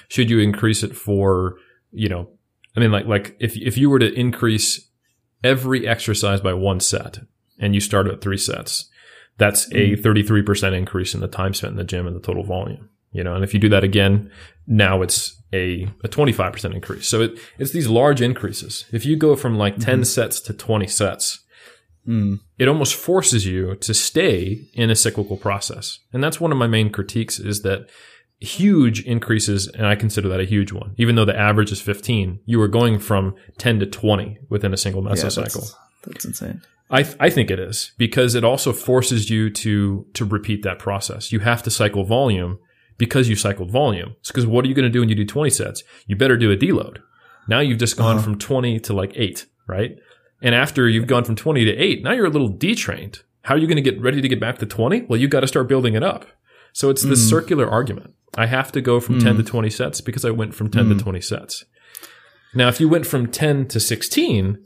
Should 0.10 0.30
you 0.30 0.39
increase 0.39 0.84
it 0.84 0.95
for, 0.95 1.56
you 1.91 2.10
know, 2.10 2.30
I 2.76 2.80
mean, 2.80 2.91
like, 2.91 3.06
like 3.06 3.38
if, 3.39 3.56
if 3.56 3.78
you 3.78 3.89
were 3.89 3.99
to 3.99 4.12
increase 4.14 4.89
every 5.43 5.88
exercise 5.88 6.41
by 6.41 6.54
one 6.54 6.80
set 6.80 7.20
and 7.60 7.74
you 7.74 7.80
start 7.80 8.08
at 8.08 8.22
three 8.22 8.38
sets, 8.38 8.89
that's 9.38 9.68
a 9.72 9.95
33% 9.95 10.43
mm. 10.43 10.74
increase 10.74 11.14
in 11.14 11.22
the 11.22 11.28
time 11.28 11.54
spent 11.54 11.72
in 11.72 11.78
the 11.78 11.84
gym 11.84 12.06
and 12.06 12.16
the 12.16 12.20
total 12.20 12.43
volume, 12.43 12.89
you 13.12 13.24
know, 13.24 13.34
and 13.34 13.43
if 13.43 13.54
you 13.54 13.60
do 13.60 13.70
that 13.70 13.84
again, 13.84 14.30
now 14.68 15.01
it's 15.01 15.41
a, 15.51 15.88
a 16.04 16.08
25% 16.08 16.74
increase. 16.74 17.08
So 17.08 17.22
it, 17.22 17.39
it's 17.58 17.72
these 17.72 17.88
large 17.88 18.22
increases. 18.22 18.86
If 18.91 19.06
you 19.06 19.16
go 19.16 19.36
from 19.36 19.58
like 19.58 19.78
10 19.78 19.95
mm-hmm. 19.95 20.04
sets 20.04 20.39
to 20.41 20.54
20 20.54 20.88
sets, 20.88 21.42
Mm. 22.08 22.39
It 22.58 22.68
almost 22.68 22.95
forces 22.95 23.45
you 23.45 23.76
to 23.76 23.93
stay 23.93 24.62
in 24.74 24.89
a 24.89 24.95
cyclical 24.95 25.38
process. 25.38 25.99
And 26.12 26.24
that's 26.24 26.39
one 26.39 26.51
of 26.51 26.58
my 26.58 26.68
main 26.68 26.91
critiques 26.91 27.39
is 27.39 27.62
that 27.62 27.89
huge 28.39 29.01
increases, 29.06 29.68
and 29.68 29.88
I 29.88 29.95
consider 29.95 30.28
that 30.30 30.39
a 30.39 30.45
huge 30.45 30.72
one, 30.72 30.95
even 30.97 31.16
though 31.16 31.26
the 31.26 31.38
average 31.38 31.72
is 31.72 31.82
15, 31.82 32.39
you 32.45 32.62
are 32.62 32.68
going 32.68 32.99
from 32.99 33.36
10 33.58 33.80
to 33.80 33.86
20 33.86 34.38
within 34.49 34.74
a 34.74 34.78
single 34.78 35.01
mesocycle. 35.01 35.38
Yeah, 35.38 35.43
that's, 35.43 35.76
that's 36.06 36.26
insane. 36.26 36.62
I, 36.89 37.04
th- 37.04 37.16
I 37.20 37.30
think 37.30 37.49
it 37.49 37.60
is 37.60 37.93
because 37.97 38.36
it 38.36 38.43
also 38.43 38.74
forces 38.74 39.30
you 39.30 39.49
to, 39.49 40.06
to 40.14 40.26
repeat 40.26 40.64
that 40.64 40.80
process. 40.80 41.32
You 41.32 41.39
have 41.39 41.64
to 41.64 41.72
cycle 41.72 42.04
volume 42.04 42.60
because 42.97 43.30
you 43.30 43.36
cycled 43.36 43.72
volume. 43.72 44.16
Because 44.28 44.45
what 44.45 44.66
are 44.66 44.68
you 44.68 44.76
going 44.76 44.84
to 44.84 44.89
do 44.89 44.99
when 44.99 45.10
you 45.10 45.16
do 45.16 45.26
20 45.26 45.49
sets? 45.49 45.84
You 46.06 46.16
better 46.16 46.38
do 46.38 46.51
a 46.51 46.58
deload. 46.58 46.97
Now 47.47 47.60
you've 47.60 47.80
just 47.80 47.97
gone 47.97 48.18
uh-huh. 48.18 48.24
from 48.24 48.38
20 48.38 48.80
to 48.82 48.93
like 48.93 49.14
eight, 49.16 49.45
right? 49.68 49.97
And 50.43 50.53
after 50.53 50.87
you've 50.89 51.07
gone 51.07 51.23
from 51.23 51.35
20 51.35 51.65
to 51.65 51.71
8, 51.71 52.03
now 52.03 52.11
you're 52.11 52.25
a 52.25 52.29
little 52.29 52.49
detrained. 52.49 53.23
How 53.43 53.55
are 53.55 53.57
you 53.57 53.65
going 53.65 53.81
to 53.81 53.81
get 53.81 53.99
ready 53.99 54.21
to 54.21 54.27
get 54.27 54.39
back 54.39 54.59
to 54.59 54.65
20? 54.65 55.03
Well, 55.03 55.19
you've 55.19 55.31
got 55.31 55.39
to 55.39 55.47
start 55.47 55.69
building 55.69 55.95
it 55.95 56.03
up. 56.03 56.27
So 56.73 56.89
it's 56.89 57.03
this 57.03 57.25
mm. 57.25 57.29
circular 57.29 57.69
argument. 57.69 58.13
I 58.35 58.47
have 58.47 58.71
to 58.73 58.81
go 58.81 58.99
from 58.99 59.19
mm. 59.19 59.23
10 59.23 59.37
to 59.37 59.43
20 59.43 59.69
sets 59.69 60.01
because 60.01 60.25
I 60.25 60.31
went 60.31 60.53
from 60.53 60.69
10 60.69 60.85
mm. 60.85 60.97
to 60.97 61.03
20 61.03 61.21
sets. 61.21 61.65
Now, 62.53 62.67
if 62.67 62.79
you 62.79 62.89
went 62.89 63.07
from 63.07 63.27
10 63.27 63.67
to 63.69 63.79
16, 63.79 64.63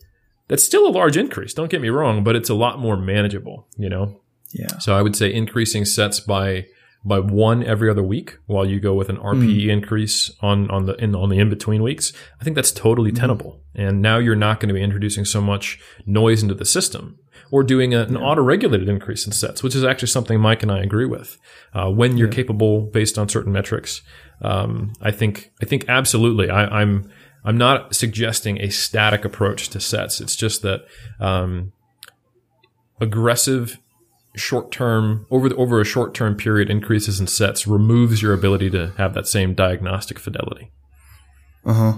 that's 0.47 0.63
still 0.63 0.87
a 0.87 0.89
large 0.89 1.15
increase. 1.15 1.53
Don't 1.53 1.69
get 1.69 1.81
me 1.81 1.89
wrong, 1.89 2.23
but 2.23 2.35
it's 2.35 2.49
a 2.49 2.55
lot 2.55 2.79
more 2.79 2.97
manageable, 2.97 3.67
you 3.77 3.89
know? 3.89 4.21
Yeah. 4.53 4.77
So 4.79 4.95
I 4.95 5.01
would 5.01 5.15
say 5.15 5.33
increasing 5.33 5.85
sets 5.85 6.19
by 6.19 6.67
by 7.05 7.19
one 7.19 7.63
every 7.63 7.89
other 7.89 8.03
week 8.03 8.37
while 8.47 8.65
you 8.65 8.79
go 8.79 8.93
with 8.93 9.09
an 9.09 9.17
RPE 9.17 9.65
mm. 9.65 9.69
increase 9.69 10.31
on, 10.41 10.69
on 10.69 10.85
the 10.85 10.95
in, 10.95 11.15
on 11.15 11.29
the 11.29 11.39
in 11.39 11.49
between 11.49 11.81
weeks, 11.81 12.11
I 12.39 12.43
think 12.43 12.55
that's 12.55 12.71
totally 12.71 13.11
mm. 13.11 13.19
tenable. 13.19 13.61
And 13.75 14.01
now 14.01 14.17
you're 14.17 14.35
not 14.35 14.59
going 14.59 14.69
to 14.69 14.73
be 14.73 14.83
introducing 14.83 15.23
so 15.23 15.39
much 15.39 15.79
noise 16.05 16.41
into 16.41 16.55
the 16.55 16.65
system 16.65 17.19
or 17.51 17.63
doing 17.63 17.93
a, 17.93 18.01
an 18.01 18.13
yeah. 18.13 18.19
auto 18.19 18.41
regulated 18.41 18.89
increase 18.89 19.25
in 19.25 19.31
sets, 19.31 19.63
which 19.63 19.75
is 19.75 19.83
actually 19.83 20.09
something 20.09 20.39
Mike 20.39 20.63
and 20.63 20.71
I 20.71 20.79
agree 20.79 21.05
with. 21.05 21.37
Uh, 21.73 21.89
when 21.89 22.17
you're 22.17 22.27
yeah. 22.27 22.35
capable 22.35 22.81
based 22.81 23.17
on 23.17 23.29
certain 23.29 23.51
metrics, 23.51 24.01
um, 24.41 24.93
I 25.01 25.11
think 25.11 25.51
I 25.61 25.65
think 25.65 25.85
absolutely. 25.87 26.49
I, 26.49 26.81
I'm 26.81 27.09
I'm 27.43 27.57
not 27.57 27.95
suggesting 27.95 28.59
a 28.59 28.69
static 28.69 29.23
approach 29.23 29.69
to 29.69 29.79
sets. 29.79 30.19
It's 30.19 30.35
just 30.35 30.61
that 30.63 30.85
um, 31.19 31.71
aggressive 32.99 33.79
short 34.37 34.71
term 34.71 35.25
over 35.31 35.49
the, 35.49 35.55
over 35.55 35.81
a 35.81 35.85
short 35.85 36.13
term 36.13 36.35
period 36.35 36.69
increases 36.69 37.19
in 37.19 37.27
sets 37.27 37.67
removes 37.67 38.21
your 38.21 38.33
ability 38.33 38.69
to 38.71 38.93
have 38.97 39.13
that 39.13 39.27
same 39.27 39.53
diagnostic 39.53 40.19
fidelity. 40.19 40.71
Uh 41.65 41.73
huh. 41.73 41.93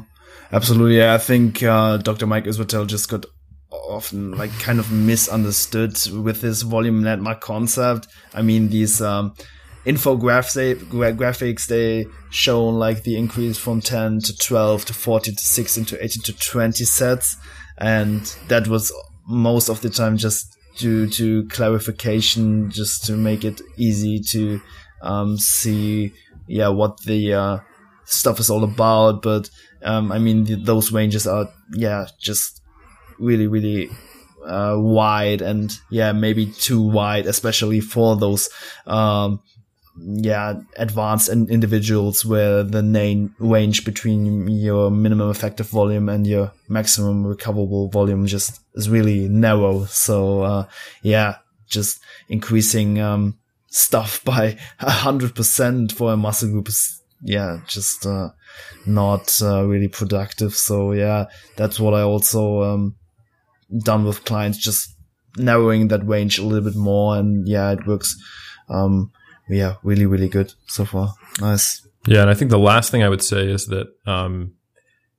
Absolutely. 0.52 1.06
I 1.06 1.20
think 1.20 1.62
uh, 1.62 1.98
Dr. 1.98 2.26
Mike 2.26 2.46
Israetel 2.46 2.88
just 2.88 3.10
got 3.10 3.26
often 3.72 4.32
like 4.32 4.52
kind 4.60 4.80
of 4.80 4.92
misunderstood 4.92 5.96
with 6.12 6.42
this 6.42 6.64
volume 6.64 7.04
landmark 7.04 7.42
concept. 7.42 8.08
I 8.34 8.42
mean, 8.42 8.70
these 8.70 9.02
um, 9.02 9.36
infographics 9.86 10.84
graphics 11.16 11.68
they 11.68 12.06
show 12.32 12.68
like 12.68 13.04
the 13.04 13.18
increase 13.18 13.58
from 13.58 13.82
10 13.82 14.20
to 14.22 14.38
12 14.38 14.86
to 14.86 14.94
14 14.94 15.36
to 15.36 15.42
16 15.42 15.86
to 15.86 16.04
18 16.04 16.24
to 16.24 16.34
20 16.38 16.84
sets, 16.84 17.38
and 17.78 18.22
that 18.48 18.68
was 18.68 18.92
most 19.28 19.70
of 19.70 19.82
the 19.82 19.90
time 19.90 20.18
just 20.18 20.58
due 20.80 21.08
to 21.10 21.48
clarification, 21.50 22.72
just 22.72 23.06
to 23.06 23.14
make 23.14 23.44
it 23.44 23.62
easy 23.78 24.20
to 24.32 24.62
um, 25.02 25.38
see 25.38 26.14
yeah, 26.48 26.70
what 26.70 27.02
the, 27.04 27.34
uh, 27.34 27.60
stuff 28.06 28.40
is 28.40 28.50
all 28.50 28.64
about. 28.64 29.22
But, 29.22 29.50
um, 29.84 30.12
I 30.12 30.20
mean, 30.20 30.46
th- 30.46 30.66
those 30.66 30.92
ranges 30.92 31.28
are, 31.28 31.50
yeah, 31.74 32.08
just 32.20 32.62
really, 33.20 33.48
really, 33.48 33.90
uh, 34.46 34.76
wide 34.78 35.42
and 35.42 35.78
yeah, 35.92 36.12
maybe 36.14 36.46
too 36.48 36.82
wide, 36.82 37.28
especially 37.28 37.82
for 37.82 38.16
those, 38.16 38.50
um, 38.88 39.42
yeah, 40.02 40.60
advanced 40.78 41.30
individuals 41.30 42.26
where 42.26 42.64
the 42.64 42.84
main 42.84 43.34
range 43.40 43.86
between 43.86 44.48
your 44.48 44.90
minimum 44.92 45.30
effective 45.30 45.68
volume 45.68 46.10
and 46.10 46.26
your 46.26 46.52
maximum 46.68 47.26
recoverable 47.26 47.90
volume 47.90 48.26
just 48.26 48.62
is 48.76 48.90
really 48.90 49.28
narrow. 49.28 49.86
So, 49.86 50.42
uh, 50.42 50.66
yeah, 51.02 51.38
just 51.68 52.00
increasing, 52.30 53.00
um, 53.00 53.38
stuff 53.68 54.24
by 54.26 54.58
a 54.80 54.90
hundred 54.90 55.36
percent 55.36 55.92
for 55.92 56.14
a 56.14 56.18
muscle 56.18 56.50
group 56.50 56.68
is, 56.68 57.02
yeah, 57.22 57.60
just, 57.68 58.06
uh, 58.06 58.30
not, 58.86 59.42
uh, 59.42 59.66
really 59.66 59.88
productive. 59.88 60.56
So 60.56 60.94
yeah, 60.94 61.26
that's 61.56 61.80
what 61.80 61.94
I 61.94 62.02
also, 62.02 62.64
um, 62.64 62.96
done 63.84 64.06
with 64.06 64.26
clients, 64.26 64.58
just 64.58 64.96
narrowing 65.38 65.90
that 65.90 66.06
range 66.06 66.40
a 66.40 66.44
little 66.44 66.70
bit 66.70 66.78
more. 66.78 67.18
And 67.18 67.48
yeah, 67.48 67.72
it 67.72 67.86
works, 67.86 68.16
um, 68.70 69.12
yeah, 69.50 69.76
really, 69.84 70.06
really 70.06 70.30
good 70.30 70.54
so 70.68 70.86
far. 70.86 71.14
Nice. 71.42 71.86
Yeah, 72.08 72.22
and 72.22 72.30
I 72.30 72.34
think 72.34 72.52
the 72.52 72.60
last 72.60 72.92
thing 72.92 73.04
I 73.04 73.10
would 73.10 73.24
say 73.24 73.50
is 73.50 73.68
that 73.68 73.88
um, 74.06 74.54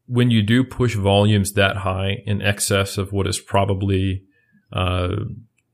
when 0.07 0.31
you 0.31 0.43
do 0.43 0.65
push 0.65 0.95
volumes 0.95 1.53
that 1.53 1.79
high 1.79 2.23
in 2.27 2.41
excess 2.43 2.99
of 2.99 3.13
what 3.13 3.27
is 3.27 3.39
probably 3.39 4.23
uh, 4.73 5.17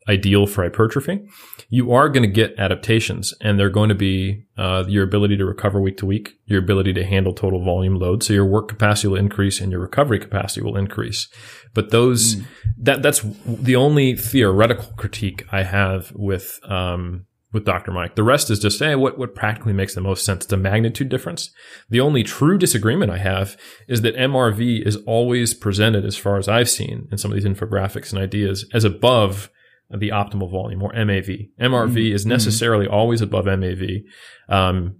ideal 0.09 0.47
for 0.47 0.63
hypertrophy, 0.63 1.27
you 1.69 1.93
are 1.93 2.09
going 2.09 2.23
to 2.23 2.29
get 2.29 2.59
adaptations, 2.59 3.35
and 3.41 3.59
they're 3.59 3.71
going 3.71 3.89
to 3.89 3.95
be 3.95 4.45
uh, 4.57 4.85
your 4.89 5.05
ability 5.05 5.37
to 5.37 5.45
recover 5.45 5.81
week 5.81 5.97
to 5.99 6.07
week, 6.07 6.35
your 6.45 6.59
ability 6.59 6.93
to 6.93 7.05
handle 7.05 7.33
total 7.33 7.65
volume 7.65 7.97
load. 7.97 8.23
So 8.23 8.33
your 8.33 8.47
work 8.47 8.69
capacity 8.69 9.09
will 9.09 9.17
increase, 9.17 9.61
and 9.61 9.71
your 9.71 9.81
recovery 9.81 10.19
capacity 10.19 10.63
will 10.63 10.77
increase. 10.77 11.29
But 11.75 11.91
those 11.91 12.37
mm. 12.37 12.45
that 12.79 13.03
that's 13.03 13.23
the 13.47 13.77
only 13.77 14.17
theoretical 14.17 14.93
critique 14.97 15.45
I 15.53 15.63
have 15.63 16.13
with 16.15 16.61
um, 16.65 17.27
with 17.57 17.65
Dr. 17.65 17.91
Mike. 17.91 18.17
The 18.17 18.23
rest 18.23 18.51
is 18.51 18.59
just, 18.59 18.79
hey, 18.79 18.95
what, 18.95 19.19
what 19.19 19.35
practically 19.35 19.73
makes 19.73 19.95
the 19.95 20.03
most 20.03 20.27
sense? 20.27 20.45
The 20.45 20.59
magnitude 20.59 21.09
difference. 21.09 21.51
The 21.89 22.01
only 22.01 22.23
true 22.23 22.59
disagreement 22.59 23.11
I 23.11 23.17
have 23.17 23.57
is 23.89 24.03
that 24.03 24.15
MRV 24.15 24.87
is 24.87 24.97
always 25.07 25.55
presented, 25.55 26.05
as 26.05 26.19
far 26.19 26.37
as 26.37 26.49
I've 26.49 26.69
seen 26.69 27.09
in 27.11 27.17
some 27.17 27.33
of 27.33 27.35
these 27.35 27.47
infographics 27.47 28.13
and 28.13 28.21
ideas, 28.21 28.69
as 28.75 28.85
above 28.85 29.51
the 29.89 30.11
optimal 30.11 30.51
volume 30.51 30.83
or 30.83 30.93
MAV. 30.93 31.29
MRV 31.59 31.95
mm-hmm. 31.95 32.15
is 32.15 32.27
necessarily 32.27 32.85
mm-hmm. 32.85 32.95
always 32.95 33.23
above 33.23 33.47
MAV, 33.47 34.03
um, 34.51 34.97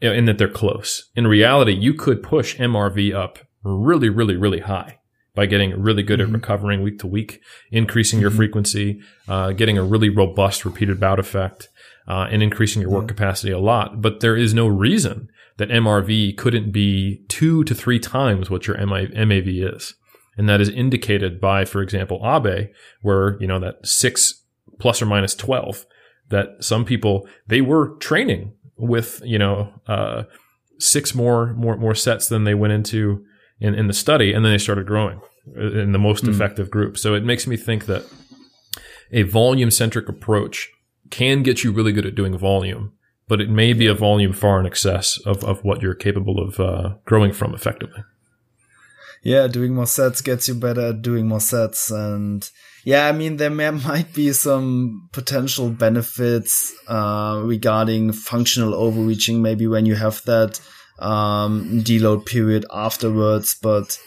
in 0.00 0.24
that 0.24 0.36
they're 0.36 0.48
close. 0.48 1.10
In 1.14 1.28
reality, 1.28 1.72
you 1.72 1.94
could 1.94 2.24
push 2.24 2.56
MRV 2.56 3.14
up 3.14 3.38
really, 3.62 4.08
really, 4.08 4.36
really 4.36 4.60
high 4.60 4.98
by 5.36 5.46
getting 5.46 5.80
really 5.80 6.02
good 6.02 6.18
mm-hmm. 6.18 6.34
at 6.34 6.40
recovering 6.40 6.82
week 6.82 6.98
to 6.98 7.06
week, 7.06 7.40
increasing 7.70 8.18
your 8.18 8.30
mm-hmm. 8.30 8.38
frequency, 8.38 9.00
uh, 9.28 9.52
getting 9.52 9.78
a 9.78 9.84
really 9.84 10.08
robust 10.08 10.64
repeated 10.64 10.98
bout 10.98 11.20
effect 11.20 11.68
uh, 12.08 12.26
and 12.30 12.42
increasing 12.42 12.82
your 12.82 12.90
work 12.90 13.08
capacity 13.08 13.52
a 13.52 13.58
lot. 13.58 14.00
But 14.00 14.20
there 14.20 14.36
is 14.36 14.54
no 14.54 14.66
reason 14.66 15.28
that 15.58 15.68
MRV 15.68 16.36
couldn't 16.36 16.72
be 16.72 17.22
two 17.28 17.64
to 17.64 17.74
three 17.74 17.98
times 17.98 18.48
what 18.48 18.66
your 18.66 18.78
MAV 18.78 19.46
is. 19.46 19.94
And 20.36 20.48
that 20.48 20.60
is 20.60 20.70
indicated 20.70 21.40
by, 21.40 21.64
for 21.64 21.82
example, 21.82 22.20
Abe, 22.24 22.68
where, 23.02 23.36
you 23.40 23.46
know, 23.46 23.60
that 23.60 23.86
six 23.86 24.42
plus 24.78 25.02
or 25.02 25.06
minus 25.06 25.34
12, 25.34 25.84
that 26.30 26.48
some 26.60 26.84
people, 26.84 27.28
they 27.46 27.60
were 27.60 27.96
training 27.98 28.54
with, 28.78 29.20
you 29.24 29.38
know, 29.38 29.70
uh, 29.86 30.22
six 30.78 31.14
more, 31.14 31.52
more, 31.54 31.76
more 31.76 31.94
sets 31.94 32.28
than 32.28 32.44
they 32.44 32.54
went 32.54 32.72
into 32.72 33.22
in, 33.60 33.74
in 33.74 33.86
the 33.86 33.92
study. 33.92 34.32
And 34.32 34.44
then 34.44 34.52
they 34.52 34.58
started 34.58 34.86
growing 34.86 35.20
in 35.54 35.92
the 35.92 35.98
most 35.98 36.24
mm. 36.24 36.30
effective 36.30 36.70
group. 36.70 36.96
So 36.96 37.14
it 37.14 37.24
makes 37.24 37.46
me 37.46 37.58
think 37.58 37.86
that 37.86 38.06
a 39.12 39.24
volume 39.24 39.70
centric 39.70 40.08
approach 40.08 40.70
can 41.10 41.42
get 41.42 41.64
you 41.64 41.72
really 41.72 41.92
good 41.92 42.06
at 42.06 42.14
doing 42.14 42.36
volume, 42.36 42.92
but 43.28 43.40
it 43.40 43.50
may 43.50 43.72
be 43.72 43.86
a 43.86 43.94
volume 43.94 44.32
far 44.32 44.60
in 44.60 44.66
excess 44.66 45.18
of, 45.26 45.44
of 45.44 45.64
what 45.64 45.82
you're 45.82 45.94
capable 45.94 46.38
of 46.40 46.60
uh, 46.60 46.94
growing 47.04 47.32
from 47.32 47.54
effectively. 47.54 48.02
Yeah, 49.22 49.48
doing 49.48 49.74
more 49.74 49.86
sets 49.86 50.22
gets 50.22 50.48
you 50.48 50.54
better 50.54 50.88
at 50.88 51.02
doing 51.02 51.28
more 51.28 51.40
sets. 51.40 51.90
And 51.90 52.48
yeah, 52.84 53.06
I 53.06 53.12
mean, 53.12 53.36
there 53.36 53.50
may, 53.50 53.70
might 53.70 54.12
be 54.14 54.32
some 54.32 55.08
potential 55.12 55.70
benefits 55.70 56.74
uh, 56.88 57.42
regarding 57.44 58.12
functional 58.12 58.74
overreaching, 58.74 59.42
maybe 59.42 59.66
when 59.66 59.86
you 59.86 59.94
have 59.94 60.22
that 60.24 60.60
um, 60.98 61.82
deload 61.82 62.26
period 62.26 62.64
afterwards, 62.72 63.56
but 63.60 63.98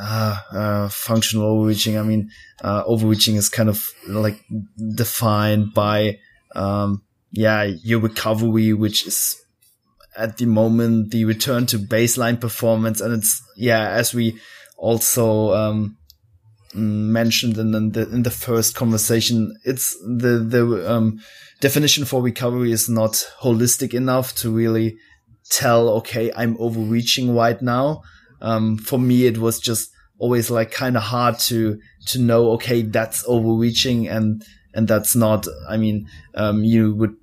uh, 0.00 0.36
uh, 0.52 0.88
functional 0.88 1.46
overreaching. 1.46 1.98
I 1.98 2.02
mean, 2.02 2.30
uh, 2.62 2.84
overreaching 2.86 3.36
is 3.36 3.48
kind 3.48 3.68
of 3.68 3.86
like 4.06 4.40
defined 4.94 5.74
by 5.74 6.18
um, 6.54 7.02
yeah, 7.30 7.62
your 7.62 8.00
recovery, 8.00 8.72
which 8.72 9.06
is 9.06 9.40
at 10.16 10.38
the 10.38 10.46
moment 10.46 11.10
the 11.10 11.24
return 11.24 11.66
to 11.66 11.78
baseline 11.78 12.40
performance. 12.40 13.00
And 13.00 13.14
it's, 13.14 13.42
yeah, 13.56 13.90
as 13.90 14.14
we 14.14 14.38
also, 14.76 15.54
um, 15.54 15.98
mentioned 16.74 17.56
in, 17.58 17.72
the 17.92 18.08
in 18.10 18.22
the 18.22 18.30
first 18.30 18.74
conversation, 18.74 19.56
it's 19.64 19.96
the 20.00 20.38
the 20.38 20.90
um, 20.90 21.20
definition 21.60 22.04
for 22.04 22.22
recovery 22.22 22.72
is 22.72 22.88
not 22.88 23.12
holistic 23.40 23.94
enough 23.94 24.34
to 24.36 24.50
really 24.50 24.96
tell. 25.50 25.88
Okay, 25.88 26.30
I'm 26.36 26.56
overreaching 26.58 27.34
right 27.34 27.60
now. 27.60 28.02
Um, 28.40 28.76
for 28.76 28.98
me, 28.98 29.26
it 29.26 29.38
was 29.38 29.58
just 29.58 29.90
always 30.18 30.50
like 30.50 30.70
kind 30.70 30.96
of 30.96 31.04
hard 31.04 31.38
to 31.40 31.78
to 32.08 32.18
know. 32.18 32.52
Okay, 32.52 32.82
that's 32.82 33.24
overreaching, 33.26 34.08
and 34.08 34.44
and 34.78 34.86
that's 34.86 35.16
not. 35.16 35.46
I 35.68 35.76
mean, 35.76 36.08
um, 36.36 36.62
you 36.62 36.94
would 36.94 37.16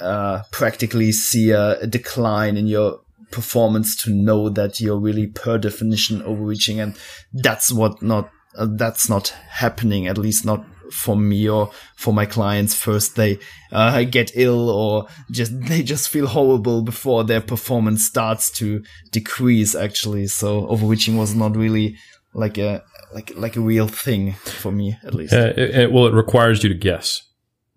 uh, 0.00 0.42
practically 0.52 1.10
see 1.10 1.50
a, 1.50 1.80
a, 1.80 1.86
decline 1.88 2.56
in 2.56 2.68
your 2.68 3.00
performance 3.32 4.00
to 4.04 4.14
know 4.14 4.48
that 4.48 4.80
you're 4.80 4.98
really 4.98 5.26
per 5.26 5.58
definition 5.58 6.22
overreaching, 6.22 6.78
and 6.78 6.96
that's 7.32 7.72
what 7.72 8.00
not 8.00 8.30
uh, 8.56 8.68
that's 8.76 9.08
not 9.08 9.34
happening. 9.50 10.06
At 10.06 10.18
least 10.18 10.44
not 10.44 10.64
for 10.92 11.16
me 11.16 11.48
or 11.48 11.72
for 11.96 12.14
my 12.14 12.26
clients. 12.26 12.76
First, 12.76 13.16
they 13.16 13.40
uh, 13.72 14.04
get 14.04 14.30
ill 14.36 14.70
or 14.70 15.08
just 15.32 15.60
they 15.66 15.82
just 15.82 16.08
feel 16.08 16.28
horrible 16.28 16.82
before 16.82 17.24
their 17.24 17.40
performance 17.40 18.04
starts 18.04 18.52
to 18.52 18.84
decrease. 19.10 19.74
Actually, 19.74 20.28
so 20.28 20.68
overreaching 20.68 21.16
was 21.16 21.34
not 21.34 21.56
really 21.56 21.96
like 22.34 22.56
a 22.56 22.84
like 23.14 23.32
like 23.36 23.56
a 23.56 23.60
real 23.60 23.88
thing 23.88 24.34
for 24.34 24.72
me 24.72 24.98
at 25.04 25.14
least. 25.14 25.32
Uh, 25.32 25.52
it, 25.56 25.70
it, 25.76 25.92
well, 25.92 26.06
it 26.06 26.12
requires 26.12 26.62
you 26.62 26.68
to 26.68 26.74
guess, 26.74 27.22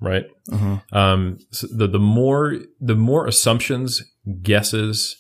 right? 0.02 0.26
Uh-huh. 0.52 0.80
Um, 0.92 1.38
so 1.52 1.68
the 1.72 1.88
the 1.88 2.00
more 2.00 2.58
the 2.82 2.96
more 2.96 3.28
assumptions, 3.28 4.04
guesses, 4.42 5.16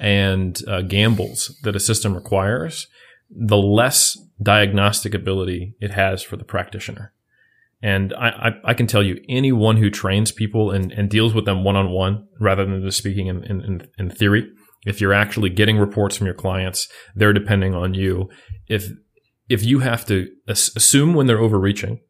and 0.00 0.60
uh, 0.66 0.82
gambles 0.82 1.56
that 1.62 1.76
a 1.76 1.80
system 1.80 2.14
requires, 2.14 2.88
the 3.30 3.58
less 3.58 4.18
diagnostic 4.42 5.14
ability 5.14 5.74
it 5.80 5.92
has 5.92 6.22
for 6.22 6.36
the 6.36 6.44
practitioner. 6.44 7.12
And 7.80 8.12
I, 8.14 8.28
I, 8.28 8.70
I, 8.70 8.74
can 8.74 8.88
tell 8.88 9.04
you, 9.04 9.22
anyone 9.28 9.76
who 9.76 9.88
trains 9.88 10.32
people 10.32 10.72
and, 10.72 10.90
and 10.90 11.08
deals 11.08 11.32
with 11.32 11.44
them 11.44 11.62
one 11.62 11.76
on 11.76 11.90
one 11.90 12.26
rather 12.40 12.64
than 12.64 12.82
just 12.82 12.98
speaking 12.98 13.28
in, 13.28 13.44
in, 13.44 13.86
in 13.96 14.10
theory, 14.10 14.50
if 14.84 15.00
you're 15.00 15.12
actually 15.12 15.50
getting 15.50 15.78
reports 15.78 16.16
from 16.16 16.26
your 16.26 16.34
clients, 16.34 16.88
they're 17.14 17.32
depending 17.32 17.74
on 17.74 17.94
you. 17.94 18.28
If 18.66 18.90
if 19.48 19.64
you 19.64 19.80
have 19.80 20.04
to 20.06 20.28
assume 20.46 21.14
when 21.14 21.26
they're 21.26 21.38
overreaching, 21.38 22.00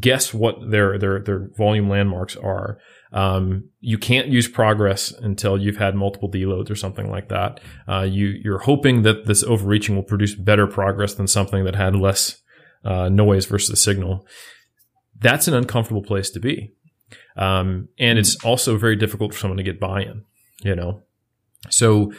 guess 0.00 0.32
what 0.32 0.70
their 0.70 0.98
their 0.98 1.20
their 1.20 1.48
volume 1.56 1.88
landmarks 1.88 2.36
are. 2.36 2.78
Um, 3.12 3.68
you 3.80 3.98
can't 3.98 4.28
use 4.28 4.48
progress 4.48 5.12
until 5.12 5.58
you've 5.58 5.76
had 5.76 5.94
multiple 5.94 6.30
deloads 6.30 6.70
or 6.70 6.74
something 6.74 7.10
like 7.10 7.28
that. 7.28 7.60
Uh, 7.86 8.02
you 8.02 8.28
you're 8.42 8.60
hoping 8.60 9.02
that 9.02 9.26
this 9.26 9.42
overreaching 9.42 9.94
will 9.94 10.02
produce 10.02 10.34
better 10.34 10.66
progress 10.66 11.14
than 11.14 11.26
something 11.26 11.64
that 11.64 11.74
had 11.74 11.94
less 11.94 12.40
uh, 12.84 13.08
noise 13.08 13.46
versus 13.46 13.68
the 13.68 13.76
signal. 13.76 14.26
That's 15.18 15.46
an 15.46 15.54
uncomfortable 15.54 16.02
place 16.02 16.30
to 16.30 16.40
be, 16.40 16.72
um, 17.36 17.88
and 17.98 18.18
it's 18.18 18.36
also 18.44 18.76
very 18.76 18.96
difficult 18.96 19.34
for 19.34 19.40
someone 19.40 19.58
to 19.58 19.62
get 19.62 19.78
buy-in. 19.78 20.24
You 20.62 20.74
know, 20.74 21.02
so 21.68 22.12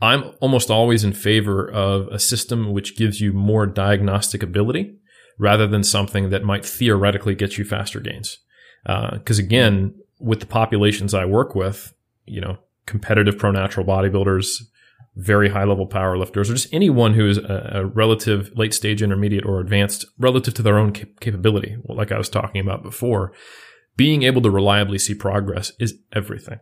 I'm 0.00 0.32
almost 0.40 0.70
always 0.70 1.02
in 1.04 1.12
favor 1.12 1.68
of 1.68 2.08
a 2.08 2.18
system 2.18 2.72
which 2.72 2.96
gives 2.96 3.20
you 3.20 3.32
more 3.32 3.66
diagnostic 3.66 4.42
ability 4.42 4.96
rather 5.38 5.66
than 5.66 5.82
something 5.82 6.30
that 6.30 6.44
might 6.44 6.64
theoretically 6.64 7.34
get 7.34 7.58
you 7.58 7.64
faster 7.64 8.00
gains. 8.00 8.38
Because 8.84 9.38
uh, 9.38 9.42
again, 9.42 9.94
with 10.20 10.40
the 10.40 10.46
populations 10.46 11.14
I 11.14 11.24
work 11.24 11.54
with, 11.54 11.92
you 12.26 12.40
know, 12.40 12.58
competitive 12.86 13.38
pro 13.38 13.50
natural 13.50 13.84
bodybuilders, 13.84 14.62
very 15.16 15.48
high 15.48 15.64
level 15.64 15.86
power 15.86 16.16
lifters, 16.16 16.48
or 16.48 16.54
just 16.54 16.72
anyone 16.72 17.14
who 17.14 17.28
is 17.28 17.38
a, 17.38 17.70
a 17.74 17.86
relative 17.86 18.50
late 18.56 18.72
stage, 18.72 19.02
intermediate, 19.02 19.44
or 19.44 19.60
advanced 19.60 20.06
relative 20.18 20.54
to 20.54 20.62
their 20.62 20.78
own 20.78 20.92
cap- 20.92 21.20
capability, 21.20 21.76
like 21.88 22.12
I 22.12 22.18
was 22.18 22.28
talking 22.28 22.60
about 22.60 22.82
before, 22.82 23.32
being 23.96 24.22
able 24.22 24.42
to 24.42 24.50
reliably 24.50 24.98
see 24.98 25.14
progress 25.14 25.72
is 25.80 25.94
everything. 26.12 26.60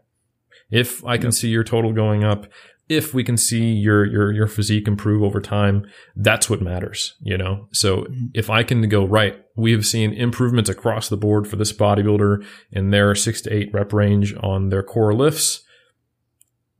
If 0.70 1.04
I 1.04 1.18
can 1.18 1.32
see 1.32 1.48
your 1.48 1.64
total 1.64 1.92
going 1.92 2.24
up, 2.24 2.46
if 2.88 3.12
we 3.12 3.24
can 3.24 3.36
see 3.36 3.72
your 3.72 4.04
your 4.04 4.32
your 4.32 4.46
physique 4.46 4.86
improve 4.86 5.22
over 5.22 5.40
time, 5.40 5.86
that's 6.14 6.48
what 6.48 6.62
matters, 6.62 7.14
you 7.20 7.36
know. 7.36 7.68
So 7.72 8.02
mm-hmm. 8.02 8.26
if 8.34 8.48
I 8.48 8.62
can 8.62 8.88
go 8.88 9.04
right, 9.04 9.42
we 9.56 9.72
have 9.72 9.86
seen 9.86 10.12
improvements 10.12 10.70
across 10.70 11.08
the 11.08 11.16
board 11.16 11.48
for 11.48 11.56
this 11.56 11.72
bodybuilder 11.72 12.44
in 12.70 12.90
their 12.90 13.14
six 13.14 13.40
to 13.42 13.52
eight 13.52 13.70
rep 13.72 13.92
range 13.92 14.34
on 14.40 14.68
their 14.68 14.82
core 14.82 15.14
lifts. 15.14 15.62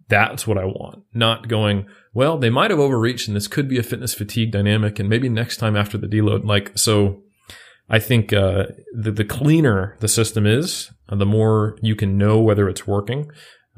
That's 0.09 0.47
what 0.47 0.59
I 0.59 0.65
want. 0.65 1.03
Not 1.13 1.49
going, 1.49 1.87
well, 2.15 2.39
they 2.39 2.51
might 2.51 2.71
have 2.71 2.79
overreached 2.79 3.27
and 3.27 3.37
this 3.37 3.49
could 3.49 3.69
be 3.69 3.79
a 3.79 3.83
fitness 3.83 4.15
fatigue 4.15 4.53
dynamic 4.53 5.01
and 5.01 5.09
maybe 5.09 5.29
next 5.29 5.57
time 5.57 5.77
after 5.77 5.99
the 5.99 6.07
deload. 6.07 6.45
Like, 6.45 6.79
so 6.79 7.23
I 7.91 7.99
think, 7.99 8.33
uh, 8.33 8.67
the, 8.95 9.11
the 9.11 9.25
cleaner 9.25 9.97
the 9.99 10.07
system 10.07 10.47
is, 10.47 10.93
the 11.09 11.27
more 11.27 11.77
you 11.83 11.97
can 11.97 12.17
know 12.17 12.41
whether 12.41 12.69
it's 12.69 12.87
working. 12.87 13.31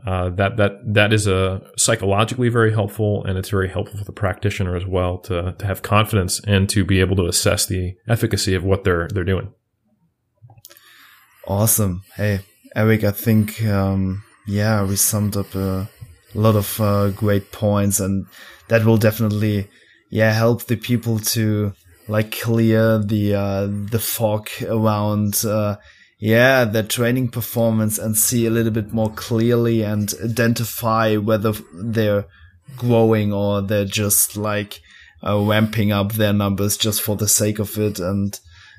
Uh, 0.06 0.30
that 0.30 0.56
that 0.56 0.72
that 0.84 1.12
is 1.12 1.26
a 1.26 1.60
psychologically 1.76 2.48
very 2.48 2.72
helpful, 2.72 3.24
and 3.24 3.36
it's 3.36 3.50
very 3.50 3.68
helpful 3.68 3.98
for 3.98 4.04
the 4.04 4.12
practitioner 4.12 4.76
as 4.76 4.86
well 4.86 5.18
to 5.18 5.54
to 5.58 5.66
have 5.66 5.82
confidence 5.82 6.40
and 6.46 6.68
to 6.68 6.84
be 6.84 7.00
able 7.00 7.16
to 7.16 7.26
assess 7.26 7.66
the 7.66 7.94
efficacy 8.08 8.54
of 8.54 8.62
what 8.62 8.84
they're 8.84 9.08
they're 9.12 9.24
doing. 9.24 9.52
Awesome. 11.46 12.02
Hey, 12.14 12.40
Eric, 12.76 13.02
I 13.04 13.10
think 13.10 13.64
um, 13.64 14.22
yeah, 14.46 14.84
we 14.84 14.96
summed 14.96 15.36
up 15.36 15.54
a 15.54 15.88
lot 16.34 16.54
of 16.54 16.80
uh, 16.80 17.10
great 17.10 17.50
points, 17.50 17.98
and 17.98 18.26
that 18.68 18.84
will 18.84 18.98
definitely 18.98 19.68
yeah 20.10 20.32
help 20.32 20.64
the 20.66 20.76
people 20.76 21.18
to 21.18 21.72
like 22.06 22.30
clear 22.30 22.98
the 22.98 23.34
uh, 23.34 23.66
the 23.66 23.98
fog 23.98 24.48
around 24.62 25.42
uh, 25.44 25.76
yeah, 26.18 26.64
their 26.64 26.82
training 26.82 27.28
performance 27.28 27.98
and 27.98 28.16
see 28.16 28.46
a 28.46 28.50
little 28.50 28.72
bit 28.72 28.92
more 28.92 29.10
clearly 29.10 29.82
and 29.82 30.12
identify 30.22 31.16
whether 31.16 31.52
they're 31.72 32.26
growing 32.76 33.32
or 33.32 33.62
they're 33.62 33.84
just 33.84 34.36
like 34.36 34.80
uh, 35.24 35.38
ramping 35.40 35.92
up 35.92 36.12
their 36.12 36.32
numbers 36.32 36.76
just 36.76 37.02
for 37.02 37.16
the 37.16 37.28
sake 37.28 37.58
of 37.58 37.78
it. 37.78 38.00
And 38.00 38.38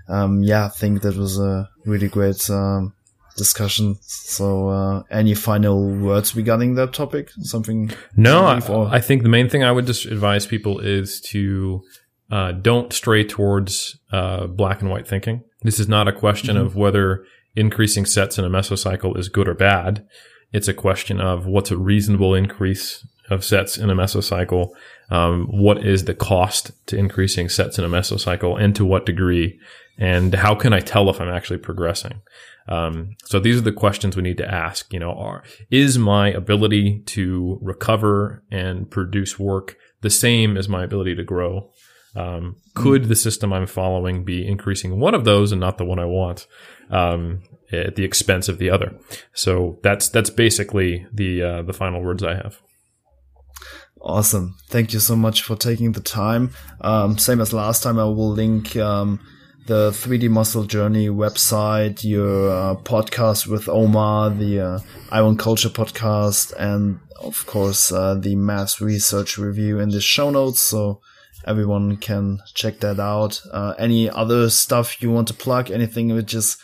um, 0.09 0.43
yeah, 0.43 0.65
I 0.65 0.69
think 0.69 1.01
that 1.01 1.15
was 1.15 1.39
a 1.39 1.69
really 1.85 2.09
great 2.09 2.49
um, 2.49 2.93
discussion. 3.37 3.97
So, 4.01 4.69
uh, 4.69 5.03
any 5.09 5.33
final 5.33 5.89
words 5.89 6.35
regarding 6.35 6.75
that 6.75 6.93
topic? 6.93 7.31
Something? 7.41 7.91
No, 8.17 8.45
I, 8.45 8.95
I, 8.95 8.99
think 8.99 9.23
the 9.23 9.29
main 9.29 9.47
thing 9.49 9.63
I 9.63 9.71
would 9.71 9.85
just 9.85 10.05
advise 10.05 10.45
people 10.45 10.79
is 10.79 11.21
to 11.21 11.83
uh, 12.29 12.51
don't 12.51 12.91
stray 12.91 13.23
towards 13.23 13.97
uh, 14.11 14.47
black 14.47 14.81
and 14.81 14.89
white 14.89 15.07
thinking. 15.07 15.43
This 15.61 15.79
is 15.79 15.87
not 15.87 16.07
a 16.07 16.13
question 16.13 16.55
mm-hmm. 16.55 16.65
of 16.65 16.75
whether 16.75 17.25
increasing 17.55 18.05
sets 18.05 18.37
in 18.37 18.45
a 18.45 18.49
mesocycle 18.49 19.17
is 19.17 19.29
good 19.29 19.47
or 19.47 19.53
bad. 19.53 20.07
It's 20.51 20.67
a 20.67 20.73
question 20.73 21.19
of 21.19 21.45
what's 21.45 21.71
a 21.71 21.77
reasonable 21.77 22.33
increase 22.33 23.05
of 23.29 23.43
sets 23.43 23.77
in 23.77 23.89
a 23.89 23.95
mesocycle. 23.95 24.69
Um, 25.11 25.47
what 25.47 25.85
is 25.85 26.05
the 26.05 26.15
cost 26.15 26.71
to 26.87 26.97
increasing 26.97 27.49
sets 27.49 27.77
in 27.77 27.85
a 27.85 27.89
mesocycle 27.89 28.59
and 28.59 28.75
to 28.75 28.85
what 28.85 29.05
degree? 29.05 29.59
And 29.97 30.33
how 30.33 30.55
can 30.55 30.73
I 30.73 30.79
tell 30.79 31.09
if 31.09 31.19
I'm 31.19 31.29
actually 31.29 31.59
progressing? 31.59 32.21
Um, 32.67 33.15
so 33.25 33.39
these 33.39 33.57
are 33.57 33.61
the 33.61 33.71
questions 33.71 34.15
we 34.15 34.21
need 34.21 34.37
to 34.37 34.49
ask. 34.49 34.93
You 34.93 34.99
know, 34.99 35.13
are 35.13 35.43
is 35.69 35.97
my 35.97 36.29
ability 36.29 37.01
to 37.07 37.59
recover 37.61 38.43
and 38.51 38.89
produce 38.89 39.37
work 39.39 39.75
the 40.01 40.09
same 40.09 40.55
as 40.55 40.69
my 40.69 40.83
ability 40.83 41.15
to 41.15 41.23
grow? 41.23 41.71
Um, 42.15 42.55
could 42.73 43.05
the 43.05 43.15
system 43.15 43.53
I'm 43.53 43.67
following 43.67 44.23
be 44.23 44.47
increasing 44.47 44.99
one 44.99 45.13
of 45.13 45.25
those 45.25 45.51
and 45.51 45.61
not 45.61 45.77
the 45.77 45.85
one 45.85 45.99
I 45.99 46.05
want 46.05 46.47
um, 46.89 47.43
at 47.71 47.95
the 47.95 48.03
expense 48.03 48.49
of 48.49 48.57
the 48.57 48.69
other? 48.69 48.97
So 49.33 49.79
that's 49.83 50.09
that's 50.09 50.29
basically 50.29 51.05
the 51.13 51.41
uh, 51.41 51.61
the 51.61 51.73
final 51.73 52.01
words 52.01 52.23
I 52.23 52.35
have. 52.35 52.59
Awesome! 54.01 54.55
Thank 54.69 54.93
you 54.93 54.99
so 54.99 55.15
much 55.15 55.43
for 55.43 55.55
taking 55.55 55.91
the 55.91 55.99
time. 56.01 56.51
Um, 56.81 57.17
same 57.17 57.41
as 57.41 57.53
last 57.53 57.83
time, 57.83 57.99
I 57.99 58.05
will 58.05 58.31
link 58.31 58.75
um, 58.77 59.19
the 59.69 59.91
3D 59.91 60.29
Muscle 60.29 60.63
Journey 60.63 61.09
website, 61.09 62.03
your 62.03 62.49
uh, 62.49 62.75
podcast 62.75 63.45
with 63.45 63.69
Omar, 63.69 64.31
the 64.31 64.59
uh, 64.59 64.79
Iron 65.11 65.37
Culture 65.37 65.69
podcast, 65.69 66.53
and 66.57 66.99
of 67.21 67.45
course 67.45 67.91
uh, 67.91 68.15
the 68.15 68.35
Mass 68.35 68.81
Research 68.81 69.37
Review 69.37 69.79
in 69.79 69.89
the 69.89 70.01
show 70.01 70.31
notes. 70.31 70.59
So 70.59 71.01
everyone 71.45 71.97
can 71.97 72.39
check 72.53 72.79
that 72.79 72.99
out. 72.99 73.41
Uh, 73.51 73.73
any 73.77 74.09
other 74.09 74.49
stuff 74.49 75.01
you 75.01 75.11
want 75.11 75.27
to 75.29 75.33
plug? 75.33 75.71
Anything 75.71 76.13
which 76.13 76.33
is 76.33 76.57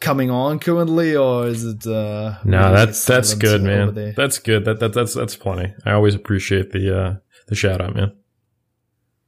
coming 0.00 0.30
on 0.30 0.58
currently, 0.58 1.16
or 1.16 1.46
is 1.46 1.64
it? 1.64 1.86
Uh, 1.86 2.36
no, 2.44 2.72
that's 2.72 3.04
that's 3.04 3.34
good, 3.34 3.62
man. 3.62 4.14
That's 4.16 4.38
good. 4.38 4.64
That, 4.64 4.80
that 4.80 4.92
that's 4.92 5.14
that's 5.14 5.36
plenty. 5.36 5.74
I 5.84 5.92
always 5.92 6.14
appreciate 6.14 6.72
the 6.72 6.98
uh, 7.00 7.14
the 7.48 7.54
shout 7.54 7.80
out, 7.80 7.94
man. 7.94 8.12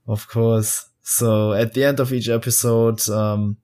Of 0.06 0.28
course. 0.28 0.88
So 1.02 1.52
at 1.52 1.74
the 1.74 1.84
end 1.84 2.00
of 2.00 2.12
each 2.12 2.28
episode, 2.28 3.08
um, 3.08 3.58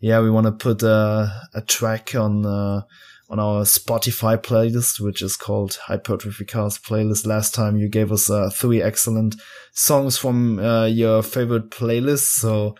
yeah, 0.00 0.20
we 0.20 0.30
want 0.30 0.46
to 0.46 0.52
put 0.52 0.82
a, 0.82 1.32
a 1.54 1.60
track 1.62 2.14
on 2.14 2.44
uh, 2.44 2.82
on 3.30 3.38
our 3.38 3.62
Spotify 3.64 4.38
playlist, 4.38 5.00
which 5.00 5.20
is 5.22 5.36
called 5.36 5.78
Hypertrophy 5.86 6.44
Cast 6.44 6.82
playlist. 6.82 7.26
Last 7.26 7.54
time 7.54 7.76
you 7.76 7.88
gave 7.88 8.10
us 8.10 8.30
uh, 8.30 8.50
three 8.50 8.82
excellent 8.82 9.36
songs 9.72 10.16
from 10.16 10.58
uh, 10.58 10.86
your 10.86 11.22
favorite 11.22 11.70
playlist. 11.70 12.38
So 12.38 12.74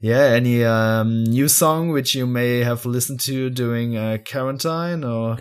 yeah, 0.00 0.24
any 0.24 0.64
um, 0.64 1.22
new 1.24 1.46
song 1.46 1.90
which 1.90 2.14
you 2.14 2.26
may 2.26 2.58
have 2.58 2.84
listened 2.84 3.20
to 3.20 3.50
during 3.50 3.96
uh, 3.96 4.18
quarantine 4.28 5.04
or? 5.04 5.38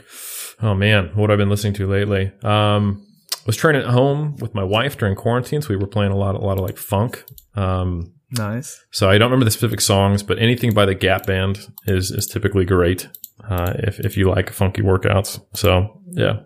Oh 0.62 0.76
man, 0.76 1.10
what 1.16 1.32
I've 1.32 1.40
been 1.40 1.50
listening 1.50 1.74
to 1.74 1.88
lately. 1.88 2.32
Um, 2.44 3.04
was 3.48 3.58
training 3.58 3.82
at 3.82 3.88
home 3.88 4.36
with 4.38 4.54
my 4.54 4.64
wife 4.64 4.98
during 5.00 5.16
quarantine, 5.16 5.64
so 5.64 5.70
we 5.70 5.78
were 5.78 5.88
playing 5.88 6.12
a 6.12 6.16
lot, 6.16 6.36
a 6.36 6.38
lot 6.38 6.60
of 6.60 6.64
like 6.64 6.78
funk. 6.78 7.24
Um, 7.56 8.14
nice. 8.38 8.80
So 8.92 9.10
I 9.10 9.18
don't 9.18 9.32
remember 9.32 9.46
the 9.46 9.52
specific 9.52 9.82
songs, 9.82 10.22
but 10.22 10.38
anything 10.38 10.76
by 10.76 10.86
the 10.86 10.94
Gap 10.94 11.26
Band 11.26 11.68
is 11.88 12.12
is 12.12 12.28
typically 12.28 12.66
great 12.66 13.10
uh, 13.50 13.74
if 13.80 14.00
if 14.00 14.18
you 14.18 14.30
like 14.30 14.52
funky 14.52 14.82
workouts. 14.82 15.42
So 15.54 16.02
yeah, 16.12 16.42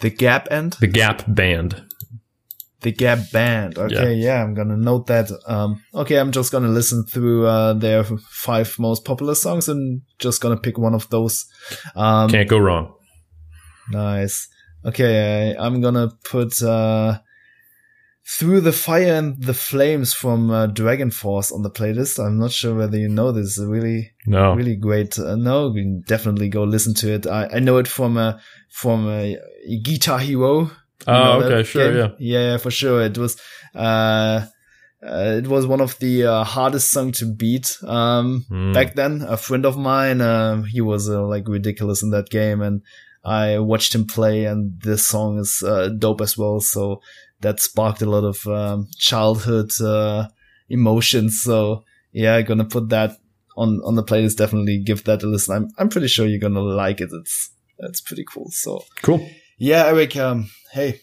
the 0.00 0.10
Gap 0.10 0.48
End, 0.50 0.76
the 0.80 0.86
Gap 0.86 1.24
Band, 1.26 1.84
the 2.80 2.92
Gap 2.92 3.18
Band. 3.32 3.78
Okay, 3.78 4.14
yeah. 4.14 4.26
yeah, 4.26 4.42
I'm 4.42 4.54
gonna 4.54 4.76
note 4.76 5.06
that. 5.06 5.30
Um, 5.46 5.82
okay, 5.94 6.18
I'm 6.18 6.32
just 6.32 6.52
gonna 6.52 6.68
listen 6.68 7.04
through 7.04 7.46
uh, 7.46 7.72
their 7.72 8.04
five 8.04 8.74
most 8.78 9.04
popular 9.04 9.34
songs 9.34 9.68
and 9.68 10.02
just 10.18 10.40
gonna 10.40 10.56
pick 10.56 10.78
one 10.78 10.94
of 10.94 11.08
those. 11.10 11.46
Um, 11.94 12.30
Can't 12.30 12.48
go 12.48 12.58
wrong. 12.58 12.94
Nice. 13.90 14.48
Okay, 14.84 15.56
I, 15.56 15.66
am 15.66 15.80
gonna 15.80 16.12
put 16.24 16.62
uh, 16.62 17.18
through 18.28 18.60
the 18.60 18.72
Fire 18.72 19.14
and 19.14 19.40
the 19.40 19.54
Flames 19.54 20.12
from 20.12 20.50
uh, 20.50 20.66
Dragon 20.66 21.10
Force 21.10 21.52
on 21.52 21.62
the 21.62 21.70
playlist. 21.70 22.18
I'm 22.18 22.38
not 22.38 22.50
sure 22.50 22.74
whether 22.74 22.98
you 22.98 23.08
know 23.08 23.30
this. 23.30 23.58
Really, 23.58 24.12
no, 24.26 24.54
really 24.54 24.76
great. 24.76 25.18
Uh, 25.18 25.36
no, 25.36 25.74
definitely 26.06 26.48
go 26.48 26.64
listen 26.64 26.94
to 26.94 27.14
it. 27.14 27.26
I, 27.26 27.48
I 27.54 27.58
know 27.60 27.78
it 27.78 27.86
from 27.88 28.16
a 28.16 28.40
from 28.70 29.08
a 29.08 29.36
Guitar 29.82 30.18
Hero. 30.18 30.70
Oh, 31.06 31.42
okay, 31.42 31.62
sure, 31.62 31.96
yeah. 31.96 32.08
yeah, 32.18 32.56
for 32.56 32.70
sure. 32.70 33.02
It 33.02 33.16
was. 33.16 33.40
Uh, 33.74 34.46
uh, 35.02 35.38
it 35.38 35.46
was 35.46 35.66
one 35.66 35.80
of 35.80 35.96
the 35.98 36.24
uh, 36.24 36.42
hardest 36.42 36.90
song 36.90 37.12
to 37.12 37.26
beat 37.26 37.76
um, 37.84 38.44
mm. 38.50 38.74
back 38.74 38.94
then. 38.94 39.22
A 39.28 39.36
friend 39.36 39.64
of 39.64 39.76
mine, 39.76 40.20
uh, 40.20 40.62
he 40.62 40.80
was 40.80 41.08
uh, 41.08 41.24
like 41.24 41.46
ridiculous 41.46 42.02
in 42.02 42.10
that 42.10 42.30
game, 42.30 42.60
and 42.60 42.82
I 43.22 43.58
watched 43.58 43.94
him 43.94 44.06
play, 44.06 44.46
and 44.46 44.80
this 44.80 45.06
song 45.06 45.38
is 45.38 45.62
uh, 45.64 45.90
dope 45.96 46.22
as 46.22 46.36
well. 46.36 46.60
So 46.60 47.02
that 47.40 47.60
sparked 47.60 48.02
a 48.02 48.10
lot 48.10 48.24
of 48.24 48.46
um, 48.46 48.88
childhood 48.98 49.70
uh, 49.80 50.28
emotions. 50.68 51.42
So 51.42 51.84
yeah, 52.12 52.36
I'm 52.36 52.44
gonna 52.44 52.64
put 52.64 52.88
that 52.90 53.16
on 53.56 53.80
on 53.84 53.94
the 53.94 54.04
playlist. 54.04 54.36
Definitely 54.36 54.78
give 54.78 55.04
that 55.04 55.22
a 55.22 55.26
listen. 55.26 55.54
I'm 55.54 55.68
I'm 55.78 55.88
pretty 55.88 56.08
sure 56.08 56.26
you're 56.26 56.40
gonna 56.40 56.60
like 56.60 57.00
it. 57.00 57.10
It's 57.12 57.50
it's 57.78 58.00
pretty 58.00 58.24
cool. 58.32 58.50
So 58.50 58.84
cool. 59.02 59.28
Yeah, 59.58 59.86
Eric. 59.86 60.16
Um, 60.16 60.50
hey, 60.72 61.00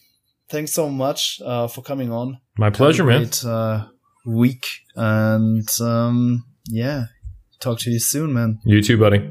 thanks 0.50 0.74
so 0.74 0.90
much 0.90 1.42
uh, 1.44 1.68
for 1.68 1.82
coming 1.82 2.12
on. 2.12 2.40
My 2.58 2.70
pleasure, 2.70 3.04
great, 3.04 3.44
man. 3.44 3.52
Uh, 3.52 3.88
week 4.26 4.66
and 4.96 5.68
um, 5.82 6.46
yeah, 6.66 7.06
talk 7.60 7.80
to 7.80 7.92
you 7.92 8.00
soon, 8.00 8.34
man. 8.34 8.60
You 8.66 8.82
too, 8.82 8.98
buddy. 8.98 9.30